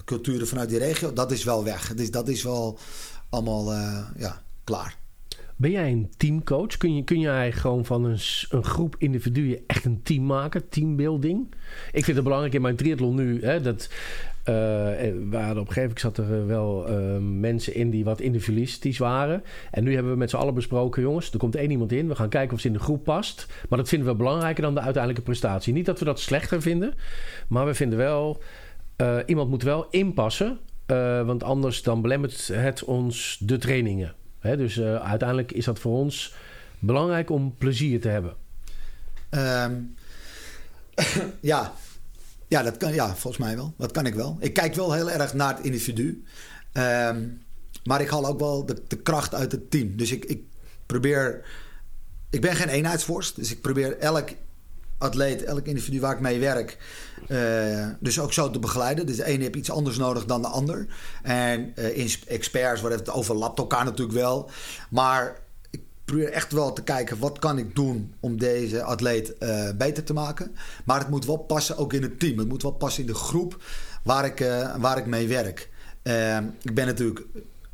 culturen 0.04 0.46
vanuit 0.46 0.68
die 0.68 0.78
regio, 0.78 1.12
dat 1.12 1.30
is 1.30 1.44
wel 1.44 1.64
weg. 1.64 1.94
Dus 1.94 2.10
dat 2.10 2.28
is 2.28 2.42
wel 2.42 2.78
allemaal 3.28 3.72
eh, 3.72 3.98
ja, 4.16 4.42
klaar. 4.64 5.00
Ben 5.56 5.70
jij 5.70 5.90
een 5.90 6.12
teamcoach? 6.16 6.76
Kun, 6.76 6.96
je, 6.96 7.04
kun 7.04 7.20
jij 7.20 7.52
gewoon 7.52 7.84
van 7.84 8.04
een, 8.04 8.18
een 8.48 8.64
groep 8.64 8.94
individuen 8.98 9.60
echt 9.66 9.84
een 9.84 10.02
team 10.02 10.26
maken? 10.26 10.68
Teambuilding? 10.68 11.54
Ik 11.92 12.04
vind 12.04 12.16
het 12.16 12.24
belangrijk 12.24 12.54
in 12.54 12.62
mijn 12.62 12.76
triathlon 12.76 13.14
nu. 13.14 13.44
Hè, 13.44 13.60
dat, 13.60 13.88
eh, 14.44 15.09
eh, 15.09 15.14
we 15.30 15.36
hadden 15.36 15.62
op 15.62 15.68
een 15.68 15.72
gegeven 15.72 15.82
moment 15.82 16.00
zat 16.00 16.18
er 16.18 16.40
eh, 16.40 16.46
wel 16.46 16.88
eh, 16.88 17.18
mensen 17.20 17.74
in 17.74 17.90
die 17.90 18.04
wat 18.04 18.20
individualistisch 18.20 18.98
waren. 18.98 19.42
En 19.70 19.84
nu 19.84 19.94
hebben 19.94 20.12
we 20.12 20.18
met 20.18 20.30
z'n 20.30 20.36
allen 20.36 20.54
besproken, 20.54 21.02
jongens, 21.02 21.32
er 21.32 21.38
komt 21.38 21.54
één 21.54 21.70
iemand 21.70 21.92
in. 21.92 22.09
We 22.09 22.14
gaan 22.14 22.28
kijken 22.28 22.54
of 22.54 22.60
ze 22.60 22.66
in 22.66 22.72
de 22.72 22.78
groep 22.78 23.04
past. 23.04 23.46
Maar 23.68 23.78
dat 23.78 23.88
vinden 23.88 24.09
we 24.09 24.14
belangrijker 24.14 24.62
dan 24.62 24.74
de 24.74 24.80
uiteindelijke 24.80 25.24
prestatie. 25.24 25.72
Niet 25.72 25.86
dat 25.86 25.98
we 25.98 26.04
dat 26.04 26.20
slechter 26.20 26.62
vinden, 26.62 26.94
maar 27.48 27.66
we 27.66 27.74
vinden 27.74 27.98
wel, 27.98 28.42
eh, 29.03 29.19
iemand 29.27 29.49
moet 29.51 29.62
wel 29.62 29.87
inpassen. 29.91 30.59
eh, 30.87 31.27
want 31.27 31.43
anders 31.43 31.83
dan 31.83 32.03
belemmert 32.03 32.49
het 32.53 32.85
ons 32.85 33.39
de 33.41 33.59
trainingen. 33.59 34.15
Hè, 34.39 34.57
dus 34.57 34.79
eh, 34.79 34.95
uiteindelijk 34.95 35.53
is 35.53 35.65
dat 35.65 35.79
voor 35.79 35.99
ons 35.99 36.35
belangrijk 36.79 37.31
om 37.31 37.55
plezier 37.59 38.01
te 38.01 38.09
hebben. 38.09 38.35
Ehm, 39.29 39.73
ja. 41.53 41.73
Ja, 42.49 42.62
dat 42.62 42.77
kan, 42.77 42.95
ja, 42.95 43.07
volgens 43.16 43.45
mij 43.45 43.57
wel. 43.57 43.74
Dat 43.77 43.91
kan 43.91 44.07
ik 44.07 44.15
wel. 44.15 44.37
Ik 44.41 44.53
kijk 44.53 44.74
wel 44.74 44.93
heel 44.93 45.11
erg 45.11 45.35
naar 45.35 45.57
het 45.57 45.65
individu. 45.65 46.24
Ehm, 46.73 47.29
maar 47.85 48.01
ik 48.01 48.09
haal 48.09 48.27
ook 48.27 48.39
wel 48.39 48.66
de, 48.66 48.83
de 48.89 48.97
kracht 48.97 49.35
uit 49.35 49.53
het 49.53 49.70
team. 49.70 49.97
Dus 49.97 50.12
ik, 50.12 50.24
ik 50.24 50.43
probeer... 50.87 51.45
Ik 52.31 52.41
ben 52.41 52.57
geen 52.57 52.69
eenheidsvorst. 52.69 53.37
Dus 53.37 53.51
ik 53.51 53.61
probeer 53.61 53.99
elk 53.99 54.29
atleet, 54.99 55.45
elk 55.45 55.66
individu 55.66 56.01
waar 56.01 56.15
ik 56.15 56.20
mee 56.20 56.39
werk... 56.39 56.79
eh, 57.28 57.89
dus 58.01 58.20
ook 58.20 58.32
zo 58.32 58.51
te 58.51 58.59
begeleiden. 58.59 59.07
Dus 59.07 59.16
de 59.16 59.24
ene 59.24 59.43
heeft 59.43 59.55
iets 59.55 59.70
anders 59.70 59.97
nodig 59.97 60.24
dan 60.24 60.43
de 60.43 60.49
ander. 60.49 60.86
En 61.23 61.73
eh, 61.77 62.15
experts, 62.27 62.81
wat 62.81 62.93
het 62.93 63.11
overlapt 63.11 63.59
elkaar 63.59 63.85
natuurlijk 63.85 64.19
wel. 64.19 64.51
Maar 64.90 65.40
ik 65.70 65.81
probeer 66.05 66.31
echt 66.31 66.53
wel 66.53 66.73
te 66.73 66.82
kijken... 66.82 67.19
wat 67.19 67.39
kan 67.39 67.59
ik 67.59 67.74
doen 67.74 68.15
om 68.20 68.39
deze 68.39 68.82
atleet 68.82 69.39
eh, 69.39 69.69
beter 69.77 70.05
te 70.05 70.12
maken. 70.12 70.57
Maar 70.85 70.99
het 70.99 71.09
moet 71.09 71.27
wel 71.27 71.36
passen 71.36 71.77
ook 71.77 71.93
in 71.93 72.03
het 72.03 72.20
team. 72.20 72.39
Het 72.39 72.49
moet 72.49 72.62
wel 72.62 72.73
passen 72.73 73.01
in 73.01 73.09
de 73.09 73.15
groep 73.15 73.62
waar 74.03 74.24
ik, 74.24 74.47
waar 74.78 74.99
ik 74.99 75.07
mee 75.07 75.28
werk. 75.28 75.70
Eh, 76.03 76.36
ik 76.62 76.74
ben 76.74 76.86
natuurlijk 76.86 77.27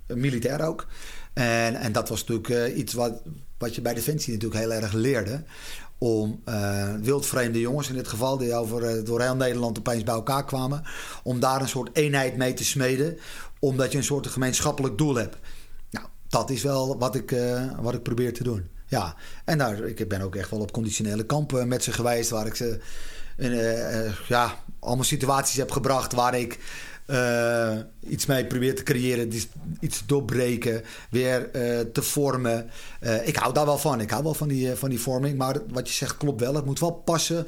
militair 0.06 0.66
ook. 0.66 0.86
En, 1.32 1.74
en 1.74 1.92
dat 1.92 2.08
was 2.08 2.24
natuurlijk 2.24 2.74
iets 2.74 2.92
wat, 2.92 3.22
wat 3.58 3.74
je 3.74 3.80
bij 3.80 3.94
Defensie 3.94 4.32
natuurlijk 4.32 4.60
heel 4.60 4.72
erg 4.72 4.92
leerde. 4.92 5.42
Om 5.98 6.40
eh, 6.44 6.94
wildvreemde 7.02 7.60
jongens 7.60 7.88
in 7.88 7.94
dit 7.94 8.08
geval, 8.08 8.38
die 8.38 8.54
over, 8.54 8.84
eh, 8.84 9.04
door 9.04 9.20
heel 9.20 9.36
Nederland 9.36 9.78
opeens 9.78 10.02
bij 10.02 10.14
elkaar 10.14 10.44
kwamen. 10.44 10.82
Om 11.22 11.40
daar 11.40 11.60
een 11.60 11.68
soort 11.68 11.96
eenheid 11.96 12.36
mee 12.36 12.54
te 12.54 12.64
smeden. 12.64 13.18
Omdat 13.58 13.92
je 13.92 13.98
een 13.98 14.04
soort 14.04 14.26
gemeenschappelijk 14.26 14.98
doel 14.98 15.14
hebt. 15.14 15.36
Nou, 15.90 16.06
dat 16.28 16.50
is 16.50 16.62
wel 16.62 16.98
wat 16.98 17.14
ik, 17.14 17.32
eh, 17.32 17.62
wat 17.80 17.94
ik 17.94 18.02
probeer 18.02 18.32
te 18.32 18.42
doen. 18.42 18.68
Ja, 18.86 19.14
en 19.44 19.58
daar, 19.58 19.78
ik 19.78 20.08
ben 20.08 20.20
ook 20.20 20.36
echt 20.36 20.50
wel 20.50 20.60
op 20.60 20.72
conditionele 20.72 21.26
kampen 21.26 21.68
met 21.68 21.84
ze 21.84 21.92
geweest. 21.92 22.30
Waar 22.30 22.46
ik 22.46 22.54
ze 22.54 22.80
in, 23.36 23.52
ja, 24.28 24.54
allemaal 24.80 25.04
situaties 25.04 25.56
heb 25.56 25.70
gebracht 25.70 26.12
waar 26.12 26.38
ik 26.38 26.58
eh, 27.08 27.76
iets 28.00 28.26
mee 28.26 28.46
probeer 28.46 28.74
te 28.74 28.82
creëren. 28.82 29.32
Iets 29.80 30.06
doorbreken, 30.06 30.82
weer 31.10 31.50
eh, 31.50 31.80
te 31.80 32.02
vormen. 32.02 32.70
Eh, 33.00 33.26
ik 33.26 33.36
hou 33.36 33.54
daar 33.54 33.66
wel 33.66 33.78
van. 33.78 34.00
Ik 34.00 34.10
hou 34.10 34.22
wel 34.22 34.34
van 34.34 34.48
die, 34.48 34.74
van 34.74 34.88
die 34.88 35.00
vorming. 35.00 35.38
Maar 35.38 35.56
wat 35.68 35.88
je 35.88 35.94
zegt 35.94 36.16
klopt 36.16 36.40
wel. 36.40 36.54
Het 36.54 36.64
moet 36.64 36.80
wel 36.80 36.92
passen 36.92 37.46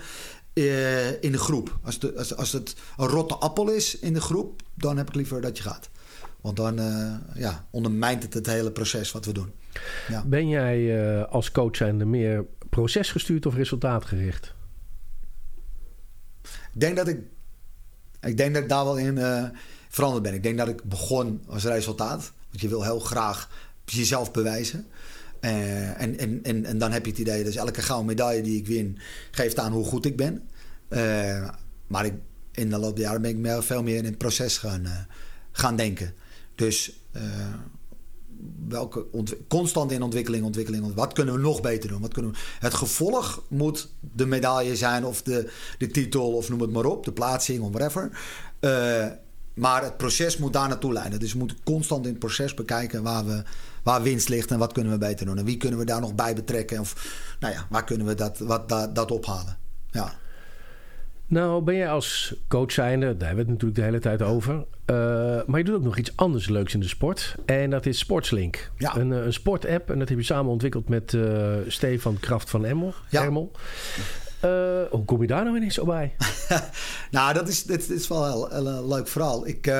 in 1.21 1.33
de 1.33 1.39
groep. 1.39 1.79
Als, 1.83 1.99
de, 1.99 2.17
als, 2.17 2.37
als 2.37 2.53
het 2.53 2.75
een 2.97 3.07
rotte 3.07 3.35
appel 3.35 3.71
is 3.71 3.99
in 3.99 4.13
de 4.13 4.21
groep, 4.21 4.63
dan 4.75 4.97
heb 4.97 5.09
ik 5.09 5.15
liever 5.15 5.41
dat 5.41 5.57
je 5.57 5.63
gaat. 5.63 5.91
Want 6.41 6.57
dan 6.57 6.77
ja, 7.35 7.67
ondermijnt 7.71 8.23
het 8.23 8.35
het 8.35 8.47
hele 8.47 8.71
proces 8.71 9.13
wat 9.13 9.25
we 9.25 9.33
doen. 9.33 9.53
Ja. 10.09 10.25
Ben 10.27 10.49
jij 10.49 11.27
als 11.27 11.53
coach 11.53 11.77
zijnde 11.77 12.05
meer 12.05 12.45
procesgestuurd 12.71 13.47
of 13.47 13.55
resultaatgericht? 13.55 14.55
Ik 16.73 16.81
denk 16.81 16.97
dat 16.97 17.09
ik, 17.09 17.19
ik 18.23 18.37
denk 18.37 18.55
dat 18.55 18.63
ik 18.63 18.69
daar 18.69 18.85
wel 18.85 18.97
in 18.97 19.19
eh, 19.19 19.45
veranderd 19.89 20.23
ben. 20.23 20.35
Ik 20.35 20.43
denk 20.43 20.59
dat 20.59 20.69
ik 20.69 20.85
begon 20.85 21.43
als 21.47 21.65
resultaat. 21.65 22.33
Want 22.49 22.61
je 22.61 22.69
wil 22.69 22.83
heel 22.83 23.01
graag 23.01 23.51
jezelf 23.85 24.31
bewijzen. 24.31 24.87
Eh, 25.41 26.01
en, 26.01 26.19
en, 26.19 26.41
en, 26.43 26.65
en 26.65 26.79
dan 26.79 26.93
heb 26.93 27.05
je 27.05 27.11
het 27.11 27.21
idee, 27.21 27.45
dus 27.45 27.57
elke 27.57 27.83
gouden 27.83 28.07
medaille 28.07 28.43
die 28.43 28.59
ik 28.59 28.67
win, 28.67 28.99
geeft 29.31 29.59
aan 29.59 29.73
hoe 29.73 29.85
goed 29.85 30.05
ik 30.05 30.17
ben. 30.17 30.49
Eh, 30.89 31.49
maar 31.87 32.05
ik, 32.05 32.15
in 32.53 32.71
de 32.71 32.79
loop 32.79 32.97
der 32.97 33.05
jaren 33.05 33.23
ben 33.23 33.57
ik 33.57 33.63
veel 33.63 33.83
meer 33.83 33.97
in 33.97 34.05
het 34.05 34.19
proces 34.19 34.59
gaan, 34.59 35.07
gaan 35.53 35.77
denken. 35.77 36.15
Dus 36.55 36.93
welke 38.69 39.07
constant 39.49 39.93
in 39.93 40.03
ontwikkeling, 40.03 40.45
ontwikkeling, 40.45 40.85
ont- 40.85 40.95
Wat 40.95 41.13
kunnen 41.13 41.35
we 41.35 41.41
nog 41.41 41.61
beter 41.61 41.89
doen? 41.89 42.01
Wat 42.01 42.13
kunnen 42.13 42.33
we, 42.33 42.39
het 42.59 42.75
gevolg 42.75 43.43
moet 43.49 43.89
de 44.01 44.27
medaille 44.27 44.77
zijn 44.77 45.05
of 45.05 45.23
de, 45.23 45.51
de 45.79 45.87
titel 45.87 46.33
of 46.33 46.49
noem 46.49 46.61
het 46.61 46.71
maar 46.71 46.85
op, 46.85 47.05
de 47.05 47.13
plaatsing 47.13 47.63
of 47.63 47.71
whatever. 47.73 48.11
Eh, 48.61 49.07
maar 49.55 49.83
het 49.83 49.97
proces 49.97 50.37
moet 50.37 50.53
daar 50.53 50.69
naartoe 50.69 50.93
leiden. 50.93 51.21
Dus 51.21 51.33
we 51.33 51.39
moeten 51.39 51.57
constant 51.65 52.05
in 52.05 52.11
het 52.11 52.19
proces 52.19 52.55
bekijken 52.55 53.03
waar, 53.03 53.27
we, 53.27 53.43
waar 53.83 54.03
winst 54.03 54.29
ligt 54.29 54.51
en 54.51 54.59
wat 54.59 54.73
kunnen 54.73 54.93
we 54.93 54.99
beter 54.99 55.27
doen. 55.27 55.39
En 55.39 55.45
wie 55.45 55.57
kunnen 55.57 55.79
we 55.79 55.85
daar 55.85 56.01
nog 56.01 56.15
bij 56.15 56.35
betrekken? 56.35 56.81
Of 56.81 57.17
nou 57.41 57.55
ja, 57.55 57.67
waar 57.71 57.85
kunnen 57.85 58.07
we 58.07 58.15
dat, 58.15 58.39
wat, 58.39 58.69
dat, 58.69 58.95
dat 58.95 59.11
ophalen? 59.11 59.59
Ja. 59.91 60.19
Nou, 61.31 61.63
ben 61.63 61.77
jij 61.77 61.91
als 61.91 62.35
coach 62.49 62.73
zijnde, 62.73 63.17
daar 63.17 63.27
hebben 63.27 63.47
we 63.47 63.53
het 63.53 63.63
natuurlijk 63.63 63.75
de 63.79 63.83
hele 63.85 63.99
tijd 63.99 64.23
over. 64.23 64.65
eh, 64.85 64.97
maar 65.47 65.59
je 65.59 65.65
doet 65.65 65.75
ook 65.75 65.83
nog 65.83 65.97
iets 65.99 66.13
anders 66.17 66.49
leuks 66.49 66.75
in 66.75 66.81
de 66.81 66.89
sport. 66.89 67.35
En 67.47 67.71
dat 67.71 67.87
is 67.87 67.99
Sportslink. 67.99 68.71
Een, 68.79 69.13
eh, 69.13 69.25
een 69.25 69.33
sportapp. 69.33 69.91
En 69.91 69.99
dat 69.99 70.09
heb 70.09 70.19
je 70.19 70.25
samen 70.25 70.53
ontwikkeld 70.53 70.89
met 70.89 71.15
eh, 71.15 71.53
Stefan 71.67 72.19
Kraft 72.21 72.51
van 72.51 72.65
Emmel. 72.65 72.95
Ermel. 73.11 73.53
Eh, 74.41 74.51
hoe 74.91 75.05
kom 75.05 75.21
je 75.21 75.27
daar 75.27 75.45
nou 75.45 75.57
ineens 75.57 75.75
zo 75.75 75.85
bij? 75.85 76.15
nou, 77.11 77.35
dat 77.35 77.49
is, 77.49 77.63
dit, 77.63 77.89
dit 77.89 77.99
is 77.99 78.09
wel 78.09 78.49
heel, 78.49 78.89
leuk 78.89 79.09
verhaal. 79.09 79.47
Ik, 79.47 79.73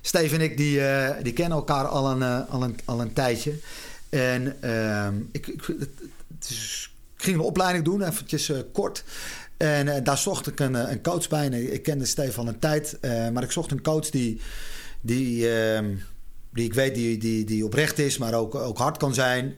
Steve 0.00 0.34
en 0.34 0.40
ik 0.40 0.56
die, 0.56 0.80
die 1.22 1.32
kennen 1.32 1.58
elkaar 1.58 1.84
al 1.86 2.10
een, 2.10 2.46
al 2.48 2.62
een, 2.62 2.78
al 2.84 3.00
een 3.00 3.12
tijdje. 3.12 3.52
En 4.08 4.62
ehm, 4.62 5.14
ik, 5.32 5.46
ik, 5.46 5.64
het, 5.66 5.78
het 6.34 6.50
is- 6.50 6.84
ik 7.16 7.26
ging 7.26 7.36
een 7.38 7.44
opleiding 7.44 7.84
doen, 7.84 8.02
eventjes 8.02 8.52
kort. 8.72 9.04
En 9.60 9.88
eh, 9.88 10.04
daar 10.04 10.18
zocht 10.18 10.46
ik 10.46 10.60
een, 10.60 10.76
eh, 10.76 10.90
een 10.90 11.02
coach 11.02 11.28
bij. 11.28 11.44
En 11.44 11.72
ik 11.72 11.82
kende 11.82 12.04
Steve 12.04 12.40
al 12.40 12.48
een 12.48 12.58
tijd. 12.58 12.98
eh, 13.00 13.28
maar 13.28 13.42
ik 13.42 13.50
zocht 13.50 13.70
een 13.70 13.82
coach 13.82 14.10
die, 14.10 14.40
die, 15.00 15.50
ehm, 15.54 15.94
die 16.52 16.64
ik 16.64 16.74
weet 16.74 16.94
die, 16.94 17.18
die, 17.18 17.44
die 17.44 17.64
oprecht 17.64 17.98
is, 17.98 18.18
maar 18.18 18.34
ook, 18.34 18.54
ook 18.54 18.78
hard 18.78 18.96
kan 18.96 19.14
zijn. 19.14 19.54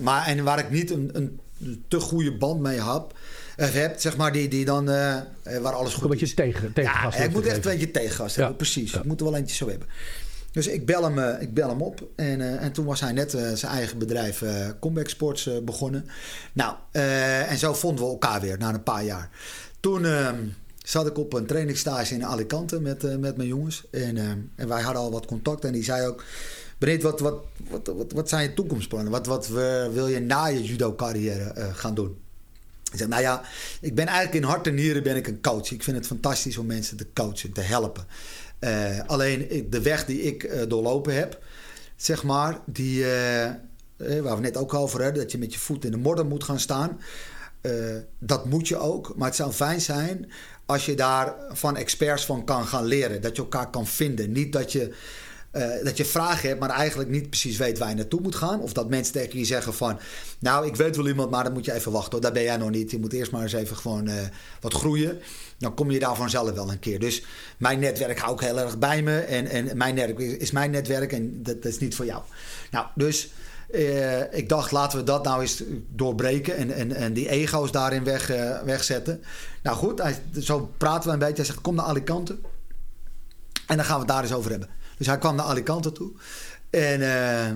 Maar, 0.00 0.26
en 0.26 0.44
waar 0.44 0.58
ik 0.58 0.70
niet 0.70 0.90
een, 0.90 1.10
een 1.12 1.40
te 1.88 2.00
goede 2.00 2.36
band 2.36 2.60
mee 2.60 2.80
heb. 2.82 3.12
hebt, 3.56 4.00
zeg 4.00 4.16
maar, 4.16 4.32
die, 4.32 4.48
die 4.48 4.64
dan, 4.64 4.84
waar 5.44 5.72
alles 5.72 5.94
goed 5.94 6.02
Een 6.02 6.08
beetje 6.08 6.26
is. 6.26 6.34
tegen, 6.34 6.72
tegengas 6.72 7.16
Ja, 7.16 7.22
ik 7.22 7.30
moet 7.32 7.46
echt 7.46 7.56
een 7.64 7.70
beetje 7.72 7.90
tegengas 7.90 8.34
Ja. 8.34 8.38
hebben, 8.38 8.56
precies. 8.56 8.92
Ik 8.94 9.04
moet 9.04 9.20
er 9.20 9.26
wel 9.26 9.36
eentje 9.36 9.56
zo 9.56 9.68
hebben. 9.68 9.88
Dus 10.52 10.66
ik 10.66 10.86
bel 10.86 11.02
hem, 11.02 11.18
eh, 11.18 11.42
ik 11.42 11.54
bel 11.54 11.68
hem 11.68 11.82
op. 11.82 12.08
En, 12.16 12.40
eh, 12.40 12.62
en 12.62 12.72
toen 12.72 12.84
was 12.84 13.00
hij 13.00 13.12
net 13.12 13.34
eh, 13.34 13.52
zijn 13.52 13.72
eigen 13.72 13.98
bedrijf 13.98 14.42
eh, 14.42 14.68
Comeback 14.80 15.08
Sports 15.08 15.50
begonnen. 15.64 16.06
Nou, 16.52 16.74
en 16.92 17.58
zo 17.58 17.74
vonden 17.74 18.04
we 18.04 18.10
elkaar 18.10 18.40
weer 18.40 18.58
na 18.58 18.74
een 18.74 18.82
paar 18.82 19.04
jaar. 19.04 19.30
Toen 19.80 20.04
eh, 20.04 20.30
zat 20.84 21.06
ik 21.06 21.18
op 21.18 21.32
een 21.32 21.46
trainingsstage 21.46 22.14
in 22.14 22.26
Alicante 22.26 22.80
met, 22.80 23.20
met 23.20 23.36
mijn 23.36 23.48
jongens. 23.48 23.84
En, 23.90 24.16
en 24.56 24.68
wij 24.68 24.82
hadden 24.82 25.02
al 25.02 25.10
wat 25.10 25.26
contact. 25.26 25.64
En 25.64 25.72
die 25.72 25.84
zei 25.84 26.06
ook... 26.06 26.24
Breed, 26.78 27.02
wat, 27.02 27.20
wat, 27.20 27.42
wat, 27.70 27.86
wat, 27.86 28.12
wat 28.12 28.28
zijn 28.28 28.42
je 28.42 28.54
toekomstplannen? 28.54 29.12
Wat, 29.12 29.26
wat 29.26 29.48
wil 29.92 30.06
je 30.06 30.20
na 30.20 30.46
je 30.46 30.64
judo-carrière 30.64 31.72
gaan 31.72 31.94
doen? 31.94 32.16
Ik 32.92 32.98
zeg, 32.98 33.08
nou 33.08 33.22
ja, 33.22 33.42
ik 33.80 33.94
ben 33.94 34.06
eigenlijk 34.06 34.44
in 34.44 34.50
hart 34.50 34.66
en 34.66 34.74
nieren 34.74 35.02
ben 35.02 35.16
ik 35.16 35.26
een 35.26 35.40
coach. 35.40 35.70
Ik 35.70 35.82
vind 35.82 35.96
het 35.96 36.06
fantastisch 36.06 36.56
om 36.56 36.66
mensen 36.66 36.96
te 36.96 37.06
coachen, 37.14 37.52
te 37.52 37.60
helpen. 37.60 38.04
Eh, 38.58 39.00
alleen 39.06 39.66
de 39.70 39.82
weg 39.82 40.04
die 40.04 40.22
ik 40.22 40.42
eh, 40.42 40.68
doorlopen 40.68 41.14
heb, 41.14 41.42
zeg 41.96 42.22
maar, 42.22 42.60
die, 42.66 43.04
eh, 43.04 43.50
waar 43.96 44.36
we 44.36 44.40
net 44.40 44.56
ook 44.56 44.74
over 44.74 45.02
hadden, 45.02 45.22
dat 45.22 45.32
je 45.32 45.38
met 45.38 45.52
je 45.52 45.58
voet 45.58 45.84
in 45.84 45.90
de 45.90 45.96
modder 45.96 46.26
moet 46.26 46.44
gaan 46.44 46.60
staan. 46.60 47.00
Dat 48.18 48.44
moet 48.44 48.68
je 48.68 48.76
ook, 48.76 49.12
maar 49.16 49.26
het 49.26 49.36
zou 49.36 49.52
fijn 49.52 49.80
zijn 49.80 50.32
als 50.66 50.86
je 50.86 50.94
daar 50.94 51.34
van 51.48 51.76
experts 51.76 52.24
van 52.24 52.44
kan 52.44 52.66
gaan 52.66 52.84
leren. 52.84 53.20
Dat 53.20 53.36
je 53.36 53.42
elkaar 53.42 53.70
kan 53.70 53.86
vinden. 53.86 54.32
Niet 54.32 54.52
dat 54.52 54.72
je, 54.72 54.94
eh, 55.58 55.84
dat 55.84 55.96
je 55.96 56.04
vragen 56.04 56.48
hebt, 56.48 56.60
maar 56.60 56.70
eigenlijk 56.70 57.10
niet 57.10 57.28
precies 57.28 57.56
weet 57.56 57.78
waar 57.78 57.88
je 57.88 57.94
naartoe 57.94 58.20
moet 58.20 58.34
gaan. 58.34 58.60
Of 58.60 58.72
dat 58.72 58.88
mensen 58.88 59.12
tegen 59.12 59.38
je 59.38 59.44
zeggen 59.44 59.74
van, 59.74 59.98
nou 60.38 60.66
ik 60.66 60.76
weet 60.76 60.96
wel 60.96 61.08
iemand, 61.08 61.30
maar 61.30 61.44
dan 61.44 61.52
moet 61.52 61.64
je 61.64 61.72
even 61.72 61.92
wachten. 61.92 62.12
hoor. 62.12 62.20
Daar 62.20 62.32
ben 62.32 62.42
jij 62.42 62.56
nog 62.56 62.70
niet. 62.70 62.90
Je 62.90 62.98
moet 62.98 63.12
eerst 63.12 63.30
maar 63.32 63.42
eens 63.42 63.52
even 63.52 63.76
gewoon 63.76 64.08
eh, 64.08 64.14
wat 64.60 64.74
groeien. 64.74 65.18
Dan 65.58 65.74
kom 65.74 65.90
je 65.90 65.98
daar 65.98 66.16
vanzelf 66.16 66.50
wel 66.50 66.70
een 66.70 66.78
keer. 66.78 66.98
Dus 66.98 67.24
mijn 67.58 67.78
netwerk 67.78 68.18
hou 68.18 68.34
ik 68.34 68.40
heel 68.40 68.58
erg 68.58 68.78
bij 68.78 69.02
me. 69.02 69.18
En, 69.18 69.46
en 69.46 69.76
mijn 69.76 69.94
netwerk 69.94 70.40
is 70.40 70.50
mijn 70.50 70.70
netwerk 70.70 71.12
en 71.12 71.42
dat, 71.42 71.62
dat 71.62 71.72
is 71.72 71.78
niet 71.78 71.94
voor 71.94 72.06
jou. 72.06 72.22
Nou, 72.70 72.86
dus 72.94 73.30
eh, 73.70 74.34
ik 74.34 74.48
dacht, 74.48 74.70
laten 74.70 74.98
we 74.98 75.04
dat 75.04 75.24
nou 75.24 75.40
eens 75.40 75.62
doorbreken 75.88 76.56
en, 76.56 76.70
en, 76.70 76.92
en 76.92 77.12
die 77.12 77.28
ego's 77.28 77.72
daarin 77.72 78.04
weg, 78.04 78.26
wegzetten. 78.64 79.22
Nou 79.62 79.76
goed, 79.76 80.02
zo 80.40 80.72
praten 80.76 81.06
we 81.06 81.12
een 81.12 81.18
beetje. 81.18 81.34
Hij 81.34 81.44
zegt, 81.44 81.60
kom 81.60 81.74
naar 81.74 81.84
Alicante. 81.84 82.36
En 83.68 83.76
dan 83.76 83.84
gaan 83.84 83.94
we 83.94 84.00
het 84.00 84.08
daar 84.08 84.22
eens 84.22 84.32
over 84.32 84.50
hebben. 84.50 84.68
Dus 84.98 85.06
hij 85.06 85.18
kwam 85.18 85.36
naar 85.36 85.46
Alicante 85.46 85.92
toe. 85.92 86.10
En, 86.70 87.00
eh, 87.00 87.46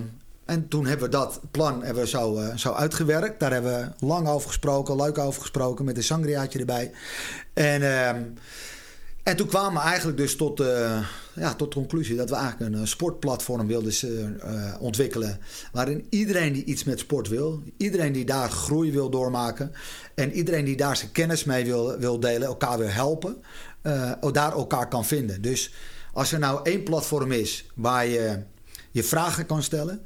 en 0.45 0.67
toen 0.67 0.85
hebben 0.85 1.05
we 1.05 1.11
dat 1.11 1.39
plan 1.51 1.83
hebben 1.83 2.03
we 2.03 2.09
zo, 2.09 2.37
eh, 2.37 2.55
zo 2.57 2.71
uitgewerkt. 2.71 3.39
Daar 3.39 3.51
hebben 3.51 3.95
we 3.99 4.05
lang 4.05 4.27
over 4.27 4.47
gesproken, 4.47 4.95
leuk 4.95 5.17
over 5.17 5.41
gesproken, 5.41 5.85
met 5.85 5.97
een 5.97 6.03
sangriaatje 6.03 6.59
erbij. 6.59 6.91
En, 7.53 7.81
ehm, 7.81 8.21
en 9.23 9.35
toen 9.35 9.47
kwamen 9.47 9.81
we 9.81 9.87
eigenlijk 9.87 10.17
dus 10.17 10.35
tot, 10.35 10.59
eh, 10.59 10.99
ja, 11.35 11.53
tot 11.53 11.73
de 11.73 11.79
conclusie 11.79 12.15
dat 12.15 12.29
we 12.29 12.35
eigenlijk 12.35 12.73
een 12.73 12.79
eh, 12.81 12.85
sportplatform 12.85 13.67
wilden 13.67 13.91
eh, 13.91 14.23
eh, 14.23 14.81
ontwikkelen. 14.81 15.39
Waarin 15.71 16.05
iedereen 16.09 16.53
die 16.53 16.63
iets 16.63 16.83
met 16.83 16.99
sport 16.99 17.27
wil, 17.27 17.63
iedereen 17.77 18.11
die 18.11 18.25
daar 18.25 18.49
groei 18.49 18.91
wil 18.91 19.09
doormaken. 19.09 19.71
En 20.15 20.31
iedereen 20.31 20.65
die 20.65 20.75
daar 20.75 20.97
zijn 20.97 21.11
kennis 21.11 21.43
mee 21.43 21.65
wil, 21.65 21.97
wil 21.97 22.19
delen, 22.19 22.47
elkaar 22.47 22.77
wil 22.77 22.87
helpen, 22.87 23.35
eh, 23.81 24.11
daar 24.31 24.51
elkaar 24.51 24.87
kan 24.87 25.05
vinden. 25.05 25.41
Dus 25.41 25.73
als 26.13 26.31
er 26.31 26.39
nou 26.39 26.59
één 26.63 26.83
platform 26.83 27.31
is 27.31 27.65
waar 27.75 28.05
je 28.07 28.39
je 28.91 29.03
vragen 29.03 29.45
kan 29.45 29.63
stellen, 29.63 30.05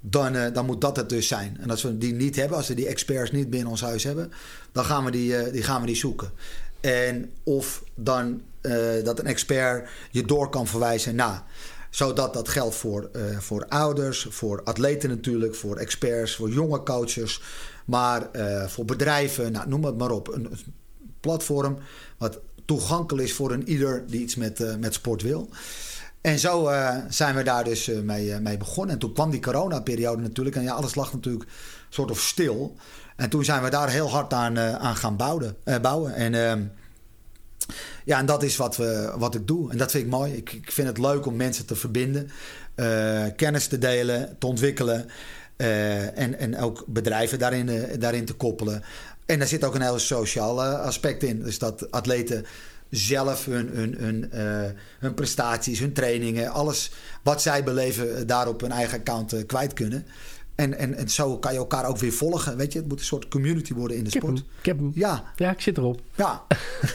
dan, 0.00 0.34
eh, 0.34 0.52
dan 0.52 0.66
moet 0.66 0.80
dat 0.80 0.96
het 0.96 1.08
dus 1.08 1.28
zijn. 1.28 1.56
En 1.60 1.70
als 1.70 1.82
we 1.82 1.98
die 1.98 2.12
niet 2.12 2.36
hebben, 2.36 2.56
als 2.56 2.68
we 2.68 2.74
die 2.74 2.86
experts 2.86 3.30
niet 3.30 3.50
binnen 3.50 3.70
ons 3.70 3.80
huis 3.80 4.04
hebben, 4.04 4.32
dan 4.72 4.84
gaan 4.84 5.04
we 5.04 5.10
die, 5.10 5.36
eh, 5.36 5.52
die, 5.52 5.62
gaan 5.62 5.80
we 5.80 5.86
die 5.86 5.96
zoeken. 5.96 6.30
En 6.80 7.32
of 7.42 7.82
dan 7.94 8.42
eh, 8.60 9.04
dat 9.04 9.18
een 9.18 9.26
expert 9.26 9.88
je 10.10 10.24
door 10.24 10.50
kan 10.50 10.66
verwijzen 10.66 11.14
naar. 11.14 11.42
Zodat 11.90 12.34
dat 12.34 12.48
geldt 12.48 12.74
voor, 12.74 13.10
voor 13.38 13.66
ouders, 13.68 14.26
voor 14.30 14.62
atleten 14.64 15.08
natuurlijk, 15.08 15.54
voor 15.54 15.76
experts, 15.76 16.36
voor 16.36 16.50
jonge 16.50 16.82
coaches, 16.82 17.42
maar 17.84 18.28
voor 18.66 18.84
bedrijven, 18.84 19.52
nou, 19.52 19.68
noem 19.68 19.84
het 19.84 19.98
maar 19.98 20.10
op. 20.10 20.28
Een 20.28 20.48
platform 21.20 21.78
wat 22.18 22.40
toegankelijk 22.66 23.28
is 23.28 23.34
voor 23.34 23.52
een 23.52 23.68
ieder 23.68 24.04
die 24.06 24.20
iets 24.20 24.36
met, 24.36 24.60
eh, 24.60 24.76
met 24.76 24.94
sport 24.94 25.22
wil. 25.22 25.48
En 26.20 26.38
zo 26.38 26.68
eh, 26.68 26.96
zijn 27.08 27.34
we 27.34 27.42
daar 27.42 27.64
dus 27.64 27.88
eh, 27.88 28.00
mee, 28.00 28.40
mee 28.40 28.56
begonnen. 28.56 28.94
En 28.94 29.00
toen 29.00 29.12
kwam 29.12 29.30
die 29.30 29.40
coronaperiode 29.40 30.22
natuurlijk. 30.22 30.56
En 30.56 30.62
ja, 30.62 30.72
alles 30.72 30.94
lag 30.94 31.12
natuurlijk 31.12 31.50
soort 31.88 32.10
of 32.10 32.20
stil. 32.20 32.76
En 33.16 33.28
toen 33.28 33.44
zijn 33.44 33.62
we 33.62 33.70
daar 33.70 33.88
heel 33.88 34.10
hard 34.10 34.32
aan, 34.32 34.58
aan 34.58 34.96
gaan 34.96 35.16
bouwen. 35.16 35.56
bouwen. 35.82 36.14
En, 36.14 36.34
ehm, 36.34 36.62
ja, 38.04 38.18
en 38.18 38.26
dat 38.26 38.42
is 38.42 38.56
wat, 38.56 38.76
we, 38.76 39.12
wat 39.16 39.34
ik 39.34 39.46
doe. 39.46 39.70
En 39.70 39.78
dat 39.78 39.90
vind 39.90 40.04
ik 40.04 40.10
mooi. 40.10 40.32
Ik, 40.32 40.52
ik 40.52 40.72
vind 40.72 40.88
het 40.88 40.98
leuk 40.98 41.26
om 41.26 41.36
mensen 41.36 41.66
te 41.66 41.76
verbinden. 41.76 42.30
kennis 43.36 43.66
te 43.66 43.78
delen, 43.78 44.36
te 44.38 44.46
ontwikkelen. 44.46 45.08
en, 45.56 46.38
en 46.38 46.58
ook 46.58 46.84
bedrijven 46.86 47.38
daarin, 47.38 47.98
daarin 47.98 48.24
te 48.24 48.34
koppelen. 48.34 48.82
En 49.26 49.38
daar 49.38 49.48
zit 49.48 49.64
ook 49.64 49.74
een 49.74 49.82
heel 49.82 49.98
sociaal 49.98 50.62
eh, 50.64 50.80
aspect 50.80 51.22
in. 51.22 51.42
Dus 51.42 51.58
dat 51.58 51.90
atleten 51.90 52.46
zelf 52.90 53.44
hun, 53.44 53.68
hun, 53.68 53.94
hun, 53.98 54.30
eh, 54.30 54.70
hun 54.98 55.14
prestaties, 55.14 55.78
hun 55.78 55.92
trainingen, 55.92 56.50
alles 56.50 56.90
wat 57.22 57.42
zij 57.42 57.64
beleven, 57.64 58.16
eh, 58.16 58.22
daar 58.26 58.48
op 58.48 58.60
hun 58.60 58.70
eigen 58.70 58.98
account 58.98 59.46
kwijt 59.46 59.72
kunnen. 59.72 60.06
En, 60.54 60.78
en, 60.78 60.94
en 60.94 61.08
zo 61.08 61.38
kan 61.38 61.52
je 61.52 61.58
elkaar 61.58 61.84
ook 61.86 61.98
weer 61.98 62.12
volgen. 62.12 62.56
Weet 62.56 62.72
je, 62.72 62.78
het 62.78 62.88
moet 62.88 62.98
een 62.98 63.04
soort 63.04 63.28
community 63.28 63.74
worden 63.74 63.96
in 63.96 64.04
de 64.04 64.10
Ik 64.10 64.16
sport. 64.16 64.38
hem. 64.38 64.46
Ik 64.58 64.66
heb 64.66 64.78
hem. 64.78 64.92
Ja. 64.94 65.24
Ja, 65.36 65.50
ik 65.50 65.60
zit 65.60 65.78
erop. 65.78 66.00
Ja. 66.14 66.42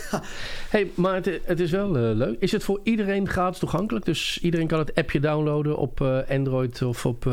hey, 0.70 0.92
maar 0.96 1.16
het, 1.16 1.40
het 1.44 1.60
is 1.60 1.72
wel 1.72 1.92
leuk. 1.92 2.40
Is 2.40 2.52
het 2.52 2.64
voor 2.64 2.80
iedereen 2.84 3.30
gratis 3.30 3.60
toegankelijk? 3.60 4.06
Dus 4.06 4.40
iedereen 4.42 4.68
kan 4.68 4.80
het 4.80 4.96
appje 4.96 5.20
downloaden 5.20 5.78
op 5.78 6.02
Android 6.30 6.82
of 6.82 7.06
op 7.06 7.26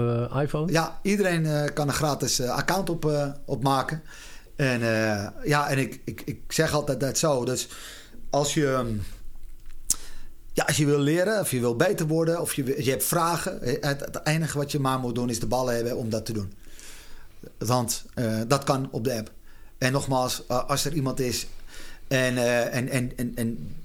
iPhone? 0.43 0.73
Ja, 0.73 0.99
iedereen 1.03 1.73
kan 1.75 1.89
een 1.89 1.95
gratis 1.95 2.41
account 2.41 2.91
op, 2.91 3.05
eh, 3.05 3.29
opmaken. 3.45 4.03
En 4.59 4.83
eh, 4.83 5.29
ja, 5.45 5.69
en 5.69 5.79
ik, 5.79 6.01
ik, 6.05 6.23
ik 6.25 6.53
zeg 6.53 6.73
altijd 6.73 7.01
dat 7.01 7.19
zo. 7.19 7.45
Dus 7.45 7.69
als 8.31 8.55
je, 8.55 8.73
ehm, 8.73 8.97
ja, 10.53 10.65
als 10.65 10.77
je 10.77 10.87
wil 10.87 10.99
leren, 10.99 11.41
of 11.41 11.51
je 11.51 11.61
wil 11.61 11.77
beter 11.77 12.07
worden, 12.07 12.41
of 12.41 12.55
je, 12.55 12.85
je 12.85 12.91
hebt 12.91 13.05
vragen. 13.05 13.63
eh, 13.63 13.89
Het, 13.89 14.21
enige 14.25 14.59
wat 14.59 14.73
je 14.73 14.79
maar 14.79 14.99
moet 14.99 15.15
doen 15.15 15.31
is 15.31 15.41
de 15.41 15.47
ballen 15.47 15.75
hebben 15.75 15.97
om 15.97 16.11
dat 16.11 16.27
te 16.27 16.33
doen. 16.33 16.53
Want 17.59 18.05
eh, 18.15 18.41
dat 18.47 18.65
kan 18.65 18.89
op 18.91 19.05
de 19.05 19.15
app. 19.15 19.31
En 19.79 19.93
nogmaals, 19.93 20.49
als 20.49 20.85
er 20.85 20.93
iemand 20.93 21.21
is 21.21 21.47
en, 22.09 22.37
en, 22.73 22.89
en, 22.89 23.13
en, 23.17 23.33
en 23.35 23.77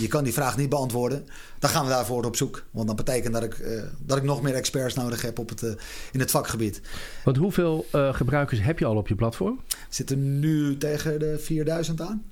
je 0.00 0.08
kan 0.08 0.24
die 0.24 0.32
vraag 0.32 0.56
niet 0.56 0.68
beantwoorden, 0.68 1.26
dan 1.58 1.70
gaan 1.70 1.84
we 1.84 1.90
daarvoor 1.90 2.24
op 2.24 2.36
zoek. 2.36 2.64
Want 2.70 2.86
dat 2.86 2.96
betekent 2.96 3.34
dat 3.34 3.42
ik, 3.42 3.58
eh, 3.58 3.82
dat 3.98 4.16
ik 4.16 4.22
nog 4.22 4.42
meer 4.42 4.54
experts 4.54 4.94
nodig 4.94 5.22
heb 5.22 5.38
op 5.38 5.48
het, 5.48 5.62
eh, 5.62 5.70
in 6.12 6.20
het 6.20 6.30
vakgebied. 6.30 6.80
Want 7.24 7.36
hoeveel 7.36 7.86
eh, 7.92 8.14
gebruikers 8.14 8.60
heb 8.62 8.78
je 8.78 8.84
al 8.84 8.96
op 8.96 9.08
je 9.08 9.14
platform? 9.14 9.60
We 9.68 9.76
zitten 9.88 10.38
nu 10.38 10.76
tegen 10.76 11.18
de 11.18 11.38
4000 11.38 12.00
aan. 12.00 12.24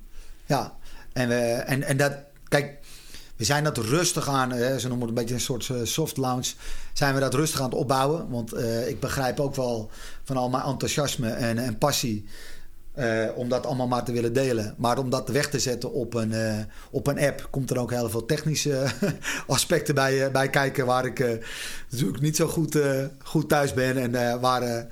Ja, 0.45 0.77
en, 1.13 1.27
we, 1.27 1.35
en, 1.43 1.83
en 1.83 1.97
dat, 1.97 2.13
kijk, 2.47 2.77
we 3.35 3.43
zijn 3.43 3.63
dat 3.63 3.77
rustig 3.77 4.27
aan, 4.27 4.51
hè, 4.51 4.79
ze 4.79 4.87
noemen 4.87 5.07
het 5.07 5.17
een 5.17 5.23
beetje 5.23 5.35
een 5.35 5.61
soort 5.61 5.87
soft 5.89 6.17
launch, 6.17 6.53
zijn 6.93 7.13
we 7.13 7.19
dat 7.19 7.33
rustig 7.33 7.59
aan 7.59 7.69
het 7.69 7.79
opbouwen. 7.79 8.29
Want 8.29 8.57
ik 8.87 8.99
begrijp 8.99 9.39
ook 9.39 9.55
wel 9.55 9.89
van 10.23 10.37
al 10.37 10.49
mijn 10.49 10.63
enthousiasme 10.63 11.29
en, 11.29 11.57
en 11.57 11.77
passie. 11.77 12.25
Eh, 12.93 13.25
om 13.35 13.49
dat 13.49 13.65
allemaal 13.65 13.87
maar 13.87 14.03
te 14.03 14.11
willen 14.11 14.33
delen. 14.33 14.75
Maar 14.77 14.97
om 14.97 15.09
dat 15.09 15.29
weg 15.29 15.49
te 15.49 15.59
zetten 15.59 15.93
op 15.93 16.13
een, 16.13 16.33
eh, 16.33 16.57
op 16.91 17.07
een 17.07 17.19
app, 17.19 17.47
komt 17.49 17.69
er 17.69 17.77
ook 17.77 17.91
heel 17.91 18.09
veel 18.09 18.25
technische 18.25 18.85
aspecten 19.47 19.95
bij, 19.95 20.25
eh, 20.25 20.31
bij 20.31 20.49
kijken. 20.49 20.85
Waar 20.85 21.05
ik 21.05 21.39
natuurlijk 21.89 22.21
niet 22.21 22.35
zo 22.35 22.47
goed, 22.47 22.77
goed 23.23 23.49
thuis 23.49 23.73
ben. 23.73 23.97
En 23.97 24.39
waar 24.39 24.87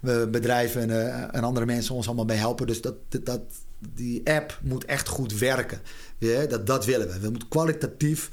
we 0.00 0.28
bedrijven 0.30 0.90
en, 1.32 1.42
andere 1.42 1.66
mensen 1.66 1.94
ons 1.94 2.06
allemaal 2.06 2.24
bij 2.24 2.36
helpen. 2.36 2.66
Dus 2.66 2.80
dat, 2.80 2.94
dat, 3.08 3.40
die 3.94 4.30
app 4.30 4.58
moet 4.62 4.84
echt 4.84 5.08
goed 5.08 5.38
werken. 5.38 5.80
Dat, 6.48 6.66
dat 6.66 6.84
willen 6.84 7.08
we. 7.08 7.20
We 7.20 7.30
moeten 7.30 7.48
kwalitatief, 7.48 8.30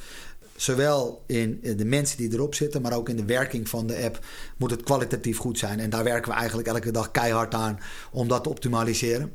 zowel 0.61 1.23
in 1.27 1.59
de 1.75 1.85
mensen 1.85 2.17
die 2.17 2.33
erop 2.33 2.55
zitten, 2.55 2.81
maar 2.81 2.93
ook 2.93 3.09
in 3.09 3.15
de 3.15 3.25
werking 3.25 3.69
van 3.69 3.87
de 3.87 4.03
app, 4.03 4.25
moet 4.57 4.71
het 4.71 4.83
kwalitatief 4.83 5.37
goed 5.37 5.57
zijn. 5.57 5.79
En 5.79 5.89
daar 5.89 6.03
werken 6.03 6.31
we 6.31 6.37
eigenlijk 6.37 6.67
elke 6.67 6.91
dag 6.91 7.11
keihard 7.11 7.53
aan 7.53 7.79
om 8.11 8.27
dat 8.27 8.43
te 8.43 8.49
optimaliseren. 8.49 9.31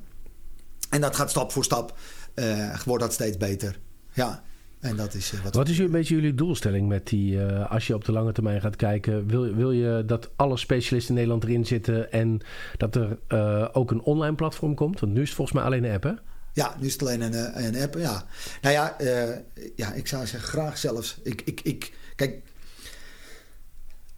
En 0.91 1.01
dat 1.01 1.17
gaat 1.17 1.31
stap 1.31 1.53
voor 1.53 1.65
stap, 1.65 1.99
eh, 2.35 2.81
wordt 2.85 3.03
dat 3.03 3.13
steeds 3.13 3.37
beter. 3.37 3.79
Ja, 4.13 4.43
en 4.85 4.97
dat 4.97 5.15
is 5.15 5.33
eh, 5.33 5.41
wat, 5.41 5.55
Wat 5.55 5.69
is 5.69 5.79
een 5.79 5.91
beetje 5.91 6.15
jullie 6.15 6.35
doelstelling 6.35 6.89
met 6.89 7.07
die, 7.07 7.45
eh, 7.45 7.71
als 7.71 7.87
je 7.87 7.95
op 7.95 8.05
de 8.05 8.13
lange 8.13 8.33
termijn 8.33 8.61
gaat 8.61 8.77
kijken? 8.77 9.27
Wil, 9.27 9.55
wil 9.55 9.73
je 9.73 10.03
dat 10.07 10.31
alle 10.37 10.57
specialisten 10.57 11.09
in 11.09 11.21
Nederland 11.21 11.45
erin 11.45 11.67
zitten 11.67 12.13
en 12.13 12.41
dat 12.77 12.97
er 12.97 13.19
eh, 13.29 13.69
ook 13.73 13.91
een 13.91 14.01
online 14.01 14.35
platform 14.35 14.75
komt? 14.75 15.01
Want 15.01 15.13
nu 15.13 15.21
is 15.21 15.27
het 15.27 15.37
volgens 15.37 15.57
mij 15.57 15.67
alleen 15.67 15.85
een 15.85 15.95
app, 15.95 16.03
hè? 16.03 16.13
Ja, 16.55 16.77
nu 16.81 16.87
is 16.87 16.93
het 16.93 17.03
alleen 17.03 17.21
een, 17.21 17.35
eh, 17.35 17.65
een 17.65 17.77
app. 17.83 17.95
Ja. 17.95 18.27
Nou 18.63 18.75
ja, 18.75 18.99
eh, 18.99 19.39
ja, 19.77 19.93
ik 19.93 20.07
zou 20.07 20.27
zeggen 20.27 20.49
graag 20.49 20.79
zelfs. 20.79 21.19
Ik, 21.23 21.43
ik, 21.45 21.61
ik, 21.61 21.93
kijk, 22.17 22.43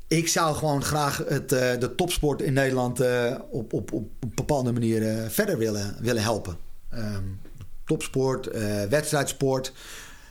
ik 0.09 0.29
zou 0.29 0.57
gewoon 0.57 0.83
graag 0.85 1.17
het, 1.29 1.53
eh, 1.53 1.79
de 1.81 1.95
topsport 1.95 2.43
in 2.43 2.53
Nederland 2.53 3.01
eh, 3.01 3.39
op, 3.51 3.73
op, 3.73 3.93
op 3.93 4.09
bepaalde 4.35 4.73
manier 4.73 5.09
eh, 5.09 5.29
verder 5.29 5.59
willen, 5.59 5.97
willen 6.01 6.23
helpen. 6.23 6.57
ehm, 6.91 7.23
topsport, 7.85 8.47
wedstrijdsport. 8.89 9.73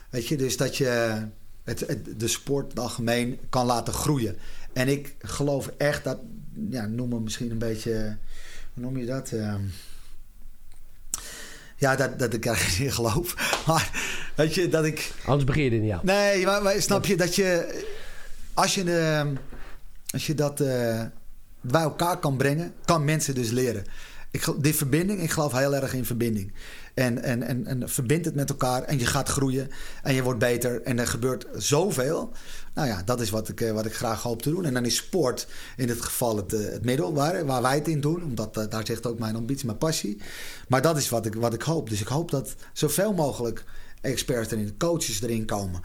Weet 0.09 0.27
je, 0.27 0.37
dus 0.37 0.57
dat 0.57 0.77
je 0.77 1.21
het, 1.63 1.79
het- 1.79 2.19
de 2.19 2.27
sport 2.27 2.63
in 2.63 2.69
het 2.69 2.79
algemeen 2.79 3.39
kan 3.49 3.65
laten 3.65 3.93
groeien. 3.93 4.37
En 4.73 4.87
ik 4.87 5.15
geloof 5.19 5.71
echt 5.77 6.03
dat, 6.03 6.17
ja, 6.69 6.85
noem 6.85 7.09
me 7.09 7.19
misschien 7.19 7.51
een 7.51 7.57
beetje, 7.57 8.17
hoe 8.73 8.83
noem 8.83 8.97
je 8.97 9.05
dat? 9.05 9.31
Ehm, 9.31 9.61
ja, 11.75 11.95
dat, 11.95 12.19
dat 12.19 12.33
ik 12.33 12.45
ergens 12.45 12.79
in 12.79 12.91
geloof. 12.91 13.35
Maar 13.67 13.89
weet 14.35 14.53
je, 14.55 14.67
dat 14.67 14.85
ik... 14.85 15.11
Anders 15.25 15.43
begin 15.43 15.63
je 15.63 15.71
er 15.71 15.77
niet 15.77 15.91
aan. 15.91 15.99
Nee, 16.03 16.45
maar, 16.45 16.61
maar 16.61 16.81
snap 16.81 17.05
je 17.05 17.17
dat 17.17 17.35
je... 17.35 17.83
Als 18.53 18.75
je, 18.75 18.83
eh, 18.83 19.27
als 20.09 20.27
je 20.27 20.33
dat 20.33 20.61
eh, 20.61 21.01
bij 21.61 21.81
elkaar 21.81 22.17
kan 22.17 22.37
brengen, 22.37 22.73
kan 22.85 23.05
mensen 23.05 23.35
dus 23.35 23.49
leren. 23.49 23.85
Ik, 24.31 24.53
die 24.57 24.75
verbinding, 24.75 25.21
ik 25.21 25.31
geloof 25.31 25.51
heel 25.51 25.75
erg 25.75 25.93
in 25.93 26.05
verbinding. 26.05 26.53
En, 26.95 27.23
en, 27.23 27.43
en, 27.43 27.67
en 27.67 27.89
verbind 27.89 28.25
het 28.25 28.35
met 28.35 28.49
elkaar 28.49 28.83
en 28.83 28.99
je 28.99 29.05
gaat 29.05 29.29
groeien 29.29 29.69
en 30.03 30.13
je 30.13 30.23
wordt 30.23 30.39
beter. 30.39 30.81
En 30.81 30.99
er 30.99 31.07
gebeurt 31.07 31.47
zoveel. 31.55 32.31
Nou 32.73 32.87
ja, 32.87 33.01
dat 33.03 33.21
is 33.21 33.29
wat 33.29 33.49
ik, 33.49 33.61
eh, 33.61 33.71
wat 33.71 33.85
ik 33.85 33.93
graag 33.93 34.21
hoop 34.21 34.41
te 34.41 34.49
doen. 34.49 34.65
En 34.65 34.73
dan 34.73 34.85
is 34.85 34.95
sport 34.95 35.47
in 35.77 35.87
dit 35.87 36.01
geval 36.01 36.37
het, 36.37 36.53
eh, 36.53 36.59
het 36.59 36.85
middel 36.85 37.13
waar, 37.13 37.45
waar 37.45 37.61
wij 37.61 37.75
het 37.75 37.87
in 37.87 38.01
doen. 38.01 38.23
Omdat 38.23 38.57
eh, 38.57 38.63
daar 38.69 38.85
zegt 38.85 39.05
ook 39.05 39.19
mijn 39.19 39.35
ambitie, 39.35 39.65
mijn 39.65 39.77
passie. 39.77 40.21
Maar 40.67 40.81
dat 40.81 40.97
is 40.97 41.09
wat 41.09 41.25
ik, 41.25 41.33
wat 41.33 41.53
ik 41.53 41.61
hoop. 41.61 41.89
Dus 41.89 42.01
ik 42.01 42.07
hoop 42.07 42.31
dat 42.31 42.55
zoveel 42.73 43.13
mogelijk 43.13 43.63
experts 44.01 44.51
erin, 44.51 44.77
coaches 44.77 45.21
erin 45.21 45.45
komen. 45.45 45.81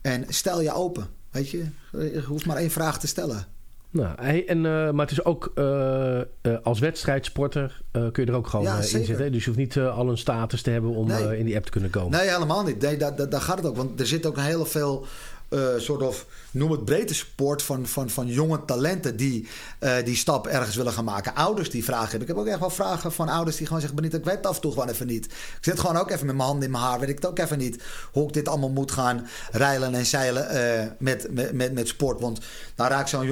En 0.00 0.24
stel 0.28 0.60
je 0.60 0.72
open. 0.72 1.06
Weet 1.30 1.50
je, 1.50 1.64
je 1.92 2.22
hoeft 2.26 2.46
maar 2.46 2.56
één 2.56 2.70
vraag 2.70 2.98
te 2.98 3.06
stellen. 3.06 3.46
Nou, 3.92 4.14
hey, 4.20 4.48
en, 4.48 4.56
eh, 4.56 4.90
maar 4.90 5.06
het 5.06 5.10
is 5.10 5.24
ook 5.24 5.52
eh, 5.54 6.20
eh, 6.20 6.24
als 6.62 6.78
wedstrijdsporter 6.78 7.80
kun 7.92 8.24
je 8.24 8.30
er 8.30 8.36
ook 8.36 8.46
gewoon 8.46 8.64
Ja, 8.64 8.76
in 8.76 8.82
zitten. 8.82 9.32
Dus 9.32 9.40
je 9.44 9.46
hoeft 9.50 9.58
niet 9.58 9.78
al 9.78 10.08
een 10.08 10.18
status 10.18 10.62
te 10.62 10.70
hebben 10.70 10.90
om 10.90 11.06
Nee. 11.06 11.38
in 11.38 11.44
die 11.44 11.56
app 11.56 11.64
te 11.64 11.70
kunnen 11.70 11.90
komen. 11.90 12.18
Nee, 12.18 12.28
helemaal 12.30 12.64
niet. 12.64 12.80
Nee, 12.80 12.96
daar, 12.96 13.16
daar, 13.16 13.28
daar 13.28 13.40
gaat 13.40 13.56
het 13.56 13.66
ook. 13.66 13.76
Want 13.76 14.00
er 14.00 14.06
zit 14.06 14.26
ook 14.26 14.38
heel 14.38 14.64
veel 14.64 15.06
eh, 15.52 15.78
soort 15.78 16.02
of, 16.02 16.26
noem 16.50 16.70
het 16.70 16.84
breedte 16.84 17.14
sport 17.14 17.62
van, 17.62 17.86
van, 17.86 18.10
van 18.10 18.26
jonge 18.26 18.64
talenten 18.64 19.16
die 19.16 19.48
eh, 19.78 20.04
die 20.04 20.16
stap 20.16 20.46
ergens 20.46 20.76
willen 20.76 20.92
gaan 20.92 21.04
maken. 21.04 21.34
Ouders 21.34 21.70
die 21.70 21.84
vragen 21.84 22.10
hebben. 22.10 22.28
Ik 22.28 22.34
heb 22.34 22.36
ook 22.36 22.46
echt 22.46 22.60
wel 22.60 22.70
vragen 22.70 23.12
van 23.12 23.28
ouders 23.28 23.56
die 23.56 23.66
gewoon 23.66 23.80
zeggen: 23.80 23.98
Benita, 24.00 24.18
ik 24.18 24.24
weet 24.24 24.36
het 24.36 24.46
af 24.46 24.54
en 24.54 24.60
toe 24.60 24.72
gewoon 24.72 24.88
even 24.88 25.06
niet. 25.06 25.24
Ik 25.24 25.58
zit 25.60 25.80
gewoon 25.80 25.96
ook 25.96 26.10
even 26.10 26.26
met 26.26 26.34
mijn 26.34 26.48
handen 26.48 26.64
in 26.64 26.70
mijn 26.70 26.84
haar. 26.84 27.00
Weet 27.00 27.08
ik 27.08 27.14
het 27.14 27.26
ook 27.26 27.38
even 27.38 27.58
niet 27.58 27.82
hoe 28.12 28.26
ik 28.26 28.32
dit 28.32 28.48
allemaal 28.48 28.70
moet 28.70 28.90
gaan 28.92 29.26
rijlen 29.50 29.94
en 29.94 30.06
zeilen 30.06 30.48
eh, 30.48 30.90
met, 30.98 31.26
met, 31.30 31.52
met, 31.52 31.72
met 31.72 31.88
sport. 31.88 32.20
Want 32.20 32.40
dan 32.74 32.86
raakt 32.86 33.08
zo'n 33.08 33.26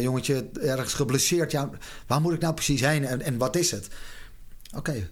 jongetje 0.00 0.48
ergens 0.60 0.94
geblesseerd. 0.94 1.50
Ja, 1.50 1.70
waar 2.06 2.20
moet 2.20 2.32
ik 2.32 2.40
nou 2.40 2.54
precies 2.54 2.80
heen 2.80 3.06
en, 3.06 3.22
en 3.22 3.38
wat 3.38 3.56
is 3.56 3.70
het? 3.70 3.88
Oké, 4.76 5.08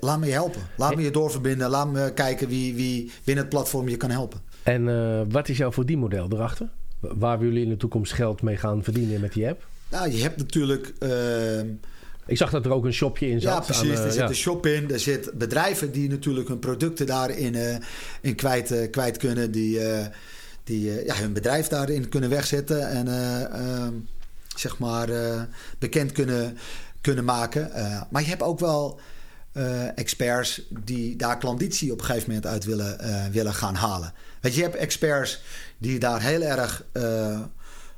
laat 0.00 0.18
me 0.18 0.26
je 0.26 0.32
helpen. 0.32 0.62
Laat 0.76 0.94
me 0.94 1.02
je 1.02 1.10
doorverbinden. 1.10 1.70
Laat 1.70 1.88
me 1.88 2.12
kijken 2.12 2.48
wie, 2.48 2.74
wie 2.74 3.12
binnen 3.24 3.44
het 3.44 3.52
platform 3.52 3.88
je 3.88 3.96
kan 3.96 4.10
helpen. 4.10 4.43
En 4.64 4.88
eh, 4.88 5.20
wat 5.28 5.48
is 5.48 5.56
jouw 5.56 5.72
verdienmodel 5.72 6.28
erachter? 6.32 6.68
Waar 7.00 7.38
willen 7.38 7.52
jullie 7.52 7.66
in 7.68 7.72
de 7.72 7.78
toekomst 7.78 8.12
geld 8.12 8.42
mee 8.42 8.56
gaan 8.56 8.82
verdienen 8.84 9.20
met 9.20 9.32
die 9.32 9.48
app? 9.48 9.66
Nou, 9.90 10.10
je 10.10 10.22
hebt 10.22 10.36
natuurlijk. 10.36 10.92
ehm, 10.98 11.66
Ik 12.26 12.36
zag 12.36 12.50
dat 12.50 12.64
er 12.64 12.72
ook 12.72 12.84
een 12.84 12.92
shopje 12.92 13.28
in 13.28 13.40
zat. 13.40 13.52
ja, 13.52 13.60
precies. 13.60 13.90
aan, 13.90 13.96
eh, 13.96 14.04
er 14.04 14.10
zit 14.10 14.20
ja. 14.20 14.28
een 14.28 14.34
shop 14.34 14.66
in. 14.66 14.90
Er 14.90 15.00
zitten 15.00 15.38
bedrijven 15.38 15.92
die 15.92 16.08
natuurlijk 16.08 16.48
hun 16.48 16.58
producten 16.58 17.06
daarin 17.06 17.54
eh, 17.54 17.76
in 18.20 18.34
kwijt, 18.34 18.70
eh, 18.70 18.90
kwijt 18.90 19.16
kunnen. 19.16 19.50
Die, 19.50 19.80
eh, 19.80 20.06
die 20.64 20.90
eh, 20.98 21.06
ja, 21.06 21.14
hun 21.14 21.32
bedrijf 21.32 21.68
daarin 21.68 22.08
kunnen 22.08 22.30
wegzetten. 22.30 22.88
En 22.88 23.08
eh, 23.08 23.42
ehm, 23.44 23.92
zeg 24.56 24.78
maar 24.78 25.08
eh, 25.08 25.42
bekend 25.78 26.12
kunnen, 26.12 26.56
kunnen 27.00 27.24
maken. 27.24 27.72
Eh, 27.72 28.02
maar 28.10 28.22
je 28.22 28.28
hebt 28.28 28.42
ook 28.42 28.58
wel 28.60 29.00
eh, 29.52 29.98
experts 29.98 30.62
die 30.84 31.16
daar 31.16 31.38
klanditie 31.38 31.92
op 31.92 31.98
een 31.98 32.04
gegeven 32.04 32.28
moment 32.28 32.46
uit 32.46 32.64
willen, 32.64 32.98
eh, 32.98 33.24
willen 33.32 33.54
gaan 33.54 33.74
halen. 33.74 34.12
Weet 34.44 34.54
je, 34.54 34.62
hebt 34.62 34.76
experts 34.76 35.40
die 35.78 35.98
daar 35.98 36.22
heel 36.22 36.42
erg 36.42 36.84
eh, 36.92 37.40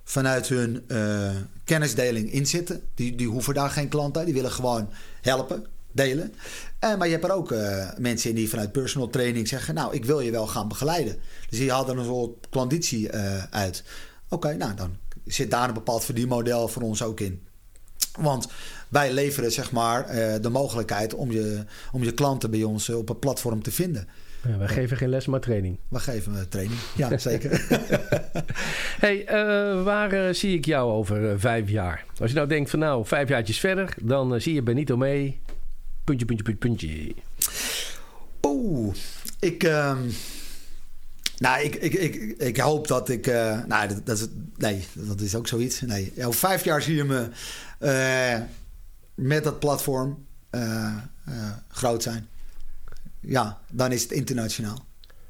vanuit 0.04 0.48
hun 0.48 0.84
eh, 0.88 1.30
kennisdeling 1.64 2.32
in 2.32 2.46
zitten. 2.46 2.82
Die, 2.94 3.14
die 3.14 3.28
hoeven 3.28 3.54
daar 3.54 3.70
geen 3.70 3.88
klant 3.88 4.16
uit. 4.16 4.26
Die 4.26 4.34
willen 4.34 4.50
gewoon 4.50 4.88
helpen, 5.20 5.66
delen. 5.92 6.34
Eh, 6.78 6.96
maar 6.96 7.06
je 7.06 7.12
hebt 7.12 7.24
er 7.24 7.32
ook 7.32 7.54
mensen 7.98 8.30
in 8.30 8.36
die 8.36 8.48
vanuit 8.48 8.72
personal 8.72 9.08
training 9.08 9.48
zeggen... 9.48 9.74
nou, 9.74 9.94
ik 9.94 10.04
wil 10.04 10.20
je 10.20 10.30
wel 10.30 10.46
gaan 10.46 10.68
begeleiden. 10.68 11.16
Dus 11.48 11.58
die 11.58 11.70
halen 11.70 11.90
er 11.90 11.98
een 11.98 12.04
soort 12.04 12.48
klanditie 12.50 13.12
uit. 13.50 13.84
Oké, 14.28 14.54
nou, 14.54 14.74
dan 14.74 14.96
zit 15.24 15.50
daar 15.50 15.68
een 15.68 15.74
bepaald 15.74 16.04
verdienmodel 16.04 16.68
voor 16.68 16.82
ons 16.82 17.02
ook 17.02 17.20
in. 17.20 17.46
Want 18.18 18.48
wij 18.88 19.12
leveren 19.12 19.52
zeg 19.52 19.72
maar 19.72 20.06
de 20.40 20.48
mogelijkheid 20.48 21.14
om 21.14 21.32
je, 21.32 21.64
om 21.92 22.04
je 22.04 22.12
klanten 22.12 22.50
bij 22.50 22.62
ons 22.62 22.88
op 22.88 23.08
een 23.08 23.18
platform 23.18 23.62
te 23.62 23.72
vinden. 23.72 24.08
Ja, 24.48 24.58
wij 24.58 24.68
geven 24.68 24.96
geen 24.96 25.08
les, 25.08 25.26
maar 25.26 25.40
training. 25.40 25.78
We 25.88 25.98
geven 25.98 26.36
eh, 26.36 26.42
training. 26.48 26.80
Ja, 26.96 27.18
zeker. 27.30 27.66
hey, 29.04 29.26
eh, 29.26 29.82
waar 29.82 30.12
eh, 30.12 30.34
zie 30.34 30.56
ik 30.56 30.64
jou 30.64 30.90
over 30.90 31.40
vijf 31.40 31.68
jaar? 31.68 32.04
Als 32.20 32.30
je 32.30 32.36
nou 32.36 32.48
denkt 32.48 32.70
van 32.70 32.78
nou, 32.78 33.06
vijf 33.06 33.28
jaartjes 33.28 33.60
verder, 33.60 33.94
dan 34.02 34.40
zie 34.40 34.54
je 34.54 34.62
Benito 34.62 34.96
mee. 34.96 35.40
Puntje, 36.04 36.26
puntje, 36.26 36.44
puntje, 36.44 36.68
puntje. 36.68 37.14
Oeh, 38.42 38.94
ik, 39.40 39.62
ehm, 39.62 39.98
nou, 41.38 41.64
ik, 41.64 41.74
ik, 41.74 41.94
ik, 41.94 42.14
ik 42.38 42.56
hoop 42.56 42.88
dat 42.88 43.08
ik. 43.08 43.26
nou, 43.66 43.88
dat, 43.88 44.06
dat 44.06 44.18
is, 44.18 44.26
nee, 44.56 44.84
dat 44.92 45.20
is 45.20 45.34
ook 45.34 45.48
zoiets. 45.48 45.80
Nee, 45.80 46.12
ja, 46.14 46.26
over 46.26 46.40
vijf 46.40 46.64
jaar 46.64 46.82
zie 46.82 46.94
je 46.94 47.04
me 47.04 47.28
met 49.14 49.44
dat 49.44 49.58
platform 49.58 50.26
groot 51.68 52.02
zijn. 52.02 52.28
Ja, 53.26 53.58
dan 53.72 53.92
is 53.92 54.02
het 54.02 54.12
internationaal. 54.12 54.84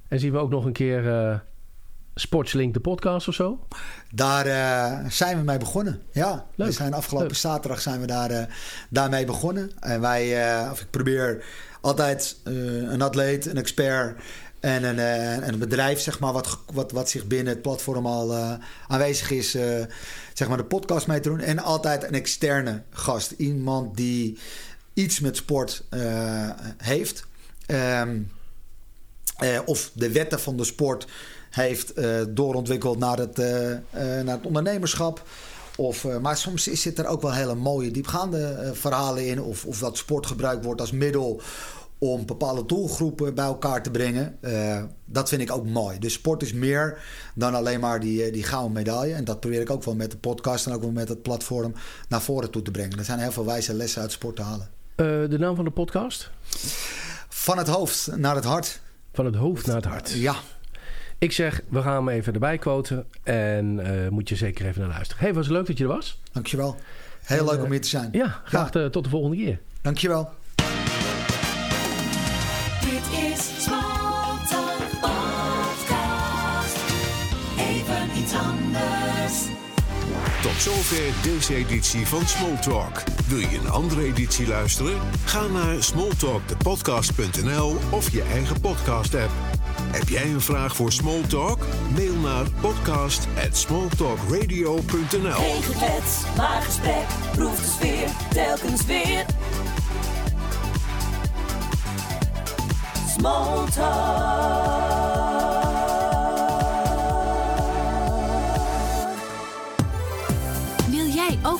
En 0.08 0.20
zien 0.20 0.32
we 0.32 0.38
ook 0.38 0.50
nog 0.50 0.64
een 0.64 0.72
keer 0.72 1.08
eh 1.08 1.38
Sportslink, 2.18 2.74
de 2.74 2.80
podcast 2.80 3.28
of 3.28 3.34
zo? 3.34 3.66
Daar 4.14 4.46
eh, 4.46 5.10
zijn 5.10 5.38
we 5.38 5.42
mee 5.44 5.58
begonnen. 5.58 6.02
Ja, 6.12 6.46
Leuk. 6.54 6.66
we 6.66 6.72
zijn 6.72 6.94
afgelopen 6.94 7.28
Leuk. 7.28 7.36
zaterdag 7.36 7.80
zijn 7.80 8.00
we 8.00 8.06
daar, 8.06 8.30
eh, 8.30 8.44
daarmee 8.88 9.24
begonnen. 9.24 9.70
En 9.80 10.00
wij, 10.00 10.54
of 10.70 10.80
ik 10.80 10.90
probeer 10.90 11.44
altijd 11.80 12.36
een 12.44 13.02
atleet, 13.02 13.46
een 13.46 13.56
expert 13.56 14.20
en 14.60 14.84
een, 14.84 14.98
en 15.42 15.52
een 15.52 15.58
bedrijf, 15.58 16.00
zeg 16.00 16.18
maar, 16.18 16.32
wat, 16.32 16.58
wat, 16.72 16.92
wat 16.92 17.10
zich 17.10 17.26
binnen 17.26 17.52
het 17.52 17.62
platform 17.62 18.06
al 18.06 18.58
aanwezig 18.88 19.30
is, 19.30 19.50
zeg 20.34 20.48
maar, 20.48 20.56
de 20.56 20.64
podcast 20.64 21.06
mee 21.06 21.20
te 21.20 21.28
doen. 21.28 21.40
En 21.40 21.58
altijd 21.58 22.04
een 22.04 22.14
externe 22.14 22.82
gast. 22.90 23.30
Iemand 23.30 23.96
die 23.96 24.38
iets 24.94 25.20
met 25.20 25.36
sport 25.36 25.84
heeft. 26.76 27.25
Ehm, 27.66 28.18
eh, 29.36 29.58
of 29.64 29.90
de 29.94 30.12
wetten 30.12 30.40
van 30.40 30.56
de 30.56 30.64
sport 30.64 31.06
heeft 31.50 31.92
eh, 31.92 32.20
doorontwikkeld 32.28 32.98
naar 32.98 33.18
het, 33.18 33.38
eh, 33.38 33.78
naar 34.00 34.36
het 34.36 34.46
ondernemerschap. 34.46 35.22
Of, 35.76 36.06
maar 36.20 36.36
soms 36.36 36.62
zit 36.62 36.98
er 36.98 37.06
ook 37.06 37.22
wel 37.22 37.32
hele 37.32 37.54
mooie 37.54 37.90
diepgaande 37.90 38.70
verhalen 38.74 39.26
in. 39.26 39.42
Of, 39.42 39.64
of 39.64 39.78
dat 39.78 39.96
sport 39.96 40.26
gebruikt 40.26 40.64
wordt 40.64 40.80
als 40.80 40.92
middel 40.92 41.40
om 41.98 42.26
bepaalde 42.26 42.66
doelgroepen 42.66 43.34
bij 43.34 43.44
elkaar 43.44 43.82
te 43.82 43.90
brengen. 43.90 44.38
Dat 45.04 45.28
vind 45.28 45.40
ik 45.40 45.52
ook 45.52 45.66
mooi. 45.66 45.98
Dus 45.98 46.12
sport 46.12 46.42
is 46.42 46.52
meer 46.52 46.98
dan 47.34 47.54
alleen 47.54 47.80
maar 47.80 48.00
die, 48.00 48.30
die 48.30 48.42
gouden 48.42 48.72
medaille. 48.72 49.14
En 49.14 49.24
dat 49.24 49.40
probeer 49.40 49.60
ik 49.60 49.70
ook 49.70 49.84
wel 49.84 49.94
met 49.94 50.10
de 50.10 50.16
podcast 50.16 50.66
en 50.66 50.72
ook 50.72 50.80
wel 50.80 50.90
met 50.90 51.08
het 51.08 51.22
platform 51.22 51.74
naar 52.08 52.22
voren 52.22 52.50
toe 52.50 52.62
te 52.62 52.70
brengen. 52.70 52.98
Er 52.98 53.04
zijn 53.04 53.18
heel 53.18 53.32
veel 53.32 53.46
wijze 53.46 53.74
lessen 53.74 54.02
uit 54.02 54.12
sport 54.12 54.36
te 54.36 54.42
halen. 54.42 54.68
De 55.30 55.36
naam 55.38 55.56
van 55.56 55.64
de 55.64 55.70
podcast? 55.70 56.30
Van 57.46 57.58
het 57.58 57.68
hoofd 57.68 58.16
naar 58.16 58.34
het 58.34 58.44
hart. 58.44 58.80
Van 59.12 59.24
het 59.24 59.34
hoofd 59.34 59.66
naar 59.66 59.76
het 59.76 59.84
hart. 59.84 60.10
Ja. 60.10 60.34
Ik 61.18 61.32
zeg, 61.32 61.60
we 61.68 61.82
gaan 61.82 61.94
hem 61.94 62.08
even 62.08 62.32
erbij 62.32 62.58
quoten. 62.58 63.06
En 63.22 63.80
eh, 63.80 64.08
moet 64.08 64.28
je 64.28 64.36
zeker 64.36 64.66
even 64.66 64.80
naar 64.80 64.90
luisteren. 64.90 65.22
Hey, 65.22 65.34
was 65.34 65.48
leuk 65.48 65.66
dat 65.66 65.78
je 65.78 65.84
er 65.84 65.90
was. 65.90 66.20
Dankjewel. 66.32 66.76
Heel 67.22 67.38
En, 67.38 67.44
leuk 67.44 67.56
eh, 67.56 67.64
om 67.64 67.70
hier 67.70 67.80
te 67.80 67.88
zijn. 67.88 68.08
Ja, 68.12 68.40
graag 68.44 68.70
eh, 68.70 68.84
tot 68.84 69.04
de 69.04 69.10
volgende 69.10 69.36
keer. 69.36 69.60
Dankjewel. 69.82 70.30
Zover 80.58 81.12
deze 81.22 81.54
editie 81.54 82.06
van 82.06 82.26
Smalltalk. 82.26 83.02
Wil 83.26 83.38
je 83.38 83.58
een 83.58 83.70
andere 83.70 84.04
editie 84.04 84.46
luisteren? 84.46 85.00
Ga 85.24 85.46
naar 85.46 85.82
smalltalkthepodcast.nl 85.82 87.76
of 87.90 88.12
je 88.12 88.22
eigen 88.22 88.60
podcast-app. 88.60 89.30
Heb 89.90 90.08
jij 90.08 90.24
een 90.24 90.40
vraag 90.40 90.76
voor 90.76 90.92
Smalltalk? 90.92 91.58
Mail 91.94 92.14
naar 92.14 92.44
podcast@smalltalkradio.nl. 92.60 95.32
Geen 95.32 95.62
geklets, 95.62 96.16
maar 96.36 96.62
gesprek. 96.62 97.06
Proef 97.32 97.60
de 97.60 97.66
sfeer, 97.66 98.08
telkens 98.30 98.84
weer. 98.84 99.24
Small 103.18 103.64